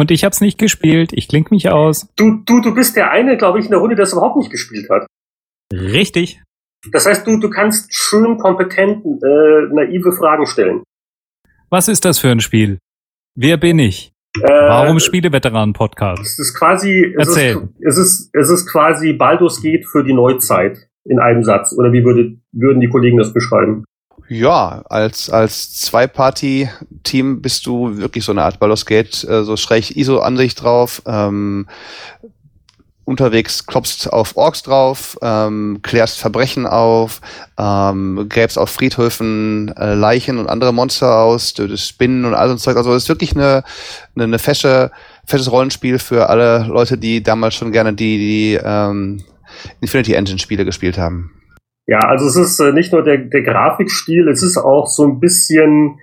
Und 0.00 0.10
ich 0.10 0.24
habe 0.24 0.32
es 0.32 0.40
nicht 0.40 0.56
gespielt. 0.56 1.12
Ich 1.12 1.28
klinge 1.28 1.48
mich 1.50 1.68
aus. 1.68 2.08
Du, 2.16 2.42
du, 2.46 2.62
du 2.62 2.74
bist 2.74 2.96
der 2.96 3.10
eine, 3.10 3.36
glaube 3.36 3.58
ich, 3.58 3.66
in 3.66 3.70
der 3.70 3.80
Runde, 3.80 3.96
der 3.96 4.04
es 4.04 4.12
überhaupt 4.12 4.38
nicht 4.38 4.50
gespielt 4.50 4.88
hat. 4.88 5.06
Richtig. 5.70 6.42
Das 6.90 7.04
heißt, 7.04 7.26
du, 7.26 7.38
du 7.38 7.50
kannst 7.50 7.92
schön 7.92 8.38
kompetent 8.38 9.04
äh, 9.04 9.74
naive 9.74 10.12
Fragen 10.12 10.46
stellen. 10.46 10.82
Was 11.68 11.88
ist 11.88 12.06
das 12.06 12.18
für 12.18 12.30
ein 12.30 12.40
Spiel? 12.40 12.78
Wer 13.36 13.58
bin 13.58 13.78
ich? 13.78 14.12
Äh, 14.38 14.48
Warum 14.48 15.00
Spieleveteranen-Podcast? 15.00 16.22
Es 16.22 16.38
ist 16.38 16.54
quasi, 16.54 17.14
es 17.18 17.28
Erzähl. 17.28 17.68
Ist, 17.78 17.86
es 17.86 17.98
ist, 17.98 18.30
es 18.32 18.48
ist 18.48 18.66
quasi 18.70 19.12
Baldur's 19.12 19.60
geht 19.60 19.86
für 19.86 20.02
die 20.02 20.14
Neuzeit 20.14 20.88
in 21.04 21.18
einem 21.18 21.44
Satz. 21.44 21.74
Oder 21.76 21.92
wie 21.92 22.02
würde, 22.06 22.38
würden 22.52 22.80
die 22.80 22.88
Kollegen 22.88 23.18
das 23.18 23.34
beschreiben? 23.34 23.84
Ja, 24.32 24.84
als, 24.88 25.28
als 25.28 25.72
Zwei-Party-Team 25.72 27.42
bist 27.42 27.66
du 27.66 27.96
wirklich 27.96 28.24
so 28.24 28.30
eine 28.30 28.44
Art 28.44 28.60
Baldur's 28.60 28.86
Gate, 28.86 29.24
äh, 29.24 29.42
so 29.42 29.56
schräg 29.56 29.96
ISO-Ansicht 29.96 30.62
drauf. 30.62 31.02
Ähm, 31.04 31.66
unterwegs 33.04 33.66
klopfst 33.66 34.06
auf 34.12 34.36
Orks 34.36 34.62
drauf, 34.62 35.18
ähm, 35.20 35.80
klärst 35.82 36.20
Verbrechen 36.20 36.64
auf, 36.68 37.20
ähm, 37.58 38.28
gräbst 38.28 38.56
auf 38.56 38.70
Friedhöfen 38.70 39.74
äh, 39.76 39.94
Leichen 39.94 40.38
und 40.38 40.48
andere 40.48 40.72
Monster 40.72 41.18
aus, 41.18 41.52
tötest 41.52 41.88
Spinnen 41.88 42.24
und 42.24 42.34
all 42.34 42.50
so 42.50 42.54
Zeug. 42.54 42.76
Also 42.76 42.94
es 42.94 43.02
ist 43.02 43.08
wirklich 43.08 43.34
eine, 43.34 43.64
eine, 44.14 44.24
eine 44.24 44.38
fesche, 44.38 44.92
fesches 45.26 45.50
Rollenspiel 45.50 45.98
für 45.98 46.28
alle 46.28 46.66
Leute, 46.68 46.98
die 46.98 47.20
damals 47.20 47.56
schon 47.56 47.72
gerne 47.72 47.94
die, 47.94 48.18
die 48.18 48.60
ähm, 48.62 49.24
Infinity 49.80 50.12
Engine 50.12 50.38
Spiele 50.38 50.64
gespielt 50.64 50.98
haben. 50.98 51.32
Ja, 51.90 51.98
also 51.98 52.26
es 52.26 52.36
ist 52.36 52.60
äh, 52.60 52.70
nicht 52.72 52.92
nur 52.92 53.02
der, 53.02 53.18
der 53.18 53.42
Grafikstil, 53.42 54.28
es 54.28 54.44
ist 54.44 54.56
auch 54.56 54.86
so 54.86 55.04
ein 55.04 55.18
bisschen 55.18 55.98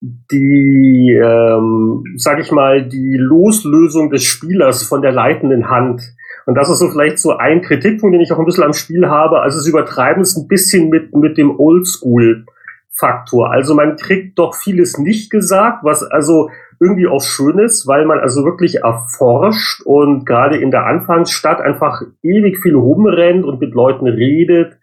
die, 0.00 1.12
ähm, 1.22 2.02
sag 2.16 2.40
ich 2.40 2.50
mal, 2.50 2.88
die 2.88 3.18
Loslösung 3.18 4.08
des 4.08 4.24
Spielers 4.24 4.84
von 4.84 5.02
der 5.02 5.12
leitenden 5.12 5.68
Hand. 5.68 6.00
Und 6.46 6.54
das 6.54 6.70
ist 6.70 6.78
so 6.78 6.88
vielleicht 6.88 7.18
so 7.18 7.36
ein 7.36 7.60
Kritikpunkt, 7.60 8.14
den 8.14 8.22
ich 8.22 8.32
auch 8.32 8.38
ein 8.38 8.46
bisschen 8.46 8.64
am 8.64 8.72
Spiel 8.72 9.06
habe. 9.06 9.40
Also 9.42 9.58
sie 9.60 9.68
übertreiben 9.68 10.22
es 10.22 10.34
ein 10.34 10.48
bisschen 10.48 10.88
mit, 10.88 11.14
mit 11.14 11.36
dem 11.36 11.60
Oldschool-Faktor. 11.60 13.52
Also 13.52 13.74
man 13.74 13.96
kriegt 13.96 14.38
doch 14.38 14.54
vieles 14.54 14.96
nicht 14.96 15.30
gesagt, 15.30 15.84
was 15.84 16.02
also 16.04 16.48
irgendwie 16.80 17.06
auch 17.06 17.20
schön 17.20 17.58
ist, 17.58 17.86
weil 17.86 18.06
man 18.06 18.18
also 18.18 18.46
wirklich 18.46 18.76
erforscht 18.76 19.82
und 19.82 20.24
gerade 20.24 20.56
in 20.56 20.70
der 20.70 20.86
Anfangsstadt 20.86 21.60
einfach 21.60 22.00
ewig 22.22 22.62
viel 22.62 22.76
rumrennt 22.76 23.44
und 23.44 23.60
mit 23.60 23.74
Leuten 23.74 24.06
redet. 24.06 24.78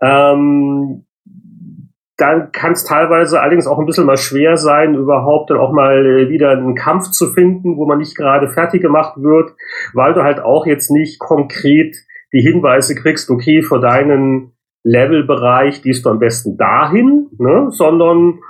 Ähm, 0.00 1.04
dann 2.18 2.50
kann 2.50 2.72
es 2.72 2.84
teilweise 2.84 3.40
allerdings 3.40 3.68
auch 3.68 3.78
ein 3.78 3.86
bisschen 3.86 4.06
mal 4.06 4.16
schwer 4.16 4.56
sein, 4.56 4.96
überhaupt 4.96 5.50
dann 5.50 5.58
auch 5.58 5.72
mal 5.72 6.04
äh, 6.04 6.28
wieder 6.28 6.50
einen 6.50 6.74
Kampf 6.74 7.10
zu 7.12 7.28
finden, 7.32 7.76
wo 7.76 7.86
man 7.86 7.98
nicht 7.98 8.16
gerade 8.16 8.48
fertig 8.48 8.82
gemacht 8.82 9.14
wird, 9.16 9.52
weil 9.94 10.14
du 10.14 10.24
halt 10.24 10.40
auch 10.40 10.66
jetzt 10.66 10.90
nicht 10.90 11.20
konkret 11.20 11.96
die 12.32 12.40
Hinweise 12.40 12.94
kriegst, 12.94 13.30
okay, 13.30 13.62
für 13.62 13.80
deinen 13.80 14.52
Levelbereich 14.82 15.82
gehst 15.82 16.04
du 16.04 16.10
am 16.10 16.18
besten 16.18 16.56
dahin, 16.56 17.28
ne? 17.38 17.68
sondern 17.70 18.40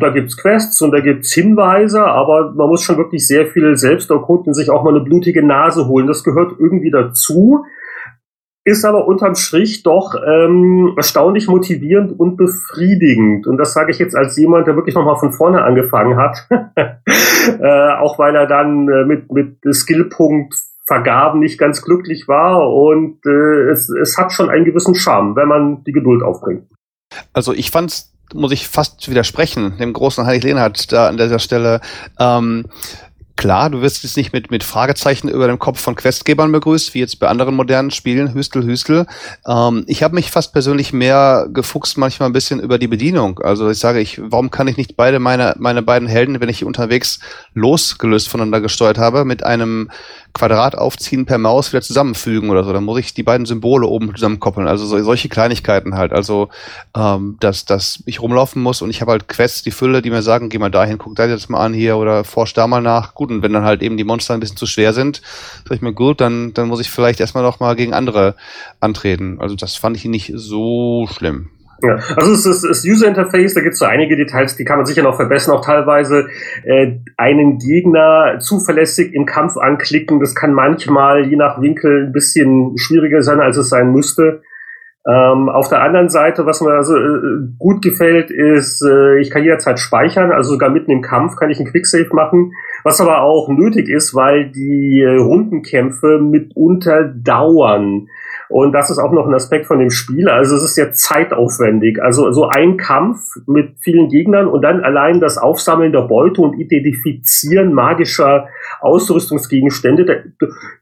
da 0.00 0.10
gibt's 0.10 0.36
Quests 0.36 0.80
und 0.82 0.92
da 0.92 1.00
gibt's 1.00 1.32
Hinweise, 1.32 2.04
aber 2.04 2.52
man 2.52 2.68
muss 2.68 2.82
schon 2.82 2.96
wirklich 2.96 3.26
sehr 3.26 3.46
viel 3.46 3.76
selbst 3.76 4.10
erkunden, 4.10 4.54
sich 4.54 4.70
auch 4.70 4.82
mal 4.82 4.94
eine 4.94 5.04
blutige 5.04 5.44
Nase 5.44 5.88
holen. 5.88 6.06
Das 6.06 6.24
gehört 6.24 6.54
irgendwie 6.58 6.90
dazu 6.90 7.64
ist 8.64 8.84
aber 8.84 9.06
unterm 9.06 9.34
Strich 9.34 9.82
doch 9.82 10.14
ähm, 10.14 10.94
erstaunlich 10.96 11.48
motivierend 11.48 12.18
und 12.18 12.36
befriedigend. 12.36 13.46
Und 13.46 13.58
das 13.58 13.74
sage 13.74 13.90
ich 13.90 13.98
jetzt 13.98 14.16
als 14.16 14.36
jemand, 14.38 14.66
der 14.66 14.74
wirklich 14.74 14.94
nochmal 14.94 15.18
von 15.18 15.32
vorne 15.32 15.62
angefangen 15.62 16.16
hat. 16.16 16.46
äh, 16.50 17.88
auch 17.98 18.18
weil 18.18 18.34
er 18.34 18.46
dann 18.46 18.88
äh, 18.88 19.04
mit, 19.04 19.30
mit 19.30 19.58
Skillpunkt 19.70 20.54
Vergaben 20.86 21.40
nicht 21.40 21.58
ganz 21.58 21.80
glücklich 21.80 22.28
war 22.28 22.70
und 22.70 23.24
äh, 23.24 23.70
es, 23.70 23.88
es 23.88 24.18
hat 24.18 24.32
schon 24.32 24.50
einen 24.50 24.66
gewissen 24.66 24.94
Charme, 24.94 25.34
wenn 25.34 25.48
man 25.48 25.82
die 25.84 25.92
Geduld 25.92 26.22
aufbringt. 26.22 26.68
Also 27.32 27.54
ich 27.54 27.70
fand's 27.70 28.14
muss 28.32 28.52
ich 28.52 28.68
fast 28.68 29.08
widersprechen, 29.08 29.76
dem 29.78 29.92
großen 29.92 30.26
Heinrich 30.26 30.44
Lehnhardt 30.44 30.92
da 30.92 31.08
an 31.08 31.16
dieser 31.16 31.38
Stelle. 31.38 31.80
Ähm, 32.18 32.66
Klar, 33.36 33.68
du 33.68 33.82
wirst 33.82 34.04
jetzt 34.04 34.16
nicht 34.16 34.32
mit, 34.32 34.52
mit 34.52 34.62
Fragezeichen 34.62 35.28
über 35.28 35.48
dem 35.48 35.58
Kopf 35.58 35.80
von 35.80 35.96
Questgebern 35.96 36.52
begrüßt, 36.52 36.94
wie 36.94 37.00
jetzt 37.00 37.18
bei 37.18 37.26
anderen 37.26 37.56
modernen 37.56 37.90
Spielen, 37.90 38.32
Hüstel, 38.32 38.64
Hüstel. 38.64 39.06
Ähm, 39.46 39.84
ich 39.88 40.04
habe 40.04 40.14
mich 40.14 40.30
fast 40.30 40.52
persönlich 40.52 40.92
mehr 40.92 41.48
gefuchst 41.52 41.98
manchmal 41.98 42.28
ein 42.28 42.32
bisschen 42.32 42.60
über 42.60 42.78
die 42.78 42.86
Bedienung. 42.86 43.40
Also 43.40 43.68
ich 43.68 43.78
sage, 43.78 44.00
ich, 44.00 44.20
warum 44.22 44.52
kann 44.52 44.68
ich 44.68 44.76
nicht 44.76 44.96
beide 44.96 45.18
meine, 45.18 45.56
meine 45.58 45.82
beiden 45.82 46.06
Helden, 46.06 46.40
wenn 46.40 46.48
ich 46.48 46.64
unterwegs 46.64 47.18
losgelöst 47.54 48.28
voneinander 48.28 48.60
gesteuert 48.60 48.98
habe, 48.98 49.24
mit 49.24 49.42
einem 49.42 49.90
Quadrat 50.34 50.76
aufziehen 50.76 51.26
per 51.26 51.38
Maus 51.38 51.72
wieder 51.72 51.80
zusammenfügen 51.80 52.50
oder 52.50 52.64
so. 52.64 52.72
Dann 52.72 52.84
muss 52.84 52.98
ich 52.98 53.14
die 53.14 53.22
beiden 53.22 53.46
Symbole 53.46 53.86
oben 53.86 54.14
zusammenkoppeln. 54.14 54.66
Also 54.66 54.84
so, 54.84 55.00
solche 55.02 55.28
Kleinigkeiten 55.28 55.94
halt. 55.94 56.12
Also, 56.12 56.48
ähm, 56.96 57.36
dass, 57.38 57.64
dass 57.64 58.02
ich 58.04 58.20
rumlaufen 58.20 58.60
muss 58.60 58.82
und 58.82 58.90
ich 58.90 59.00
habe 59.00 59.12
halt 59.12 59.28
Quests, 59.28 59.62
die 59.62 59.70
Fülle, 59.70 60.02
die 60.02 60.10
mir 60.10 60.22
sagen, 60.22 60.48
geh 60.48 60.58
mal 60.58 60.72
dahin, 60.72 60.98
guck 60.98 61.14
da 61.14 61.26
jetzt 61.26 61.48
mal 61.48 61.60
an 61.60 61.72
hier 61.72 61.96
oder 61.96 62.24
forsch 62.24 62.52
da 62.52 62.66
mal 62.66 62.82
nach. 62.82 63.14
Gut, 63.14 63.23
und 63.30 63.42
wenn 63.42 63.52
dann 63.52 63.64
halt 63.64 63.82
eben 63.82 63.96
die 63.96 64.04
Monster 64.04 64.34
ein 64.34 64.40
bisschen 64.40 64.56
zu 64.56 64.66
schwer 64.66 64.92
sind, 64.92 65.22
sag 65.68 65.76
ich 65.76 65.82
mir, 65.82 65.92
gut, 65.92 66.20
dann, 66.20 66.54
dann 66.54 66.68
muss 66.68 66.80
ich 66.80 66.90
vielleicht 66.90 67.20
erstmal 67.20 67.42
noch 67.42 67.60
mal 67.60 67.76
gegen 67.76 67.94
andere 67.94 68.34
antreten. 68.80 69.38
Also 69.40 69.54
das 69.54 69.76
fand 69.76 69.96
ich 69.96 70.04
nicht 70.04 70.32
so 70.34 71.08
schlimm. 71.12 71.50
Ja, 71.82 71.98
also 72.16 72.32
es 72.32 72.46
ist 72.46 72.64
das 72.64 72.84
User 72.84 73.08
Interface, 73.08 73.54
da 73.54 73.60
gibt 73.60 73.74
es 73.74 73.78
so 73.78 73.84
einige 73.84 74.16
Details, 74.16 74.56
die 74.56 74.64
kann 74.64 74.78
man 74.78 74.86
sicher 74.86 75.02
noch 75.02 75.16
verbessern, 75.16 75.54
auch 75.54 75.64
teilweise 75.64 76.28
äh, 76.64 76.92
einen 77.16 77.58
Gegner 77.58 78.38
zuverlässig 78.38 79.12
im 79.12 79.26
Kampf 79.26 79.56
anklicken. 79.56 80.20
Das 80.20 80.34
kann 80.34 80.54
manchmal 80.54 81.26
je 81.26 81.36
nach 81.36 81.60
Winkel 81.60 82.06
ein 82.06 82.12
bisschen 82.12 82.78
schwieriger 82.78 83.22
sein, 83.22 83.40
als 83.40 83.56
es 83.56 83.68
sein 83.68 83.92
müsste. 83.92 84.42
Ähm, 85.06 85.50
auf 85.50 85.68
der 85.68 85.82
anderen 85.82 86.08
Seite, 86.08 86.46
was 86.46 86.62
mir 86.62 86.70
also 86.70 86.96
äh, 86.96 87.46
gut 87.58 87.82
gefällt, 87.82 88.30
ist, 88.30 88.82
äh, 88.82 89.20
ich 89.20 89.28
kann 89.28 89.44
jederzeit 89.44 89.78
speichern, 89.78 90.32
also 90.32 90.52
sogar 90.52 90.70
mitten 90.70 90.90
im 90.90 91.02
Kampf 91.02 91.36
kann 91.36 91.50
ich 91.50 91.58
einen 91.58 91.68
Quicksave 91.68 92.08
machen, 92.12 92.52
was 92.84 93.02
aber 93.02 93.20
auch 93.20 93.50
nötig 93.50 93.90
ist, 93.90 94.14
weil 94.14 94.50
die 94.50 95.02
äh, 95.02 95.16
Rundenkämpfe 95.16 96.18
mitunter 96.18 97.04
dauern. 97.04 98.08
Und 98.48 98.72
das 98.72 98.88
ist 98.88 98.98
auch 98.98 99.12
noch 99.12 99.26
ein 99.26 99.34
Aspekt 99.34 99.66
von 99.66 99.78
dem 99.78 99.90
Spiel. 99.90 100.28
Also 100.28 100.56
es 100.56 100.62
ist 100.62 100.74
sehr 100.74 100.92
zeitaufwendig. 100.92 102.00
Also 102.02 102.32
so 102.32 102.48
ein 102.48 102.78
Kampf 102.78 103.18
mit 103.46 103.74
vielen 103.80 104.08
Gegnern 104.08 104.46
und 104.46 104.62
dann 104.62 104.82
allein 104.82 105.20
das 105.20 105.36
Aufsammeln 105.36 105.92
der 105.92 106.02
Beute 106.02 106.40
und 106.40 106.58
Identifizieren 106.58 107.74
magischer 107.74 108.48
Ausrüstungsgegenstände, 108.80 110.32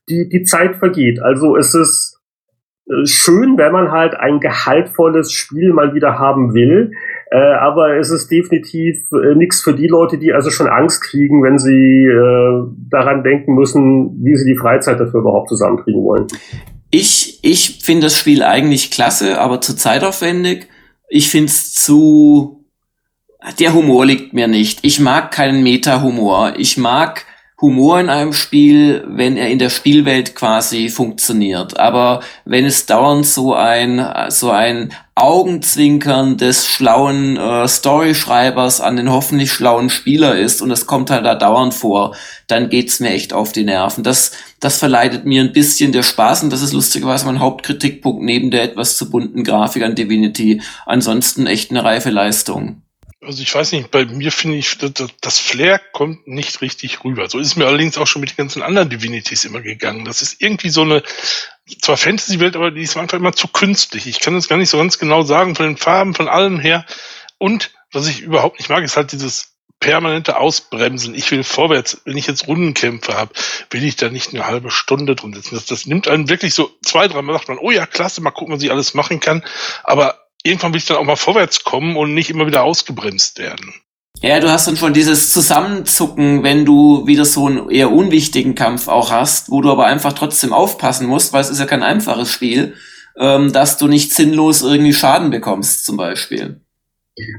die, 0.08 0.28
die 0.28 0.42
Zeit 0.44 0.76
vergeht. 0.76 1.20
Also 1.20 1.56
es 1.56 1.74
ist 1.74 2.21
schön, 3.04 3.56
wenn 3.58 3.72
man 3.72 3.90
halt 3.90 4.14
ein 4.14 4.40
gehaltvolles 4.40 5.32
Spiel 5.32 5.72
mal 5.72 5.94
wieder 5.94 6.18
haben 6.18 6.54
will. 6.54 6.92
Äh, 7.30 7.38
aber 7.38 7.96
es 7.96 8.10
ist 8.10 8.30
definitiv 8.30 9.00
äh, 9.12 9.34
nichts 9.34 9.62
für 9.62 9.74
die 9.74 9.86
Leute, 9.86 10.18
die 10.18 10.32
also 10.32 10.50
schon 10.50 10.68
Angst 10.68 11.02
kriegen, 11.02 11.42
wenn 11.42 11.58
sie 11.58 12.04
äh, 12.04 12.64
daran 12.90 13.22
denken 13.22 13.54
müssen, 13.54 14.22
wie 14.22 14.36
sie 14.36 14.44
die 14.44 14.58
Freizeit 14.58 15.00
dafür 15.00 15.20
überhaupt 15.20 15.48
zusammenkriegen 15.48 16.02
wollen. 16.02 16.26
Ich, 16.90 17.38
ich 17.42 17.80
finde 17.82 18.06
das 18.06 18.18
Spiel 18.18 18.42
eigentlich 18.42 18.90
klasse, 18.90 19.40
aber 19.40 19.62
zu 19.62 19.74
zeitaufwendig. 19.74 20.68
Ich 21.08 21.30
finde 21.30 21.46
es 21.46 21.72
zu. 21.72 22.66
Der 23.58 23.74
Humor 23.74 24.04
liegt 24.06 24.34
mir 24.34 24.46
nicht. 24.46 24.80
Ich 24.82 25.00
mag 25.00 25.30
keinen 25.30 25.62
Meta-Humor. 25.62 26.54
Ich 26.58 26.76
mag 26.76 27.24
Humor 27.62 28.00
in 28.00 28.10
einem 28.10 28.32
Spiel, 28.32 29.04
wenn 29.06 29.36
er 29.36 29.48
in 29.48 29.60
der 29.60 29.70
Spielwelt 29.70 30.34
quasi 30.34 30.88
funktioniert. 30.88 31.78
Aber 31.78 32.20
wenn 32.44 32.64
es 32.64 32.86
dauernd 32.86 33.24
so 33.24 33.54
ein, 33.54 34.04
so 34.30 34.50
ein 34.50 34.92
Augenzwinkern 35.14 36.36
des 36.38 36.66
schlauen 36.66 37.36
äh, 37.36 37.68
Storyschreibers 37.68 38.80
an 38.80 38.96
den 38.96 39.12
hoffentlich 39.12 39.52
schlauen 39.52 39.90
Spieler 39.90 40.36
ist 40.36 40.60
und 40.60 40.70
das 40.70 40.86
kommt 40.86 41.10
halt 41.10 41.24
da 41.24 41.36
dauernd 41.36 41.72
vor, 41.72 42.16
dann 42.48 42.68
geht's 42.68 42.98
mir 42.98 43.10
echt 43.10 43.32
auf 43.32 43.52
die 43.52 43.64
Nerven. 43.64 44.02
Das, 44.02 44.32
das 44.58 44.78
verleidet 44.78 45.24
mir 45.24 45.40
ein 45.42 45.52
bisschen 45.52 45.92
der 45.92 46.02
Spaß 46.02 46.42
und 46.42 46.52
das 46.52 46.62
ist 46.62 46.72
lustigerweise 46.72 47.26
mein 47.26 47.38
Hauptkritikpunkt 47.38 48.22
neben 48.22 48.50
der 48.50 48.64
etwas 48.64 48.96
zu 48.96 49.08
bunten 49.08 49.44
Grafik 49.44 49.84
an 49.84 49.94
Divinity. 49.94 50.62
Ansonsten 50.84 51.46
echt 51.46 51.70
eine 51.70 51.84
reife 51.84 52.10
Leistung. 52.10 52.82
Also 53.24 53.40
ich 53.40 53.54
weiß 53.54 53.70
nicht, 53.70 53.92
bei 53.92 54.04
mir 54.04 54.32
finde 54.32 54.56
ich, 54.56 54.76
das 54.78 55.38
Flair 55.38 55.78
kommt 55.78 56.26
nicht 56.26 56.60
richtig 56.60 57.04
rüber. 57.04 57.28
So 57.30 57.38
ist 57.38 57.46
es 57.46 57.56
mir 57.56 57.66
allerdings 57.66 57.96
auch 57.96 58.08
schon 58.08 58.20
mit 58.20 58.30
den 58.30 58.36
ganzen 58.36 58.62
anderen 58.62 58.90
Divinities 58.90 59.44
immer 59.44 59.60
gegangen. 59.60 60.04
Das 60.04 60.22
ist 60.22 60.42
irgendwie 60.42 60.70
so 60.70 60.82
eine, 60.82 61.04
zwar 61.80 61.96
Fantasy-Welt, 61.96 62.56
aber 62.56 62.72
die 62.72 62.82
ist 62.82 62.96
einfach 62.96 63.18
immer 63.18 63.32
zu 63.32 63.46
künstlich. 63.46 64.08
Ich 64.08 64.18
kann 64.18 64.34
das 64.34 64.48
gar 64.48 64.56
nicht 64.56 64.70
so 64.70 64.78
ganz 64.78 64.98
genau 64.98 65.22
sagen, 65.22 65.54
von 65.54 65.66
den 65.66 65.76
Farben, 65.76 66.14
von 66.14 66.26
allem 66.26 66.58
her. 66.58 66.84
Und 67.38 67.70
was 67.92 68.08
ich 68.08 68.22
überhaupt 68.22 68.58
nicht 68.58 68.68
mag, 68.68 68.82
ist 68.82 68.96
halt 68.96 69.12
dieses 69.12 69.52
permanente 69.78 70.36
Ausbremsen. 70.36 71.14
Ich 71.14 71.30
will 71.30 71.44
vorwärts. 71.44 72.00
Wenn 72.04 72.16
ich 72.16 72.26
jetzt 72.26 72.48
Rundenkämpfe 72.48 73.14
habe, 73.14 73.34
will 73.70 73.84
ich 73.84 73.94
da 73.94 74.08
nicht 74.08 74.34
eine 74.34 74.46
halbe 74.46 74.72
Stunde 74.72 75.14
drin 75.14 75.32
sitzen. 75.32 75.54
Das, 75.54 75.66
das 75.66 75.86
nimmt 75.86 76.08
einen 76.08 76.28
wirklich 76.28 76.54
so 76.54 76.72
zwei, 76.82 77.06
drei 77.06 77.22
Mal 77.22 77.34
sagt 77.34 77.48
man, 77.48 77.58
oh 77.58 77.70
ja, 77.70 77.86
klasse, 77.86 78.20
mal 78.20 78.30
gucken, 78.32 78.54
was 78.54 78.62
ich 78.62 78.70
alles 78.72 78.94
machen 78.94 79.20
kann. 79.20 79.44
Aber 79.84 80.21
irgendwann 80.42 80.72
will 80.72 80.78
ich 80.78 80.86
dann 80.86 80.96
auch 80.96 81.04
mal 81.04 81.16
vorwärts 81.16 81.64
kommen 81.64 81.96
und 81.96 82.14
nicht 82.14 82.30
immer 82.30 82.46
wieder 82.46 82.64
ausgebremst 82.64 83.38
werden. 83.38 83.74
Ja, 84.20 84.38
du 84.38 84.50
hast 84.50 84.68
dann 84.68 84.76
schon 84.76 84.92
dieses 84.92 85.30
Zusammenzucken, 85.30 86.44
wenn 86.44 86.64
du 86.64 87.06
wieder 87.06 87.24
so 87.24 87.46
einen 87.46 87.70
eher 87.70 87.90
unwichtigen 87.90 88.54
Kampf 88.54 88.86
auch 88.86 89.10
hast, 89.10 89.50
wo 89.50 89.60
du 89.60 89.70
aber 89.70 89.86
einfach 89.86 90.12
trotzdem 90.12 90.52
aufpassen 90.52 91.08
musst, 91.08 91.32
weil 91.32 91.40
es 91.40 91.50
ist 91.50 91.58
ja 91.58 91.66
kein 91.66 91.82
einfaches 91.82 92.30
Spiel, 92.30 92.74
ähm, 93.18 93.52
dass 93.52 93.78
du 93.78 93.88
nicht 93.88 94.14
sinnlos 94.14 94.62
irgendwie 94.62 94.94
Schaden 94.94 95.30
bekommst, 95.30 95.84
zum 95.84 95.96
Beispiel. 95.96 96.61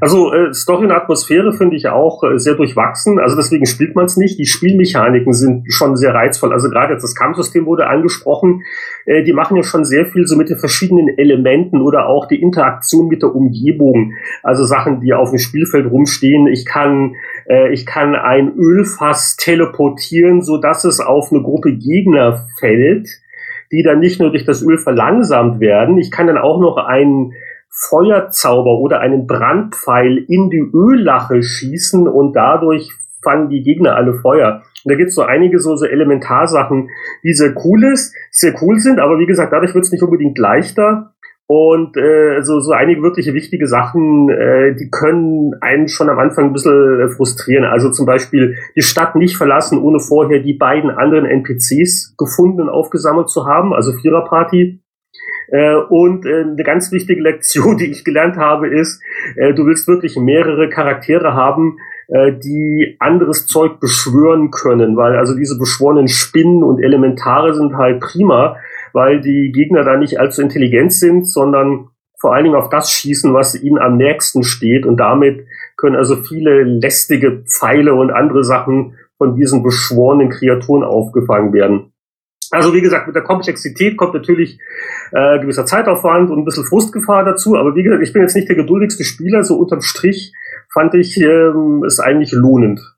Also 0.02 0.32
äh, 0.32 0.54
Story 0.54 0.86
und 0.86 0.92
Atmosphäre 0.92 1.52
finde 1.52 1.76
ich 1.76 1.88
auch 1.88 2.24
äh, 2.24 2.38
sehr 2.38 2.54
durchwachsen. 2.54 3.20
Also 3.20 3.36
deswegen 3.36 3.66
spielt 3.66 3.96
man 3.96 4.06
es 4.06 4.18
nicht. 4.18 4.38
Die 4.38 4.46
Spielmechaniken 4.46 5.34
sind 5.34 5.66
schon 5.74 5.98
sehr 5.98 6.14
reizvoll. 6.14 6.54
Also 6.54 6.70
gerade 6.70 6.94
jetzt 6.94 7.02
das 7.02 7.16
Kampfsystem 7.16 7.66
wurde 7.66 7.88
angesprochen. 7.88 8.62
Äh, 9.06 9.24
die 9.24 9.34
machen 9.34 9.58
ja 9.58 9.64
schon 9.64 9.84
sehr 9.84 10.06
viel 10.06 10.28
so 10.28 10.36
mit 10.36 10.52
den 10.52 10.60
verschiedenen 10.60 11.18
Elementen 11.18 11.82
oder 11.82 12.08
auch 12.08 12.28
die 12.28 12.40
Interaktion 12.40 13.08
mit 13.08 13.24
der 13.24 13.34
Umgebung. 13.34 14.14
Also 14.44 14.64
Sachen, 14.64 15.02
die 15.02 15.14
auf 15.14 15.32
dem 15.32 15.40
Spielfeld 15.40 15.90
rumstehen. 15.90 16.46
Ich 16.46 16.68
kann 16.68 17.16
äh, 17.48 17.74
ich 17.74 17.88
kann 17.88 18.16
ein 18.16 18.54
Ölfass 18.56 19.38
teleportieren, 19.38 20.44
so 20.44 20.58
dass 20.58 20.86
es 20.86 21.00
auf 21.00 21.32
eine 21.32 21.42
Gruppe 21.42 21.74
Gegner 21.74 22.48
fällt, 22.60 23.10
die 23.72 23.82
dann 23.82 24.00
nicht 24.00 24.20
nur 24.20 24.30
durch 24.30 24.46
das 24.46 24.62
Öl 24.62 24.78
verlangsamt 24.78 25.60
werden. 25.60 25.98
Ich 25.98 26.12
kann 26.12 26.28
dann 26.28 26.38
auch 26.38 26.60
noch 26.60 26.78
einen 26.78 27.34
Feuerzauber 27.76 28.78
oder 28.80 29.00
einen 29.00 29.26
Brandpfeil 29.26 30.18
in 30.28 30.50
die 30.50 30.64
Öllache 30.74 31.42
schießen 31.42 32.08
und 32.08 32.34
dadurch 32.34 32.92
fangen 33.24 33.50
die 33.50 33.64
Gegner 33.64 33.96
alle 33.96 34.14
Feuer. 34.14 34.62
Und 34.84 34.92
da 34.92 34.96
gibt's 34.96 35.16
so 35.16 35.24
einige 35.24 35.60
so, 35.60 35.76
so 35.76 35.86
Elementarsachen, 35.86 36.90
die 37.24 37.34
sehr 37.34 37.56
cool 37.66 37.84
ist, 37.86 38.14
sehr 38.32 38.54
cool 38.62 38.80
sind, 38.80 39.00
aber 39.00 39.18
wie 39.18 39.26
gesagt, 39.26 39.54
dadurch 39.54 39.74
wird's 39.74 39.92
nicht 39.92 40.04
unbedingt 40.04 40.38
leichter. 40.38 41.14
Und 41.46 41.98
äh, 41.98 42.42
so, 42.42 42.62
so 42.62 42.72
einige 42.72 43.02
wirkliche 43.02 43.34
wichtige 43.34 43.68
Sachen, 43.68 44.30
äh, 44.30 44.76
die 44.76 44.90
können 44.90 45.54
einen 45.62 45.90
schon 45.90 46.10
am 46.10 46.18
Anfang 46.18 46.46
ein 46.46 46.54
bisschen 46.54 47.02
äh, 47.02 47.10
frustrieren. 47.10 47.66
Also 47.66 47.92
zum 47.92 48.06
Beispiel 48.06 48.56
die 48.76 48.82
Stadt 48.82 49.16
nicht 49.16 49.36
verlassen, 49.36 49.78
ohne 49.78 50.00
vorher 50.00 50.40
die 50.40 50.54
beiden 50.54 50.90
anderen 50.90 51.26
NPCs 51.26 52.16
gefunden 52.18 52.62
und 52.62 52.70
aufgesammelt 52.70 53.30
zu 53.30 53.46
haben, 53.46 53.74
also 53.74 53.92
Viererparty. 53.92 54.83
Äh, 55.48 55.76
und 55.76 56.26
äh, 56.26 56.42
eine 56.42 56.64
ganz 56.64 56.92
wichtige 56.92 57.22
Lektion, 57.22 57.78
die 57.80 57.90
ich 57.90 58.04
gelernt 58.04 58.38
habe, 58.38 58.68
ist, 58.68 59.02
äh, 59.36 59.54
du 59.54 59.66
willst 59.66 59.88
wirklich 59.88 60.18
mehrere 60.18 60.70
Charaktere 60.70 61.34
haben, 61.34 61.78
die 62.10 62.98
anderes 63.00 63.48
Zeug 63.48 63.80
beschwören 63.80 64.52
können, 64.52 64.98
weil 64.98 65.16
also 65.16 65.36
diese 65.36 65.58
beschworenen 65.58 66.10
Spinnen 66.10 66.62
und 66.62 66.84
Elementare 66.84 67.54
sind 67.54 67.78
halt 67.78 68.02
prima, 68.02 68.58
weil 68.92 69.22
die 69.22 69.54
Gegner 69.54 69.84
da 69.86 69.96
nicht 69.96 70.20
allzu 70.20 70.42
intelligent 70.42 70.92
sind, 70.94 71.26
sondern 71.28 71.88
vor 72.20 72.36
allen 72.36 72.44
Dingen 72.44 72.58
auf 72.58 72.70
das 72.70 72.92
schießen, 72.92 73.34
was 73.34 73.56
ihnen 73.56 73.80
am 73.80 73.96
nächsten 73.96 74.44
steht 74.44 74.86
und 74.86 74.98
damit 74.98 75.48
können 75.78 75.96
also 75.96 76.18
viele 76.18 76.64
lästige 76.64 77.44
Pfeile 77.46 77.94
und 77.96 78.12
andere 78.12 78.44
Sachen 78.44 78.98
von 79.18 79.36
diesen 79.36 79.64
beschworenen 79.64 80.30
Kreaturen 80.30 80.84
aufgefangen 80.84 81.54
werden. 81.54 81.93
Also 82.54 82.72
wie 82.72 82.82
gesagt, 82.82 83.08
mit 83.08 83.16
der 83.16 83.24
Komplexität 83.24 83.98
kommt 83.98 84.14
natürlich 84.14 84.60
äh, 85.12 85.40
gewisser 85.40 85.66
Zeitaufwand 85.66 86.30
und 86.30 86.38
ein 86.38 86.46
bisschen 86.46 86.66
Frustgefahr 86.66 87.26
dazu. 87.26 87.58
Aber 87.58 87.76
wie 87.76 87.82
gesagt, 87.82 88.04
ich 88.04 88.14
bin 88.14 88.22
jetzt 88.22 88.36
nicht 88.36 88.48
der 88.48 88.56
geduldigste 88.56 89.04
Spieler. 89.04 89.44
So 89.44 89.56
unterm 89.56 89.82
Strich 89.82 90.34
fand 90.72 90.94
ich 90.94 91.20
ähm, 91.20 91.84
es 91.84 92.00
eigentlich 92.00 92.32
lohnend. 92.32 92.93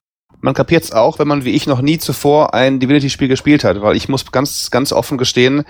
Man 0.45 0.53
kapiert 0.53 0.83
es 0.83 0.91
auch, 0.91 1.17
wenn 1.17 1.27
man 1.27 1.43
wie 1.43 1.55
ich 1.55 1.65
noch 1.65 1.81
nie 1.81 1.97
zuvor 1.97 2.53
ein 2.53 2.79
Divinity-Spiel 2.79 3.27
gespielt 3.27 3.63
hat, 3.63 3.81
weil 3.81 3.95
ich 3.95 4.09
muss 4.09 4.31
ganz, 4.31 4.69
ganz 4.69 4.93
offen 4.93 5.17
gestehen, 5.17 5.65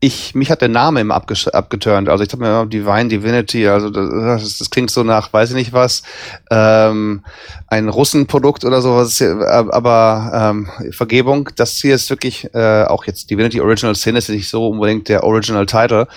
ich, 0.00 0.34
mich 0.34 0.50
hat 0.50 0.62
der 0.62 0.68
Name 0.68 1.00
immer 1.00 1.14
abgeturnt. 1.14 2.08
Also 2.08 2.24
ich 2.24 2.32
habe 2.32 2.42
mir 2.42 2.66
Divine 2.66 3.06
Divinity, 3.08 3.68
also 3.68 3.88
das, 3.88 4.58
das, 4.58 4.68
klingt 4.68 4.90
so 4.90 5.04
nach, 5.04 5.32
weiß 5.32 5.50
ich 5.50 5.54
nicht 5.54 5.72
was, 5.72 6.02
ähm, 6.50 7.24
ein 7.68 7.88
Russenprodukt 7.88 8.64
oder 8.64 8.82
sowas, 8.82 9.22
aber 9.22 10.32
ähm, 10.34 10.68
Vergebung, 10.90 11.48
das 11.54 11.76
hier 11.76 11.94
ist 11.94 12.10
wirklich 12.10 12.52
äh, 12.52 12.82
auch 12.82 13.04
jetzt 13.04 13.30
Divinity 13.30 13.60
Original 13.60 13.94
Sin 13.94 14.16
ist 14.16 14.28
nicht 14.28 14.50
so 14.50 14.66
unbedingt 14.70 15.08
der 15.08 15.22
Original 15.22 15.66
Title, 15.66 16.08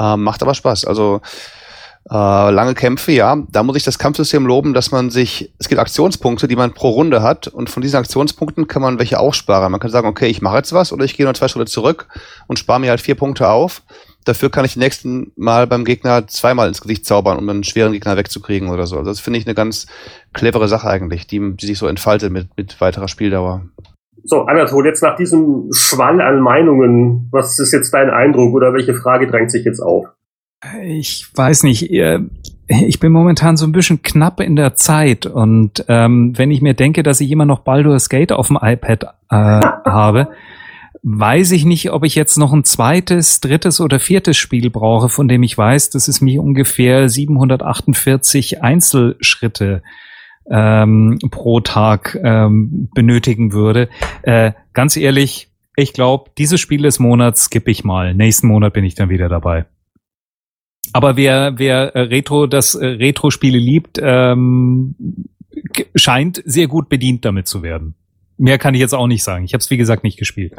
ähm, 0.00 0.22
macht 0.22 0.42
aber 0.42 0.54
Spaß. 0.54 0.86
Also 0.86 1.20
äh, 2.10 2.50
lange 2.50 2.74
Kämpfe, 2.74 3.12
ja. 3.12 3.36
Da 3.50 3.62
muss 3.62 3.76
ich 3.76 3.84
das 3.84 3.98
Kampfsystem 3.98 4.46
loben, 4.46 4.74
dass 4.74 4.90
man 4.90 5.10
sich, 5.10 5.52
es 5.58 5.68
gibt 5.68 5.80
Aktionspunkte, 5.80 6.48
die 6.48 6.56
man 6.56 6.72
pro 6.72 6.90
Runde 6.90 7.22
hat 7.22 7.48
und 7.48 7.70
von 7.70 7.82
diesen 7.82 7.98
Aktionspunkten 7.98 8.66
kann 8.66 8.82
man 8.82 8.98
welche 8.98 9.20
aufsparen. 9.20 9.70
Man 9.70 9.80
kann 9.80 9.90
sagen, 9.90 10.08
okay, 10.08 10.26
ich 10.26 10.42
mache 10.42 10.56
jetzt 10.56 10.72
was 10.72 10.92
oder 10.92 11.04
ich 11.04 11.16
gehe 11.16 11.24
nur 11.24 11.34
zwei 11.34 11.48
Schritte 11.48 11.70
zurück 11.70 12.08
und 12.48 12.58
spare 12.58 12.80
mir 12.80 12.90
halt 12.90 13.00
vier 13.00 13.14
Punkte 13.14 13.48
auf. 13.48 13.82
Dafür 14.24 14.50
kann 14.50 14.64
ich 14.64 14.76
nächsten 14.76 15.32
Mal 15.36 15.66
beim 15.66 15.84
Gegner 15.84 16.26
zweimal 16.28 16.68
ins 16.68 16.80
Gesicht 16.80 17.06
zaubern, 17.06 17.38
um 17.38 17.48
einen 17.48 17.64
schweren 17.64 17.92
Gegner 17.92 18.16
wegzukriegen 18.16 18.68
oder 18.68 18.86
so. 18.86 18.98
Also 18.98 19.10
das 19.10 19.20
finde 19.20 19.38
ich 19.38 19.46
eine 19.46 19.54
ganz 19.54 19.86
clevere 20.32 20.68
Sache 20.68 20.88
eigentlich, 20.88 21.26
die, 21.26 21.56
die 21.56 21.66
sich 21.66 21.78
so 21.78 21.86
entfaltet 21.86 22.32
mit, 22.32 22.56
mit 22.56 22.80
weiterer 22.80 23.08
Spieldauer. 23.08 23.62
So, 24.24 24.42
Anatol, 24.42 24.86
jetzt 24.86 25.02
nach 25.02 25.16
diesem 25.16 25.68
Schwall 25.72 26.20
an 26.20 26.40
Meinungen, 26.40 27.28
was 27.32 27.58
ist 27.58 27.72
jetzt 27.72 27.92
dein 27.92 28.10
Eindruck 28.10 28.54
oder 28.54 28.72
welche 28.72 28.94
Frage 28.94 29.26
drängt 29.28 29.50
sich 29.50 29.64
jetzt 29.64 29.80
auf? 29.80 30.06
Ich 30.84 31.26
weiß 31.34 31.64
nicht. 31.64 31.90
Ich 31.90 33.00
bin 33.00 33.12
momentan 33.12 33.56
so 33.56 33.66
ein 33.66 33.72
bisschen 33.72 34.02
knapp 34.02 34.40
in 34.40 34.56
der 34.56 34.76
Zeit 34.76 35.26
und 35.26 35.84
ähm, 35.88 36.38
wenn 36.38 36.50
ich 36.50 36.62
mir 36.62 36.74
denke, 36.74 37.02
dass 37.02 37.20
ich 37.20 37.30
immer 37.30 37.44
noch 37.44 37.60
Baldur's 37.60 38.08
Gate 38.08 38.32
auf 38.32 38.46
dem 38.46 38.58
iPad 38.60 39.04
äh, 39.30 39.34
habe, 39.34 40.28
weiß 41.02 41.50
ich 41.50 41.64
nicht, 41.64 41.90
ob 41.90 42.04
ich 42.04 42.14
jetzt 42.14 42.38
noch 42.38 42.52
ein 42.52 42.64
zweites, 42.64 43.40
drittes 43.40 43.80
oder 43.80 43.98
viertes 43.98 44.36
Spiel 44.36 44.70
brauche, 44.70 45.08
von 45.08 45.26
dem 45.26 45.42
ich 45.42 45.58
weiß, 45.58 45.90
dass 45.90 46.06
es 46.06 46.20
mich 46.20 46.38
ungefähr 46.38 47.08
748 47.08 48.62
Einzelschritte 48.62 49.82
ähm, 50.48 51.18
pro 51.30 51.60
Tag 51.60 52.18
ähm, 52.22 52.88
benötigen 52.94 53.52
würde. 53.52 53.88
Äh, 54.22 54.52
ganz 54.72 54.96
ehrlich, 54.96 55.48
ich 55.74 55.92
glaube, 55.92 56.30
dieses 56.38 56.60
Spiel 56.60 56.82
des 56.82 57.00
Monats 57.00 57.46
skippe 57.46 57.70
ich 57.70 57.84
mal. 57.84 58.14
Nächsten 58.14 58.46
Monat 58.46 58.72
bin 58.72 58.84
ich 58.84 58.94
dann 58.94 59.08
wieder 59.08 59.28
dabei. 59.28 59.66
Aber 60.92 61.16
wer, 61.16 61.58
wer 61.58 61.94
äh, 61.94 62.00
Retro, 62.02 62.46
das 62.46 62.74
äh, 62.74 62.86
Retro-Spiele 62.86 63.58
liebt, 63.58 63.98
ähm, 64.02 64.94
scheint 65.94 66.42
sehr 66.44 66.66
gut 66.66 66.88
bedient 66.88 67.24
damit 67.24 67.46
zu 67.46 67.62
werden. 67.62 67.94
Mehr 68.38 68.58
kann 68.58 68.74
ich 68.74 68.80
jetzt 68.80 68.94
auch 68.94 69.06
nicht 69.06 69.24
sagen. 69.24 69.44
Ich 69.44 69.54
habe 69.54 69.60
es 69.60 69.70
wie 69.70 69.76
gesagt 69.76 70.04
nicht 70.04 70.18
gespielt. 70.18 70.54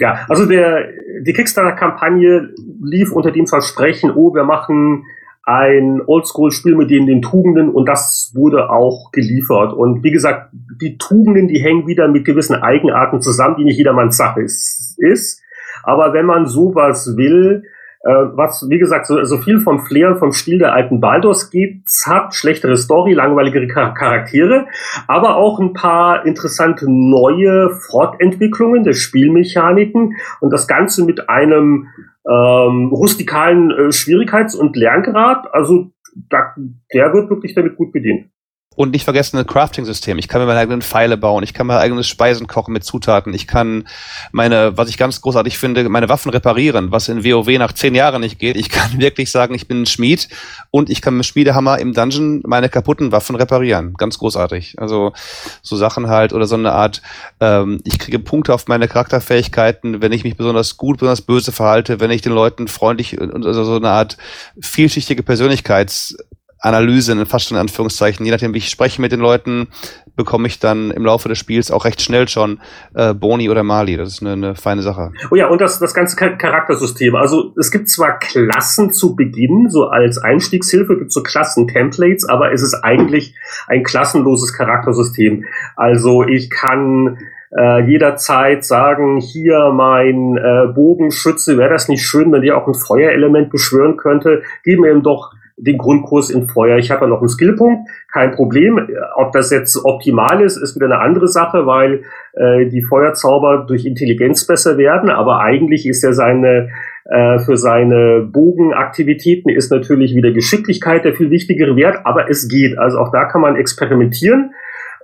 Ja, 0.00 0.24
also 0.28 0.46
der 0.46 0.88
die 1.24 1.32
Kickstarter-Kampagne 1.32 2.50
lief 2.82 3.12
unter 3.12 3.30
dem 3.30 3.46
Versprechen, 3.46 4.10
oh, 4.10 4.34
wir 4.34 4.44
machen 4.44 5.04
ein 5.44 6.00
Oldschool-Spiel 6.06 6.76
mit 6.76 6.90
den, 6.90 7.06
den 7.06 7.20
Tugenden 7.20 7.70
und 7.70 7.86
das 7.88 8.32
wurde 8.34 8.70
auch 8.70 9.10
geliefert. 9.10 9.72
Und 9.72 10.04
wie 10.04 10.12
gesagt, 10.12 10.50
die 10.80 10.98
Tugenden, 10.98 11.48
die 11.48 11.60
hängen 11.60 11.86
wieder 11.86 12.08
mit 12.08 12.24
gewissen 12.24 12.54
Eigenarten 12.54 13.20
zusammen, 13.20 13.56
die 13.58 13.64
nicht 13.64 13.76
jedermanns 13.76 14.16
Sache 14.16 14.42
ist. 14.42 14.96
ist. 14.98 15.42
Aber 15.82 16.12
wenn 16.12 16.26
man 16.26 16.46
sowas 16.46 17.16
will, 17.16 17.64
was, 18.10 18.66
wie 18.68 18.78
gesagt, 18.78 19.06
so, 19.06 19.24
so 19.24 19.38
viel 19.38 19.60
vom 19.60 19.80
Flair 19.80 20.16
vom 20.16 20.32
Stil 20.32 20.58
der 20.58 20.72
alten 20.72 21.00
Baldur's 21.00 21.50
geht, 21.50 21.82
hat 22.04 22.34
schlechtere 22.34 22.76
Story, 22.76 23.12
langweiligere 23.12 23.68
Charaktere, 23.68 24.66
aber 25.06 25.36
auch 25.36 25.60
ein 25.60 25.72
paar 25.72 26.26
interessante 26.26 26.86
neue 26.88 27.70
Fortentwicklungen 27.70 28.82
der 28.82 28.94
Spielmechaniken 28.94 30.16
und 30.40 30.52
das 30.52 30.66
Ganze 30.66 31.04
mit 31.04 31.28
einem 31.28 31.88
ähm, 32.28 32.88
rustikalen 32.92 33.70
äh, 33.70 33.92
Schwierigkeits- 33.92 34.56
und 34.56 34.76
Lerngrad. 34.76 35.52
Also 35.54 35.92
da, 36.28 36.54
der 36.92 37.12
wird 37.12 37.30
wirklich 37.30 37.54
damit 37.54 37.76
gut 37.76 37.92
bedient. 37.92 38.31
Und 38.74 38.92
nicht 38.92 39.04
vergessen 39.04 39.38
ein 39.38 39.46
Crafting-System. 39.46 40.18
Ich 40.18 40.28
kann 40.28 40.40
mir 40.40 40.46
meine 40.46 40.60
eigenen 40.60 40.82
Pfeile 40.82 41.16
bauen, 41.16 41.42
ich 41.42 41.52
kann 41.52 41.66
mein 41.66 41.78
eigenes 41.78 42.08
Speisen 42.08 42.46
kochen 42.46 42.72
mit 42.72 42.84
Zutaten, 42.84 43.34
ich 43.34 43.46
kann 43.46 43.86
meine, 44.30 44.76
was 44.76 44.88
ich 44.88 44.96
ganz 44.96 45.20
großartig 45.20 45.58
finde, 45.58 45.88
meine 45.88 46.08
Waffen 46.08 46.30
reparieren, 46.30 46.90
was 46.90 47.08
in 47.08 47.24
WoW 47.24 47.58
nach 47.58 47.72
zehn 47.72 47.94
Jahren 47.94 48.20
nicht 48.20 48.38
geht. 48.38 48.56
Ich 48.56 48.70
kann 48.70 48.92
wirklich 48.98 49.30
sagen, 49.30 49.54
ich 49.54 49.68
bin 49.68 49.82
ein 49.82 49.86
Schmied 49.86 50.28
und 50.70 50.90
ich 50.90 51.02
kann 51.02 51.16
mit 51.16 51.26
Schmiedehammer 51.26 51.78
im 51.78 51.92
Dungeon 51.92 52.42
meine 52.46 52.68
kaputten 52.68 53.12
Waffen 53.12 53.36
reparieren. 53.36 53.94
Ganz 53.94 54.18
großartig. 54.18 54.76
Also 54.78 55.12
so 55.60 55.76
Sachen 55.76 56.08
halt 56.08 56.32
oder 56.32 56.46
so 56.46 56.54
eine 56.54 56.72
Art, 56.72 57.02
ähm, 57.40 57.80
ich 57.84 57.98
kriege 57.98 58.18
Punkte 58.18 58.54
auf 58.54 58.68
meine 58.68 58.88
Charakterfähigkeiten, 58.88 60.00
wenn 60.00 60.12
ich 60.12 60.24
mich 60.24 60.36
besonders 60.36 60.76
gut, 60.76 60.98
besonders 60.98 61.22
böse 61.22 61.52
verhalte, 61.52 62.00
wenn 62.00 62.10
ich 62.10 62.22
den 62.22 62.32
Leuten 62.32 62.68
freundlich 62.68 63.20
und 63.20 63.44
also 63.46 63.64
so 63.64 63.76
eine 63.76 63.90
Art 63.90 64.16
vielschichtige 64.60 65.22
Persönlichkeits 65.22 66.16
Analyse, 66.62 67.26
fast 67.26 67.48
schon 67.48 67.56
in 67.56 67.60
Anführungszeichen, 67.60 68.24
je 68.24 68.32
nachdem, 68.32 68.54
wie 68.54 68.58
ich 68.58 68.70
spreche 68.70 69.02
mit 69.02 69.12
den 69.12 69.20
Leuten, 69.20 69.68
bekomme 70.16 70.46
ich 70.46 70.60
dann 70.60 70.90
im 70.90 71.04
Laufe 71.04 71.28
des 71.28 71.38
Spiels 71.38 71.70
auch 71.70 71.84
recht 71.84 72.00
schnell 72.00 72.28
schon 72.28 72.60
äh, 72.94 73.14
Boni 73.14 73.50
oder 73.50 73.62
Mali. 73.62 73.96
Das 73.96 74.08
ist 74.08 74.22
eine, 74.22 74.32
eine 74.32 74.54
feine 74.54 74.82
Sache. 74.82 75.10
Oh 75.30 75.34
ja, 75.34 75.48
und 75.48 75.60
das, 75.60 75.78
das 75.78 75.92
ganze 75.92 76.16
Charaktersystem. 76.16 77.16
Also 77.16 77.52
es 77.58 77.70
gibt 77.70 77.88
zwar 77.88 78.18
Klassen 78.18 78.92
zu 78.92 79.16
Beginn, 79.16 79.70
so 79.70 79.86
als 79.88 80.18
Einstiegshilfe 80.18 80.96
gibt 80.96 81.08
es 81.08 81.14
so 81.14 81.22
Klassen-Templates, 81.22 82.28
aber 82.28 82.52
es 82.52 82.62
ist 82.62 82.74
eigentlich 82.82 83.34
ein 83.66 83.82
klassenloses 83.82 84.52
Charaktersystem. 84.52 85.44
Also 85.76 86.24
ich 86.24 86.50
kann 86.50 87.18
äh, 87.56 87.84
jederzeit 87.84 88.64
sagen, 88.64 89.18
hier 89.18 89.72
mein 89.72 90.36
äh, 90.36 90.72
Bogenschütze, 90.72 91.58
wäre 91.58 91.70
das 91.70 91.88
nicht 91.88 92.04
schön, 92.04 92.32
wenn 92.32 92.42
der 92.42 92.56
auch 92.56 92.66
ein 92.66 92.74
Feuerelement 92.74 93.50
beschwören 93.50 93.96
könnte, 93.96 94.42
gib 94.64 94.78
mir 94.80 94.92
ihm 94.92 95.02
doch 95.02 95.32
den 95.62 95.78
Grundkurs 95.78 96.30
in 96.30 96.48
Feuer. 96.48 96.78
Ich 96.78 96.90
habe 96.90 97.02
ja 97.02 97.06
noch 97.06 97.20
einen 97.20 97.28
Skillpunkt, 97.28 97.88
kein 98.12 98.32
Problem. 98.32 98.80
Ob 99.16 99.32
das 99.32 99.50
jetzt 99.50 99.76
optimal 99.84 100.42
ist, 100.42 100.56
ist 100.56 100.74
wieder 100.74 100.86
eine 100.86 100.98
andere 100.98 101.28
Sache, 101.28 101.66
weil 101.66 102.02
äh, 102.32 102.66
die 102.68 102.82
Feuerzauber 102.82 103.64
durch 103.66 103.84
Intelligenz 103.84 104.46
besser 104.46 104.76
werden, 104.76 105.08
aber 105.08 105.40
eigentlich 105.40 105.86
ist 105.86 106.02
er 106.02 106.14
seine 106.14 106.70
äh, 107.04 107.38
für 107.40 107.56
seine 107.56 108.28
Bogenaktivitäten 108.32 109.50
ist 109.50 109.70
natürlich 109.70 110.14
wieder 110.14 110.32
Geschicklichkeit 110.32 111.04
der 111.04 111.14
viel 111.14 111.30
wichtigere 111.30 111.76
Wert, 111.76 112.00
aber 112.04 112.28
es 112.28 112.48
geht. 112.48 112.78
Also 112.78 112.98
auch 112.98 113.12
da 113.12 113.24
kann 113.24 113.40
man 113.40 113.56
experimentieren 113.56 114.54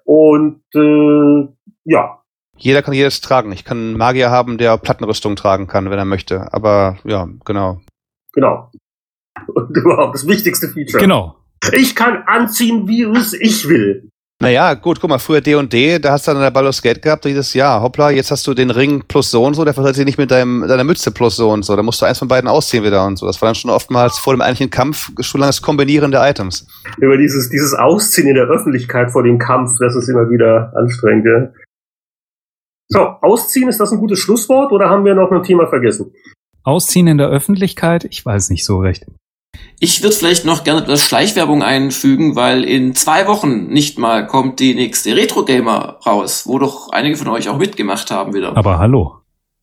und 0.05 0.61
äh, 0.75 1.49
ja, 1.85 2.19
jeder 2.61 2.83
kann 2.83 2.95
jedes 2.95 3.21
tragen. 3.21 3.53
Ich 3.53 3.65
kann 3.65 3.79
einen 3.79 3.97
Magier 3.97 4.31
haben, 4.31 4.59
der 4.59 4.79
Plattenrüstung 4.79 5.37
tragen 5.37 5.69
kann, 5.69 5.91
wenn 5.91 5.99
er 5.99 6.05
möchte. 6.05 6.53
Aber 6.53 6.99
ja, 7.05 7.29
genau. 7.45 7.81
Genau 8.33 8.71
und 9.49 9.77
überhaupt 9.77 10.15
das 10.15 10.27
wichtigste 10.27 10.69
Feature. 10.69 11.03
Genau. 11.03 11.37
Ich 11.73 11.95
kann 11.97 12.23
anziehen, 12.27 12.87
wie 12.87 13.03
es 13.03 13.33
ich 13.33 13.69
will. 13.69 14.09
Naja, 14.41 14.75
gut, 14.75 15.01
guck 15.01 15.11
mal, 15.11 15.19
früher 15.19 15.41
D&D, 15.41 15.99
da 15.99 16.13
hast 16.13 16.29
du 16.29 16.33
dann 16.33 16.41
der 16.41 16.53
Baldur's 16.53 16.81
Gate 16.81 17.03
gehabt, 17.03 17.25
dieses 17.25 17.55
Jahr, 17.55 17.83
hoppla, 17.83 18.11
jetzt 18.11 18.31
hast 18.31 18.47
du 18.47 18.55
den 18.55 18.71
Ring 18.71 19.03
plus 19.09 19.33
so 19.33 19.45
und 19.45 19.55
so, 19.55 19.65
der 19.65 19.75
verhält 19.75 19.97
sich 19.97 20.05
nicht 20.05 20.17
mit 20.17 20.31
deinem, 20.31 20.65
deiner 20.69 20.85
Mütze 20.85 21.11
plus 21.11 21.35
so 21.35 21.51
und 21.51 21.65
so, 21.65 21.75
da 21.75 21.83
musst 21.83 22.01
du 22.01 22.07
eins 22.07 22.21
von 22.21 22.29
beiden 22.29 22.49
ausziehen 22.49 22.85
wieder 22.85 23.05
und 23.05 23.19
so. 23.19 23.27
Das 23.27 23.43
war 23.43 23.49
dann 23.49 23.57
schon 23.57 23.73
oftmals 23.73 24.17
vor 24.19 24.33
dem 24.33 24.41
eigentlichen 24.41 24.71
Kampf 24.71 25.11
schon 25.19 25.41
langes 25.41 25.61
Kombinieren 25.61 26.13
der 26.13 26.31
Items. 26.31 26.69
Über 26.99 27.17
dieses, 27.17 27.51
dieses 27.51 27.75
Ausziehen 27.75 28.29
in 28.29 28.37
der 28.37 28.45
Öffentlichkeit 28.45 29.11
vor 29.11 29.25
dem 29.25 29.39
Kampf, 29.39 29.73
das 29.81 29.97
ist 29.97 30.09
immer 30.09 30.31
wieder 30.31 30.73
anstrengend, 30.77 31.27
ja. 31.27 31.49
So, 32.91 33.01
ausziehen, 33.01 33.69
ist 33.69 33.81
das 33.81 33.91
ein 33.91 33.99
gutes 33.99 34.21
Schlusswort 34.21 34.71
oder 34.71 34.89
haben 34.89 35.05
wir 35.05 35.17
noch 35.17 35.33
ein 35.33 35.43
Thema 35.43 35.67
vergessen? 35.67 36.13
Ausziehen 36.63 37.09
in 37.09 37.19
der 37.19 37.29
Öffentlichkeit? 37.29 38.05
Ich 38.05 38.25
weiß 38.25 38.51
nicht 38.51 38.65
so 38.65 38.79
recht. 38.79 39.05
Ich 39.81 40.03
würde 40.03 40.17
vielleicht 40.17 40.45
noch 40.45 40.65
gerne 40.65 40.81
etwas 40.81 41.03
Schleichwerbung 41.03 41.63
einfügen, 41.63 42.35
weil 42.35 42.65
in 42.65 42.97
zwei 42.97 43.29
Wochen 43.29 43.67
nicht 43.69 43.99
mal 43.99 44.27
kommt 44.27 44.59
die 44.59 44.75
nächste 44.75 45.15
Retro 45.17 45.45
Gamer 45.45 45.99
raus, 46.05 46.45
wo 46.47 46.59
doch 46.59 46.91
einige 46.91 47.17
von 47.17 47.29
euch 47.29 47.49
auch 47.49 47.59
mitgemacht 47.59 48.11
haben 48.11 48.35
wieder. 48.35 48.57
Aber 48.57 48.79
hallo. 48.79 49.19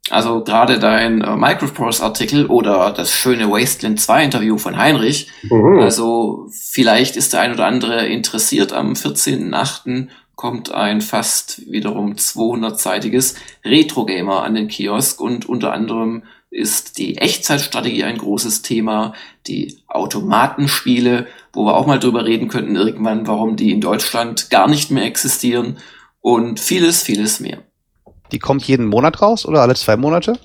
Also 0.09 0.43
gerade 0.43 0.79
dein 0.79 1.21
äh, 1.21 1.35
Microprose-Artikel 1.35 2.45
oder 2.45 2.91
das 2.91 3.11
schöne 3.11 3.49
Wasteland 3.49 3.99
2 3.99 4.25
Interview 4.25 4.57
von 4.57 4.77
Heinrich. 4.77 5.29
Mhm. 5.43 5.79
Also 5.79 6.47
vielleicht 6.51 7.17
ist 7.17 7.33
der 7.33 7.41
ein 7.41 7.53
oder 7.53 7.65
andere 7.65 8.05
interessiert. 8.05 8.71
Am 8.71 8.93
14.8. 8.93 10.07
kommt 10.35 10.71
ein 10.71 11.01
fast 11.01 11.69
wiederum 11.71 12.13
200-seitiges 12.13 13.35
Retro 13.65 14.05
Gamer 14.05 14.43
an 14.43 14.53
den 14.53 14.67
Kiosk 14.67 15.19
und 15.19 15.49
unter 15.49 15.73
anderem 15.73 16.23
ist 16.55 16.97
die 16.97 17.17
Echtzeitstrategie 17.17 18.05
ein 18.05 18.17
großes 18.17 18.61
Thema, 18.61 19.13
die 19.45 19.77
Automatenspiele, 19.87 21.27
wo 21.53 21.65
wir 21.65 21.75
auch 21.75 21.85
mal 21.85 21.99
drüber 21.99 22.25
reden 22.25 22.47
könnten 22.47 22.75
irgendwann, 22.75 23.27
warum 23.27 23.55
die 23.55 23.71
in 23.71 23.81
Deutschland 23.81 24.49
gar 24.49 24.67
nicht 24.67 24.89
mehr 24.89 25.03
existieren 25.03 25.77
und 26.21 26.59
vieles, 26.59 27.03
vieles 27.03 27.39
mehr. 27.39 27.59
Die 28.31 28.39
kommt 28.39 28.63
jeden 28.63 28.87
Monat 28.87 29.21
raus 29.21 29.45
oder 29.45 29.61
alle 29.61 29.75
zwei 29.75 29.97
Monate? 29.97 30.39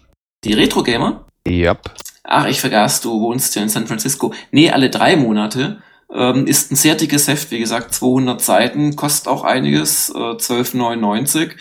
Die 0.45 0.53
Retro 0.53 0.82
Gamer? 0.82 1.27
Ja. 1.47 1.73
Yep. 1.73 1.95
Ach, 2.24 2.47
ich 2.47 2.61
vergaß, 2.61 3.01
du 3.01 3.20
wohnst 3.20 3.55
ja 3.57 3.62
in 3.62 3.69
San 3.69 3.87
Francisco. 3.87 4.35
Nee, 4.51 4.70
alle 4.70 4.91
drei 4.91 5.16
Monate. 5.16 5.82
Ähm, 6.12 6.47
ist 6.47 6.70
ein 6.70 6.77
sehr 6.77 6.97
dickes 6.97 7.28
Heft, 7.28 7.51
wie 7.51 7.61
gesagt, 7.61 7.95
200 7.95 8.41
Seiten, 8.41 8.97
kostet 8.97 9.28
auch 9.28 9.45
einiges, 9.45 10.11
äh, 10.11 10.37
12,99. 10.37 11.53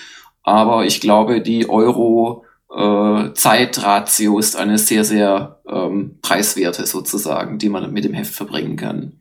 Aber 0.43 0.85
ich 0.85 1.01
glaube, 1.01 1.41
die 1.41 1.69
Euro 1.69 2.45
äh, 2.71 3.33
Zeitratio 3.33 4.39
ist 4.39 4.55
eine 4.55 4.77
sehr, 4.77 5.03
sehr 5.03 5.59
ähm, 5.67 6.19
preiswerte 6.21 6.85
sozusagen, 6.85 7.57
die 7.57 7.69
man 7.69 7.91
mit 7.91 8.03
dem 8.03 8.13
Heft 8.13 8.33
verbringen 8.33 8.75
kann. 8.75 9.13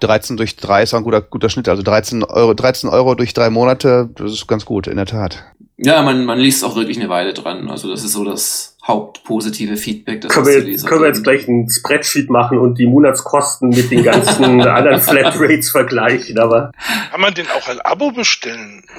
13 0.00 0.36
durch 0.36 0.56
3 0.56 0.82
ist 0.82 0.94
auch 0.94 0.98
ein 0.98 1.04
guter, 1.04 1.20
guter 1.20 1.48
Schnitt. 1.50 1.68
Also 1.68 1.82
13 1.82 2.24
Euro, 2.24 2.54
13 2.54 2.88
Euro 2.90 3.14
durch 3.14 3.34
drei 3.34 3.50
Monate, 3.50 4.08
das 4.14 4.32
ist 4.32 4.46
ganz 4.46 4.64
gut, 4.64 4.86
in 4.86 4.96
der 4.96 5.06
Tat. 5.06 5.44
Ja, 5.76 6.02
man, 6.02 6.26
man 6.26 6.38
liest 6.38 6.62
auch 6.62 6.76
wirklich 6.76 6.98
eine 6.98 7.08
Weile 7.08 7.32
dran. 7.32 7.70
Also 7.70 7.90
das 7.90 8.04
ist 8.04 8.12
so 8.12 8.22
das 8.24 8.76
hauptpositive 8.86 9.76
Feedback. 9.76 10.20
Das 10.20 10.32
können 10.32 10.46
wir, 10.46 10.62
jetzt, 10.68 10.86
können 10.86 11.00
wir 11.00 11.08
jetzt 11.08 11.22
gleich 11.22 11.48
ein 11.48 11.68
Spreadsheet 11.70 12.28
machen 12.28 12.58
und 12.58 12.78
die 12.78 12.86
Monatskosten 12.86 13.70
mit 13.70 13.90
den 13.90 14.02
ganzen 14.02 14.44
anderen 14.62 15.00
Flatrates 15.00 15.70
vergleichen, 15.70 16.38
aber. 16.38 16.72
Kann 17.10 17.20
man 17.20 17.32
den 17.32 17.46
auch 17.48 17.68
ein 17.68 17.80
Abo 17.80 18.10
bestellen? 18.10 18.84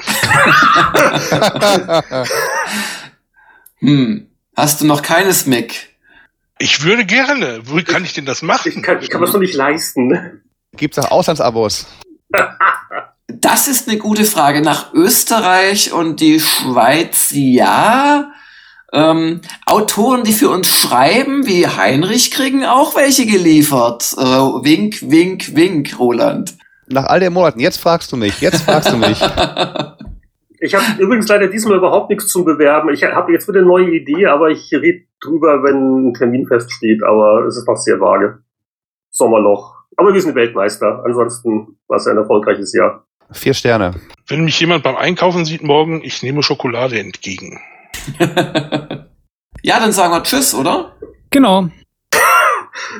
hm. 3.81 4.27
Hast 4.55 4.81
du 4.81 4.85
noch 4.85 5.01
keines, 5.01 5.45
Mick? 5.45 5.89
Ich 6.59 6.83
würde 6.83 7.05
gerne. 7.05 7.61
Wo 7.65 7.81
kann 7.81 8.03
ich 8.03 8.13
denn 8.13 8.25
das 8.25 8.41
machen? 8.41 8.71
Ich 8.73 8.81
kann, 8.83 9.01
ich 9.01 9.09
kann 9.09 9.21
das 9.21 9.33
noch 9.33 9.39
nicht 9.39 9.55
leisten. 9.55 10.41
Gibt's 10.77 10.99
auch 10.99 11.11
Auslandsabos? 11.11 11.87
Das 13.33 13.69
ist 13.69 13.87
eine 13.87 13.97
gute 13.97 14.25
Frage. 14.25 14.61
Nach 14.61 14.93
Österreich 14.93 15.93
und 15.93 16.19
die 16.19 16.41
Schweiz 16.41 17.29
ja. 17.31 18.33
Ähm, 18.91 19.39
Autoren, 19.65 20.25
die 20.25 20.33
für 20.33 20.49
uns 20.49 20.67
schreiben, 20.67 21.47
wie 21.47 21.65
Heinrich, 21.65 22.29
kriegen 22.31 22.65
auch 22.65 22.93
welche 22.95 23.25
geliefert. 23.25 24.13
Äh, 24.17 24.21
wink, 24.21 24.97
wink, 25.09 25.55
wink, 25.55 25.97
Roland. 25.97 26.57
Nach 26.87 27.05
all 27.05 27.21
den 27.21 27.31
Monaten, 27.31 27.61
jetzt 27.61 27.79
fragst 27.79 28.11
du 28.11 28.17
mich, 28.17 28.41
jetzt 28.41 28.63
fragst 28.63 28.91
du 28.91 28.97
mich. 28.97 29.17
ich 30.61 30.75
habe 30.75 31.01
übrigens 31.01 31.27
leider 31.27 31.47
diesmal 31.47 31.77
überhaupt 31.77 32.11
nichts 32.11 32.27
zum 32.27 32.45
Bewerben. 32.45 32.93
Ich 32.93 33.03
habe 33.03 33.33
jetzt 33.33 33.47
wieder 33.47 33.59
eine 33.59 33.67
neue 33.67 33.89
Idee, 33.89 34.27
aber 34.27 34.49
ich 34.49 34.71
rede 34.71 35.05
drüber, 35.19 35.63
wenn 35.63 36.09
ein 36.09 36.13
Termin 36.13 36.45
feststeht, 36.45 37.01
aber 37.03 37.45
es 37.47 37.57
ist 37.57 37.67
noch 37.67 37.77
sehr 37.77 37.99
vage. 37.99 38.43
Sommerloch. 39.09 39.73
Aber 39.97 40.13
wir 40.13 40.21
sind 40.21 40.35
Weltmeister. 40.35 41.03
Ansonsten 41.03 41.79
war 41.87 41.97
es 41.97 42.05
ein 42.05 42.15
erfolgreiches 42.15 42.73
Jahr. 42.73 43.05
Vier 43.31 43.55
Sterne. 43.55 43.95
Wenn 44.27 44.45
mich 44.45 44.59
jemand 44.59 44.83
beim 44.83 44.97
Einkaufen 44.97 45.45
sieht 45.45 45.63
morgen, 45.63 46.01
ich 46.03 46.21
nehme 46.21 46.43
Schokolade 46.43 46.99
entgegen. 46.99 47.59
ja, 48.19 49.79
dann 49.79 49.91
sagen 49.91 50.13
wir 50.13 50.21
Tschüss, 50.21 50.53
oder? 50.53 50.95
Genau. 51.31 51.69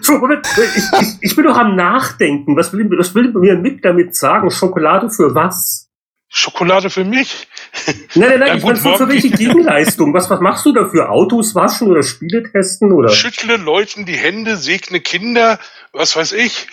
So, 0.02 0.18
Moment, 0.18 0.48
ich, 0.58 0.84
ich, 1.00 1.08
ich 1.22 1.36
bin 1.36 1.46
doch 1.46 1.58
am 1.58 1.76
Nachdenken. 1.76 2.58
Was 2.58 2.74
will, 2.74 2.90
was 2.98 3.14
will 3.14 3.32
mir 3.34 3.56
mit 3.56 3.86
damit 3.86 4.16
sagen? 4.16 4.50
Schokolade 4.50 5.10
für 5.10 5.36
was? 5.36 5.91
Schokolade 6.34 6.90
für 6.90 7.04
mich? 7.04 7.48
Nein, 8.16 8.30
nein, 8.30 8.40
nein, 8.40 8.58
ich 8.58 8.64
meine, 8.64 8.78
für, 8.78 8.96
für 8.96 9.10
welche 9.10 9.30
Gegenleistung? 9.30 10.14
Was, 10.14 10.30
was 10.30 10.40
machst 10.40 10.66
du 10.66 10.72
dafür? 10.72 11.10
Autos 11.10 11.56
waschen 11.56 11.90
oder 11.90 12.04
Spiele 12.04 12.50
testen 12.50 12.94
oder? 12.94 13.10
Schüttle 13.10 13.58
Leuten 13.58 14.06
die 14.06 14.16
Hände, 14.16 14.56
segne 14.56 15.02
Kinder, 15.02 15.60
was 15.92 16.16
weiß 16.16 16.32
ich. 16.34 16.68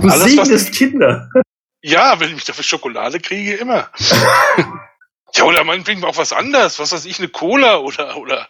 Du 0.00 0.08
Alles, 0.08 0.32
segnest 0.32 0.72
Kinder? 0.72 1.30
Ja, 1.80 2.18
wenn 2.18 2.36
ich 2.36 2.44
dafür 2.44 2.64
Schokolade 2.64 3.20
kriege, 3.20 3.54
immer. 3.54 3.88
ja, 5.34 5.44
oder 5.44 5.62
meinetwegen 5.62 6.02
auch 6.04 6.16
was 6.16 6.32
anderes, 6.32 6.80
was 6.80 6.90
weiß 6.90 7.04
ich, 7.04 7.18
eine 7.18 7.28
Cola 7.28 7.78
oder, 7.78 8.16
oder 8.16 8.48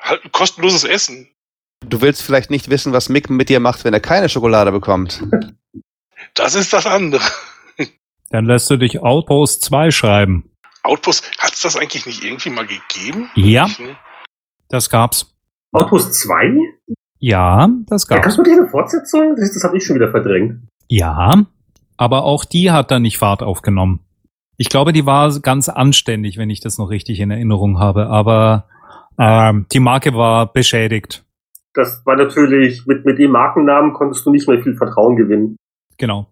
halt 0.00 0.24
ein 0.24 0.32
kostenloses 0.32 0.84
Essen. 0.84 1.28
Du 1.86 2.00
willst 2.00 2.22
vielleicht 2.22 2.50
nicht 2.50 2.70
wissen, 2.70 2.94
was 2.94 3.10
Mick 3.10 3.28
mit 3.28 3.50
dir 3.50 3.60
macht, 3.60 3.84
wenn 3.84 3.92
er 3.92 4.00
keine 4.00 4.30
Schokolade 4.30 4.72
bekommt. 4.72 5.22
Das 6.34 6.54
ist 6.54 6.72
das 6.72 6.86
andere. 6.86 7.24
Dann 8.30 8.46
lässt 8.46 8.70
du 8.70 8.76
dich 8.76 9.00
Outpost 9.00 9.62
2 9.64 9.90
schreiben. 9.90 10.50
Outpost, 10.82 11.30
hat 11.38 11.52
es 11.52 11.60
das 11.60 11.76
eigentlich 11.76 12.06
nicht 12.06 12.24
irgendwie 12.24 12.50
mal 12.50 12.66
gegeben? 12.66 13.28
Ja, 13.34 13.68
das 14.68 14.88
gab's. 14.88 15.34
Outpost 15.72 16.14
2? 16.14 16.56
Ja, 17.18 17.68
das 17.86 18.06
gab's. 18.06 18.18
Ja, 18.18 18.22
kannst 18.22 18.38
du 18.38 18.42
dir 18.42 18.52
eine 18.52 18.68
Fortsetzung? 18.68 19.36
Das, 19.36 19.52
das 19.52 19.64
habe 19.64 19.76
ich 19.76 19.84
schon 19.84 19.96
wieder 19.96 20.10
verdrängt. 20.10 20.62
Ja, 20.88 21.44
aber 21.96 22.24
auch 22.24 22.44
die 22.44 22.70
hat 22.70 22.90
dann 22.90 23.02
nicht 23.02 23.18
Fahrt 23.18 23.42
aufgenommen. 23.42 24.00
Ich 24.56 24.68
glaube, 24.68 24.92
die 24.92 25.06
war 25.06 25.38
ganz 25.40 25.68
anständig, 25.68 26.38
wenn 26.38 26.50
ich 26.50 26.60
das 26.60 26.78
noch 26.78 26.90
richtig 26.90 27.20
in 27.20 27.30
Erinnerung 27.30 27.78
habe, 27.78 28.06
aber 28.06 28.68
ähm, 29.18 29.66
die 29.72 29.80
Marke 29.80 30.14
war 30.14 30.52
beschädigt. 30.52 31.24
Das 31.74 32.04
war 32.04 32.16
natürlich, 32.16 32.86
mit, 32.86 33.04
mit 33.04 33.18
dem 33.18 33.32
Markennamen 33.32 33.92
konntest 33.92 34.24
du 34.24 34.30
nicht 34.30 34.48
mehr 34.48 34.62
viel 34.62 34.76
Vertrauen 34.76 35.16
gewinnen. 35.16 35.56
Genau. 35.98 36.26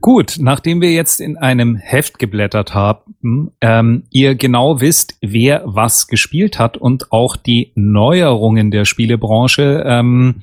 Gut, 0.00 0.36
nachdem 0.38 0.80
wir 0.80 0.92
jetzt 0.92 1.20
in 1.20 1.36
einem 1.36 1.76
Heft 1.76 2.18
geblättert 2.18 2.74
haben, 2.74 3.52
ähm, 3.60 4.04
ihr 4.10 4.34
genau 4.36 4.80
wisst, 4.80 5.16
wer 5.20 5.62
was 5.64 6.06
gespielt 6.06 6.58
hat 6.58 6.76
und 6.76 7.10
auch 7.10 7.36
die 7.36 7.72
Neuerungen 7.74 8.70
der 8.70 8.84
Spielebranche 8.84 9.82
ähm, 9.86 10.42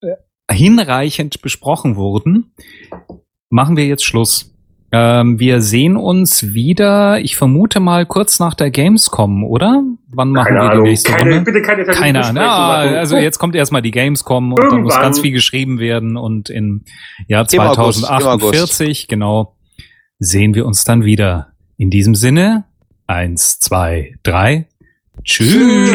äh, 0.00 0.14
hinreichend 0.50 1.40
besprochen 1.40 1.96
wurden, 1.96 2.52
machen 3.48 3.76
wir 3.76 3.86
jetzt 3.86 4.04
Schluss. 4.04 4.53
Ähm, 4.96 5.40
wir 5.40 5.60
sehen 5.60 5.96
uns 5.96 6.54
wieder, 6.54 7.18
ich 7.18 7.34
vermute 7.36 7.80
mal 7.80 8.06
kurz 8.06 8.38
nach 8.38 8.54
der 8.54 8.70
Gamescom, 8.70 9.42
oder? 9.42 9.82
Wann 10.06 10.30
machen 10.30 10.46
keine 10.46 10.60
wir 10.60 10.70
Ahnung. 10.70 10.84
die 10.84 10.90
nächste 10.90 11.10
keine, 11.10 11.34
Runde? 11.34 11.52
Bitte 11.52 11.62
keine 11.62 11.84
Keine 11.84 12.24
Ahnung. 12.24 12.40
Ja, 12.40 12.76
also 13.00 13.16
jetzt 13.16 13.40
kommt 13.40 13.56
erstmal 13.56 13.82
die 13.82 13.90
Gamescom 13.90 14.52
und 14.52 14.58
Irgendwann. 14.58 14.76
dann 14.76 14.84
muss 14.84 14.94
ganz 14.94 15.18
viel 15.18 15.32
geschrieben 15.32 15.80
werden 15.80 16.16
und 16.16 16.48
in 16.48 16.84
Jahr 17.26 17.48
2048, 17.48 19.08
genau, 19.08 19.56
sehen 20.20 20.54
wir 20.54 20.64
uns 20.64 20.84
dann 20.84 21.04
wieder. 21.04 21.48
In 21.76 21.90
diesem 21.90 22.14
Sinne, 22.14 22.62
eins, 23.08 23.58
zwei, 23.58 24.14
drei. 24.22 24.68
Tschüss. 25.24 25.90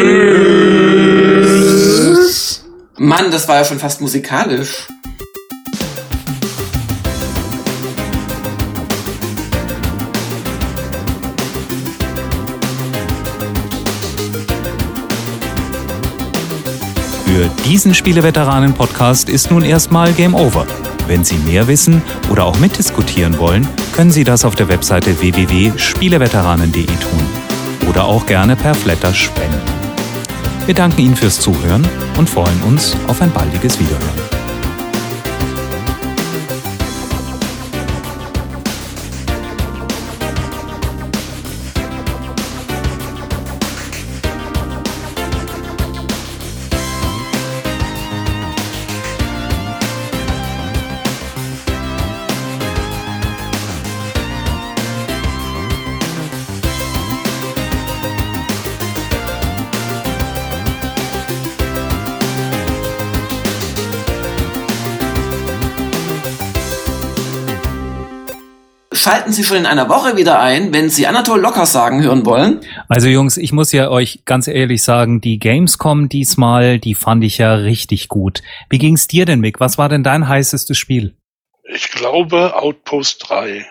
Tschüss. 1.46 2.66
Mann, 2.98 3.32
das 3.32 3.48
war 3.48 3.60
ja 3.60 3.64
schon 3.64 3.80
fast 3.80 4.02
musikalisch. 4.02 4.90
Für 17.40 17.50
diesen 17.64 17.94
Spieleveteranen-Podcast 17.94 19.30
ist 19.30 19.50
nun 19.50 19.64
erstmal 19.64 20.12
Game 20.12 20.36
Over. 20.36 20.68
Wenn 21.08 21.24
Sie 21.24 21.38
mehr 21.38 21.70
wissen 21.70 22.02
oder 22.30 22.44
auch 22.44 22.60
mitdiskutieren 22.60 23.38
wollen, 23.38 23.66
können 23.94 24.12
Sie 24.12 24.26
das 24.26 24.44
auf 24.44 24.56
der 24.56 24.68
Webseite 24.68 25.22
www.spieleveteranen.de 25.22 26.86
tun 26.86 27.26
oder 27.88 28.04
auch 28.04 28.26
gerne 28.26 28.58
per 28.58 28.76
Flatter 28.76 29.14
spenden. 29.14 29.62
Wir 30.66 30.76
danken 30.76 31.00
Ihnen 31.00 31.16
fürs 31.16 31.40
Zuhören 31.40 31.88
und 32.18 32.30
freuen 32.30 32.62
uns 32.64 32.98
auf 33.08 33.22
ein 33.22 33.32
baldiges 33.32 33.80
Wiederhören. 33.80 34.39
Sie 69.40 69.46
schon 69.46 69.58
in 69.58 69.66
einer 69.66 69.88
Woche 69.88 70.18
wieder 70.18 70.42
ein, 70.42 70.74
wenn 70.74 70.90
Sie 70.90 71.08
Anatol 71.08 71.40
Locker 71.40 71.66
sagen 71.66 72.04
hören 72.04 72.26
wollen. 72.26 72.60
Also 72.90 73.08
Jungs, 73.08 73.38
ich 73.38 73.54
muss 73.54 73.72
ja 73.72 73.90
euch 73.90 74.24
ganz 74.26 74.50
ehrlich 74.50 74.84
sagen, 74.84 75.22
die 75.22 75.40
Gamescom 75.40 76.10
diesmal, 76.10 76.78
die 76.78 76.94
fand 76.94 77.24
ich 77.24 77.38
ja 77.38 77.54
richtig 77.54 78.10
gut. 78.10 78.42
Wie 78.70 78.80
ging's 78.80 79.08
dir 79.08 79.26
denn, 79.26 79.40
Mick? 79.40 79.62
Was 79.62 79.78
war 79.78 79.88
denn 79.88 80.04
dein 80.04 80.28
heißestes 80.28 80.78
Spiel? 80.78 81.16
Ich 81.74 81.90
glaube 81.92 82.54
Outpost 82.56 83.30
3. 83.30 83.66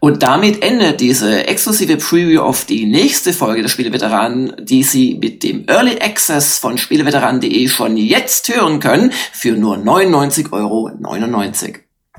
Und 0.00 0.24
damit 0.24 0.64
endet 0.64 1.00
diese 1.00 1.46
exklusive 1.46 1.96
Preview 1.96 2.42
auf 2.42 2.64
die 2.64 2.86
nächste 2.86 3.32
Folge 3.32 3.62
der 3.62 3.68
Spieleveteranen, 3.68 4.56
die 4.58 4.82
Sie 4.82 5.14
mit 5.20 5.44
dem 5.44 5.68
Early 5.68 6.00
Access 6.00 6.58
von 6.58 6.78
Spieleveteranen.de 6.78 7.68
schon 7.68 7.96
jetzt 7.96 8.52
hören 8.52 8.80
können 8.80 9.12
für 9.32 9.52
nur 9.52 9.76
99,99 9.76 10.52
Euro. 10.52 10.90